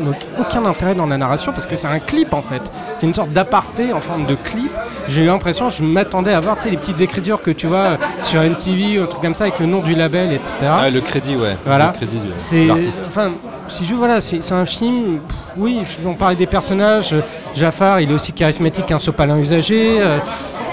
aucun 0.40 0.64
intérêt 0.64 0.94
dans 0.94 1.06
la 1.06 1.18
narration 1.18 1.52
parce 1.52 1.66
que 1.66 1.76
c'est 1.76 1.86
un 1.88 1.98
clip 1.98 2.32
en 2.32 2.42
fait. 2.42 2.62
C'est 2.96 3.06
une 3.06 3.14
sorte 3.14 3.30
d'aparté 3.30 3.92
en 3.92 4.00
forme 4.00 4.26
de 4.26 4.34
clip. 4.34 4.70
J'ai 5.08 5.22
eu 5.24 5.26
l'impression, 5.26 5.68
je 5.68 5.84
m'attendais 5.84 6.32
à 6.32 6.40
voir 6.40 6.56
les 6.64 6.76
petites 6.76 7.00
écritures 7.00 7.42
que 7.42 7.50
tu 7.50 7.66
vois 7.66 7.76
euh, 7.78 7.96
sur 8.22 8.40
MTV, 8.40 9.00
un 9.02 9.06
truc 9.06 9.22
comme 9.22 9.34
ça, 9.34 9.44
avec 9.44 9.58
le 9.60 9.66
nom 9.66 9.80
du 9.80 9.94
label, 9.94 10.32
etc. 10.32 10.56
Ah, 10.62 10.90
le 10.90 11.00
crédit, 11.00 11.36
ouais. 11.36 11.56
Voilà. 11.66 11.88
Le 11.92 11.96
crédit 11.98 12.18
de- 12.18 12.68
l'artiste. 12.68 13.00
enfin 13.06 13.30
si 13.68 13.84
je 13.84 13.94
voilà, 13.94 14.20
c'est 14.20 14.40
c'est 14.40 14.54
un 14.54 14.64
film. 14.66 15.18
pff, 15.26 15.36
Oui, 15.58 15.80
on 16.04 16.14
parlait 16.14 16.36
des 16.36 16.46
personnages. 16.46 17.14
Jafar, 17.54 18.00
il 18.00 18.10
est 18.10 18.14
aussi 18.14 18.32
charismatique 18.32 18.86
qu'un 18.86 18.98
sopalin 18.98 19.38
usagé. 19.38 20.00
euh, 20.00 20.18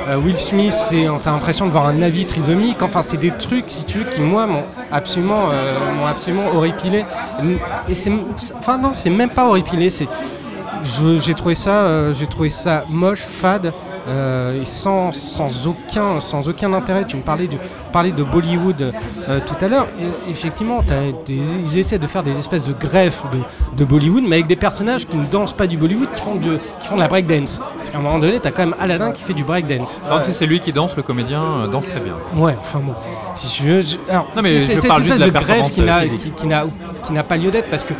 euh, 0.10 0.18
Will 0.18 0.36
Smith, 0.38 0.74
c'est 0.74 1.06
t'as 1.24 1.32
l'impression 1.32 1.66
de 1.66 1.72
voir 1.72 1.88
un 1.88 2.02
avis 2.02 2.26
trisomique. 2.26 2.82
Enfin, 2.82 3.02
c'est 3.02 3.18
des 3.18 3.32
trucs, 3.32 3.66
si 3.68 3.86
tu 3.86 4.00
veux, 4.00 4.04
qui 4.10 4.20
moi 4.20 4.46
m'ont 4.46 4.64
absolument, 4.92 5.50
euh, 5.54 6.06
absolument 6.10 6.48
horripilé. 6.54 7.06
Et 7.88 7.96
c'est, 7.96 8.12
enfin 8.58 8.78
non, 8.78 8.92
c'est 8.94 9.10
même 9.10 9.30
pas 9.30 9.46
horripilé. 9.46 9.88
J'ai 10.84 11.34
trouvé 11.34 11.56
j'ai 12.14 12.28
trouvé 12.28 12.50
ça 12.50 12.84
moche, 12.90 13.22
fade. 13.22 13.72
Euh, 14.08 14.62
sans, 14.66 15.12
sans, 15.12 15.68
aucun, 15.68 16.20
sans 16.20 16.48
aucun 16.50 16.74
intérêt. 16.74 17.06
Tu 17.06 17.16
me 17.16 17.22
parlais, 17.22 17.48
du, 17.48 17.58
parlais 17.92 18.12
de 18.12 18.24
Bollywood 18.24 18.94
euh, 19.30 19.40
tout 19.46 19.64
à 19.64 19.68
l'heure. 19.68 19.88
Effectivement, 20.30 20.82
des- 21.26 21.42
ils 21.66 21.78
essaient 21.78 22.00
de 22.00 22.08
faire 22.08 22.24
des 22.24 22.38
espèces 22.40 22.64
de 22.64 22.74
greffes 22.74 23.24
de, 23.32 23.40
de 23.78 23.86
Bollywood, 23.86 24.24
mais 24.28 24.36
avec 24.38 24.48
des 24.48 24.56
personnages 24.56 25.08
qui 25.08 25.18
ne 25.18 25.26
dansent 25.26 25.54
pas 25.54 25.68
du 25.68 25.78
Bollywood, 25.78 26.12
qui 26.12 26.20
font, 26.22 26.36
du- 26.36 26.58
qui 26.82 26.88
font 26.88 26.96
de 26.96 27.02
la 27.02 27.08
breakdance. 27.08 27.62
Parce 27.78 27.90
qu'à 27.90 27.98
un 27.98 28.02
moment 28.02 28.20
donné, 28.20 28.40
t'as 28.40 28.52
quand 28.52 28.64
même 28.66 28.76
Aladdin 28.80 29.12
qui 29.12 29.24
fait 29.24 29.34
du 29.34 29.44
breakdance. 29.44 30.02
Non, 30.10 30.18
tu 30.20 30.26
sais, 30.26 30.34
c'est 30.34 30.46
lui 30.46 30.60
qui 30.60 30.74
danse, 30.74 30.96
le 30.98 31.04
comédien 31.04 31.42
euh, 31.42 31.68
danse 31.68 31.86
très 31.88 32.00
bien. 32.00 32.16
Ouais, 32.36 32.56
enfin 32.60 32.80
bon. 32.80 32.94
Si 33.36 33.52
tu 33.52 33.64
veux, 33.64 33.82
je- 33.82 33.98
alors, 34.10 34.28
Non, 34.36 34.42
mais 34.42 34.60
c'est- 34.60 34.76
cette 34.76 34.86
espèce 34.86 35.20
de 35.20 35.26
de 35.26 35.30
greffe 35.30 35.70
qui 35.70 37.14
n'a 37.14 37.24
pas 37.24 37.38
lieu 37.38 37.52
d'être 37.52 37.70
parce 37.70 37.84
que 37.84 37.94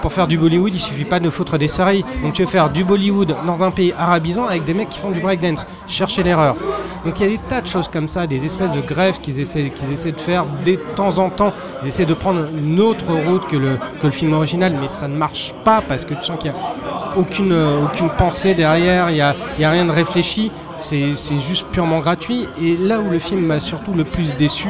pour 0.00 0.12
faire 0.12 0.26
du 0.26 0.38
Bollywood, 0.38 0.74
il 0.74 0.80
suffit 0.80 1.04
pas 1.04 1.20
de 1.20 1.30
foutre 1.30 1.58
des 1.58 1.68
séries. 1.68 2.04
Donc 2.22 2.34
tu 2.34 2.42
veux 2.42 2.48
faire 2.48 2.70
du 2.70 2.84
Bollywood 2.84 3.34
dans 3.46 3.64
un 3.64 3.70
pays 3.70 3.94
arabisant 3.98 4.46
avec 4.46 4.64
des 4.64 4.74
mecs 4.74 4.88
qui 4.88 4.98
font 4.98 5.10
du 5.10 5.20
breakdance. 5.20 5.66
Chercher 5.86 6.22
l'erreur. 6.22 6.56
Donc 7.04 7.18
il 7.20 7.22
y 7.22 7.26
a 7.26 7.28
des 7.30 7.40
tas 7.48 7.60
de 7.60 7.66
choses 7.66 7.88
comme 7.88 8.08
ça, 8.08 8.26
des 8.26 8.44
espèces 8.44 8.74
de 8.74 8.80
greffes 8.80 9.20
qu'ils 9.20 9.40
essaient, 9.40 9.72
essaient 9.92 10.12
de 10.12 10.20
faire 10.20 10.44
de 10.64 10.74
temps 10.96 11.18
en 11.18 11.30
temps. 11.30 11.52
Ils 11.82 11.88
essaient 11.88 12.06
de 12.06 12.14
prendre 12.14 12.44
une 12.56 12.80
autre 12.80 13.12
route 13.12 13.46
que 13.46 13.56
le, 13.56 13.78
film 14.10 14.32
original, 14.32 14.74
mais 14.80 14.88
ça 14.88 15.06
ne 15.06 15.16
marche 15.16 15.54
pas 15.64 15.82
parce 15.86 16.04
que 16.04 16.14
tu 16.14 16.24
sens 16.24 16.38
qu'il 16.38 16.50
n'y 16.50 16.56
a 16.56 16.60
aucune, 17.16 17.52
euh, 17.52 17.84
aucune 17.84 18.08
pensée 18.08 18.54
derrière, 18.54 19.10
il 19.10 19.14
n'y 19.14 19.20
a, 19.20 19.30
a 19.30 19.70
rien 19.70 19.84
de 19.84 19.90
réfléchi. 19.90 20.50
C'est 20.80 21.14
juste 21.38 21.66
purement 21.72 22.00
gratuit. 22.00 22.48
Et 22.60 22.76
là 22.76 23.00
où 23.00 23.10
le 23.10 23.18
film 23.18 23.44
m'a 23.44 23.60
surtout 23.60 23.92
le 23.92 24.04
plus 24.04 24.34
déçu, 24.36 24.68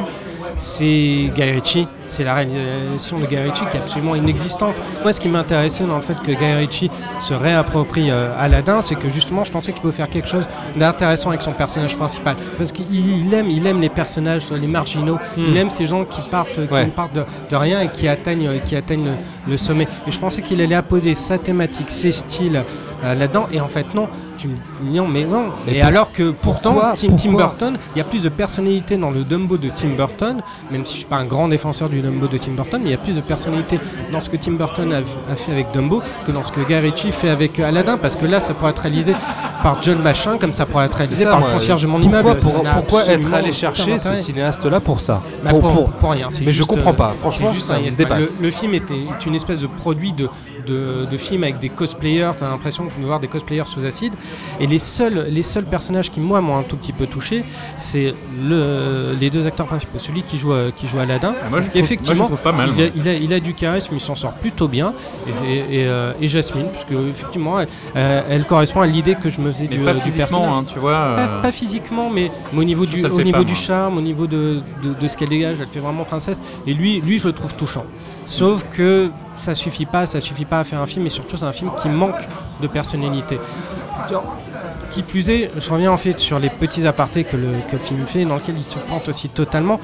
c'est 0.59 1.31
Guy. 1.33 1.87
C'est 2.07 2.23
la 2.23 2.33
réalisation 2.33 3.19
de 3.19 3.25
Guy 3.25 3.37
Ritchie 3.37 3.65
qui 3.69 3.77
est 3.77 3.79
absolument 3.79 4.15
inexistante. 4.15 4.75
Moi, 5.03 5.13
ce 5.13 5.19
qui 5.19 5.27
m'intéressait 5.29 5.83
dans 5.85 5.95
le 5.95 6.01
fait 6.01 6.15
que 6.21 6.31
Guy 6.31 6.53
Ritchie 6.53 6.89
se 7.19 7.33
réapproprie 7.33 8.09
euh, 8.09 8.33
Aladdin, 8.37 8.81
c'est 8.81 8.95
que 8.95 9.07
justement, 9.09 9.43
je 9.43 9.51
pensais 9.51 9.71
qu'il 9.71 9.81
pouvait 9.81 9.93
faire 9.93 10.09
quelque 10.09 10.27
chose 10.27 10.47
d'intéressant 10.75 11.29
avec 11.29 11.41
son 11.41 11.53
personnage 11.53 11.95
principal. 11.95 12.35
Parce 12.57 12.71
qu'il 12.71 12.85
il 12.93 13.33
aime, 13.33 13.49
il 13.49 13.65
aime 13.67 13.79
les 13.79 13.89
personnages, 13.89 14.51
les 14.51 14.67
marginaux. 14.67 15.17
Il 15.37 15.55
aime 15.57 15.69
ces 15.69 15.85
gens 15.85 16.03
qui 16.03 16.21
partent, 16.29 16.53
qui 16.67 16.73
Ouais. 16.73 16.85
ne 16.85 16.91
partent 16.91 17.13
de, 17.13 17.23
de 17.49 17.55
rien 17.55 17.81
et 17.81 17.91
qui 17.91 18.07
atteignent, 18.07 18.47
euh, 18.47 18.57
qui 18.59 18.75
atteignent 18.75 19.05
le, 19.05 19.51
le 19.51 19.57
sommet. 19.57 19.87
Et 20.07 20.11
je 20.11 20.19
pensais 20.19 20.41
qu'il 20.41 20.59
allait 20.61 20.75
apposer 20.75 21.13
sa 21.15 21.37
thématique, 21.37 21.89
ses 21.91 22.11
styles 22.11 22.63
euh, 23.03 23.13
là-dedans. 23.15 23.47
Et 23.51 23.61
en 23.61 23.67
fait, 23.67 23.93
non. 23.93 24.07
Tu 24.37 24.47
me 24.47 24.55
non, 24.81 25.07
mais 25.07 25.25
non. 25.25 25.45
Mais 25.65 25.75
et 25.77 25.81
alors 25.81 26.11
que 26.11 26.31
pourtant, 26.31 26.73
pourquoi- 26.73 26.93
Tim, 26.95 27.15
Tim 27.15 27.31
Burton, 27.33 27.77
il 27.95 27.99
y 27.99 28.01
a 28.01 28.05
plus 28.05 28.23
de 28.23 28.29
personnalité 28.29 28.97
dans 28.97 29.11
le 29.11 29.23
Dumbo 29.23 29.57
de 29.57 29.69
Tim 29.69 29.89
Burton, 29.97 30.41
même 30.71 30.85
si 30.85 30.93
je 30.93 30.97
suis 30.99 31.07
pas 31.07 31.17
un 31.17 31.25
grand 31.25 31.47
défenseur 31.47 31.89
du 31.89 32.01
Dumbo 32.01 32.27
de 32.27 32.37
Tim 32.37 32.51
Burton, 32.53 32.79
mais 32.83 32.89
il 32.89 32.91
y 32.91 32.95
a 32.95 32.99
plus 32.99 33.15
de 33.15 33.21
personnalité 33.21 33.79
dans 34.11 34.21
ce 34.21 34.29
que 34.29 34.37
Tim 34.37 34.53
Burton 34.53 34.91
a, 34.93 35.31
a 35.31 35.35
fait 35.35 35.51
avec 35.51 35.71
Dumbo 35.73 36.01
que 36.25 36.31
dans 36.31 36.43
ce 36.43 36.51
que 36.51 36.61
Guy 36.61 36.75
Ritchie 36.75 37.11
fait 37.11 37.29
avec 37.29 37.59
Aladdin, 37.59 37.97
parce 37.97 38.15
que 38.15 38.25
là, 38.25 38.39
ça 38.39 38.53
pourrait 38.53 38.71
être 38.71 38.79
réalisé 38.79 39.13
par 39.63 39.81
John 39.81 40.01
Machin, 40.01 40.37
comme 40.37 40.53
ça 40.53 40.65
pourrait 40.65 40.85
être 40.85 40.93
réalisé 40.95 41.23
ça, 41.25 41.31
par 41.31 41.45
le 41.45 41.51
concierge 41.53 41.81
de 41.81 41.87
mon 41.87 41.99
pourquoi, 41.99 42.19
immeuble. 42.21 42.39
pour- 42.39 42.63
pourquoi 42.63 43.05
être 43.07 43.33
allé 43.33 43.51
chercher 43.51 43.99
ce 43.99 44.13
cinéaste-là 44.15 44.79
pour 44.79 45.01
ça 45.01 45.21
Bah, 45.43 45.49
pour, 45.51 45.59
pour, 45.61 45.89
pour- 45.91 46.11
rien. 46.11 46.27
Mais 46.39 46.45
je 46.47 46.51
juste, 46.51 46.69
comprends 46.69 46.91
euh, 46.91 46.93
pas. 46.93 47.13
Franchement, 47.19 47.47
c'est 47.49 47.55
juste 47.55 47.67
ça 47.67 47.75
un 47.75 47.79
me 47.79 47.83
yes 47.85 47.97
dépasse. 47.97 48.19
man. 48.19 48.29
Le, 48.39 48.45
le 48.45 48.51
film 48.51 48.73
était, 48.73 48.93
est 48.95 49.25
une 49.25 49.35
espèce 49.35 49.59
de 49.59 49.67
produit 49.67 50.13
de, 50.13 50.29
de, 50.65 51.05
de 51.09 51.17
film 51.17 51.43
avec 51.43 51.59
des 51.59 51.69
cosplayers. 51.69 52.31
T'as 52.37 52.49
l'impression 52.49 52.85
de 52.85 53.05
voir 53.05 53.19
des 53.19 53.27
cosplayers 53.27 53.65
sous 53.65 53.85
acide. 53.85 54.13
Et 54.61 54.67
les 54.69 54.79
seuls, 54.79 55.27
les 55.29 55.43
seuls 55.43 55.65
personnages 55.65 56.09
qui, 56.11 56.19
moi, 56.19 56.39
m'ont 56.41 56.57
un 56.57 56.63
tout 56.63 56.77
petit 56.77 56.93
peu 56.93 57.07
touché, 57.07 57.43
c'est 57.77 58.13
le, 58.41 59.13
les 59.19 59.29
deux 59.29 59.45
acteurs 59.47 59.65
principaux. 59.67 59.99
Celui 59.99 60.21
qui 60.23 60.37
joue, 60.37 60.53
euh, 60.53 60.71
qui 60.75 60.87
joue 60.87 60.99
Aladdin. 60.99 61.33
Ah, 61.43 61.49
Moi, 61.49 61.59
je 61.59 61.65
Donc, 61.65 61.71
trouve- 61.73 61.83
effectivement, 61.83 62.15
moi, 62.15 62.25
je 62.27 62.33
trouve 62.33 62.43
pas 62.43 62.51
mal, 62.51 62.69
Il 62.75 62.81
a, 62.81 62.85
moi. 62.85 62.91
il, 62.95 63.07
a, 63.09 63.13
il 63.13 63.33
a 63.33 63.39
du 63.39 63.53
charisme, 63.53 63.93
il 63.95 63.99
s'en 63.99 64.15
sort 64.15 64.33
plutôt 64.33 64.67
bien. 64.67 64.93
Et, 65.27 65.31
et, 65.51 65.57
et, 65.81 65.87
euh, 65.87 66.11
et 66.21 66.27
Jasmine, 66.27 66.67
parce 66.71 66.85
que 66.85 67.09
effectivement, 67.09 67.59
elle, 67.59 67.67
euh, 67.95 68.21
elle 68.29 68.45
correspond 68.45 68.81
à 68.81 68.87
l'idée 68.87 69.15
que 69.15 69.29
je 69.29 69.41
me 69.41 69.51
faisais 69.51 69.67
Mais 69.69 69.77
du, 69.77 69.83
pas 69.83 69.93
du 69.93 70.11
personnage. 70.11 70.55
hein, 70.55 70.63
tu 70.71 70.79
vois. 70.79 70.91
Pas, 71.15 71.19
euh, 71.21 71.41
pas 71.41 71.51
physiquement, 71.51 72.09
mais, 72.09 72.31
mais 72.53 72.59
au 72.59 72.63
niveau, 72.63 72.85
du, 72.85 72.99
ça 72.99 73.07
le 73.07 73.13
au 73.13 73.17
fait 73.17 73.23
niveau 73.23 73.39
pas, 73.39 73.43
du 73.43 73.53
moi. 73.53 73.61
charme, 73.61 73.97
au 73.97 74.01
niveau 74.01 74.27
de, 74.27 74.61
de, 74.83 74.93
de 74.93 75.07
ce 75.07 75.17
qu'elle 75.17 75.29
dégage, 75.29 75.57
elle 75.59 75.67
fait 75.67 75.79
vraiment 75.79 76.03
princesse. 76.05 76.39
Et 76.67 76.73
lui, 76.73 77.01
lui, 77.01 77.17
je 77.19 77.25
le 77.27 77.33
trouve 77.33 77.55
touchant. 77.55 77.85
Sauf 78.25 78.65
que 78.69 79.09
ça 79.35 79.55
suffit 79.55 79.85
pas, 79.87 80.05
ça 80.05 80.19
suffit 80.21 80.45
pas 80.45 80.59
à 80.59 80.63
faire 80.63 80.79
un 80.81 80.85
film, 80.85 81.05
et 81.05 81.09
surtout 81.09 81.37
c'est 81.37 81.45
un 81.45 81.51
film 81.51 81.71
qui 81.81 81.89
manque 81.89 82.27
de 82.61 82.67
personnalité. 82.67 83.39
Qui 84.91 85.03
plus 85.03 85.29
est, 85.29 85.51
je 85.57 85.69
reviens 85.71 85.91
en 85.91 85.97
fait 85.97 86.17
sur 86.17 86.39
les 86.39 86.49
petits 86.49 86.87
apartés 86.87 87.23
que 87.23 87.37
le, 87.37 87.51
film 87.79 88.05
fait, 88.05 88.25
dans 88.25 88.35
lequel 88.35 88.55
il 88.57 88.63
se 88.63 88.79
plante 88.79 89.07
aussi 89.09 89.29
totalement. 89.29 89.79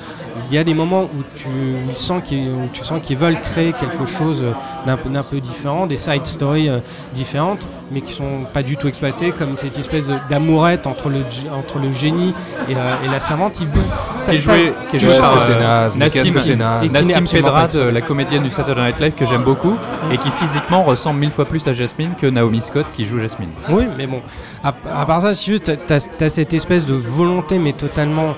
Il 0.50 0.56
y 0.56 0.58
a 0.58 0.64
des 0.64 0.74
moments 0.74 1.04
où 1.04 1.24
tu 1.36 1.48
sens 1.96 2.24
qu'ils 2.24 3.18
veulent 3.18 3.40
créer 3.40 3.74
quelque 3.74 4.06
chose 4.06 4.46
d'un 4.86 4.98
peu, 4.98 5.10
d'un 5.10 5.24
peu 5.24 5.40
différent, 5.40 5.86
des 5.86 5.98
side 5.98 6.26
stories 6.26 6.70
euh, 6.70 6.80
différentes, 7.14 7.68
mais 7.92 8.02
qui 8.02 8.14
sont 8.14 8.46
pas 8.52 8.64
du 8.64 8.78
tout 8.78 8.88
exploitées, 8.88 9.32
comme 9.32 9.58
cette 9.58 9.78
espèce 9.78 10.12
d'amourette 10.30 10.88
entre 10.88 11.10
le, 11.10 11.20
entre 11.54 11.78
le 11.80 11.92
génie 11.92 12.34
et, 12.68 12.76
euh, 12.76 12.96
et 13.06 13.08
la 13.10 13.20
servante. 13.20 13.60
Il 13.60 13.68
qui 14.26 14.38
est 14.38 14.40
joué, 14.40 14.74
qui 14.90 14.98
est 14.98 15.20
par 15.20 15.38
euh, 15.50 15.90
Nassim, 15.96 17.26
Pedrad, 17.32 17.76
euh, 17.76 17.92
la 17.92 18.02
comédienne 18.02 18.44
du 18.44 18.50
Saturday 18.50 18.82
Night 18.82 19.00
Live 19.00 19.14
que 19.14 19.26
j'aime 19.28 19.44
beaucoup 19.44 19.76
et 20.12 20.18
qui 20.18 20.32
physiquement 20.32 20.84
ressemble 20.84 21.20
mille 21.20 21.32
fois 21.32 21.46
plus 21.46 21.68
à 21.68 21.74
Jasmine 21.74 22.14
que 22.20 22.26
Naomi 22.26 22.62
Scott 22.62 22.88
qui 22.92 23.06
joue 23.06 23.20
Jasmine. 23.20 23.50
Oui, 23.70 23.84
mais 23.98 24.08
bon, 24.08 24.22
à, 24.64 24.74
à 24.94 25.06
part 25.06 25.22
ça, 25.22 25.34
si 25.36 25.46
tu 25.46 25.52
veux, 25.54 25.60
t'as, 25.60 25.76
t'as 26.00 26.30
cette 26.30 26.54
espèce 26.56 26.86
de 26.86 26.96
volonté, 26.96 27.60
mais 27.60 27.74
totalement 27.74 28.34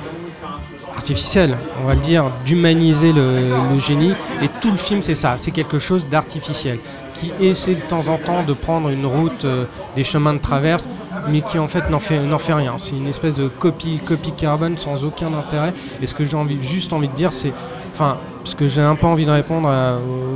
artificielle, 0.95 1.55
on 1.81 1.87
va 1.87 1.93
le 1.93 2.01
dire, 2.01 2.25
d'humaniser 2.43 3.13
le, 3.13 3.49
le 3.71 3.79
génie. 3.79 4.13
Et 4.41 4.49
tout 4.59 4.71
le 4.71 4.77
film, 4.77 5.01
c'est 5.01 5.15
ça, 5.15 5.35
c'est 5.37 5.51
quelque 5.51 5.77
chose 5.79 6.09
d'artificiel, 6.09 6.79
qui 7.20 7.32
essaie 7.39 7.76
de 7.76 7.82
temps 7.82 8.09
en 8.09 8.18
temps 8.18 8.43
de 8.43 8.53
prendre 8.53 8.89
une 8.89 9.05
route 9.05 9.45
euh, 9.45 9.65
des 9.95 10.03
chemins 10.03 10.34
de 10.34 10.39
traverse, 10.39 10.88
mais 11.30 11.41
qui 11.41 11.59
en 11.59 11.68
fait 11.68 11.89
n'en 11.89 11.99
fait, 11.99 12.20
fait 12.39 12.53
rien. 12.53 12.78
C'est 12.78 12.95
une 12.95 13.07
espèce 13.07 13.36
de 13.36 13.47
copie, 13.47 13.99
copie 14.05 14.32
carbone 14.32 14.78
sans 14.78 15.05
aucun 15.05 15.34
intérêt. 15.34 15.74
Et 16.01 16.05
ce 16.05 16.15
que 16.15 16.26
j'ai 16.26 16.38
envie, 16.38 16.61
juste 16.61 16.93
envie 16.93 17.07
de 17.07 17.15
dire, 17.15 17.34
c'est. 17.34 17.53
Enfin, 17.93 18.18
ce 18.43 18.55
que 18.55 18.68
j'ai 18.68 18.82
un 18.82 18.95
peu 18.95 19.07
envie 19.07 19.26
de 19.26 19.32
répondre 19.32 19.68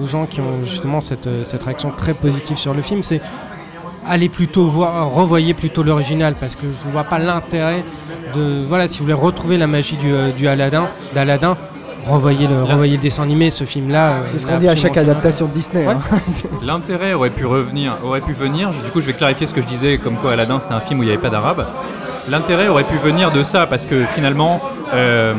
aux 0.01 0.07
gens 0.07 0.25
qui 0.25 0.41
ont 0.41 0.63
justement 0.63 0.99
cette, 0.99 1.27
euh, 1.27 1.43
cette 1.43 1.63
réaction 1.63 1.91
très 1.91 2.13
positive 2.13 2.57
sur 2.57 2.73
le 2.73 2.81
film, 2.81 3.03
c'est 3.03 3.21
allez 4.05 4.29
plutôt 4.29 4.65
voir, 4.65 5.11
revoyez 5.11 5.53
plutôt 5.53 5.83
l'original 5.83 6.35
parce 6.39 6.55
que 6.55 6.71
je 6.71 6.87
ne 6.87 6.91
vois 6.91 7.03
pas 7.03 7.19
l'intérêt 7.19 7.83
de. 8.33 8.57
Voilà, 8.67 8.87
si 8.87 8.99
vous 8.99 9.05
voulez 9.05 9.13
retrouver 9.13 9.57
la 9.57 9.67
magie 9.67 9.97
du, 9.97 10.11
euh, 10.11 10.31
du 10.31 10.47
Aladdin, 10.47 10.89
d'Aladdin, 11.13 11.57
revoyez 12.05 12.47
le, 12.47 12.97
dessin 12.97 13.23
animé, 13.23 13.49
ce 13.49 13.63
film-là. 13.63 14.11
euh, 14.11 14.21
C'est 14.25 14.39
ce 14.39 14.47
il 14.47 14.49
qu'on 14.53 14.57
dit 14.59 14.67
à 14.67 14.75
chaque 14.75 14.97
adaptation 14.97 15.47
de 15.47 15.51
Disney. 15.51 15.85
Ouais. 15.87 15.93
hein. 15.93 16.19
L'intérêt 16.65 17.13
aurait 17.13 17.29
pu 17.29 17.45
revenir, 17.45 17.97
aurait 18.03 18.21
pu 18.21 18.33
venir. 18.33 18.69
Du 18.69 18.91
coup, 18.91 19.01
je 19.01 19.07
vais 19.07 19.13
clarifier 19.13 19.47
ce 19.47 19.53
que 19.53 19.61
je 19.61 19.67
disais, 19.67 19.97
comme 19.97 20.15
quoi 20.15 20.33
Aladdin 20.33 20.59
c'était 20.59 20.73
un 20.73 20.79
film 20.79 20.99
où 20.99 21.03
il 21.03 21.07
n'y 21.07 21.11
avait 21.11 21.21
pas 21.21 21.29
d'arabe. 21.29 21.65
L'intérêt 22.29 22.67
aurait 22.67 22.83
pu 22.83 22.97
venir 22.97 23.31
de 23.31 23.43
ça 23.43 23.65
parce 23.65 23.85
que 23.85 24.05
finalement, 24.05 24.59
euh, 24.93 25.33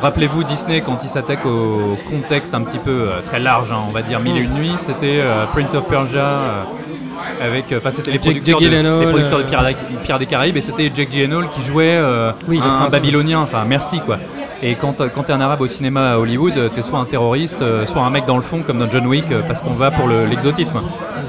rappelez-vous 0.00 0.42
Disney 0.44 0.80
quand 0.80 1.04
il 1.04 1.08
s'attaque 1.10 1.44
au 1.44 1.96
contexte 2.08 2.54
un 2.54 2.62
petit 2.62 2.78
peu 2.78 2.90
euh, 2.90 3.20
très 3.22 3.40
large, 3.40 3.72
hein, 3.72 3.82
on 3.88 3.92
va 3.92 4.02
dire 4.02 4.20
mille 4.20 4.36
et 4.36 4.40
une 4.40 4.54
nuits, 4.54 4.74
c'était 4.78 5.20
euh, 5.20 5.44
Prince 5.46 5.74
of 5.74 5.86
Persia. 5.88 6.40
Euh, 7.40 7.46
avec, 7.46 7.66
enfin 7.76 7.90
c'était 7.90 8.10
les 8.12 8.18
producteurs, 8.18 8.58
de, 8.60 8.64
Gyllenhaal, 8.64 9.00
les 9.00 9.06
producteurs 9.06 9.38
de 9.38 9.44
euh, 9.44 9.48
Pirates, 9.48 9.76
Pirates 10.02 10.20
des 10.20 10.26
Caraïbes 10.26 10.56
et 10.56 10.60
c'était 10.60 10.90
Jack 10.94 11.10
Gyllenhaal 11.10 11.48
qui 11.50 11.60
jouait 11.62 11.94
euh, 11.96 12.32
Oui, 12.48 12.60
un, 12.62 12.88
babylonien, 12.88 13.40
enfin 13.40 13.64
merci 13.66 14.00
quoi. 14.00 14.18
Et 14.62 14.76
quand, 14.76 14.94
quand 15.14 15.24
t'es 15.24 15.32
un 15.32 15.40
arabe 15.40 15.60
au 15.60 15.68
cinéma 15.68 16.12
à 16.12 16.18
Hollywood, 16.18 16.54
t'es 16.74 16.82
soit 16.82 16.98
un 16.98 17.04
terroriste, 17.04 17.60
euh, 17.60 17.84
soit 17.86 18.02
un 18.02 18.10
mec 18.10 18.24
dans 18.26 18.36
le 18.36 18.42
fond 18.42 18.62
comme 18.66 18.78
dans 18.78 18.90
John 18.90 19.06
Wick 19.06 19.30
euh, 19.30 19.42
parce 19.46 19.60
qu'on 19.60 19.72
va 19.72 19.90
pour 19.90 20.06
le- 20.06 20.24
l'exotisme. 20.24 20.80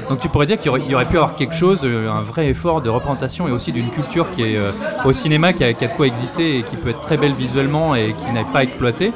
Donc 0.08 0.20
tu 0.20 0.28
pourrais 0.28 0.46
dire 0.46 0.56
qu'il 0.58 0.66
y 0.66 0.68
aurait, 0.70 0.80
il 0.84 0.90
y 0.90 0.94
aurait 0.94 1.04
pu 1.04 1.16
avoir 1.16 1.34
quelque 1.36 1.54
chose, 1.54 1.80
euh, 1.84 2.08
un 2.10 2.22
vrai 2.22 2.46
effort 2.46 2.80
de 2.80 2.88
représentation 2.88 3.46
et 3.48 3.50
aussi 3.50 3.72
d'une 3.72 3.90
culture 3.90 4.30
qui 4.30 4.42
est 4.42 4.58
euh, 4.58 4.70
au 5.04 5.12
cinéma 5.12 5.52
qui 5.52 5.64
a, 5.64 5.72
qui 5.74 5.84
a 5.84 5.88
de 5.88 5.92
quoi 5.92 6.06
exister 6.06 6.58
et 6.58 6.62
qui 6.62 6.76
peut 6.76 6.88
être 6.90 7.00
très 7.00 7.16
belle 7.18 7.32
visuellement 7.34 7.94
et 7.94 8.14
qui 8.24 8.32
n'est 8.32 8.44
pas 8.52 8.62
exploitée. 8.62 9.12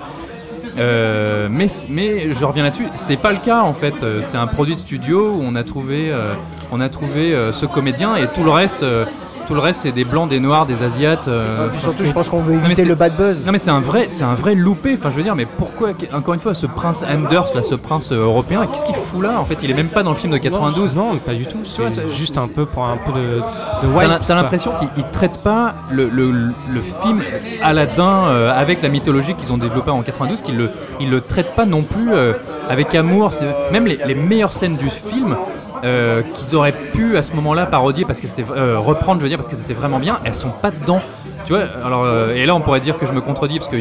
Euh, 0.79 1.49
mais, 1.51 1.67
mais 1.89 2.33
je 2.33 2.45
reviens 2.45 2.63
là-dessus, 2.63 2.87
c'est 2.97 3.17
pas 3.17 3.33
le 3.33 3.39
cas 3.39 3.61
en 3.63 3.73
fait. 3.73 4.03
Euh, 4.03 4.21
C'est 4.23 4.37
un 4.37 4.47
produit 4.47 4.75
de 4.75 4.79
studio 4.81 5.33
où 5.37 5.43
on 5.45 5.55
a 5.55 5.63
trouvé, 5.65 6.11
euh, 6.11 6.35
on 6.73 6.81
a 6.81 6.89
trouvé 6.89 7.35
euh, 7.35 7.53
ce 7.53 7.67
comédien 7.67 8.17
et 8.17 8.27
tout 8.29 8.45
le 8.45 8.51
reste, 8.51 8.83
euh, 8.83 9.05
tout 9.47 9.55
le 9.55 9.61
reste 9.61 9.83
c'est 9.83 9.91
des 9.93 10.05
blancs, 10.05 10.29
des 10.29 10.39
noirs, 10.39 10.65
des 10.67 10.83
asiates. 10.85 11.27
euh, 11.27 11.73
surtout, 11.79 12.05
je 12.07 12.13
pense 12.13 12.29
qu'on 12.29 12.41
veut 12.41 12.53
non, 12.55 12.61
mais 12.61 12.67
éviter 12.67 12.83
c'est- 12.83 12.89
le 12.89 12.95
bad 12.95 13.17
buzz. 13.17 13.43
non 13.45 13.51
mais 13.51 13.59
c'est 13.59 13.71
un 13.73 13.81
vrai, 13.81 14.05
c'est 14.09 14.23
un 14.23 14.35
vrai 14.35 14.55
loupé. 14.55 14.95
Enfin 14.97 15.11
je 15.11 15.17
veux 15.17 15.23
dire, 15.25 15.35
mais 15.35 15.47
pourquoi 15.47 15.91
encore 16.15 16.35
une 16.35 16.41
fois 16.41 16.55
ce 16.55 16.67
prince 16.67 17.03
Anders 17.03 17.49
là, 17.57 17.63
ce 17.63 17.75
prince 17.75 18.13
européen, 18.13 18.63
qu'est-ce 18.71 18.87
qu'il 18.87 18.95
fout 18.95 19.23
là 19.25 19.41
En 19.41 19.45
fait, 19.45 19.63
il 19.65 19.71
est 19.71 19.75
même 19.75 19.89
pas 19.89 20.05
dans 20.05 20.11
le 20.11 20.17
film 20.17 20.33
de 20.33 20.39
92. 20.39 20.95
Non, 20.95 21.17
pas 21.17 21.33
du 21.35 21.47
tout. 21.47 21.59
C'est 21.65 21.83
juste 22.17 22.39
un 22.39 22.47
peu 22.47 22.65
pour 22.65 22.85
un 22.85 22.97
peu 22.97 23.11
de, 23.13 23.19
de 23.39 23.43
T'as 23.83 23.87
white. 23.89 24.29
l'impression 24.29 24.71
qu'ils 24.79 24.89
ils 24.99 25.05
traitent 25.11 25.43
pas 25.43 25.75
le, 25.91 26.09
le- 26.09 26.53
le 26.73 26.81
film 26.83 27.21
Aladdin 27.63 28.27
euh, 28.29 28.53
avec 28.57 28.83
la 28.83 28.89
mythologie 28.89 29.35
qu'ils 29.35 29.53
ont 29.53 29.59
développée 29.59 29.91
en 29.91 30.03
92, 30.03 30.43
qu'ils 30.43 30.57
le, 30.57 30.71
ils 31.01 31.11
le 31.11 31.21
traitent 31.21 31.55
pas 31.57 31.67
non 31.67 31.83
plus 31.83 32.13
euh, 32.13 32.35
avec 32.69 32.95
amour. 32.95 33.33
C'est- 33.33 33.53
Même 33.73 33.87
les, 33.87 33.99
les 34.07 34.15
meilleures 34.15 34.53
scènes 34.53 34.77
du 34.77 34.91
film 34.91 35.37
euh, 35.85 36.23
qu'ils 36.35 36.55
auraient 36.55 36.73
pu 36.73 37.17
à 37.17 37.23
ce 37.23 37.33
moment-là 37.35 37.67
parodier 37.67 38.05
parce 38.05 38.21
que 38.21 38.27
c'était 38.29 38.45
euh, 38.51 38.79
reprendre, 38.79 39.21
je 39.21 39.25
veux 39.25 39.29
dire, 39.29 39.39
parce 39.39 39.49
que 39.49 39.57
c'était 39.57 39.75
vraiment 39.75 39.99
bien, 39.99 40.19
elles 40.25 40.35
sont 40.35 40.51
pas 40.51 40.71
dedans. 40.71 41.01
Tu 41.47 41.55
vois, 41.55 41.65
alors 41.85 42.05
euh, 42.05 42.35
et 42.35 42.45
là 42.47 42.55
on 42.55 42.61
pourrait 42.61 42.81
dire 42.81 42.99
que 42.99 43.07
je 43.07 43.13
me 43.13 43.21
contredis 43.21 43.59
parce 43.59 43.71
que 43.71 43.79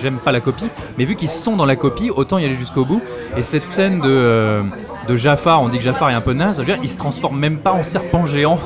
j'aime 0.00 0.16
pas 0.18 0.32
la 0.32 0.40
copie, 0.40 0.68
mais 0.98 1.04
vu 1.04 1.16
qu'ils 1.16 1.28
sont 1.28 1.56
dans 1.56 1.66
la 1.66 1.76
copie, 1.76 2.10
autant 2.10 2.38
y 2.38 2.44
aller 2.44 2.54
jusqu'au 2.54 2.84
bout. 2.84 3.02
Et 3.36 3.42
cette 3.42 3.66
scène 3.66 3.98
de 3.98 4.08
euh, 4.08 4.62
de 5.08 5.16
Jafar, 5.16 5.60
on 5.62 5.68
dit 5.68 5.78
que 5.78 5.84
Jafar 5.84 6.10
est 6.10 6.14
un 6.14 6.20
peu 6.20 6.32
naze, 6.32 6.56
je 6.56 6.60
veux 6.60 6.66
dire, 6.66 6.78
il 6.80 6.88
se 6.88 6.96
transforme 6.96 7.36
même 7.38 7.58
pas 7.58 7.72
en 7.72 7.82
serpent 7.82 8.24
géant, 8.24 8.56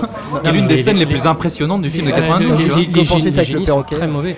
qui 0.42 0.48
est 0.50 0.52
l'une 0.52 0.66
des 0.66 0.76
les- 0.76 0.82
scènes 0.82 0.96
les, 0.98 1.06
les- 1.06 1.10
plus 1.10 1.26
impressionnantes 1.26 1.80
du 1.80 1.88
film 1.90 2.06
de 2.06 2.12
Euh, 2.12 2.16
92. 2.16 2.58
les- 2.58 2.70
génies- 2.70 3.66
sont 3.66 3.82
très 3.82 4.06
mauvais. 4.06 4.36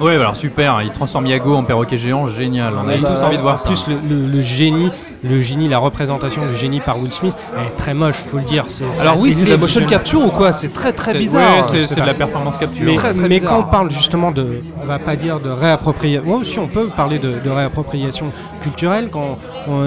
Ouais, 0.00 0.14
alors 0.16 0.34
super, 0.34 0.82
il 0.82 0.90
transforme 0.90 1.26
Yago 1.26 1.54
en 1.54 1.62
perroquet 1.62 1.96
géant, 1.96 2.26
génial. 2.26 2.74
On 2.76 2.82
a 2.88 2.92
Ouais, 2.92 2.98
tous 2.98 3.04
bah, 3.04 3.26
envie 3.26 3.36
de 3.36 3.42
voir 3.42 3.54
En 3.54 3.58
ça. 3.58 3.68
plus, 3.68 3.86
le, 3.88 3.94
le- 4.08 4.26
le 4.26 4.40
génie, 4.40 4.90
le 5.22 5.40
génie, 5.40 5.68
la 5.68 5.78
représentation 5.78 6.42
du 6.46 6.56
génie 6.56 6.80
par 6.80 6.98
Will 6.98 7.12
Smith 7.12 7.36
est 7.58 7.76
très 7.76 7.94
moche, 7.94 8.16
faut 8.16 8.38
le 8.38 8.42
dire. 8.44 8.64
C'est- 8.66 8.84
Alors 9.00 9.20
oui, 9.20 9.32
c'est 9.32 9.44
de 9.44 9.50
la 9.50 9.56
motion 9.56 9.86
capture 9.86 10.24
ou 10.24 10.30
quoi? 10.30 10.52
C'est 10.52 10.72
très 10.72 10.92
très 10.92 11.14
bizarre. 11.14 11.58
ouais, 11.58 11.84
c'est 11.86 12.00
de 12.00 12.06
la 12.06 12.14
performance 12.14 12.58
capture. 12.58 12.84
Mais, 12.84 12.96
Très, 12.96 13.12
très 13.14 13.22
mais 13.28 13.38
bizarre. 13.40 13.50
quand 13.56 13.60
on 13.60 13.70
parle 13.70 13.90
justement 13.90 14.32
de, 14.32 14.58
on 14.82 14.84
va 14.84 14.98
pas 14.98 15.14
dire 15.16 15.38
de 15.38 15.48
réappropriation, 15.50 16.26
moi 16.28 16.38
aussi 16.38 16.58
on 16.58 16.66
peut 16.68 16.86
parler 16.88 17.18
de, 17.20 17.32
de 17.44 17.50
réappropriation 17.50 18.26
culturelle 18.62 19.08
quand 19.12 19.20
on- 19.22 19.38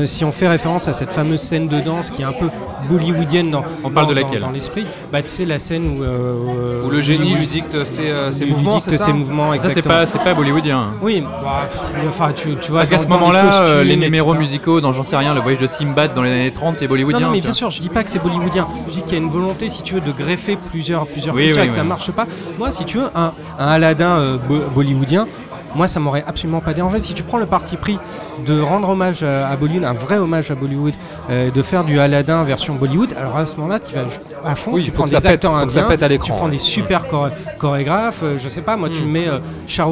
si 0.06 0.26
on 0.26 0.32
fait 0.32 0.48
référence 0.48 0.88
à 0.88 0.94
cette 0.94 1.12
fameuse 1.14 1.40
scène 1.42 1.68
de 1.68 1.80
danse 1.80 2.10
qui 2.12 2.22
est 2.22 2.26
un 2.26 2.32
peu 2.32 2.50
bollywoodienne 2.90 3.52
dans, 3.52 3.64
On 3.84 3.90
parle 3.90 4.08
dans- 4.08 4.14
de 4.14 4.20
dans- 4.20 4.28
laquelle 4.28 4.42
dans 4.42 4.52
l'esprit, 4.52 4.86
bah 5.12 5.22
tu 5.22 5.28
sais 5.28 5.46
la 5.46 5.60
scène 5.60 5.98
où, 6.00 6.04
euh, 6.04 6.86
Où 6.86 6.90
le 6.90 7.02
génie 7.02 7.34
lui 7.36 7.48
dicte 7.48 7.84
ses, 7.86 8.10
euh, 8.10 8.32
ses 8.32 8.46
mouvements, 8.46 8.78
dicte 8.78 8.90
c'est 8.90 8.98
ça 8.98 9.06
ses 9.06 9.14
mouvements 9.14 9.58
Ça, 9.60 9.70
c'est 9.70 9.82
pas, 9.82 10.06
c'est 10.06 10.20
pas 10.24 10.34
bollywoodien. 10.34 10.94
Oui, 11.02 11.22
bah, 11.22 11.68
enfin 12.08 12.32
tu, 12.36 12.56
tu 12.56 12.72
vois. 12.72 12.82
Parce 12.82 12.90
qu'à 12.92 12.98
ce 12.98 13.04
les 13.06 13.10
moment-là, 13.10 13.64
euh, 13.66 13.84
les 13.84 13.96
numéros 13.98 14.32
etc. 14.32 14.40
musicaux 14.40 14.82
dans 14.82 14.94
J'en 14.94 15.04
sais 15.04 15.18
rien, 15.18 15.34
le 15.34 15.42
voyage 15.42 15.62
de 15.62 15.68
Simbad 15.68 16.14
dans 16.14 16.22
les 16.22 16.32
années 16.32 16.52
30, 16.54 16.78
c'est 16.78 16.88
bollywoodien. 16.88 17.20
Non, 17.20 17.28
non, 17.28 17.32
mais 17.34 17.42
bien 17.42 17.54
sûr, 17.54 17.70
je 17.70 17.82
dis 17.82 17.90
pas 17.90 18.04
que 18.04 18.12
c'est 18.12 18.20
bollywoodien. 18.22 18.68
Je 18.88 18.94
dis 18.94 19.02
qu'il 19.02 19.14
y 19.14 19.16
a 19.16 19.24
une 19.24 19.30
volonté, 19.30 19.70
si 19.70 19.84
tu 19.84 19.96
veux, 19.96 20.02
de 20.02 20.12
greffer 20.12 20.56
plusieurs, 20.58 21.06
plusieurs 21.08 21.36
Oui, 21.36 21.44
cultures 21.44 21.62
oui, 21.62 21.66
et 21.66 21.70
que 21.70 21.74
ça 21.74 21.82
oui. 21.82 21.88
marche 21.88 22.12
pas. 22.12 22.26
Moi, 22.58 22.72
si 22.72 22.86
tu 22.86 22.98
veux, 22.98 23.10
un, 23.16 23.34
un 23.60 23.68
Aladdin 23.68 24.18
euh, 24.18 24.38
bo- 24.38 24.64
bollywoodien, 24.74 25.28
moi, 25.76 25.88
ça 25.88 26.00
m'aurait 26.00 26.24
absolument 26.26 26.62
pas 26.62 26.74
dérangé. 26.74 27.00
Si 27.00 27.14
tu 27.14 27.24
prends 27.24 27.38
le 27.38 27.46
parti 27.46 27.76
pris 27.78 28.00
de 28.46 28.60
rendre 28.62 28.90
hommage 28.90 29.24
à, 29.24 29.48
à 29.50 29.56
Bollywood, 29.56 29.84
un 29.86 29.94
vrai 29.94 30.18
hommage 30.18 30.52
à 30.52 30.56
Bollywood, 30.56 30.94
euh, 31.30 31.52
de 31.52 31.62
faire 31.62 31.84
du 31.84 32.00
Aladdin 32.00 32.44
version 32.44 32.76
Bollywood, 32.76 33.14
alors 33.18 33.38
à 33.38 33.46
ce 33.46 33.56
moment-là, 33.58 33.80
tu 33.80 33.94
vas 33.96 34.02
à 34.46 34.56
fond, 34.56 34.72
Oui, 34.74 34.84
tu 34.84 34.92
prends 34.92 35.06
des 35.06 35.12
pète, 35.16 35.26
acteurs 35.26 35.56
indiens, 35.56 35.88
à 35.88 35.98
tu 36.20 36.32
prends 36.32 36.48
des 36.50 36.58
super 36.60 37.06
choré- 37.08 37.32
chorégraphes, 37.58 38.22
euh, 38.24 38.38
je 38.38 38.48
sais 38.48 38.62
pas, 38.62 38.78
moi, 38.78 38.90
tu 38.90 39.02
Mm. 39.04 39.12
mets 39.12 39.28
euh, 39.28 39.40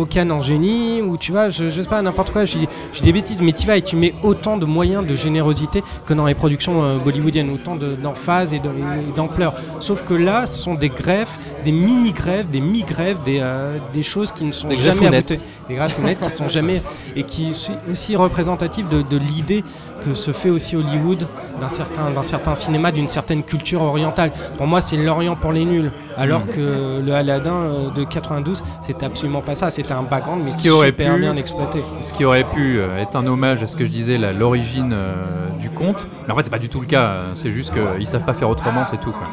Khan 0.05 0.29
en 0.29 0.41
génie, 0.41 1.01
ou 1.01 1.17
tu 1.17 1.31
vois, 1.31 1.49
je, 1.49 1.69
je 1.69 1.81
sais 1.81 1.89
pas, 1.89 2.01
n'importe 2.01 2.31
quoi, 2.31 2.45
dis 2.59 2.67
des 3.03 3.11
bêtises, 3.11 3.41
mais 3.41 3.51
tu 3.51 3.65
vas 3.67 3.77
et 3.77 3.81
tu 3.81 3.95
mets 3.95 4.13
autant 4.23 4.57
de 4.57 4.65
moyens 4.65 5.05
de 5.05 5.15
générosité 5.15 5.83
que 6.07 6.13
dans 6.13 6.25
les 6.25 6.35
productions 6.35 6.83
euh, 6.83 6.97
bollywoodiennes, 6.97 7.49
autant 7.51 7.75
de- 7.75 7.95
d'emphase 7.95 8.53
et 8.53 8.59
de- 8.59 8.69
et 8.69 9.13
d'ampleur. 9.15 9.53
Sauf 9.79 10.03
que 10.03 10.13
là, 10.13 10.45
ce 10.45 10.61
sont 10.61 10.75
des 10.75 10.89
greffes, 10.89 11.37
des 11.63 11.71
mini-greffes, 11.71 12.47
des 12.47 12.61
mi-greffes, 12.61 13.21
des, 13.23 13.39
euh, 13.41 13.77
des 13.93 14.03
choses 14.03 14.31
qui 14.31 14.43
ne 14.45 14.51
sont 14.51 14.67
Des 14.67 14.75
jamais 14.75 15.07
aboutées. 15.07 15.39
Des 15.67 15.75
greffounettes 15.75 16.19
qui 16.19 16.31
sont 16.31 16.47
jamais. 16.47 16.81
et 17.15 17.23
qui 17.23 17.53
aussi 17.91 18.15
représentatives 18.39 18.89
de, 18.89 19.01
de 19.01 19.17
l'idée 19.17 19.63
que 20.03 20.11
se 20.11 20.31
fait 20.33 20.49
aussi 20.49 20.75
Hollywood 20.75 21.25
d'un 21.61 21.69
certain, 21.69 22.11
d'un 22.11 22.21
certain 22.21 22.53
cinéma, 22.53 22.91
d'une 22.91 23.07
certaine 23.07 23.43
culture 23.43 23.81
orientale. 23.81 24.31
Pour 24.57 24.67
moi, 24.67 24.81
c'est 24.81 24.97
l'Orient 24.97 25.35
pour 25.37 25.53
les 25.53 25.63
nuls. 25.63 25.89
Alors 26.17 26.41
Mm. 26.41 26.49
que 26.55 27.01
le 27.05 27.13
Aladdin 27.13 27.53
euh, 27.53 27.89
de 27.91 28.03
92, 28.03 28.61
c'était 28.81 29.05
absolument 29.05 29.41
pas 29.41 29.55
ça. 29.55 29.69
C'était 29.69 29.93
un 29.93 30.03
background, 30.03 30.41
mais 30.43 30.47
Ce 30.49 30.57
qui 30.57 30.69
aurait 30.69 30.87
super 30.87 31.13
pu- 31.15 31.21
bien 31.21 31.35
exploité. 31.37 31.81
Ce 32.01 32.11
qui 32.13 32.25
aurait 32.25 32.43
pu 32.43 32.77
euh, 32.77 32.97
être 33.01 33.15
un 33.15 33.25
hommage 33.25 33.63
à 33.63 33.67
ce 33.67 33.77
que 33.77 33.85
je 33.85 33.89
disais, 33.89 34.17
là, 34.17 34.33
l'origine 34.33 34.91
euh, 34.93 35.15
du 35.61 35.69
conte. 35.69 36.07
Mais 36.27 36.33
en 36.33 36.35
fait, 36.35 36.43
c'est 36.43 36.49
pas 36.49 36.59
du 36.59 36.67
tout 36.69 36.81
le 36.81 36.87
cas. 36.87 37.13
C'est 37.35 37.51
juste 37.51 37.71
qu'ils 37.73 38.05
savent 38.07 38.25
pas 38.25 38.33
faire 38.33 38.49
autrement, 38.49 38.83
c'est 38.83 38.99
tout. 38.99 39.11
quoi. 39.13 39.27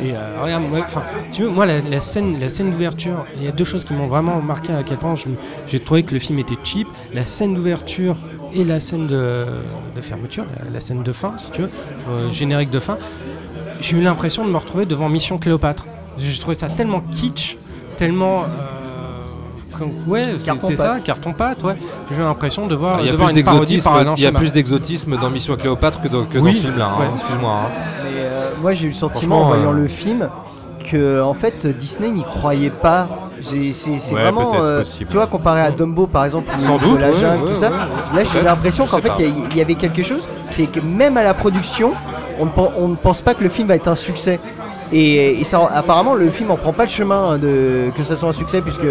Et 0.00 0.12
euh, 0.14 0.42
regarde, 0.42 0.62
moi, 0.68 0.78
enfin, 0.80 1.02
tu 1.32 1.42
veux, 1.42 1.48
moi, 1.50 1.66
la, 1.66 1.80
la 1.80 2.00
scène, 2.00 2.38
la 2.40 2.48
scène 2.48 2.70
d'ouverture, 2.70 3.24
il 3.36 3.42
y 3.44 3.48
a 3.48 3.52
deux 3.52 3.64
choses 3.64 3.84
qui 3.84 3.92
m'ont 3.94 4.06
vraiment 4.06 4.40
marqué 4.40 4.72
à 4.72 4.82
quel 4.84 4.96
point 4.98 5.14
j'ai 5.66 5.80
trouvé 5.80 6.02
que 6.04 6.14
le 6.14 6.20
film 6.20 6.38
était 6.38 6.56
cheap. 6.62 6.86
La 7.14 7.24
scène 7.24 7.54
d'ouverture 7.54 8.16
et 8.54 8.64
la 8.64 8.80
scène 8.80 9.06
de, 9.08 9.44
de 9.96 10.00
fermeture, 10.00 10.46
la, 10.64 10.70
la 10.70 10.80
scène 10.80 11.02
de 11.02 11.12
fin, 11.12 11.34
si 11.36 11.50
tu 11.50 11.62
veux, 11.62 11.70
euh, 12.10 12.30
générique 12.30 12.70
de 12.70 12.78
fin. 12.80 12.96
J'ai 13.80 13.96
eu 13.96 14.00
l'impression 14.02 14.44
de 14.44 14.50
me 14.50 14.56
retrouver 14.56 14.86
devant 14.86 15.08
Mission 15.08 15.38
Cléopâtre. 15.38 15.86
J'ai 16.16 16.38
trouvé 16.40 16.54
ça 16.54 16.68
tellement 16.68 17.00
kitsch, 17.00 17.56
tellement. 17.96 18.44
euh, 18.44 18.46
ouais, 20.08 20.24
c'est 20.68 20.76
ça, 20.76 21.00
carton 21.04 21.32
pâte, 21.32 21.62
ouais. 21.62 21.76
J'ai 22.10 22.16
eu 22.16 22.20
l'impression 22.20 22.66
de 22.66 22.74
voir, 22.74 22.98
Il 23.00 23.06
y 23.06 23.08
a 23.10 23.12
plus 23.12 23.26
d'exotisme, 23.34 23.84
par 23.88 25.20
dans 25.22 25.30
Mission 25.30 25.56
Cléopâtre 25.56 26.00
que 26.02 26.08
dans, 26.08 26.24
que 26.24 26.38
dans 26.38 26.44
ce 26.44 26.60
film-là. 26.62 26.86
hein. 26.86 27.10
Excuse-moi. 27.14 27.52
hein. 27.52 27.68
Euh, 28.58 28.62
moi 28.62 28.72
j'ai 28.72 28.84
eu 28.86 28.88
le 28.88 28.94
sentiment 28.94 29.36
en 29.36 29.40
Franchement, 29.48 29.62
voyant 29.64 29.78
euh, 29.78 29.82
le 29.82 29.88
film 29.88 30.28
que 30.90 31.20
en 31.22 31.34
fait 31.34 31.66
Disney 31.66 32.10
n'y 32.10 32.22
croyait 32.22 32.70
pas. 32.70 33.08
C'est 33.40 33.56
Ouais, 33.58 33.98
vraiment, 34.22 34.52
euh, 34.54 34.84
tu 34.96 35.04
vois, 35.06 35.26
comparé 35.26 35.60
à 35.60 35.70
Dumbo 35.70 36.06
par 36.06 36.24
exemple, 36.24 36.50
ou 36.56 36.60
Sans 36.60 36.78
doute, 36.78 37.00
la 37.00 37.12
jungle, 37.12 37.44
ouais, 37.44 37.50
tout 37.50 37.56
ça. 37.56 37.70
Là 37.70 38.24
j'ai 38.24 38.42
l'impression 38.42 38.86
qu'en 38.86 38.98
fait 38.98 39.12
il 39.18 39.56
y, 39.56 39.60
avait 39.60 39.74
quelque 39.74 40.02
chose 40.02 40.28
qui 40.50 40.62
est 40.62 40.66
que 40.66 40.80
même 40.80 41.16
à 41.16 41.22
la 41.24 41.34
production, 41.34 41.92
on 42.40 42.46
ne, 42.46 42.50
pen- 42.50 42.70
on 42.76 42.88
ne 42.88 42.96
pense 42.96 43.20
pas 43.20 43.34
que 43.34 43.42
le 43.42 43.50
film 43.50 43.68
va 43.68 43.74
être 43.76 43.88
un 43.88 43.94
succès. 43.94 44.40
Et, 44.90 45.38
et 45.40 45.44
ça, 45.44 45.68
apparemment 45.74 46.14
le 46.14 46.30
film 46.30 46.50
en 46.50 46.56
prend 46.56 46.72
pas 46.72 46.84
le 46.84 46.88
chemin 46.88 47.32
hein, 47.32 47.38
de 47.38 47.90
que 47.94 48.02
ça 48.02 48.16
soit 48.16 48.30
un 48.30 48.32
succès 48.32 48.62
puisque 48.62 48.86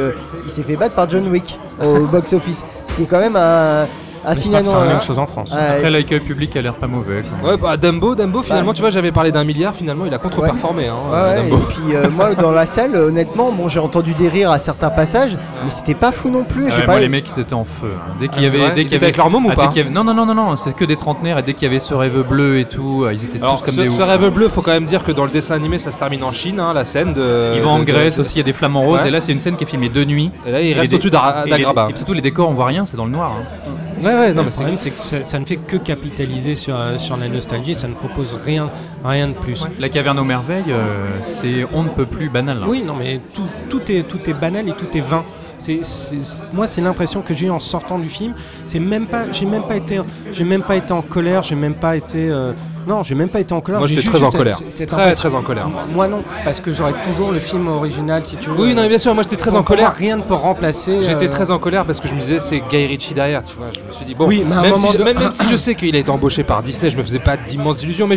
il 0.45 0.49
s'est 0.51 0.61
fait 0.61 0.75
battre 0.75 0.93
par 0.93 1.09
John 1.09 1.27
Wick 1.27 1.59
au 1.83 1.99
box 2.11 2.33
office, 2.33 2.63
ce 2.87 2.95
qui 2.95 3.03
est 3.03 3.05
quand 3.07 3.19
même 3.19 3.35
un 3.35 3.87
Ah, 4.29 4.35
c'est 4.35 4.49
la 4.51 4.59
euh, 4.59 4.87
même 4.89 4.99
chose 5.01 5.19
en 5.19 5.25
France. 5.25 5.53
Ouais, 5.53 5.77
Après, 5.77 5.89
l'accueil 5.89 6.19
public 6.19 6.53
a 6.57 6.61
l'air 6.61 6.73
pas 6.73 6.87
mauvais. 6.87 7.23
même. 7.23 7.45
Ouais, 7.45 7.55
bah 7.55 7.77
Dumbo, 7.77 8.13
Dumbo, 8.13 8.41
finalement, 8.43 8.73
tu 8.73 8.81
vois, 8.81 8.89
j'avais 8.89 9.11
parlé 9.13 9.31
d'un 9.31 9.43
milliard, 9.45 9.73
finalement, 9.73 10.05
il 10.05 10.13
a 10.13 10.17
contre-performé. 10.17 10.87
Hein, 10.87 10.95
Ouais, 11.09 11.15
euh, 11.17 11.35
ouais, 11.43 11.49
Dumbo. 11.49 11.55
et 11.57 11.73
puis 11.73 11.95
euh, 11.95 12.09
moi 12.09 12.35
dans 12.35 12.51
la 12.51 12.65
salle, 12.65 12.95
honnêtement, 12.95 13.51
bon 13.53 13.67
j'ai 13.69 13.79
entendu 13.79 14.13
des 14.13 14.27
rires 14.27 14.51
à 14.51 14.59
certains 14.59 14.89
passages, 14.89 15.37
mais 15.63 15.71
c'était 15.71 15.93
pas 15.95 16.11
fou 16.11 16.29
non 16.29 16.43
plus. 16.43 16.65
Ah 16.69 16.75
ouais, 16.75 16.85
pas 16.85 16.91
moi, 16.93 16.99
les 16.99 17.07
mecs, 17.09 17.25
ils 17.35 17.39
étaient 17.39 17.53
en 17.53 17.63
feu. 17.63 17.87
hein. 17.95 18.11
Dès 18.19 18.27
qu'il 18.27 18.41
y 18.43 18.45
Ah, 18.45 18.49
avait, 18.49 18.57
vrai 18.59 18.71
dès 18.75 18.81
Ils 18.81 18.83
qu'il 18.85 18.93
y 18.93 18.95
étaient 18.95 18.95
avait 18.97 19.05
avec 19.05 19.17
leur 19.17 19.29
môme 19.29 19.45
ou 19.45 19.49
ah, 19.51 19.55
pas 19.55 19.67
avait- 19.67 19.85
Non, 19.85 20.03
non, 20.03 20.13
non, 20.13 20.25
non, 20.25 20.35
non, 20.35 20.55
c'est 20.57 20.73
que 20.75 20.83
des 20.85 20.97
trentenaires. 20.97 21.37
Et 21.37 21.43
dès 21.43 21.53
qu'il 21.53 21.63
y 21.63 21.71
avait 21.71 21.79
ce 21.79 21.93
rêve 21.93 22.21
bleu 22.27 22.59
et 22.59 22.65
tout, 22.65 23.03
euh, 23.05 23.13
ils 23.13 23.23
étaient 23.23 23.37
Alors, 23.41 23.59
tous 23.59 23.65
comme 23.65 23.75
ce, 23.75 23.81
des 23.81 23.89
ce 23.89 24.01
rêve 24.01 24.29
bleu, 24.29 24.49
faut 24.49 24.61
quand 24.61 24.71
même 24.71 24.85
dire 24.85 25.03
que 25.03 25.11
dans 25.13 25.23
le 25.23 25.31
dessin 25.31 25.55
animé, 25.55 25.79
ça 25.79 25.91
se 25.93 25.97
termine 25.97 26.23
en 26.23 26.31
Chine, 26.33 26.59
hein, 26.59 26.73
la 26.73 26.83
scène 26.83 27.13
de. 27.13 27.53
Ils 27.55 27.61
vont 27.61 27.69
en 27.71 27.83
Grèce 27.83 28.19
aussi, 28.19 28.35
il 28.35 28.37
y 28.39 28.41
a 28.41 28.43
des 28.43 28.53
flamants 28.53 28.81
roses. 28.81 29.05
Et 29.05 29.09
là, 29.11 29.21
c'est 29.21 29.31
une 29.31 29.39
scène 29.39 29.55
qui 29.55 29.63
est 29.63 29.67
filmée 29.67 29.89
de 29.89 30.03
nuit. 30.03 30.31
Et 30.45 30.51
là, 30.51 30.61
il 30.61 30.67
Et 30.71 30.73
reste 30.73 30.91
les- 30.91 30.95
au-dessus 30.95 31.09
d'Agraba. 31.11 31.87
Et 31.91 31.95
surtout, 31.95 32.13
les 32.13 32.21
décors, 32.21 32.49
on 32.49 32.53
voit 32.53 32.65
rien, 32.65 32.83
c'est 32.85 32.97
dans 32.97 33.05
le 33.05 33.11
noir. 33.11 33.31
hein. 33.39 33.71
Ouais, 34.03 34.13
ouais, 34.19 34.33
non, 34.33 34.43
mais 34.43 34.51
c'est. 34.51 34.55
problème, 34.57 34.77
c'est 34.77 34.91
que 34.91 34.99
ça, 34.99 35.23
ça 35.23 35.39
ne 35.39 35.45
fait 35.45 35.57
que 35.57 35.77
capitaliser 35.77 36.55
sur, 36.55 36.75
euh, 36.79 36.97
sur 36.97 37.17
la 37.17 37.27
nostalgie, 37.29 37.75
ça 37.75 37.87
ne 37.87 37.93
propose 37.93 38.33
rien, 38.35 38.69
rien 39.03 39.27
de 39.29 39.33
plus. 39.33 39.65
La 39.79 39.89
caverne 39.89 40.19
aux 40.19 40.23
merveilles, 40.23 40.63
euh, 40.69 41.07
c'est 41.23 41.65
on 41.73 41.83
ne 41.83 41.89
peut 41.89 42.05
plus 42.05 42.29
banal. 42.29 42.57
hein. 42.61 42.65
Oui, 42.67 42.83
non, 42.85 42.95
mais 42.95 43.19
tout, 43.33 43.47
tout, 43.69 43.81
est, 43.91 44.03
tout 44.07 44.19
est 44.29 44.33
banal 44.33 44.67
et 44.69 44.73
tout 44.73 44.95
est 44.97 45.01
vain. 45.01 45.23
C'est, 45.59 45.83
c'est- 45.83 46.17
moi, 46.53 46.67
c'est 46.67 46.81
l'impression 46.81 47.21
que 47.21 47.33
j'ai 47.33 47.47
eu 47.47 47.49
en 47.49 47.59
sortant 47.59 47.97
du 47.97 48.09
film. 48.09 48.33
C'est 48.65 48.79
même 48.79 49.07
pas, 49.07 49.23
j'ai 49.31 49.45
même 49.47 49.63
pas 49.63 49.75
été, 49.75 49.99
j'ai 50.31 50.43
même 50.43 50.61
pas 50.61 50.75
été 50.75 50.93
en 50.93 51.01
colère, 51.01 51.41
j'ai 51.41 51.55
même 51.55 51.73
pas 51.73 51.95
été, 51.97 52.29
euh, 52.29 52.53
non, 52.87 53.03
j'ai 53.03 53.15
même 53.15 53.29
pas 53.29 53.39
été 53.39 53.53
en 53.53 53.61
colère. 53.61 53.79
Moi, 53.79 53.87
j'étais 53.87 54.07
très 54.07 54.23
en 54.23 54.31
colère. 54.31 54.57
cette 54.69 54.89
Très, 54.89 55.11
très 55.11 55.33
en 55.35 55.41
colère. 55.41 55.67
Moi 55.93 56.07
non, 56.07 56.23
parce 56.43 56.59
que 56.59 56.71
j'aurais 56.71 56.93
toujours 57.03 57.31
le 57.31 57.39
film 57.39 57.67
original, 57.67 58.21
si 58.25 58.37
tu 58.37 58.49
veux. 58.49 58.55
Oui, 58.57 58.73
non, 58.75 58.81
mais 58.83 58.89
bien 58.89 58.97
sûr, 58.97 59.13
moi 59.13 59.23
j'étais 59.23 59.35
très 59.35 59.53
en 59.55 59.63
colère. 59.63 59.93
rien 59.93 60.17
ne 60.17 60.21
peut 60.23 60.33
remplacer. 60.33 61.03
J'étais 61.03 61.27
euh, 61.27 61.31
très 61.31 61.51
en 61.51 61.59
colère 61.59 61.85
parce 61.85 61.99
que 61.99 62.07
je 62.07 62.13
me 62.15 62.19
disais 62.21 62.39
c'est 62.39 62.61
Guy 62.69 62.85
Ritchie 62.87 63.13
derrière, 63.13 63.43
tu 63.43 63.55
vois. 63.57 63.67
Je 63.73 63.79
me 63.87 63.91
suis 63.91 64.05
dit 64.05 64.15
bon, 64.15 64.25
Oui, 64.27 64.43
mais 64.47 64.55
à 64.55 64.59
un 64.59 64.61
même, 64.63 64.71
moment 64.71 64.91
si, 64.91 64.97
de- 64.97 65.03
même, 65.03 65.17
même 65.19 65.31
si 65.31 65.43
je 65.49 65.55
sais 65.57 65.75
qu'il 65.75 65.95
a 65.95 65.99
été 65.99 66.09
embauché 66.09 66.43
par 66.43 66.63
Disney, 66.63 66.89
je 66.89 66.97
me 66.97 67.03
faisais 67.03 67.19
pas 67.19 67.35
d'immenses 67.37 67.83
illusions, 67.83 68.07
mais 68.07 68.15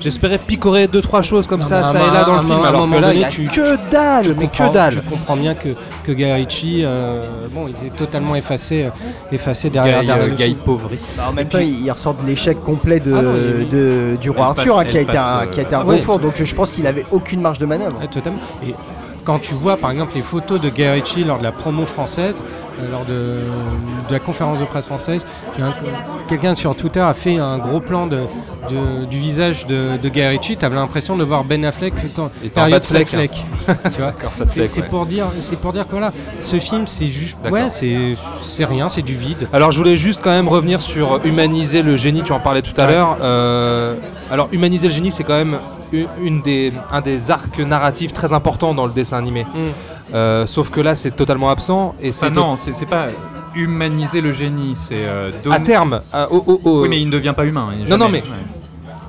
j'espérais 0.00 0.38
picorer 0.38 0.86
deux 0.88 1.00
trois 1.02 1.22
choses 1.22 1.46
comme 1.46 1.60
Non, 1.60 1.66
ça, 1.66 1.82
ça 1.84 1.98
et 2.00 2.10
là 2.12 2.24
dans 2.24 2.34
le 2.36 2.40
film. 2.40 2.52
à 2.52 2.54
un 2.56 2.64
Alors 2.64 2.82
que 2.82 2.86
moment 2.88 3.00
là, 3.00 3.12
il 3.12 3.18
y 3.18 3.22
donné, 3.22 3.26
a 3.26 3.28
tu- 3.30 3.46
que 3.48 3.90
dalle, 3.90 4.34
mais 4.38 4.48
que 4.48 4.72
dalle. 4.72 4.94
Tu 4.94 5.00
comprends 5.10 5.36
bien 5.36 5.54
que, 5.54 5.68
que 6.04 6.12
Guy 6.12 6.32
Ritchie, 6.32 6.82
euh, 6.84 7.24
bon, 7.50 7.66
il 7.68 7.86
est 7.86 7.90
totalement 7.90 8.34
effacé, 8.34 8.84
euh, 8.84 8.88
effacé 9.32 9.70
derrière, 9.70 10.02
Guy, 10.30 10.54
pauvri. 10.54 10.98
Bah, 11.16 11.24
en 11.30 11.32
même 11.32 11.46
temps, 11.48 11.58
il, 11.60 11.84
il 11.84 11.90
ressort 11.90 12.14
de 12.14 12.26
l'échec 12.26 12.62
complet 12.62 13.00
de, 13.00 13.10
De- 13.70 14.16
du 14.16 14.30
roi 14.30 14.46
Arthur, 14.46 14.76
passe- 14.76 14.84
hein, 14.84 14.88
qui, 14.90 14.98
a 14.98 15.00
été 15.00 15.16
un, 15.16 15.46
qui 15.46 15.60
a 15.60 15.62
été 15.62 15.74
un 15.74 15.80
euh, 15.80 15.84
gros 15.84 15.96
four, 15.98 16.18
donc 16.18 16.34
je 16.42 16.54
pense 16.54 16.72
qu'il 16.72 16.86
avait 16.86 17.04
aucune 17.10 17.40
marge 17.40 17.58
de 17.58 17.66
manœuvre. 17.66 17.98
Ouais, 18.00 18.06
totalement. 18.08 18.38
Et 18.66 18.74
quand 19.24 19.38
tu 19.38 19.54
vois 19.54 19.76
par 19.76 19.90
exemple 19.90 20.12
les 20.16 20.22
photos 20.22 20.60
de 20.60 20.68
Guy 20.68 20.86
Ritchie 20.88 21.24
lors 21.24 21.38
de 21.38 21.44
la 21.44 21.52
promo 21.52 21.86
française, 21.86 22.42
euh, 22.80 22.90
lors 22.90 23.04
de, 23.04 23.38
de 24.08 24.12
la 24.12 24.18
conférence 24.18 24.60
de 24.60 24.64
presse 24.64 24.86
française, 24.86 25.24
quelqu'un 26.28 26.54
sur 26.54 26.74
Twitter 26.74 27.00
a 27.00 27.14
fait 27.14 27.36
un 27.38 27.58
gros 27.58 27.80
plan 27.80 28.06
de, 28.06 28.20
de- 28.68 29.04
du 29.06 29.18
visage 29.18 29.66
de, 29.66 29.96
de 30.02 30.08
Guy 30.08 30.24
Ritchie. 30.26 30.56
Tu 30.56 30.64
avais 30.64 30.74
l'impression 30.76 31.16
de 31.16 31.24
voir 31.24 31.44
Ben 31.44 31.64
Affleck 31.64 31.94
en 32.18 32.30
période 32.52 32.84
Sad 32.84 33.06
Fleck. 33.06 33.30
tu 33.92 34.00
vois 34.00 34.12
C'est 34.46 34.62
ouais. 34.80 34.88
pour 34.88 35.06
dire, 35.06 35.26
c'est 35.40 35.58
pour 35.58 35.72
dire 35.72 35.84
que 35.86 35.92
voilà, 35.92 36.12
ce 36.40 36.58
film 36.58 36.86
c'est 36.86 37.06
juste, 37.08 37.38
ouais, 37.50 37.70
c'est 37.70 38.14
c'est 38.40 38.64
rien, 38.64 38.88
c'est 38.88 39.02
du 39.02 39.14
vide. 39.14 39.48
Alors 39.52 39.70
je 39.72 39.78
voulais 39.78 39.96
juste 39.96 40.20
quand 40.22 40.30
même 40.30 40.48
revenir 40.48 40.80
sur 40.80 41.20
humaniser 41.24 41.82
le 41.82 41.96
génie, 41.96 42.22
tu 42.22 42.32
en 42.32 42.40
parlais 42.40 42.62
tout 42.62 42.72
à 42.80 42.86
Ouais. 42.86 42.92
l'heure. 42.92 43.18
Euh, 43.22 43.94
alors 44.30 44.48
humaniser 44.52 44.88
le 44.88 44.94
génie 44.94 45.12
c'est 45.12 45.24
quand 45.24 45.34
même 45.36 45.58
une, 46.22 46.40
des, 46.42 46.72
un 46.90 47.00
des 47.00 47.30
arcs 47.30 47.58
narratifs 47.58 48.12
très 48.12 48.32
importants 48.32 48.74
dans 48.74 48.86
le 48.86 48.92
dessin 48.92 49.18
animé. 49.18 49.46
Euh, 50.14 50.46
sauf 50.46 50.70
que 50.70 50.80
là 50.80 50.94
c'est 50.94 51.10
totalement 51.12 51.48
absent 51.50 51.94
et 52.00 52.12
c'est 52.12 52.26
Ah 52.26 52.30
non, 52.30 52.56
c'est 52.56 52.88
pas 52.88 53.06
humaniser 53.54 54.20
le 54.20 54.32
génie, 54.32 54.74
c'est 54.76 55.04
euh, 55.06 55.30
donner- 55.42 55.56
à 55.56 55.60
terme. 55.60 56.00
à- 56.12 56.30
au- 56.32 56.60
Oui, 56.82 56.88
mais 56.88 57.00
il 57.00 57.06
ne 57.06 57.10
devient 57.12 57.34
pas 57.36 57.44
humain. 57.44 57.68
Non, 57.88 57.96
non, 57.98 58.08
mais- 58.08 58.22
Ouais. 58.22 58.28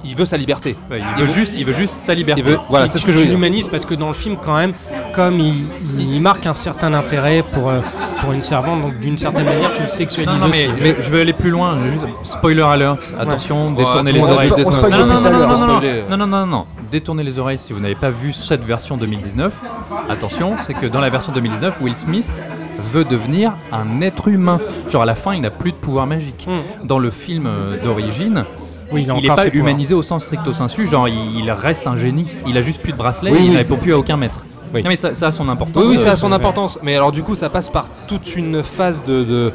Il 0.03 0.15
veut 0.15 0.25
sa 0.25 0.37
liberté. 0.37 0.75
Ouais, 0.91 1.01
il, 1.17 1.21
veut 1.25 1.31
juste, 1.31 1.53
il 1.57 1.65
veut 1.65 1.73
juste 1.73 1.93
sa 1.95 2.13
liberté. 2.13 2.41
Il 2.43 2.49
veut- 2.49 2.59
voilà, 2.69 2.85
Tu- 2.85 2.91
c'est 2.93 2.97
ce 2.99 3.05
que 3.05 3.11
je 3.11 3.17
veux 3.19 3.25
l'humanises 3.25 3.69
parce 3.69 3.85
que 3.85 3.93
dans 3.95 4.07
le 4.07 4.13
film, 4.13 4.37
quand 4.43 4.55
même, 4.57 4.73
comme 5.13 5.39
il, 5.39 5.65
il 5.99 6.21
marque 6.21 6.45
un 6.47 6.53
certain 6.53 6.93
intérêt 6.93 7.43
pour, 7.51 7.69
euh, 7.69 7.79
pour 8.21 8.31
une 8.33 8.41
servante, 8.41 8.81
donc 8.81 8.99
d'une 8.99 9.17
certaine 9.17 9.45
manière, 9.45 9.71
tu 9.73 9.81
le 9.81 9.87
Non, 9.87 9.93
sexualises 9.93 10.41
non, 10.43 10.49
aussi. 10.49 10.67
mais, 10.79 10.95
je, 10.97 11.01
je 11.01 11.09
veux 11.09 11.21
aller 11.21 11.33
plus 11.33 11.49
loin. 11.49 11.77
je 11.79 11.83
veux 11.85 11.91
juste- 11.91 12.05
spoiler 12.23 12.61
alert. 12.61 13.11
Attention, 13.19 13.69
Ouais, 13.69 13.75
détournez 13.77 14.11
les 14.11 14.19
oreilles. 14.21 14.51
On 14.57 14.71
spoil 14.71 14.91
Non, 14.91 14.97
non, 15.05 15.05
non, 15.05 15.21
non, 15.21 15.31
non, 15.31 15.47
non, 15.67 15.81
non, 16.09 16.17
non, 16.17 16.27
non, 16.27 16.45
non. 16.45 16.65
Détournez 16.91 17.23
les 17.23 17.39
oreilles 17.39 17.57
si 17.59 17.73
vous 17.73 17.79
n'avez 17.79 17.95
pas 17.95 18.09
vu 18.11 18.33
cette 18.33 18.63
version 18.63 18.97
2019. 18.97 19.53
Attention, 20.09 20.55
c'est 20.59 20.73
que 20.73 20.85
dans 20.85 20.99
la 21.01 21.09
version 21.09 21.31
2019, 21.33 21.77
Will 21.81 21.95
Smith 21.95 22.41
veut 22.91 23.03
devenir 23.03 23.53
un 23.71 24.01
être 24.01 24.27
humain. 24.27 24.59
Genre 24.89 25.01
à 25.01 25.05
la 25.05 25.15
fin, 25.15 25.33
il 25.33 25.41
n'a 25.41 25.49
plus 25.49 25.71
de 25.71 25.77
pouvoir 25.77 26.05
magique. 26.07 26.47
Dans 26.83 26.99
le 26.99 27.09
film 27.09 27.45
euh, 27.47 27.77
d'origine, 27.83 28.45
Oui, 28.91 29.05
il 29.07 29.21
n'est 29.21 29.27
pas 29.35 29.47
humanisé 29.47 29.93
au 29.93 30.01
sens 30.03 30.23
stricto 30.23 30.53
sensu. 30.53 30.85
Genre, 30.87 31.07
il, 31.07 31.39
il 31.39 31.51
reste 31.51 31.87
un 31.87 31.95
génie. 31.97 32.27
Il 32.47 32.57
a 32.57 32.61
juste 32.61 32.81
plus 32.81 32.91
de 32.91 32.97
bracelet. 32.97 33.31
Oui, 33.31 33.37
il 33.41 33.45
oui. 33.47 33.51
ne 33.53 33.57
répond 33.57 33.77
plus 33.77 33.93
à 33.93 33.97
aucun 33.97 34.17
maître. 34.17 34.45
Oui. 34.73 34.81
Non, 34.83 34.89
mais 34.89 34.95
ça, 34.95 35.13
ça 35.13 35.27
a 35.27 35.31
son 35.31 35.47
importance. 35.49 35.83
Oui, 35.83 35.89
oui, 35.91 35.97
Euh, 35.97 36.03
ça 36.03 36.11
a 36.11 36.15
son 36.15 36.29
ouais. 36.29 36.33
importance. 36.35 36.79
Mais 36.83 36.95
alors, 36.95 37.11
du 37.11 37.21
coup, 37.23 37.35
ça 37.35 37.49
passe 37.49 37.69
par 37.69 37.85
toute 38.07 38.35
une 38.35 38.63
phase 38.63 39.03
de. 39.03 39.23
de- 39.23 39.51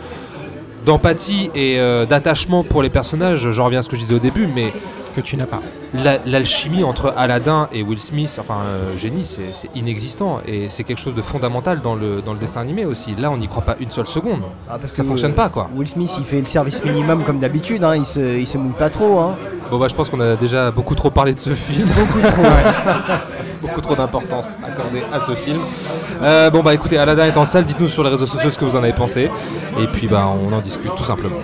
d'empathie 0.86 1.50
et 1.54 1.78
euh, 1.78 2.06
d'attachement 2.06 2.62
pour 2.62 2.82
les 2.82 2.88
personnages, 2.88 3.50
je 3.50 3.60
reviens 3.60 3.80
à 3.80 3.82
ce 3.82 3.88
que 3.90 3.96
je 3.96 4.00
disais 4.02 4.14
au 4.14 4.20
début, 4.20 4.46
mais 4.46 4.72
que 5.20 5.26
tu 5.26 5.36
n'as 5.36 5.46
pas. 5.46 5.60
la- 5.94 6.18
l'alchimie 6.26 6.84
entre 6.84 7.12
Aladdin 7.16 7.68
et 7.72 7.82
Will 7.82 7.98
Smith, 8.00 8.36
enfin 8.40 8.58
euh, 8.64 8.96
génie, 8.96 9.24
c'est 9.24 9.52
c'est 9.54 9.68
inexistant 9.74 10.40
et 10.46 10.68
c'est 10.68 10.84
quelque 10.84 11.00
chose 11.00 11.14
de 11.14 11.22
fondamental 11.22 11.80
dans 11.80 11.94
le, 11.94 12.22
dans 12.22 12.32
le 12.34 12.38
dessin 12.38 12.60
animé 12.60 12.84
aussi. 12.84 13.14
Là, 13.16 13.30
on 13.30 13.36
n'y 13.36 13.48
croit 13.48 13.62
pas 13.64 13.76
une 13.80 13.90
seule 13.90 14.06
seconde. 14.06 14.42
Ah, 14.68 14.78
parce 14.80 14.92
Ça 14.92 15.02
que, 15.02 15.08
fonctionne 15.08 15.32
euh, 15.32 15.34
pas, 15.34 15.48
quoi. 15.48 15.68
Will 15.74 15.88
Smith, 15.88 16.10
il 16.18 16.24
fait 16.24 16.38
le 16.38 16.44
service 16.44 16.84
minimum 16.84 17.24
comme 17.24 17.38
d'habitude, 17.38 17.82
hein, 17.84 17.96
il, 17.96 18.04
se, 18.06 18.38
il 18.38 18.46
se 18.46 18.58
mouille 18.58 18.72
pas 18.78 18.90
trop. 18.90 19.18
Hein. 19.20 19.36
Bon, 19.70 19.78
bah, 19.78 19.86
je 19.88 19.94
pense 19.94 20.08
qu'on 20.08 20.20
a 20.20 20.36
déjà 20.36 20.70
beaucoup 20.70 20.94
trop 20.94 21.10
parlé 21.10 21.34
de 21.34 21.40
ce 21.40 21.54
film. 21.54 21.88
Beaucoup 21.88 22.20
trop. 22.20 22.42
beaucoup 23.62 23.80
trop 23.80 23.96
d'importance 23.96 24.56
accordée 24.66 25.02
à 25.12 25.20
ce 25.20 25.32
film. 25.34 25.60
Euh, 26.22 26.48
bon, 26.50 26.62
bah 26.62 26.74
écoutez, 26.74 26.96
Aladdin 26.98 27.26
est 27.26 27.36
en 27.36 27.44
salle, 27.44 27.64
dites-nous 27.64 27.88
sur 27.88 28.02
les 28.04 28.10
réseaux 28.10 28.26
sociaux 28.26 28.50
ce 28.50 28.58
que 28.58 28.64
vous 28.64 28.76
en 28.76 28.82
avez 28.82 28.92
pensé. 28.92 29.30
Et 29.80 29.86
puis, 29.88 30.06
bah, 30.06 30.28
on 30.28 30.52
en 30.52 30.60
discute 30.60 30.94
tout 30.96 31.04
simplement. 31.04 31.36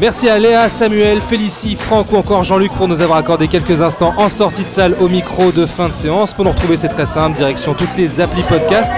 Merci 0.00 0.28
à 0.28 0.38
Léa, 0.38 0.68
Samuel, 0.68 1.20
Félicie, 1.20 1.76
Franck 1.76 2.12
ou 2.12 2.16
encore 2.16 2.42
Jean-Luc 2.42 2.72
pour 2.72 2.88
nous 2.88 3.00
avoir 3.00 3.18
accordé 3.18 3.46
quelques 3.46 3.80
instants 3.80 4.12
en 4.16 4.28
sortie 4.28 4.64
de 4.64 4.68
salle 4.68 4.96
au 5.00 5.08
micro 5.08 5.52
de 5.52 5.66
fin 5.66 5.88
de 5.88 5.92
séance. 5.92 6.32
Pour 6.32 6.44
nous 6.44 6.50
retrouver, 6.50 6.76
c'est 6.76 6.88
très 6.88 7.06
simple, 7.06 7.36
direction 7.36 7.74
toutes 7.74 7.96
les 7.96 8.20
applis 8.20 8.42
podcast, 8.42 8.90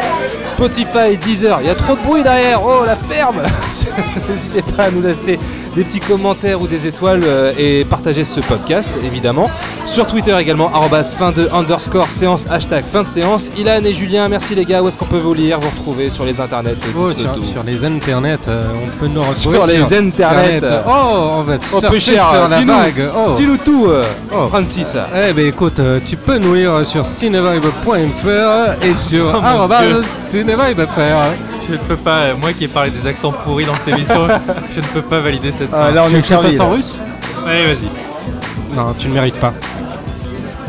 Spotify, 0.42 1.16
Deezer. 1.20 1.58
Il 1.60 1.66
y 1.66 1.70
a 1.70 1.74
trop 1.74 1.96
de 1.96 2.00
bruit 2.00 2.22
derrière, 2.22 2.64
oh 2.64 2.84
la 2.86 2.96
ferme 2.96 3.42
N'hésitez 4.28 4.62
pas 4.62 4.84
à 4.84 4.90
nous 4.90 5.02
laisser 5.02 5.38
des 5.76 5.84
petits 5.84 6.00
commentaires 6.00 6.60
ou 6.60 6.66
des 6.66 6.86
étoiles 6.86 7.20
euh, 7.24 7.52
et 7.58 7.84
partager 7.84 8.24
ce 8.24 8.40
podcast 8.40 8.90
évidemment. 9.04 9.46
Sur 9.84 10.06
Twitter 10.06 10.34
également, 10.38 10.72
arrobas 10.74 11.04
fin 11.04 11.30
de 11.32 11.48
underscore 11.52 12.10
séance, 12.10 12.44
hashtag 12.50 12.84
fin 12.90 13.02
de 13.02 13.08
séance. 13.08 13.50
Ilan 13.58 13.84
et 13.84 13.92
Julien, 13.92 14.28
merci 14.28 14.54
les 14.54 14.64
gars, 14.64 14.82
où 14.82 14.88
est-ce 14.88 14.96
qu'on 14.96 15.04
peut 15.04 15.18
vous 15.18 15.34
lire, 15.34 15.60
vous 15.60 15.68
retrouver 15.68 16.08
sur 16.08 16.24
les 16.24 16.40
internets 16.40 16.74
Oh, 16.98 17.12
sur, 17.12 17.62
les 17.64 17.84
internets, 17.84 18.38
euh, 18.48 18.64
on 18.84 18.98
peut 18.98 19.08
nous 19.08 19.20
retrouver 19.20 19.58
Sur 19.58 19.66
les 19.66 19.94
internets. 19.94 20.60
Oh, 20.86 21.30
on 21.38 21.42
va 21.42 21.56
Oh, 21.56 21.78
surfer 21.80 21.88
peu 21.88 21.98
cher, 21.98 22.24
sur 22.26 22.48
la 22.48 22.60
vague. 22.64 23.02
Oh. 23.16 23.34
Dis-nous 23.36 23.56
tout, 23.58 23.86
euh, 23.88 24.02
Oh. 24.34 24.48
Francis. 24.48 24.96
Eh 25.14 25.32
ben 25.32 25.46
écoute, 25.46 25.78
euh, 25.78 26.00
tu 26.04 26.16
peux 26.16 26.38
nous 26.38 26.54
lire 26.54 26.86
sur 26.86 27.04
cinevibe.fr 27.04 28.84
et 28.84 28.94
sur 28.94 29.26
Oh, 29.34 30.02
cinevibe.fr. 30.30 31.56
Je 31.68 31.72
ne 31.72 31.78
peux 31.78 31.96
pas, 31.96 32.32
moi 32.34 32.52
qui 32.52 32.64
ai 32.64 32.68
parlé 32.68 32.90
des 32.90 33.06
accents 33.08 33.32
pourris 33.32 33.64
dans 33.64 33.74
cette 33.74 33.88
émission, 33.88 34.28
je 34.72 34.78
ne 34.80 34.84
peux 34.86 35.02
pas 35.02 35.18
valider 35.18 35.50
cette 35.50 35.65
Ah, 35.72 35.90
là, 35.90 36.02
on 36.04 36.08
Tu 36.08 36.16
est 36.16 36.22
servi. 36.22 36.60
en 36.60 36.70
russe 36.70 37.00
Ouais, 37.46 37.64
vas-y. 37.66 38.76
Non, 38.76 38.92
tu 38.98 39.08
ne 39.08 39.14
mérites 39.14 39.38
pas. 39.38 39.52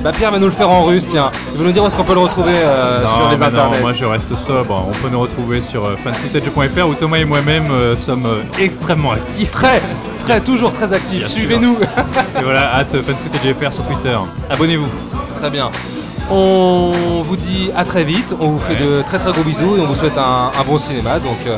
Bah 0.04 0.12
Pierre 0.16 0.32
va 0.32 0.38
nous 0.38 0.46
le 0.46 0.52
faire 0.52 0.70
en 0.70 0.84
russe, 0.86 1.06
tiens. 1.10 1.32
Il 1.54 1.60
va 1.60 1.66
nous 1.66 1.72
dire 1.72 1.84
où 1.84 1.88
est-ce 1.88 1.98
qu'on 1.98 2.04
peut 2.04 2.14
le 2.14 2.20
retrouver 2.20 2.54
euh, 2.56 3.02
Non, 3.04 3.10
sur 3.10 3.30
les 3.32 3.38
mais 3.38 3.38
non, 3.38 3.46
internets. 3.48 3.82
moi 3.82 3.94
je 3.94 4.06
reste 4.06 4.36
sobre. 4.38 4.86
On 4.88 4.92
peut 4.92 5.10
nous 5.12 5.20
retrouver 5.20 5.60
sur 5.60 5.86
euh, 5.86 5.96
fanfootage.fr 5.98 6.88
où 6.88 6.94
Thomas 6.94 7.18
et 7.18 7.26
moi-même 7.26 7.72
euh, 7.72 7.98
sommes 7.98 8.28
euh, 8.28 8.42
extrêmement 8.60 9.12
actifs. 9.14 9.52
Très, 9.52 9.82
très, 10.24 10.40
toujours 10.40 10.72
très 10.72 10.94
actif. 10.94 11.18
Bien 11.20 11.28
sûr. 11.28 11.38
Suivez-nous. 11.40 11.78
Et 12.40 12.44
voilà, 12.44 12.76
hâte 12.80 12.96
fanfootagefr 13.02 13.74
sur 13.74 13.84
Twitter. 13.88 14.16
Abonnez-vous. 14.52 14.88
très 15.40 15.50
bien. 15.50 15.72
On 16.30 16.92
vous 17.24 17.36
dit 17.36 17.72
à 17.76 17.84
très 17.84 18.04
vite. 18.04 18.36
On 18.40 18.50
vous 18.50 18.60
fait 18.60 18.76
de 18.76 19.02
très 19.02 19.18
très 19.18 19.32
gros 19.32 19.42
bisous 19.44 19.78
et 19.78 19.82
on 19.82 19.86
vous 19.88 19.96
souhaite 19.96 20.18
un, 20.18 20.52
un 20.58 20.64
bon 20.64 20.78
cinéma. 20.78 21.18
Donc 21.20 21.38
euh, 21.48 21.58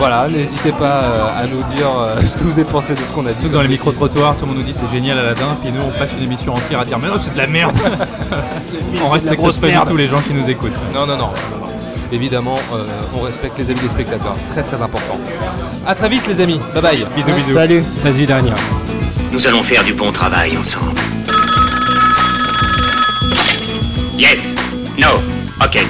voilà, 0.00 0.30
n'hésitez 0.30 0.72
pas 0.72 1.02
euh, 1.02 1.42
à 1.42 1.46
nous 1.46 1.62
dire 1.74 1.90
euh, 1.94 2.18
ce 2.24 2.34
que 2.38 2.44
vous 2.44 2.52
avez 2.52 2.64
pensé 2.64 2.94
de 2.94 3.00
ce 3.00 3.12
qu'on 3.12 3.26
a 3.26 3.32
dit. 3.32 3.46
Tout 3.46 3.52
dans 3.52 3.60
les 3.60 3.68
micro-trottoirs, 3.68 4.34
tout 4.34 4.46
le 4.46 4.52
monde 4.52 4.56
nous 4.56 4.62
dit 4.64 4.72
c'est 4.72 4.90
génial 4.90 5.18
Aladdin, 5.18 5.58
puis 5.62 5.70
nous 5.70 5.82
on 5.82 5.90
passe 5.90 6.08
une 6.16 6.24
émission 6.24 6.54
entière 6.54 6.80
à 6.80 6.86
dire 6.86 6.98
mais 6.98 7.08
non 7.08 7.16
c'est 7.18 7.34
de 7.34 7.36
la 7.36 7.46
merde 7.46 7.76
On 9.04 9.08
respecte 9.08 9.42
pas 9.60 9.68
du 9.68 9.76
tout 9.86 9.96
les 9.98 10.08
gens 10.08 10.22
qui 10.22 10.32
nous 10.32 10.48
écoutent. 10.48 10.72
Non, 10.94 11.06
non, 11.06 11.18
non. 11.18 11.28
Évidemment, 12.10 12.54
euh, 12.72 12.86
on 13.14 13.20
respecte 13.20 13.58
les 13.58 13.68
avis 13.70 13.80
des 13.82 13.90
spectateurs. 13.90 14.34
Très 14.52 14.62
très 14.62 14.80
important. 14.80 15.18
À 15.86 15.94
très 15.94 16.08
vite 16.08 16.26
les 16.28 16.40
amis. 16.40 16.58
Bye 16.72 16.82
bye. 16.82 17.06
Bisous 17.14 17.32
bisous. 17.32 17.54
Salut. 17.54 17.84
Vas-y, 18.02 18.24
dernière. 18.24 18.56
Nous 19.32 19.46
allons 19.46 19.62
faire 19.62 19.84
du 19.84 19.92
bon 19.92 20.10
travail 20.12 20.56
ensemble. 20.56 20.98
Yes. 24.16 24.54
No. 24.96 25.08
Ok. 25.62 25.84